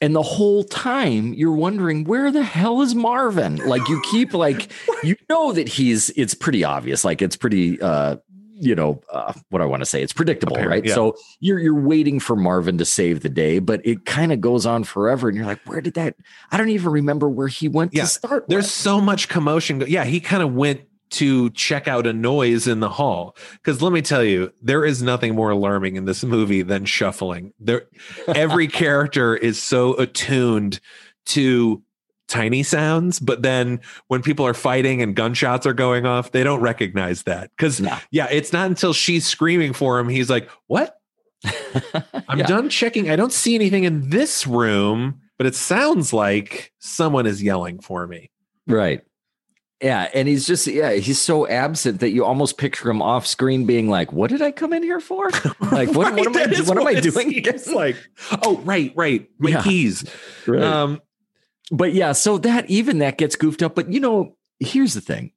And 0.00 0.14
the 0.14 0.22
whole 0.22 0.64
time 0.64 1.32
you're 1.34 1.54
wondering 1.54 2.04
where 2.04 2.30
the 2.30 2.42
hell 2.42 2.82
is 2.82 2.94
Marvin? 2.94 3.56
Like 3.56 3.88
you 3.88 4.00
keep 4.10 4.34
like 4.34 4.70
you 5.04 5.16
know 5.30 5.52
that 5.52 5.68
he's 5.68 6.10
it's 6.10 6.34
pretty 6.34 6.64
obvious. 6.64 7.04
Like 7.04 7.22
it's 7.22 7.36
pretty 7.36 7.80
uh 7.80 8.16
you 8.56 8.74
know 8.74 9.00
uh, 9.12 9.32
what 9.50 9.62
I 9.62 9.64
want 9.64 9.80
to 9.80 9.86
say. 9.86 10.00
It's 10.02 10.12
predictable, 10.12 10.54
Apparent, 10.56 10.70
right? 10.70 10.84
yeah. 10.84 10.94
So 10.94 11.16
you're 11.40 11.58
you're 11.58 11.74
waiting 11.80 12.20
for 12.20 12.36
Marvin 12.36 12.78
to 12.78 12.84
save 12.84 13.20
the 13.20 13.28
day, 13.28 13.58
but 13.58 13.80
it 13.84 14.04
kind 14.04 14.30
of 14.32 14.40
goes 14.40 14.64
on 14.66 14.84
forever, 14.84 15.28
and 15.28 15.36
you're 15.36 15.46
like, 15.46 15.60
where 15.64 15.80
did 15.80 15.94
that? 15.94 16.14
I 16.52 16.56
don't 16.56 16.68
even 16.68 16.92
remember 16.92 17.28
where 17.28 17.48
he 17.48 17.68
went 17.68 17.94
Yeah, 17.94 18.02
to 18.02 18.08
start. 18.08 18.44
There's 18.48 18.64
with. 18.66 18.70
so 18.70 19.00
much 19.00 19.28
commotion. 19.28 19.82
Yeah, 19.88 20.04
he 20.04 20.20
kind 20.20 20.42
of 20.42 20.54
went 20.54 20.82
to 21.14 21.50
check 21.50 21.88
out 21.88 22.06
a 22.06 22.12
noise 22.12 22.66
in 22.68 22.80
the 22.80 22.88
hall. 22.88 23.36
Because 23.54 23.82
let 23.82 23.92
me 23.92 24.02
tell 24.02 24.22
you, 24.22 24.52
there 24.62 24.84
is 24.84 25.02
nothing 25.02 25.34
more 25.34 25.50
alarming 25.50 25.96
in 25.96 26.04
this 26.04 26.22
movie 26.24 26.62
than 26.62 26.84
shuffling. 26.84 27.52
There, 27.58 27.86
every 28.28 28.68
character 28.82 29.36
is 29.36 29.60
so 29.62 29.94
attuned 29.96 30.80
to 31.26 31.82
tiny 32.28 32.62
sounds, 32.62 33.20
but 33.20 33.42
then 33.42 33.80
when 34.08 34.22
people 34.22 34.46
are 34.46 34.54
fighting 34.54 35.02
and 35.02 35.14
gunshots 35.14 35.66
are 35.66 35.74
going 35.74 36.06
off, 36.06 36.32
they 36.32 36.42
don't 36.42 36.60
recognize 36.60 37.22
that. 37.24 37.50
Because 37.56 37.80
No. 37.80 37.96
yeah, 38.10 38.26
it's 38.30 38.52
not 38.52 38.66
until 38.66 38.92
she's 38.92 39.26
screaming 39.26 39.72
for 39.72 39.98
him, 39.98 40.08
he's 40.08 40.30
like, 40.30 40.48
"What? 40.66 40.96
I'm 42.28 42.38
Yeah. 42.38 42.46
done 42.46 42.68
checking. 42.70 43.10
I 43.10 43.16
don't 43.16 43.32
see 43.32 43.54
anything 43.54 43.84
in 43.84 44.10
this 44.10 44.46
room." 44.46 45.20
But 45.36 45.46
it 45.48 45.54
sounds 45.56 46.12
like 46.12 46.72
someone 46.78 47.26
is 47.26 47.42
yelling 47.42 47.80
for 47.80 48.06
me. 48.06 48.30
Right. 48.68 49.02
Yeah, 49.84 50.08
and 50.14 50.26
he's 50.26 50.46
just 50.46 50.66
yeah, 50.66 50.92
he's 50.94 51.20
so 51.20 51.46
absent 51.46 52.00
that 52.00 52.08
you 52.08 52.24
almost 52.24 52.56
picture 52.56 52.88
him 52.88 53.02
off 53.02 53.26
screen 53.26 53.66
being 53.66 53.90
like, 53.90 54.14
"What 54.14 54.30
did 54.30 54.40
I 54.40 54.50
come 54.50 54.72
in 54.72 54.82
here 54.82 54.98
for? 54.98 55.28
Like, 55.60 55.88
what, 55.90 56.14
what 56.14 56.26
am 56.26 56.34
I 56.36 56.46
That 56.46 56.52
is 56.54 56.66
what 56.68 56.78
am 56.78 56.86
I 56.86 56.94
doing?" 57.00 57.30
seems 57.30 57.68
like, 57.68 57.96
oh, 58.44 58.56
right, 58.64 58.94
right, 58.96 59.28
my 59.38 59.50
Yeah. 59.50 59.62
keys. 59.62 60.10
Right. 60.46 60.62
Um, 60.62 61.02
but 61.70 61.92
yeah, 61.92 62.12
so 62.12 62.38
that 62.38 62.70
even 62.70 63.00
that 63.00 63.18
gets 63.18 63.36
goofed 63.36 63.62
up. 63.62 63.74
But 63.74 63.92
you 63.92 64.00
know, 64.00 64.38
here's 64.58 64.94
the 64.94 65.02
thing. 65.02 65.32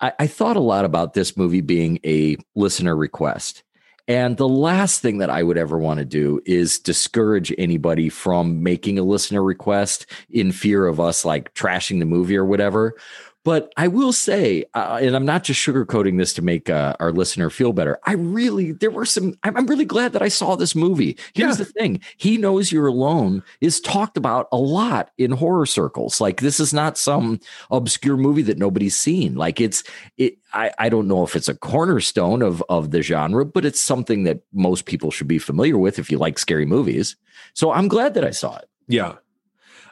I, 0.00 0.12
I 0.20 0.26
thought 0.28 0.56
a 0.56 0.60
lot 0.60 0.84
about 0.84 1.14
this 1.14 1.36
movie 1.36 1.60
being 1.60 1.98
a 2.06 2.36
listener 2.54 2.94
request. 2.94 3.64
And 4.06 4.36
the 4.36 4.48
last 4.48 5.02
thing 5.02 5.18
that 5.18 5.30
I 5.30 5.42
would 5.42 5.56
ever 5.58 5.78
want 5.78 5.98
to 5.98 6.04
do 6.04 6.40
is 6.44 6.78
discourage 6.80 7.52
anybody 7.58 8.08
from 8.08 8.62
making 8.62 8.98
a 8.98 9.04
listener 9.04 9.42
request 9.42 10.06
in 10.30 10.50
fear 10.52 10.86
of 10.86 10.98
us 10.98 11.24
like 11.24 11.54
trashing 11.54 12.00
the 12.00 12.06
movie 12.06 12.36
or 12.36 12.44
whatever. 12.44 12.94
But 13.42 13.72
I 13.78 13.88
will 13.88 14.12
say, 14.12 14.64
uh, 14.74 14.98
and 15.00 15.16
I'm 15.16 15.24
not 15.24 15.44
just 15.44 15.58
sugarcoating 15.60 16.18
this 16.18 16.34
to 16.34 16.42
make 16.42 16.68
uh, 16.68 16.94
our 17.00 17.10
listener 17.10 17.48
feel 17.48 17.72
better. 17.72 17.98
I 18.04 18.12
really, 18.12 18.72
there 18.72 18.90
were 18.90 19.06
some, 19.06 19.34
I'm, 19.44 19.56
I'm 19.56 19.66
really 19.66 19.86
glad 19.86 20.12
that 20.12 20.20
I 20.20 20.28
saw 20.28 20.56
this 20.56 20.74
movie. 20.74 21.16
Here's 21.32 21.58
Yeah. 21.58 21.64
the 21.64 21.72
thing 21.72 22.00
He 22.18 22.36
Knows 22.36 22.70
You're 22.70 22.86
Alone 22.88 23.42
is 23.62 23.80
talked 23.80 24.18
about 24.18 24.46
a 24.52 24.58
lot 24.58 25.10
in 25.16 25.30
horror 25.30 25.64
circles. 25.64 26.20
Like, 26.20 26.42
this 26.42 26.60
is 26.60 26.74
not 26.74 26.98
some 26.98 27.40
obscure 27.70 28.18
movie 28.18 28.42
that 28.42 28.58
nobody's 28.58 28.96
seen. 28.96 29.36
Like, 29.36 29.58
it's, 29.58 29.84
it, 30.18 30.34
I, 30.52 30.72
I 30.78 30.88
don't 30.90 31.08
know 31.08 31.24
if 31.24 31.34
it's 31.34 31.48
a 31.48 31.54
cornerstone 31.54 32.42
of, 32.42 32.62
of 32.68 32.90
the 32.90 33.00
genre, 33.00 33.46
but 33.46 33.64
it's 33.64 33.80
something 33.80 34.24
that 34.24 34.40
most 34.52 34.84
people 34.84 35.10
should 35.10 35.28
be 35.28 35.38
familiar 35.38 35.78
with 35.78 35.98
if 35.98 36.10
you 36.10 36.18
like 36.18 36.38
scary 36.38 36.66
movies. 36.66 37.16
So 37.54 37.72
I'm 37.72 37.88
glad 37.88 38.12
that 38.14 38.24
I 38.24 38.32
saw 38.32 38.56
it. 38.58 38.68
yeah. 38.86 39.14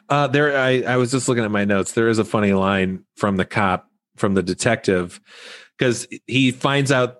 Uh, 0.09 0.27
there, 0.27 0.57
I, 0.57 0.81
I 0.81 0.97
was 0.97 1.11
just 1.11 1.27
looking 1.27 1.43
at 1.43 1.51
my 1.51 1.65
notes. 1.65 1.91
There 1.93 2.07
is 2.07 2.17
a 2.19 2.25
funny 2.25 2.53
line 2.53 3.03
from 3.15 3.37
the 3.37 3.45
cop, 3.45 3.87
from 4.15 4.33
the 4.33 4.43
detective, 4.43 5.19
because 5.77 6.07
he 6.27 6.51
finds 6.51 6.91
out. 6.91 7.17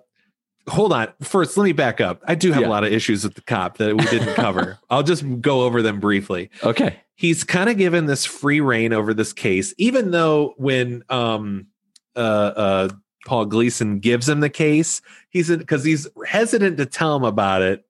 Hold 0.68 0.92
on. 0.92 1.08
First, 1.22 1.56
let 1.56 1.64
me 1.64 1.72
back 1.72 2.00
up. 2.00 2.20
I 2.28 2.34
do 2.34 2.52
have 2.52 2.62
Yeah. 2.62 2.68
a 2.68 2.70
lot 2.70 2.84
of 2.84 2.92
issues 2.92 3.24
with 3.24 3.34
the 3.34 3.40
cop 3.42 3.78
that 3.78 3.96
we 3.96 4.04
didn't 4.06 4.34
cover. 4.36 4.78
I'll 4.88 5.02
just 5.02 5.24
go 5.40 5.62
over 5.62 5.82
them 5.82 5.98
briefly. 6.00 6.50
Okay. 6.62 7.00
he's 7.16 7.42
kind 7.44 7.68
of 7.70 7.76
given 7.76 8.06
this 8.06 8.24
free 8.24 8.60
reign 8.60 8.92
over 8.92 9.12
this 9.14 9.32
case, 9.32 9.74
even 9.78 10.10
though 10.10 10.54
when 10.58 11.02
um 11.08 11.66
uh 12.14 12.18
uh 12.18 12.88
Paul 13.26 13.46
Gleason 13.46 13.98
gives 13.98 14.28
him 14.28 14.40
the 14.40 14.50
case, 14.50 15.00
he's 15.30 15.48
because 15.48 15.82
he's 15.82 16.06
hesitant 16.26 16.76
to 16.76 16.86
tell 16.86 17.16
him 17.16 17.24
about 17.24 17.62
it 17.62 17.84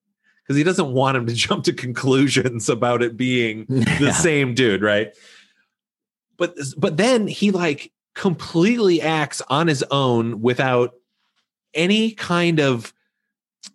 because 0.51 0.59
he 0.59 0.65
doesn't 0.65 0.93
want 0.93 1.17
him 1.17 1.27
to 1.27 1.33
jump 1.47 1.63
to 1.63 1.73
conclusions 1.73 2.69
about 2.69 3.03
it 3.05 3.17
being 3.17 3.67
the 3.69 3.85
Yeah. 4.07 4.11
same 4.11 4.53
dude, 4.53 4.83
right? 4.83 5.17
But 6.37 6.57
but 6.77 6.97
then 6.97 7.29
he 7.29 7.53
like 7.53 7.93
completely 8.17 9.01
acts 9.01 9.41
on 9.49 9.69
his 9.69 9.85
own 9.93 10.41
without 10.41 10.95
any 11.73 12.11
kind 12.11 12.59
of 12.59 12.93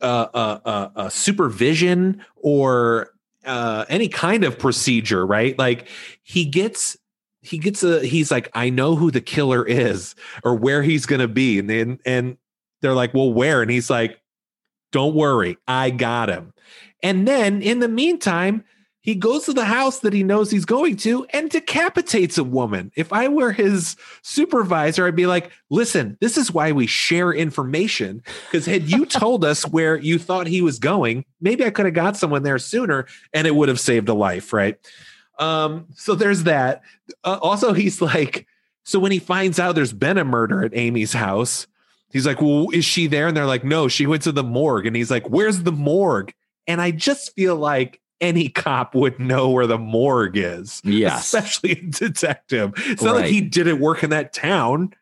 uh, 0.01 0.27
uh, 0.33 0.59
uh, 0.65 0.89
uh, 0.97 1.09
supervision 1.09 2.21
or 2.35 3.11
uh, 3.45 3.85
any 3.87 4.09
kind 4.09 4.43
of 4.43 4.59
procedure, 4.59 5.25
right? 5.25 5.57
Like 5.57 5.87
he 6.23 6.43
gets 6.43 6.97
he 7.39 7.57
gets 7.57 7.83
a 7.83 8.05
he's 8.05 8.31
like 8.31 8.49
I 8.53 8.69
know 8.69 8.97
who 8.97 9.11
the 9.11 9.21
killer 9.21 9.65
is 9.65 10.13
or 10.43 10.55
where 10.55 10.83
he's 10.83 11.05
gonna 11.05 11.29
be, 11.29 11.57
and 11.57 11.69
then 11.69 11.99
and 12.05 12.35
they're 12.81 12.95
like, 12.95 13.13
well, 13.13 13.31
where? 13.31 13.61
And 13.61 13.71
he's 13.71 13.89
like, 13.89 14.19
don't 14.95 15.13
worry, 15.13 15.57
I 15.67 15.89
got 15.89 16.29
him. 16.29 16.53
And 17.03 17.27
then 17.27 17.61
in 17.61 17.79
the 17.79 17.89
meantime, 17.89 18.63
he 19.01 19.13
goes 19.13 19.43
to 19.43 19.51
the 19.51 19.65
house 19.65 19.99
that 19.99 20.13
he 20.13 20.23
knows 20.23 20.49
he's 20.49 20.63
going 20.63 20.95
to 20.99 21.25
and 21.31 21.49
decapitates 21.49 22.37
a 22.37 22.45
woman. 22.45 22.93
If 22.95 23.11
I 23.11 23.27
were 23.27 23.51
his 23.51 23.97
supervisor, 24.21 25.05
I'd 25.05 25.13
be 25.13 25.27
like, 25.27 25.51
listen, 25.69 26.17
this 26.21 26.37
is 26.37 26.53
why 26.53 26.71
we 26.71 26.87
share 26.87 27.33
information. 27.33 28.23
Because 28.45 28.65
had 28.65 28.89
you 28.89 29.05
told 29.05 29.43
us 29.43 29.67
where 29.67 29.97
you 29.97 30.17
thought 30.17 30.47
he 30.47 30.61
was 30.61 30.79
going, 30.79 31.25
maybe 31.41 31.65
I 31.65 31.71
could 31.71 31.87
have 31.87 31.93
got 31.93 32.15
someone 32.15 32.43
there 32.43 32.57
sooner 32.57 33.05
and 33.33 33.45
it 33.45 33.53
would 33.53 33.67
have 33.67 33.81
saved 33.81 34.07
a 34.07 34.13
life, 34.13 34.53
right? 34.53 34.77
Um, 35.39 35.87
so 35.93 36.15
there's 36.15 36.43
that. 36.43 36.83
Uh, 37.25 37.37
also, 37.41 37.73
he's 37.73 38.01
like, 38.01 38.47
so 38.85 38.99
when 38.99 39.11
he 39.11 39.19
finds 39.19 39.59
out 39.59 39.75
there's 39.75 39.91
been 39.91 40.17
a 40.17 40.23
murder 40.23 40.63
at 40.63 40.73
Amy's 40.73 41.11
house, 41.11 41.67
he's 42.15 42.25
like, 42.25 42.41
well, 42.41 42.69
is 42.71 42.85
she 42.85 43.07
there? 43.07 43.27
And 43.27 43.35
they're 43.35 43.45
like, 43.45 43.65
no, 43.65 43.89
she 43.89 44.07
went 44.07 44.21
to 44.23 44.31
the 44.31 44.41
morgue. 44.41 44.85
And 44.87 44.95
he's 44.95 45.11
like, 45.11 45.29
where's 45.29 45.63
the 45.63 45.73
morgue? 45.73 46.33
And 46.65 46.79
I 46.79 46.91
just 46.91 47.35
feel 47.35 47.57
like 47.57 47.99
any 48.21 48.47
cop 48.47 48.95
would 48.95 49.19
know 49.19 49.49
where 49.49 49.67
the 49.67 49.77
morgue 49.77 50.37
is, 50.37 50.81
Yes. 50.85 51.25
especially 51.25 51.71
a 51.73 51.81
detective. 51.81 52.71
It's 52.77 53.03
not 53.03 53.15
like 53.15 53.25
he 53.25 53.41
didn't 53.41 53.81
work 53.81 54.01
in 54.01 54.11
that 54.11 54.31
town. 54.31 54.93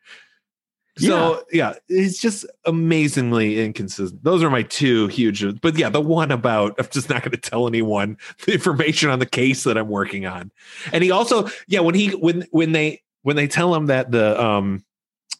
So 0.96 1.44
yeah, 1.52 1.74
it's 1.88 2.18
just 2.20 2.46
amazingly 2.64 3.64
inconsistent. 3.64 4.24
Those 4.24 4.42
are 4.42 4.50
my 4.50 4.62
two 4.64 5.06
huge, 5.06 5.60
but 5.60 5.78
yeah, 5.78 5.90
the 5.90 6.00
one 6.00 6.32
about 6.32 6.74
I'm 6.80 6.88
just 6.90 7.08
not 7.08 7.22
going 7.22 7.30
to 7.30 7.36
tell 7.36 7.68
anyone 7.68 8.16
the 8.44 8.54
information 8.54 9.08
on 9.10 9.20
the 9.20 9.26
case 9.26 9.62
that 9.62 9.78
I'm 9.78 9.88
working 9.88 10.26
on. 10.26 10.50
And 10.92 11.04
he 11.04 11.12
also, 11.12 11.46
yeah, 11.68 11.78
when 11.78 11.94
he 11.94 12.08
when 12.10 12.44
when 12.50 12.72
they 12.72 13.02
when 13.22 13.36
they 13.36 13.46
tell 13.46 13.72
him 13.72 13.86
that 13.86 14.10
the 14.10 14.40
um 14.44 14.84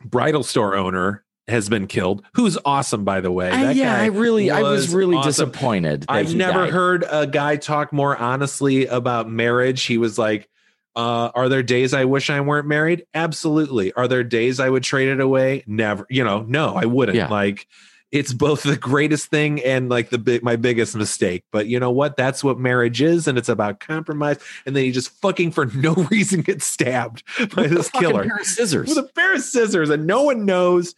bridal 0.05 0.45
store 0.45 0.77
owner 0.77 1.25
has 1.49 1.69
been 1.69 1.87
killed, 1.87 2.23
who's 2.35 2.57
awesome 2.65 3.05
by 3.05 3.21
the 3.21 3.31
way. 3.31 3.51
That 3.51 3.77
yeah, 3.77 3.97
guy 3.97 4.05
I 4.05 4.07
really, 4.07 4.51
I 4.51 4.63
was 4.63 4.95
really 4.95 5.17
awesome. 5.17 5.29
disappointed. 5.29 6.01
that 6.03 6.11
I've 6.11 6.29
he 6.29 6.35
never 6.35 6.65
died. 6.65 6.73
heard 6.73 7.05
a 7.11 7.27
guy 7.27 7.57
talk 7.57 7.93
more 7.93 8.17
honestly 8.17 8.87
about 8.87 9.29
marriage. 9.29 9.83
He 9.83 9.99
was 9.99 10.19
like, 10.19 10.49
uh, 10.97 11.31
are 11.35 11.49
there 11.49 11.63
days 11.63 11.93
I 11.93 12.05
wish 12.05 12.31
I 12.31 12.41
weren't 12.41 12.67
married? 12.69 13.05
Absolutely. 13.15 13.93
Are 13.93 14.09
there 14.09 14.25
days 14.25 14.61
I 14.61 14.69
would 14.71 14.85
trade 14.85 15.09
it 15.09 15.21
away? 15.21 15.65
Never. 15.67 16.07
You 16.09 16.25
know, 16.25 16.43
no, 16.49 16.75
I 16.75 16.85
wouldn't. 16.87 17.17
Yeah. 17.17 17.29
Like 17.29 17.67
it's 18.13 18.33
both 18.33 18.63
the 18.63 18.77
greatest 18.77 19.27
thing 19.27 19.61
and 19.65 19.89
like 19.89 20.11
the 20.11 20.19
big 20.19 20.45
my 20.45 20.55
biggest 20.55 20.95
mistake. 20.95 21.43
But 21.51 21.67
you 21.67 21.81
know 21.81 21.91
what? 21.91 22.17
That's 22.17 22.45
what 22.45 22.61
marriage 22.61 23.03
is, 23.03 23.27
and 23.27 23.37
it's 23.37 23.49
about 23.49 23.81
compromise. 23.81 24.39
And 24.65 24.77
then 24.77 24.85
he 24.85 24.93
just 24.93 25.11
fucking 25.21 25.51
for 25.51 25.67
no 25.67 25.95
reason 26.11 26.43
gets 26.43 26.65
stabbed 26.65 27.25
by 27.55 27.63
With 27.63 27.73
a 27.73 27.75
this 27.75 27.91
killer 27.91 28.23
pair 28.25 28.37
of 28.37 28.47
scissors. 28.47 28.89
with 28.89 28.99
a 28.99 29.13
pair 29.15 29.35
of 29.35 29.43
scissors 29.43 29.91
and 29.91 30.07
no 30.07 30.23
one 30.23 30.47
knows 30.47 30.95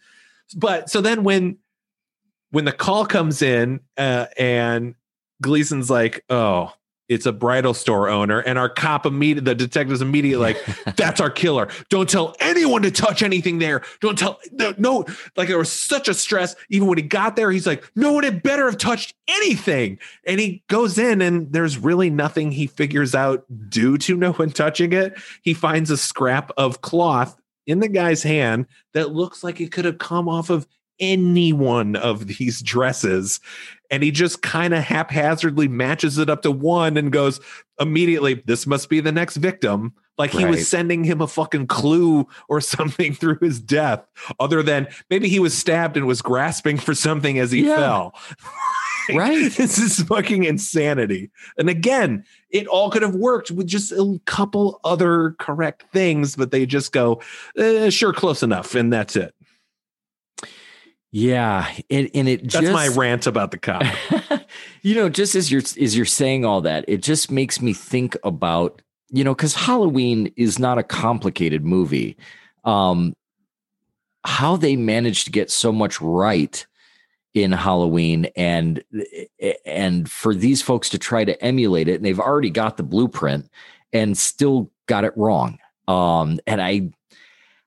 but 0.55 0.89
so 0.89 1.01
then 1.01 1.23
when 1.23 1.57
when 2.51 2.65
the 2.65 2.71
call 2.71 3.05
comes 3.05 3.41
in 3.41 3.79
uh, 3.97 4.25
and 4.37 4.95
gleason's 5.41 5.89
like 5.89 6.23
oh 6.29 6.71
it's 7.09 7.25
a 7.25 7.31
bridal 7.31 7.73
store 7.73 8.09
owner 8.09 8.39
and 8.39 8.59
our 8.59 8.69
cop 8.69 9.05
immediate 9.05 9.45
the 9.45 9.55
detectives 9.55 10.01
immediately 10.01 10.53
like 10.53 10.65
that's 10.95 11.21
our 11.21 11.29
killer. 11.29 11.69
Don't 11.89 12.09
tell 12.09 12.35
anyone 12.39 12.81
to 12.81 12.91
touch 12.91 13.21
anything 13.21 13.59
there. 13.59 13.81
Don't 14.01 14.17
tell 14.17 14.39
no, 14.51 14.73
no 14.77 15.05
like 15.35 15.47
there 15.47 15.57
was 15.57 15.71
such 15.71 16.07
a 16.07 16.13
stress. 16.13 16.55
Even 16.69 16.87
when 16.87 16.97
he 16.97 17.03
got 17.03 17.35
there 17.35 17.51
he's 17.51 17.67
like 17.67 17.89
no 17.95 18.11
one 18.11 18.23
had 18.23 18.43
better 18.43 18.65
have 18.65 18.77
touched 18.77 19.13
anything. 19.27 19.99
And 20.25 20.39
he 20.39 20.63
goes 20.67 20.97
in 20.97 21.21
and 21.21 21.51
there's 21.51 21.77
really 21.77 22.09
nothing 22.09 22.51
he 22.51 22.67
figures 22.67 23.15
out 23.15 23.45
due 23.69 23.97
to 23.99 24.17
no 24.17 24.33
one 24.33 24.51
touching 24.51 24.93
it. 24.93 25.17
He 25.41 25.53
finds 25.53 25.89
a 25.89 25.97
scrap 25.97 26.51
of 26.57 26.81
cloth 26.81 27.37
in 27.67 27.79
the 27.79 27.87
guy's 27.89 28.23
hand 28.23 28.65
that 28.93 29.11
looks 29.13 29.43
like 29.43 29.61
it 29.61 29.71
could 29.71 29.85
have 29.85 29.99
come 29.99 30.27
off 30.27 30.49
of 30.49 30.65
any 30.99 31.53
one 31.53 31.95
of 31.95 32.25
these 32.25 32.59
dresses 32.63 33.39
and 33.91 34.01
he 34.01 34.09
just 34.09 34.41
kind 34.41 34.73
of 34.73 34.83
haphazardly 34.83 35.67
matches 35.67 36.17
it 36.17 36.27
up 36.27 36.41
to 36.41 36.49
one 36.49 36.97
and 36.97 37.11
goes 37.11 37.39
immediately 37.79 38.33
this 38.47 38.65
must 38.65 38.89
be 38.89 38.99
the 38.99 39.11
next 39.11 39.37
victim 39.37 39.93
like 40.17 40.31
he 40.31 40.43
Right. 40.43 40.49
was 40.49 40.67
sending 40.67 41.03
him 41.03 41.21
a 41.21 41.27
fucking 41.27 41.67
clue 41.67 42.27
or 42.49 42.59
something 42.75 43.13
through 43.13 43.37
his 43.41 43.59
death 43.59 44.03
other 44.39 44.63
than 44.63 44.87
maybe 45.11 45.29
he 45.29 45.39
was 45.39 45.55
stabbed 45.55 45.97
and 45.97 46.07
was 46.07 46.23
grasping 46.23 46.77
for 46.77 46.95
something 46.95 47.37
as 47.37 47.51
he 47.51 47.67
Yeah. 47.67 47.75
fell 47.75 48.15
Right. 49.09 49.51
this 49.57 49.77
is 49.77 50.01
fucking 50.03 50.43
insanity 50.43 51.31
and 51.57 51.69
again 51.69 52.23
it 52.49 52.67
all 52.67 52.89
could 52.89 53.01
have 53.01 53.15
worked 53.15 53.51
with 53.51 53.67
just 53.67 53.91
a 53.91 54.19
couple 54.25 54.79
other 54.83 55.35
correct 55.39 55.83
things 55.91 56.35
but 56.35 56.51
they 56.51 56.65
just 56.65 56.91
go 56.91 57.21
eh, 57.57 57.89
sure 57.89 58.13
close 58.13 58.43
enough 58.43 58.75
and 58.75 58.91
that's 58.91 59.15
it 59.15 59.33
Yeah, 61.11 61.71
and, 61.89 62.09
and 62.13 62.27
it 62.27 62.43
that's 62.43 62.59
just 62.59 62.73
my 62.73 62.87
rant 62.89 63.27
about 63.27 63.51
the 63.51 63.57
cop 63.57 63.83
you 64.81 64.95
know, 64.95 65.09
just 65.09 65.35
as 65.35 65.51
you're 65.51 65.61
as 65.81 65.95
you're 65.95 66.05
saying 66.05 66.45
all 66.45 66.61
that, 66.61 66.85
it 66.87 67.01
just 67.01 67.31
makes 67.31 67.61
me 67.61 67.73
think 67.73 68.15
about 68.23 68.81
you 69.09 69.23
know 69.23 69.33
because 69.33 69.55
Halloween 69.55 70.31
is 70.35 70.59
not 70.59 70.77
a 70.77 70.83
complicated 70.83 71.63
movie. 71.65 72.17
Um, 72.63 73.13
how 74.23 74.57
they 74.57 74.75
managed 74.75 75.25
to 75.25 75.31
get 75.31 75.49
so 75.49 75.71
much 75.71 76.01
right 76.01 76.65
in 77.43 77.51
Halloween 77.51 78.25
and 78.35 78.83
and 79.65 80.09
for 80.09 80.33
these 80.33 80.61
folks 80.61 80.89
to 80.89 80.97
try 80.97 81.23
to 81.23 81.41
emulate 81.43 81.87
it, 81.87 81.95
and 81.95 82.05
they've 82.05 82.19
already 82.19 82.49
got 82.49 82.77
the 82.77 82.83
blueprint 82.83 83.49
and 83.93 84.17
still 84.17 84.71
got 84.85 85.03
it 85.03 85.13
wrong. 85.15 85.59
Um, 85.87 86.39
and 86.47 86.61
I 86.61 86.89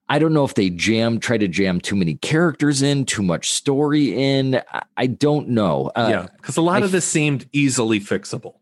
I 0.08 0.18
don't 0.18 0.32
know 0.32 0.44
if 0.44 0.54
they 0.54 0.70
jam 0.70 1.20
try 1.20 1.38
to 1.38 1.48
jam 1.48 1.80
too 1.80 1.96
many 1.96 2.14
characters 2.14 2.82
in, 2.82 3.04
too 3.04 3.22
much 3.22 3.50
story 3.50 4.14
in. 4.14 4.56
I, 4.72 4.82
I 4.96 5.06
don't 5.06 5.48
know. 5.48 5.90
Uh, 5.94 6.08
yeah 6.10 6.26
because 6.36 6.56
a 6.56 6.62
lot 6.62 6.82
I 6.82 6.84
of 6.84 6.92
this 6.92 7.06
seemed 7.06 7.48
easily 7.52 8.00
fixable 8.00 8.54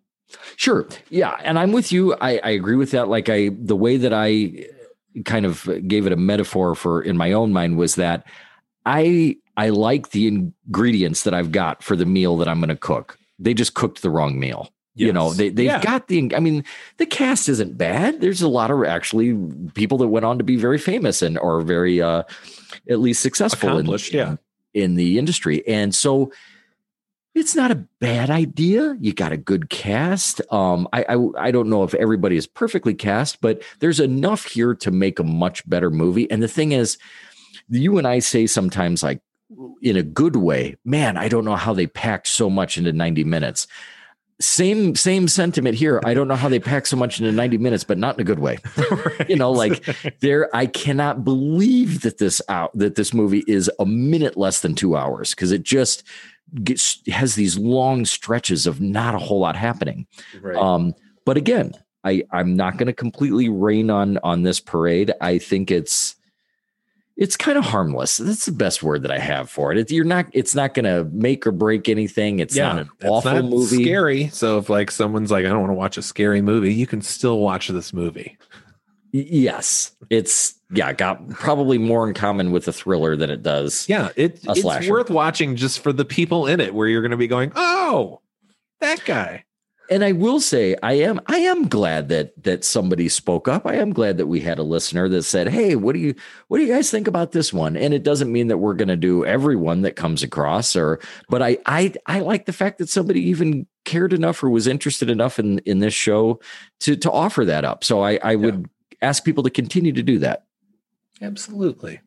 Sure. 0.56 0.86
Yeah. 1.10 1.36
And 1.42 1.58
I'm 1.58 1.72
with 1.72 1.92
you. 1.92 2.14
I, 2.14 2.38
I 2.38 2.50
agree 2.50 2.76
with 2.76 2.90
that. 2.90 3.08
Like 3.08 3.28
I 3.28 3.50
the 3.50 3.76
way 3.76 3.96
that 3.96 4.12
I 4.12 4.66
kind 5.24 5.46
of 5.46 5.68
gave 5.86 6.06
it 6.06 6.12
a 6.12 6.16
metaphor 6.16 6.74
for 6.74 7.02
in 7.02 7.16
my 7.16 7.32
own 7.32 7.52
mind 7.52 7.78
was 7.78 7.94
that 7.94 8.26
I 8.84 9.36
I 9.58 9.70
like 9.70 10.10
the 10.10 10.26
ingredients 10.28 11.24
that 11.24 11.34
I've 11.34 11.52
got 11.52 11.82
for 11.82 11.96
the 11.96 12.06
meal 12.06 12.36
that 12.38 12.48
I'm 12.48 12.60
gonna 12.60 12.76
cook. 12.76 13.18
They 13.38 13.52
just 13.52 13.74
cooked 13.74 14.00
the 14.02 14.10
wrong 14.10 14.38
meal. 14.38 14.72
You 14.94 15.12
know, 15.12 15.32
they 15.32 15.48
they've 15.50 15.66
Yeah. 15.66 15.80
got 15.82 16.08
the 16.08 16.34
I 16.34 16.40
mean, 16.40 16.64
the 16.96 17.06
cast 17.06 17.48
isn't 17.48 17.78
bad. 17.78 18.20
There's 18.20 18.42
a 18.42 18.48
lot 18.48 18.70
of 18.72 18.82
actually 18.84 19.36
people 19.74 19.98
that 19.98 20.08
went 20.08 20.24
on 20.24 20.38
to 20.38 20.44
be 20.44 20.56
very 20.56 20.78
famous 20.78 21.22
and 21.22 21.38
are 21.38 21.60
very 21.60 22.02
uh 22.02 22.24
at 22.88 22.98
least 22.98 23.22
successful 23.22 23.78
in, 23.78 23.86
yeah. 24.12 24.36
in 24.74 24.94
the 24.96 25.18
industry. 25.18 25.66
And 25.68 25.94
so 25.94 26.32
it's 27.32 27.54
not 27.54 27.70
a 27.70 27.84
bad 28.00 28.30
idea. 28.30 28.96
You 29.00 29.12
got 29.12 29.30
a 29.30 29.36
good 29.36 29.70
cast. 29.70 30.40
Um, 30.52 30.88
I, 30.92 31.04
I 31.08 31.46
I 31.46 31.50
don't 31.52 31.68
know 31.70 31.84
if 31.84 31.94
everybody 31.94 32.36
is 32.36 32.48
perfectly 32.48 32.94
cast, 32.94 33.40
but 33.40 33.62
there's 33.78 34.00
enough 34.00 34.46
here 34.46 34.74
to 34.74 34.90
make 34.90 35.20
a 35.20 35.24
much 35.24 35.68
better 35.68 35.90
movie. 35.90 36.28
And 36.28 36.42
the 36.42 36.48
thing 36.48 36.72
is, 36.72 36.98
you 37.68 37.98
and 37.98 38.06
I 38.08 38.18
say 38.18 38.48
sometimes 38.48 39.04
like 39.04 39.20
in 39.82 39.96
a 39.96 40.02
good 40.02 40.36
way, 40.36 40.76
man, 40.84 41.16
I 41.16 41.28
don't 41.28 41.44
know 41.44 41.56
how 41.56 41.72
they 41.72 41.86
packed 41.86 42.28
so 42.28 42.50
much 42.50 42.76
into 42.76 42.92
90 42.92 43.24
minutes. 43.24 43.66
Same 44.40 44.94
same 44.94 45.26
sentiment 45.26 45.74
here. 45.74 46.00
I 46.04 46.14
don't 46.14 46.28
know 46.28 46.36
how 46.36 46.48
they 46.48 46.60
pack 46.60 46.86
so 46.86 46.96
much 46.96 47.18
into 47.18 47.32
90 47.32 47.58
minutes, 47.58 47.82
but 47.82 47.98
not 47.98 48.14
in 48.14 48.20
a 48.20 48.24
good 48.24 48.38
way. 48.38 48.58
You 49.28 49.36
know, 49.36 49.50
like 49.50 49.84
there 50.20 50.48
I 50.54 50.66
cannot 50.66 51.24
believe 51.24 52.02
that 52.02 52.18
this 52.18 52.40
out 52.48 52.70
that 52.78 52.94
this 52.94 53.12
movie 53.12 53.42
is 53.48 53.70
a 53.80 53.84
minute 53.84 54.36
less 54.36 54.60
than 54.60 54.74
2 54.74 54.96
hours 54.96 55.34
because 55.34 55.50
it 55.50 55.64
just 55.64 56.04
gets 56.62 57.02
has 57.08 57.34
these 57.34 57.58
long 57.58 58.04
stretches 58.04 58.66
of 58.66 58.80
not 58.80 59.14
a 59.14 59.18
whole 59.18 59.40
lot 59.40 59.56
happening. 59.56 60.06
right. 60.40 60.56
Um, 60.56 60.94
but 61.26 61.36
again, 61.36 61.72
I 62.04 62.22
I'm 62.30 62.56
not 62.56 62.78
going 62.78 62.86
to 62.86 62.92
completely 62.92 63.48
rain 63.48 63.90
on 63.90 64.18
on 64.18 64.42
this 64.42 64.60
parade. 64.60 65.12
I 65.20 65.38
think 65.38 65.70
it's 65.70 66.14
it's 67.18 67.36
kind 67.36 67.58
of 67.58 67.64
harmless. 67.64 68.16
That's 68.16 68.46
the 68.46 68.52
best 68.52 68.82
word 68.82 69.02
that 69.02 69.10
I 69.10 69.18
have 69.18 69.50
for 69.50 69.72
it. 69.72 69.78
It- 69.78 69.90
you're 69.90 70.04
not. 70.04 70.26
It's 70.32 70.54
not 70.54 70.72
going 70.72 70.84
to 70.84 71.04
make 71.12 71.46
or 71.46 71.52
break 71.52 71.88
anything. 71.88 72.38
It's 72.38 72.56
not 72.56 72.78
an 72.78 72.88
awful 73.04 73.32
not 73.34 73.44
movie. 73.44 73.82
Scary. 73.82 74.28
So 74.28 74.58
if 74.58 74.70
like 74.70 74.90
someone's 74.90 75.30
like, 75.30 75.44
I 75.44 75.48
don't 75.48 75.60
want 75.60 75.70
to 75.70 75.74
watch 75.74 75.98
a 75.98 76.02
scary 76.02 76.40
movie, 76.40 76.72
you 76.72 76.86
can 76.86 77.02
still 77.02 77.40
watch 77.40 77.68
this 77.68 77.92
movie. 77.92 78.38
Yes, 79.10 79.92
it's 80.10 80.54
yeah. 80.70 80.92
Got 80.92 81.30
probably 81.30 81.78
more 81.78 82.06
in 82.06 82.14
common 82.14 82.52
with 82.52 82.68
a 82.68 82.72
thriller 82.72 83.16
than 83.16 83.30
it 83.30 83.42
does. 83.42 83.88
Yeah, 83.88 84.10
it, 84.16 84.44
A 84.46 84.52
it's 84.52 84.88
worth 84.88 85.08
watching 85.10 85.56
just 85.56 85.80
for 85.80 85.92
the 85.94 86.04
people 86.04 86.46
in 86.46 86.60
it, 86.60 86.74
where 86.74 86.86
you're 86.86 87.00
going 87.00 87.12
to 87.12 87.16
be 87.16 87.26
going, 87.26 87.50
oh, 87.56 88.20
that 88.80 89.02
guy. 89.06 89.44
And 89.90 90.04
I 90.04 90.12
will 90.12 90.40
say 90.40 90.76
I 90.82 90.94
am 90.94 91.20
I 91.26 91.38
am 91.38 91.68
glad 91.68 92.08
that 92.08 92.32
that 92.44 92.64
somebody 92.64 93.08
spoke 93.08 93.48
up. 93.48 93.66
I 93.66 93.74
am 93.76 93.92
glad 93.92 94.18
that 94.18 94.26
we 94.26 94.40
had 94.40 94.58
a 94.58 94.62
listener 94.62 95.08
that 95.08 95.22
said, 95.22 95.48
"Hey, 95.48 95.76
what 95.76 95.94
do 95.94 95.98
you 95.98 96.14
what 96.48 96.58
do 96.58 96.64
you 96.64 96.72
guys 96.72 96.90
think 96.90 97.08
about 97.08 97.32
this 97.32 97.52
one?" 97.52 97.76
And 97.76 97.94
it 97.94 98.02
doesn't 98.02 98.32
mean 98.32 98.48
that 98.48 98.58
we're 98.58 98.74
going 98.74 98.88
to 98.88 98.96
do 98.96 99.24
every 99.24 99.56
one 99.56 99.82
that 99.82 99.96
comes 99.96 100.22
across 100.22 100.76
or 100.76 101.00
but 101.28 101.42
I 101.42 101.58
I 101.66 101.94
I 102.06 102.20
like 102.20 102.46
the 102.46 102.52
fact 102.52 102.78
that 102.78 102.88
somebody 102.88 103.20
even 103.28 103.66
cared 103.84 104.12
enough 104.12 104.42
or 104.42 104.50
was 104.50 104.66
interested 104.66 105.10
enough 105.10 105.38
in 105.38 105.58
in 105.60 105.78
this 105.78 105.94
show 105.94 106.40
to 106.80 106.96
to 106.96 107.10
offer 107.10 107.44
that 107.44 107.64
up. 107.64 107.84
So 107.84 108.02
I 108.02 108.18
I 108.22 108.36
would 108.36 108.68
ask 109.00 109.24
people 109.24 109.42
to 109.44 109.50
continue 109.50 109.92
to 109.92 110.02
do 110.02 110.18
that. 110.18 110.44
Absolutely. 111.20 112.00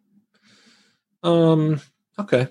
Um. 1.24 1.82
Okay. 2.18 2.48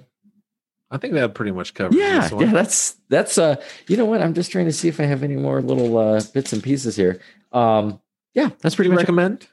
I 0.91 0.97
think 0.99 1.15
that 1.15 1.35
pretty 1.35 1.53
much 1.53 1.75
covers. 1.75 1.97
Yeah, 1.97 2.21
this 2.21 2.33
one. 2.33 2.47
yeah, 2.47 2.53
that's 2.53 2.97
that's 3.09 3.39
uh 3.39 3.57
you 3.87 3.97
know 3.97 4.07
what? 4.07 4.21
I'm 4.23 4.35
just 4.35 4.51
trying 4.51 4.67
to 4.67 4.73
see 4.73 4.89
if 4.89 4.99
I 4.99 5.05
have 5.05 5.23
any 5.23 5.37
more 5.37 5.63
little 5.63 5.97
uh 5.99 6.21
bits 6.35 6.53
and 6.53 6.63
pieces 6.63 6.97
here. 6.97 7.21
Um 7.53 8.01
yeah, 8.35 8.51
that's 8.61 8.75
pretty 8.75 8.91
much 8.91 9.01
recommend. 9.01 9.47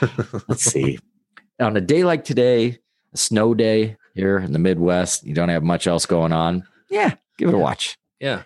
Let's 0.48 0.62
see. 0.62 0.98
On 1.60 1.76
a 1.76 1.80
day 1.80 2.04
like 2.04 2.24
today, 2.24 2.78
a 3.12 3.16
snow 3.16 3.54
day 3.54 3.96
here 4.14 4.38
in 4.38 4.52
the 4.52 4.58
Midwest, 4.58 5.24
you 5.24 5.34
don't 5.34 5.48
have 5.48 5.62
much 5.62 5.86
else 5.86 6.06
going 6.06 6.32
on. 6.32 6.66
Yeah, 6.90 7.14
give 7.38 7.48
it 7.48 7.54
a 7.54 7.58
watch. 7.58 7.96
Yeah. 8.20 8.42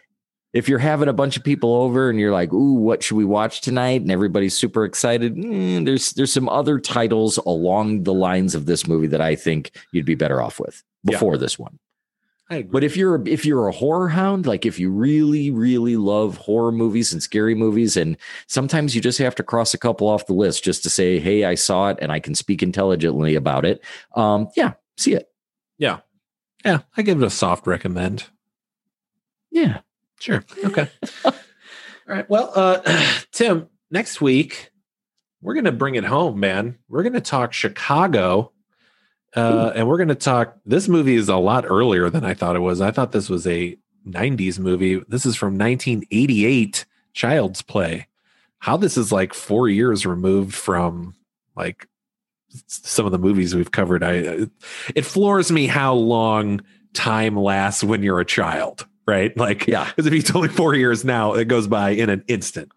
If 0.53 0.69
you're 0.69 0.81
having 0.81 1.09
a 1.09 1.13
bunch 1.13 1.37
of 1.37 1.45
people 1.45 1.75
over 1.75 2.11
and 2.11 2.19
you're 2.19 2.33
like, 2.33 2.53
"Ooh, 2.53 2.75
what 2.75 3.03
should 3.05 3.17
we 3.17 3.25
watch 3.25 3.61
tonight?" 3.61 4.01
and 4.03 4.11
everybody's 4.11 4.55
super 4.57 4.85
excited, 4.85 5.37
mm, 5.37 5.85
there's 5.85 6.11
there's 6.13 6.33
some 6.33 6.49
other 6.49 6.79
titles 6.81 7.37
along 7.39 8.03
the 8.03 8.13
lines 8.15 8.55
of 8.57 8.67
this 8.67 8.87
movie 8.89 9.07
that 9.09 9.21
I 9.21 9.37
think 9.37 9.71
you'd 9.93 10.07
be 10.07 10.17
better 10.17 10.43
off 10.43 10.59
with 10.59 10.83
Yeah. 11.05 11.13
before 11.13 11.37
this 11.39 11.59
one. 11.59 11.79
I 12.53 12.57
agree. 12.57 12.71
But 12.73 12.83
if 12.85 12.97
you're 12.97 13.23
if 13.29 13.47
you're 13.47 13.69
a 13.69 13.73
horror 13.73 14.09
hound, 14.09 14.45
like 14.45 14.67
if 14.67 14.77
you 14.81 14.91
really 14.91 15.53
really 15.53 15.97
love 15.97 16.37
horror 16.37 16.73
movies 16.73 17.13
and 17.13 17.23
scary 17.23 17.55
movies, 17.55 17.97
and 17.97 18.17
sometimes 18.49 18.93
you 18.93 19.01
just 19.01 19.19
have 19.19 19.37
to 19.37 19.45
cross 19.45 19.73
a 19.73 19.79
couple 19.79 20.09
off 20.09 20.27
the 20.27 20.33
list 20.35 20.65
just 20.65 20.83
to 20.83 20.91
say, 20.91 21.21
"Hey, 21.21 21.45
I 21.45 21.55
saw 21.55 21.91
it 21.91 21.99
and 22.01 22.11
I 22.11 22.19
can 22.19 22.35
speak 22.35 22.61
intelligently 22.61 23.37
about 23.37 23.65
it." 23.65 23.85
Um, 24.17 24.49
yeah, 24.57 24.73
see 24.97 25.13
it. 25.15 25.29
yeah, 25.79 26.01
yeah, 26.65 26.81
I 26.97 27.03
give 27.03 27.23
it 27.23 27.27
a 27.27 27.31
soft 27.31 27.69
recommend. 27.69 28.25
Yeah, 29.53 29.79
Sure. 30.21 30.45
Okay. 30.65 30.89
All 31.25 31.33
right. 32.07 32.29
Well, 32.31 32.53
uh, 32.55 32.81
Tim, 33.33 33.69
next 33.91 34.21
week 34.21 34.71
we're 35.43 35.55
gonna 35.55 35.73
bring 35.73 35.97
it 35.97 36.05
home, 36.05 36.39
man. 36.39 36.79
We're 36.89 37.03
gonna 37.03 37.21
talk 37.21 37.53
Chicago. 37.53 38.53
Uh, 39.35 39.71
and 39.77 39.87
we're 39.87 39.97
going 39.97 40.09
to 40.09 40.17
talk. 40.17 40.57
This 40.67 40.89
movie 40.89 41.15
is 41.15 41.29
a 41.29 41.37
lot 41.37 41.65
earlier 41.65 42.11
than 42.11 42.25
I 42.25 42.35
thought 42.35 42.57
it 42.57 42.61
was. 42.61 42.81
I 42.81 42.91
thought 42.91 43.13
this 43.13 43.31
was 43.31 43.47
a 43.47 43.77
90s 44.05 44.59
movie. 44.59 45.01
This 45.07 45.25
is 45.25 45.37
from 45.37 45.57
1988, 45.57 46.85
Child's 47.13 47.63
Play. 47.63 48.09
How 48.59 48.77
this 48.77 48.97
is 48.97 49.13
like 49.13 49.33
four 49.33 49.69
years 49.69 50.05
removed 50.05 50.55
from 50.55 51.15
like 51.57 51.87
some 52.67 53.07
of 53.07 53.13
the 53.13 53.19
movies 53.19 53.55
we've 53.55 53.71
covered. 53.71 54.03
I 54.03 54.47
it 54.95 55.05
floors 55.05 55.51
me 55.53 55.67
how 55.67 55.95
long 55.95 56.61
time 56.93 57.37
lasts 57.37 57.85
when 57.85 58.03
you're 58.03 58.21
a 58.21 58.25
child, 58.25 58.87
right? 59.11 59.37
Like, 59.37 59.67
Yeah. 59.67 59.85
because 59.97 60.07
if 60.07 60.13
it's 60.13 60.35
only 60.35 60.49
four 60.49 60.75
years 60.75 61.05
now, 61.05 61.35
it 61.35 61.49
goes 61.49 61.67
by 61.67 61.91
in 61.91 62.09
an 62.09 62.25
instant. 62.29 62.73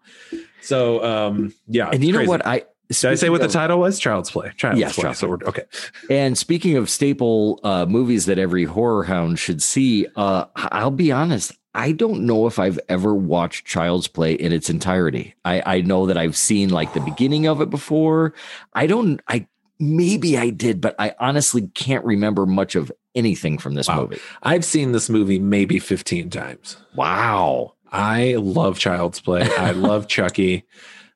So, 0.60 1.04
um, 1.04 1.54
yeah. 1.68 1.90
and 1.90 2.02
you 2.02 2.12
know 2.12 2.18
crazy. 2.18 2.28
what? 2.28 2.46
I 2.46 2.64
Did 2.88 3.04
I 3.04 3.14
say 3.14 3.28
what 3.30 3.40
the 3.40 3.48
title 3.48 3.78
was? 3.78 3.98
Child's 3.98 4.30
Play. 4.30 4.52
Child's 4.56 4.80
Yes, 4.80 4.94
Play. 4.94 5.02
Child's 5.02 5.18
So 5.18 5.28
we're 5.28 5.38
okay. 5.46 5.64
And 6.10 6.36
speaking 6.36 6.76
of 6.76 6.90
staple 6.90 7.60
uh, 7.62 7.86
movies 7.86 8.26
that 8.26 8.38
every 8.38 8.64
horror 8.64 9.04
hound 9.04 9.38
should 9.38 9.62
see, 9.62 10.06
uh, 10.16 10.46
I'll 10.56 10.90
be 10.90 11.12
honest. 11.12 11.52
I 11.76 11.90
don't 11.90 12.24
know 12.24 12.46
if 12.46 12.58
I've 12.58 12.78
ever 12.88 13.14
watched 13.14 13.66
Child's 13.66 14.06
Play 14.06 14.34
in 14.34 14.52
its 14.52 14.70
entirety. 14.70 15.34
I, 15.44 15.62
I 15.66 15.80
know 15.80 16.06
that 16.06 16.16
I've 16.16 16.36
seen 16.36 16.68
like 16.70 16.94
the 16.94 17.00
beginning 17.00 17.46
of 17.46 17.60
it 17.60 17.68
before. 17.68 18.32
I 18.74 18.86
don't. 18.86 19.20
I 19.28 19.46
maybe 19.84 20.36
I 20.38 20.50
did, 20.50 20.80
but 20.80 20.94
I 20.98 21.14
honestly 21.20 21.68
can't 21.74 22.04
remember 22.04 22.46
much 22.46 22.74
of 22.74 22.90
anything 23.14 23.58
from 23.58 23.74
this 23.74 23.88
Wow. 23.88 24.02
movie. 24.02 24.18
I've 24.42 24.64
seen 24.64 24.92
this 24.92 25.08
movie 25.08 25.38
maybe 25.38 25.78
15 25.78 26.30
times. 26.30 26.76
Wow. 26.94 27.74
I 27.92 28.34
love 28.38 28.78
Child's 28.78 29.20
Play. 29.20 29.42
I 29.56 29.70
love 29.72 30.08
Chucky. 30.08 30.64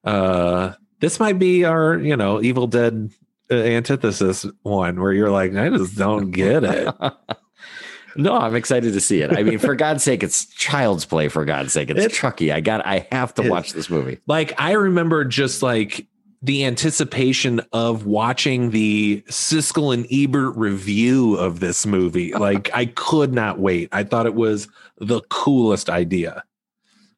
Uh, 0.04 0.72
this 1.00 1.18
might 1.18 1.38
be 1.38 1.64
our, 1.64 1.96
you 1.98 2.16
know, 2.16 2.40
Evil 2.40 2.66
Dead 2.66 3.10
uh, 3.50 3.54
antithesis 3.54 4.46
one 4.62 5.00
where 5.00 5.12
you're 5.12 5.30
like, 5.30 5.54
I 5.56 5.70
just 5.70 5.96
don't 5.96 6.30
get 6.30 6.62
it. 6.64 6.94
no, 8.16 8.36
I'm 8.36 8.54
excited 8.54 8.92
to 8.92 9.00
see 9.00 9.20
it. 9.22 9.36
I 9.36 9.42
mean, 9.42 9.58
for 9.58 9.74
God's 9.74 10.02
sake, 10.04 10.22
it's 10.22 10.46
child's 10.46 11.04
play. 11.04 11.28
For 11.28 11.44
God's 11.44 11.72
sake, 11.72 11.90
it's 11.90 12.00
It- 12.06 12.12
Chucky. 12.12 12.52
I 12.52 12.60
got. 12.60 12.84
I 12.86 13.06
have 13.12 13.34
to 13.34 13.42
It- 13.42 13.50
watch 13.50 13.72
this 13.72 13.90
movie. 13.90 14.18
like 14.26 14.52
I 14.60 14.72
remember 14.72 15.24
just 15.24 15.62
like 15.62 16.06
the 16.40 16.64
anticipation 16.64 17.60
of 17.72 18.06
watching 18.06 18.70
the 18.70 19.22
Siskel 19.28 19.92
and 19.92 20.06
Ebert 20.12 20.56
review 20.56 21.34
of 21.36 21.60
this 21.60 21.84
movie. 21.86 22.32
Like 22.38 22.70
I 22.72 22.86
could 22.86 23.32
not 23.32 23.58
wait. 23.58 23.88
I 23.92 24.04
thought 24.04 24.26
it 24.26 24.34
was 24.34 24.68
the 24.98 25.20
coolest 25.30 25.90
idea. 25.90 26.44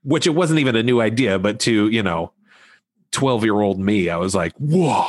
Which 0.03 0.27
it 0.27 0.31
wasn't 0.31 0.61
even 0.61 0.77
a 0.77 0.83
new 0.83 1.01
idea, 1.03 1.39
but 1.39 1.61
to, 1.61 1.89
you 1.91 2.03
know, 2.03 2.33
12 3.13 3.45
year 3.45 3.61
old 3.61 3.79
me, 3.79 4.09
I 4.09 4.17
was 4.17 4.35
like, 4.35 4.55
whoa, 4.57 5.09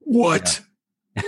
what? 0.00 0.60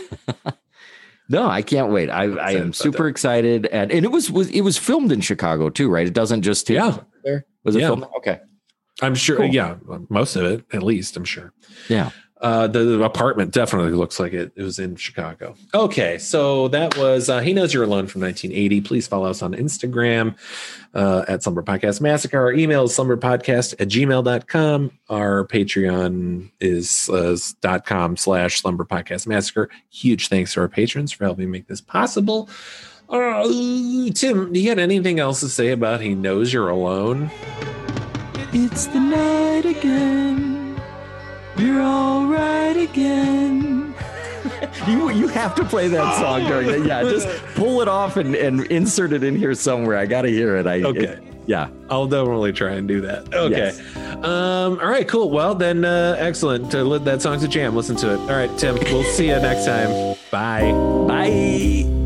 No, 1.28 1.46
I 1.46 1.62
can't 1.62 1.92
wait. 1.92 2.10
I, 2.10 2.24
I 2.24 2.50
am 2.54 2.72
super 2.72 3.06
excited, 3.06 3.66
and 3.66 3.92
and 3.92 4.04
it 4.04 4.08
was 4.10 4.32
was 4.32 4.50
it 4.50 4.62
was 4.62 4.76
filmed 4.76 5.12
in 5.12 5.20
Chicago 5.20 5.70
too, 5.70 5.88
right? 5.88 6.04
It 6.04 6.12
doesn't 6.12 6.42
just 6.42 6.68
Yeah. 6.68 6.98
there. 7.22 7.46
Was 7.62 7.76
it 7.76 7.82
Yeah. 7.82 7.86
filmed? 7.86 8.06
Okay, 8.16 8.40
I'm 9.02 9.14
sure. 9.14 9.36
Cool. 9.38 9.46
Yeah. 9.46 9.76
Most 10.08 10.36
of 10.36 10.44
it, 10.44 10.64
at 10.72 10.82
least, 10.82 11.16
I'm 11.16 11.24
sure. 11.24 11.52
yeah. 11.88 12.10
Uh, 12.42 12.66
the, 12.66 12.78
the 12.78 13.02
apartment 13.02 13.52
definitely 13.52 13.92
looks 13.92 14.18
like 14.18 14.32
it, 14.32 14.50
it 14.56 14.62
was 14.62 14.78
in 14.78 14.96
Chicago. 14.96 15.54
Okay, 15.74 16.16
so 16.16 16.68
that 16.68 16.96
was 16.96 17.28
uh, 17.28 17.40
He 17.40 17.52
Knows 17.52 17.74
You're 17.74 17.84
Alone 17.84 18.06
from 18.06 18.22
1980. 18.22 18.80
Please 18.80 19.06
follow 19.06 19.28
us 19.28 19.42
on 19.42 19.52
Instagram 19.52 20.34
uh, 20.94 21.26
at 21.28 21.42
Slumber 21.42 21.62
Podcast 21.62 22.00
Massacre. 22.00 22.40
Our 22.40 22.54
email 22.54 22.84
is 22.84 22.92
slumberpodcast 22.96 23.74
at 23.78 23.88
gmail.com. 23.88 24.90
Our 25.10 25.46
Patreon 25.48 26.50
is 26.60 27.10
uh, 27.10 27.36
dot 27.60 27.84
com 27.84 28.16
slash 28.16 28.62
Slumber 28.62 28.86
Podcast 28.86 29.26
Massacre. 29.26 29.68
Huge 29.90 30.28
thanks 30.28 30.54
to 30.54 30.60
our 30.60 30.68
patrons 30.68 31.12
for 31.12 31.24
helping 31.24 31.50
make 31.50 31.66
this 31.68 31.82
possible. 31.82 32.48
Uh, 33.10 33.42
Tim, 34.14 34.50
do 34.50 34.58
you 34.58 34.70
got 34.74 34.78
anything 34.78 35.20
else 35.20 35.40
to 35.40 35.48
say 35.50 35.72
about 35.72 36.00
He 36.00 36.14
Knows 36.14 36.54
You're 36.54 36.70
Alone? 36.70 37.30
It's 38.52 38.86
the 38.86 39.00
night 39.00 39.64
again. 39.64 40.80
We're 41.56 41.80
all 41.82 42.26
right 42.26 42.76
again. 42.76 43.94
you 44.88 45.10
you 45.10 45.28
have 45.28 45.54
to 45.56 45.64
play 45.64 45.88
that 45.88 46.18
song 46.18 46.46
during 46.46 46.66
that. 46.68 46.84
Yeah, 46.86 47.02
just 47.02 47.28
pull 47.54 47.80
it 47.82 47.88
off 47.88 48.16
and, 48.16 48.34
and 48.34 48.62
insert 48.66 49.12
it 49.12 49.22
in 49.22 49.36
here 49.36 49.54
somewhere. 49.54 49.96
I 49.96 50.06
gotta 50.06 50.28
hear 50.30 50.56
it. 50.56 50.66
I 50.66 50.82
Okay. 50.82 51.04
it- 51.04 51.22
yeah. 51.46 51.68
I'll 51.88 52.06
definitely 52.06 52.52
try 52.52 52.72
and 52.74 52.86
do 52.86 53.00
that. 53.00 53.32
Okay. 53.34 53.56
Yes. 53.56 53.96
Um, 53.96 54.78
all 54.78 54.86
right, 54.88 55.08
cool. 55.08 55.30
Well, 55.30 55.56
then, 55.56 55.84
uh, 55.84 56.14
excellent. 56.18 56.72
Uh, 56.72 56.98
that 56.98 57.22
song's 57.22 57.42
a 57.42 57.48
jam. 57.48 57.74
Listen 57.74 57.96
to 57.96 58.14
it. 58.14 58.18
All 58.20 58.28
right, 58.28 58.56
Tim, 58.56 58.76
we'll 58.76 59.02
see 59.02 59.28
you 59.28 59.36
next 59.40 59.64
time. 59.64 60.16
Bye. 60.30 60.70
Bye. 61.08 61.99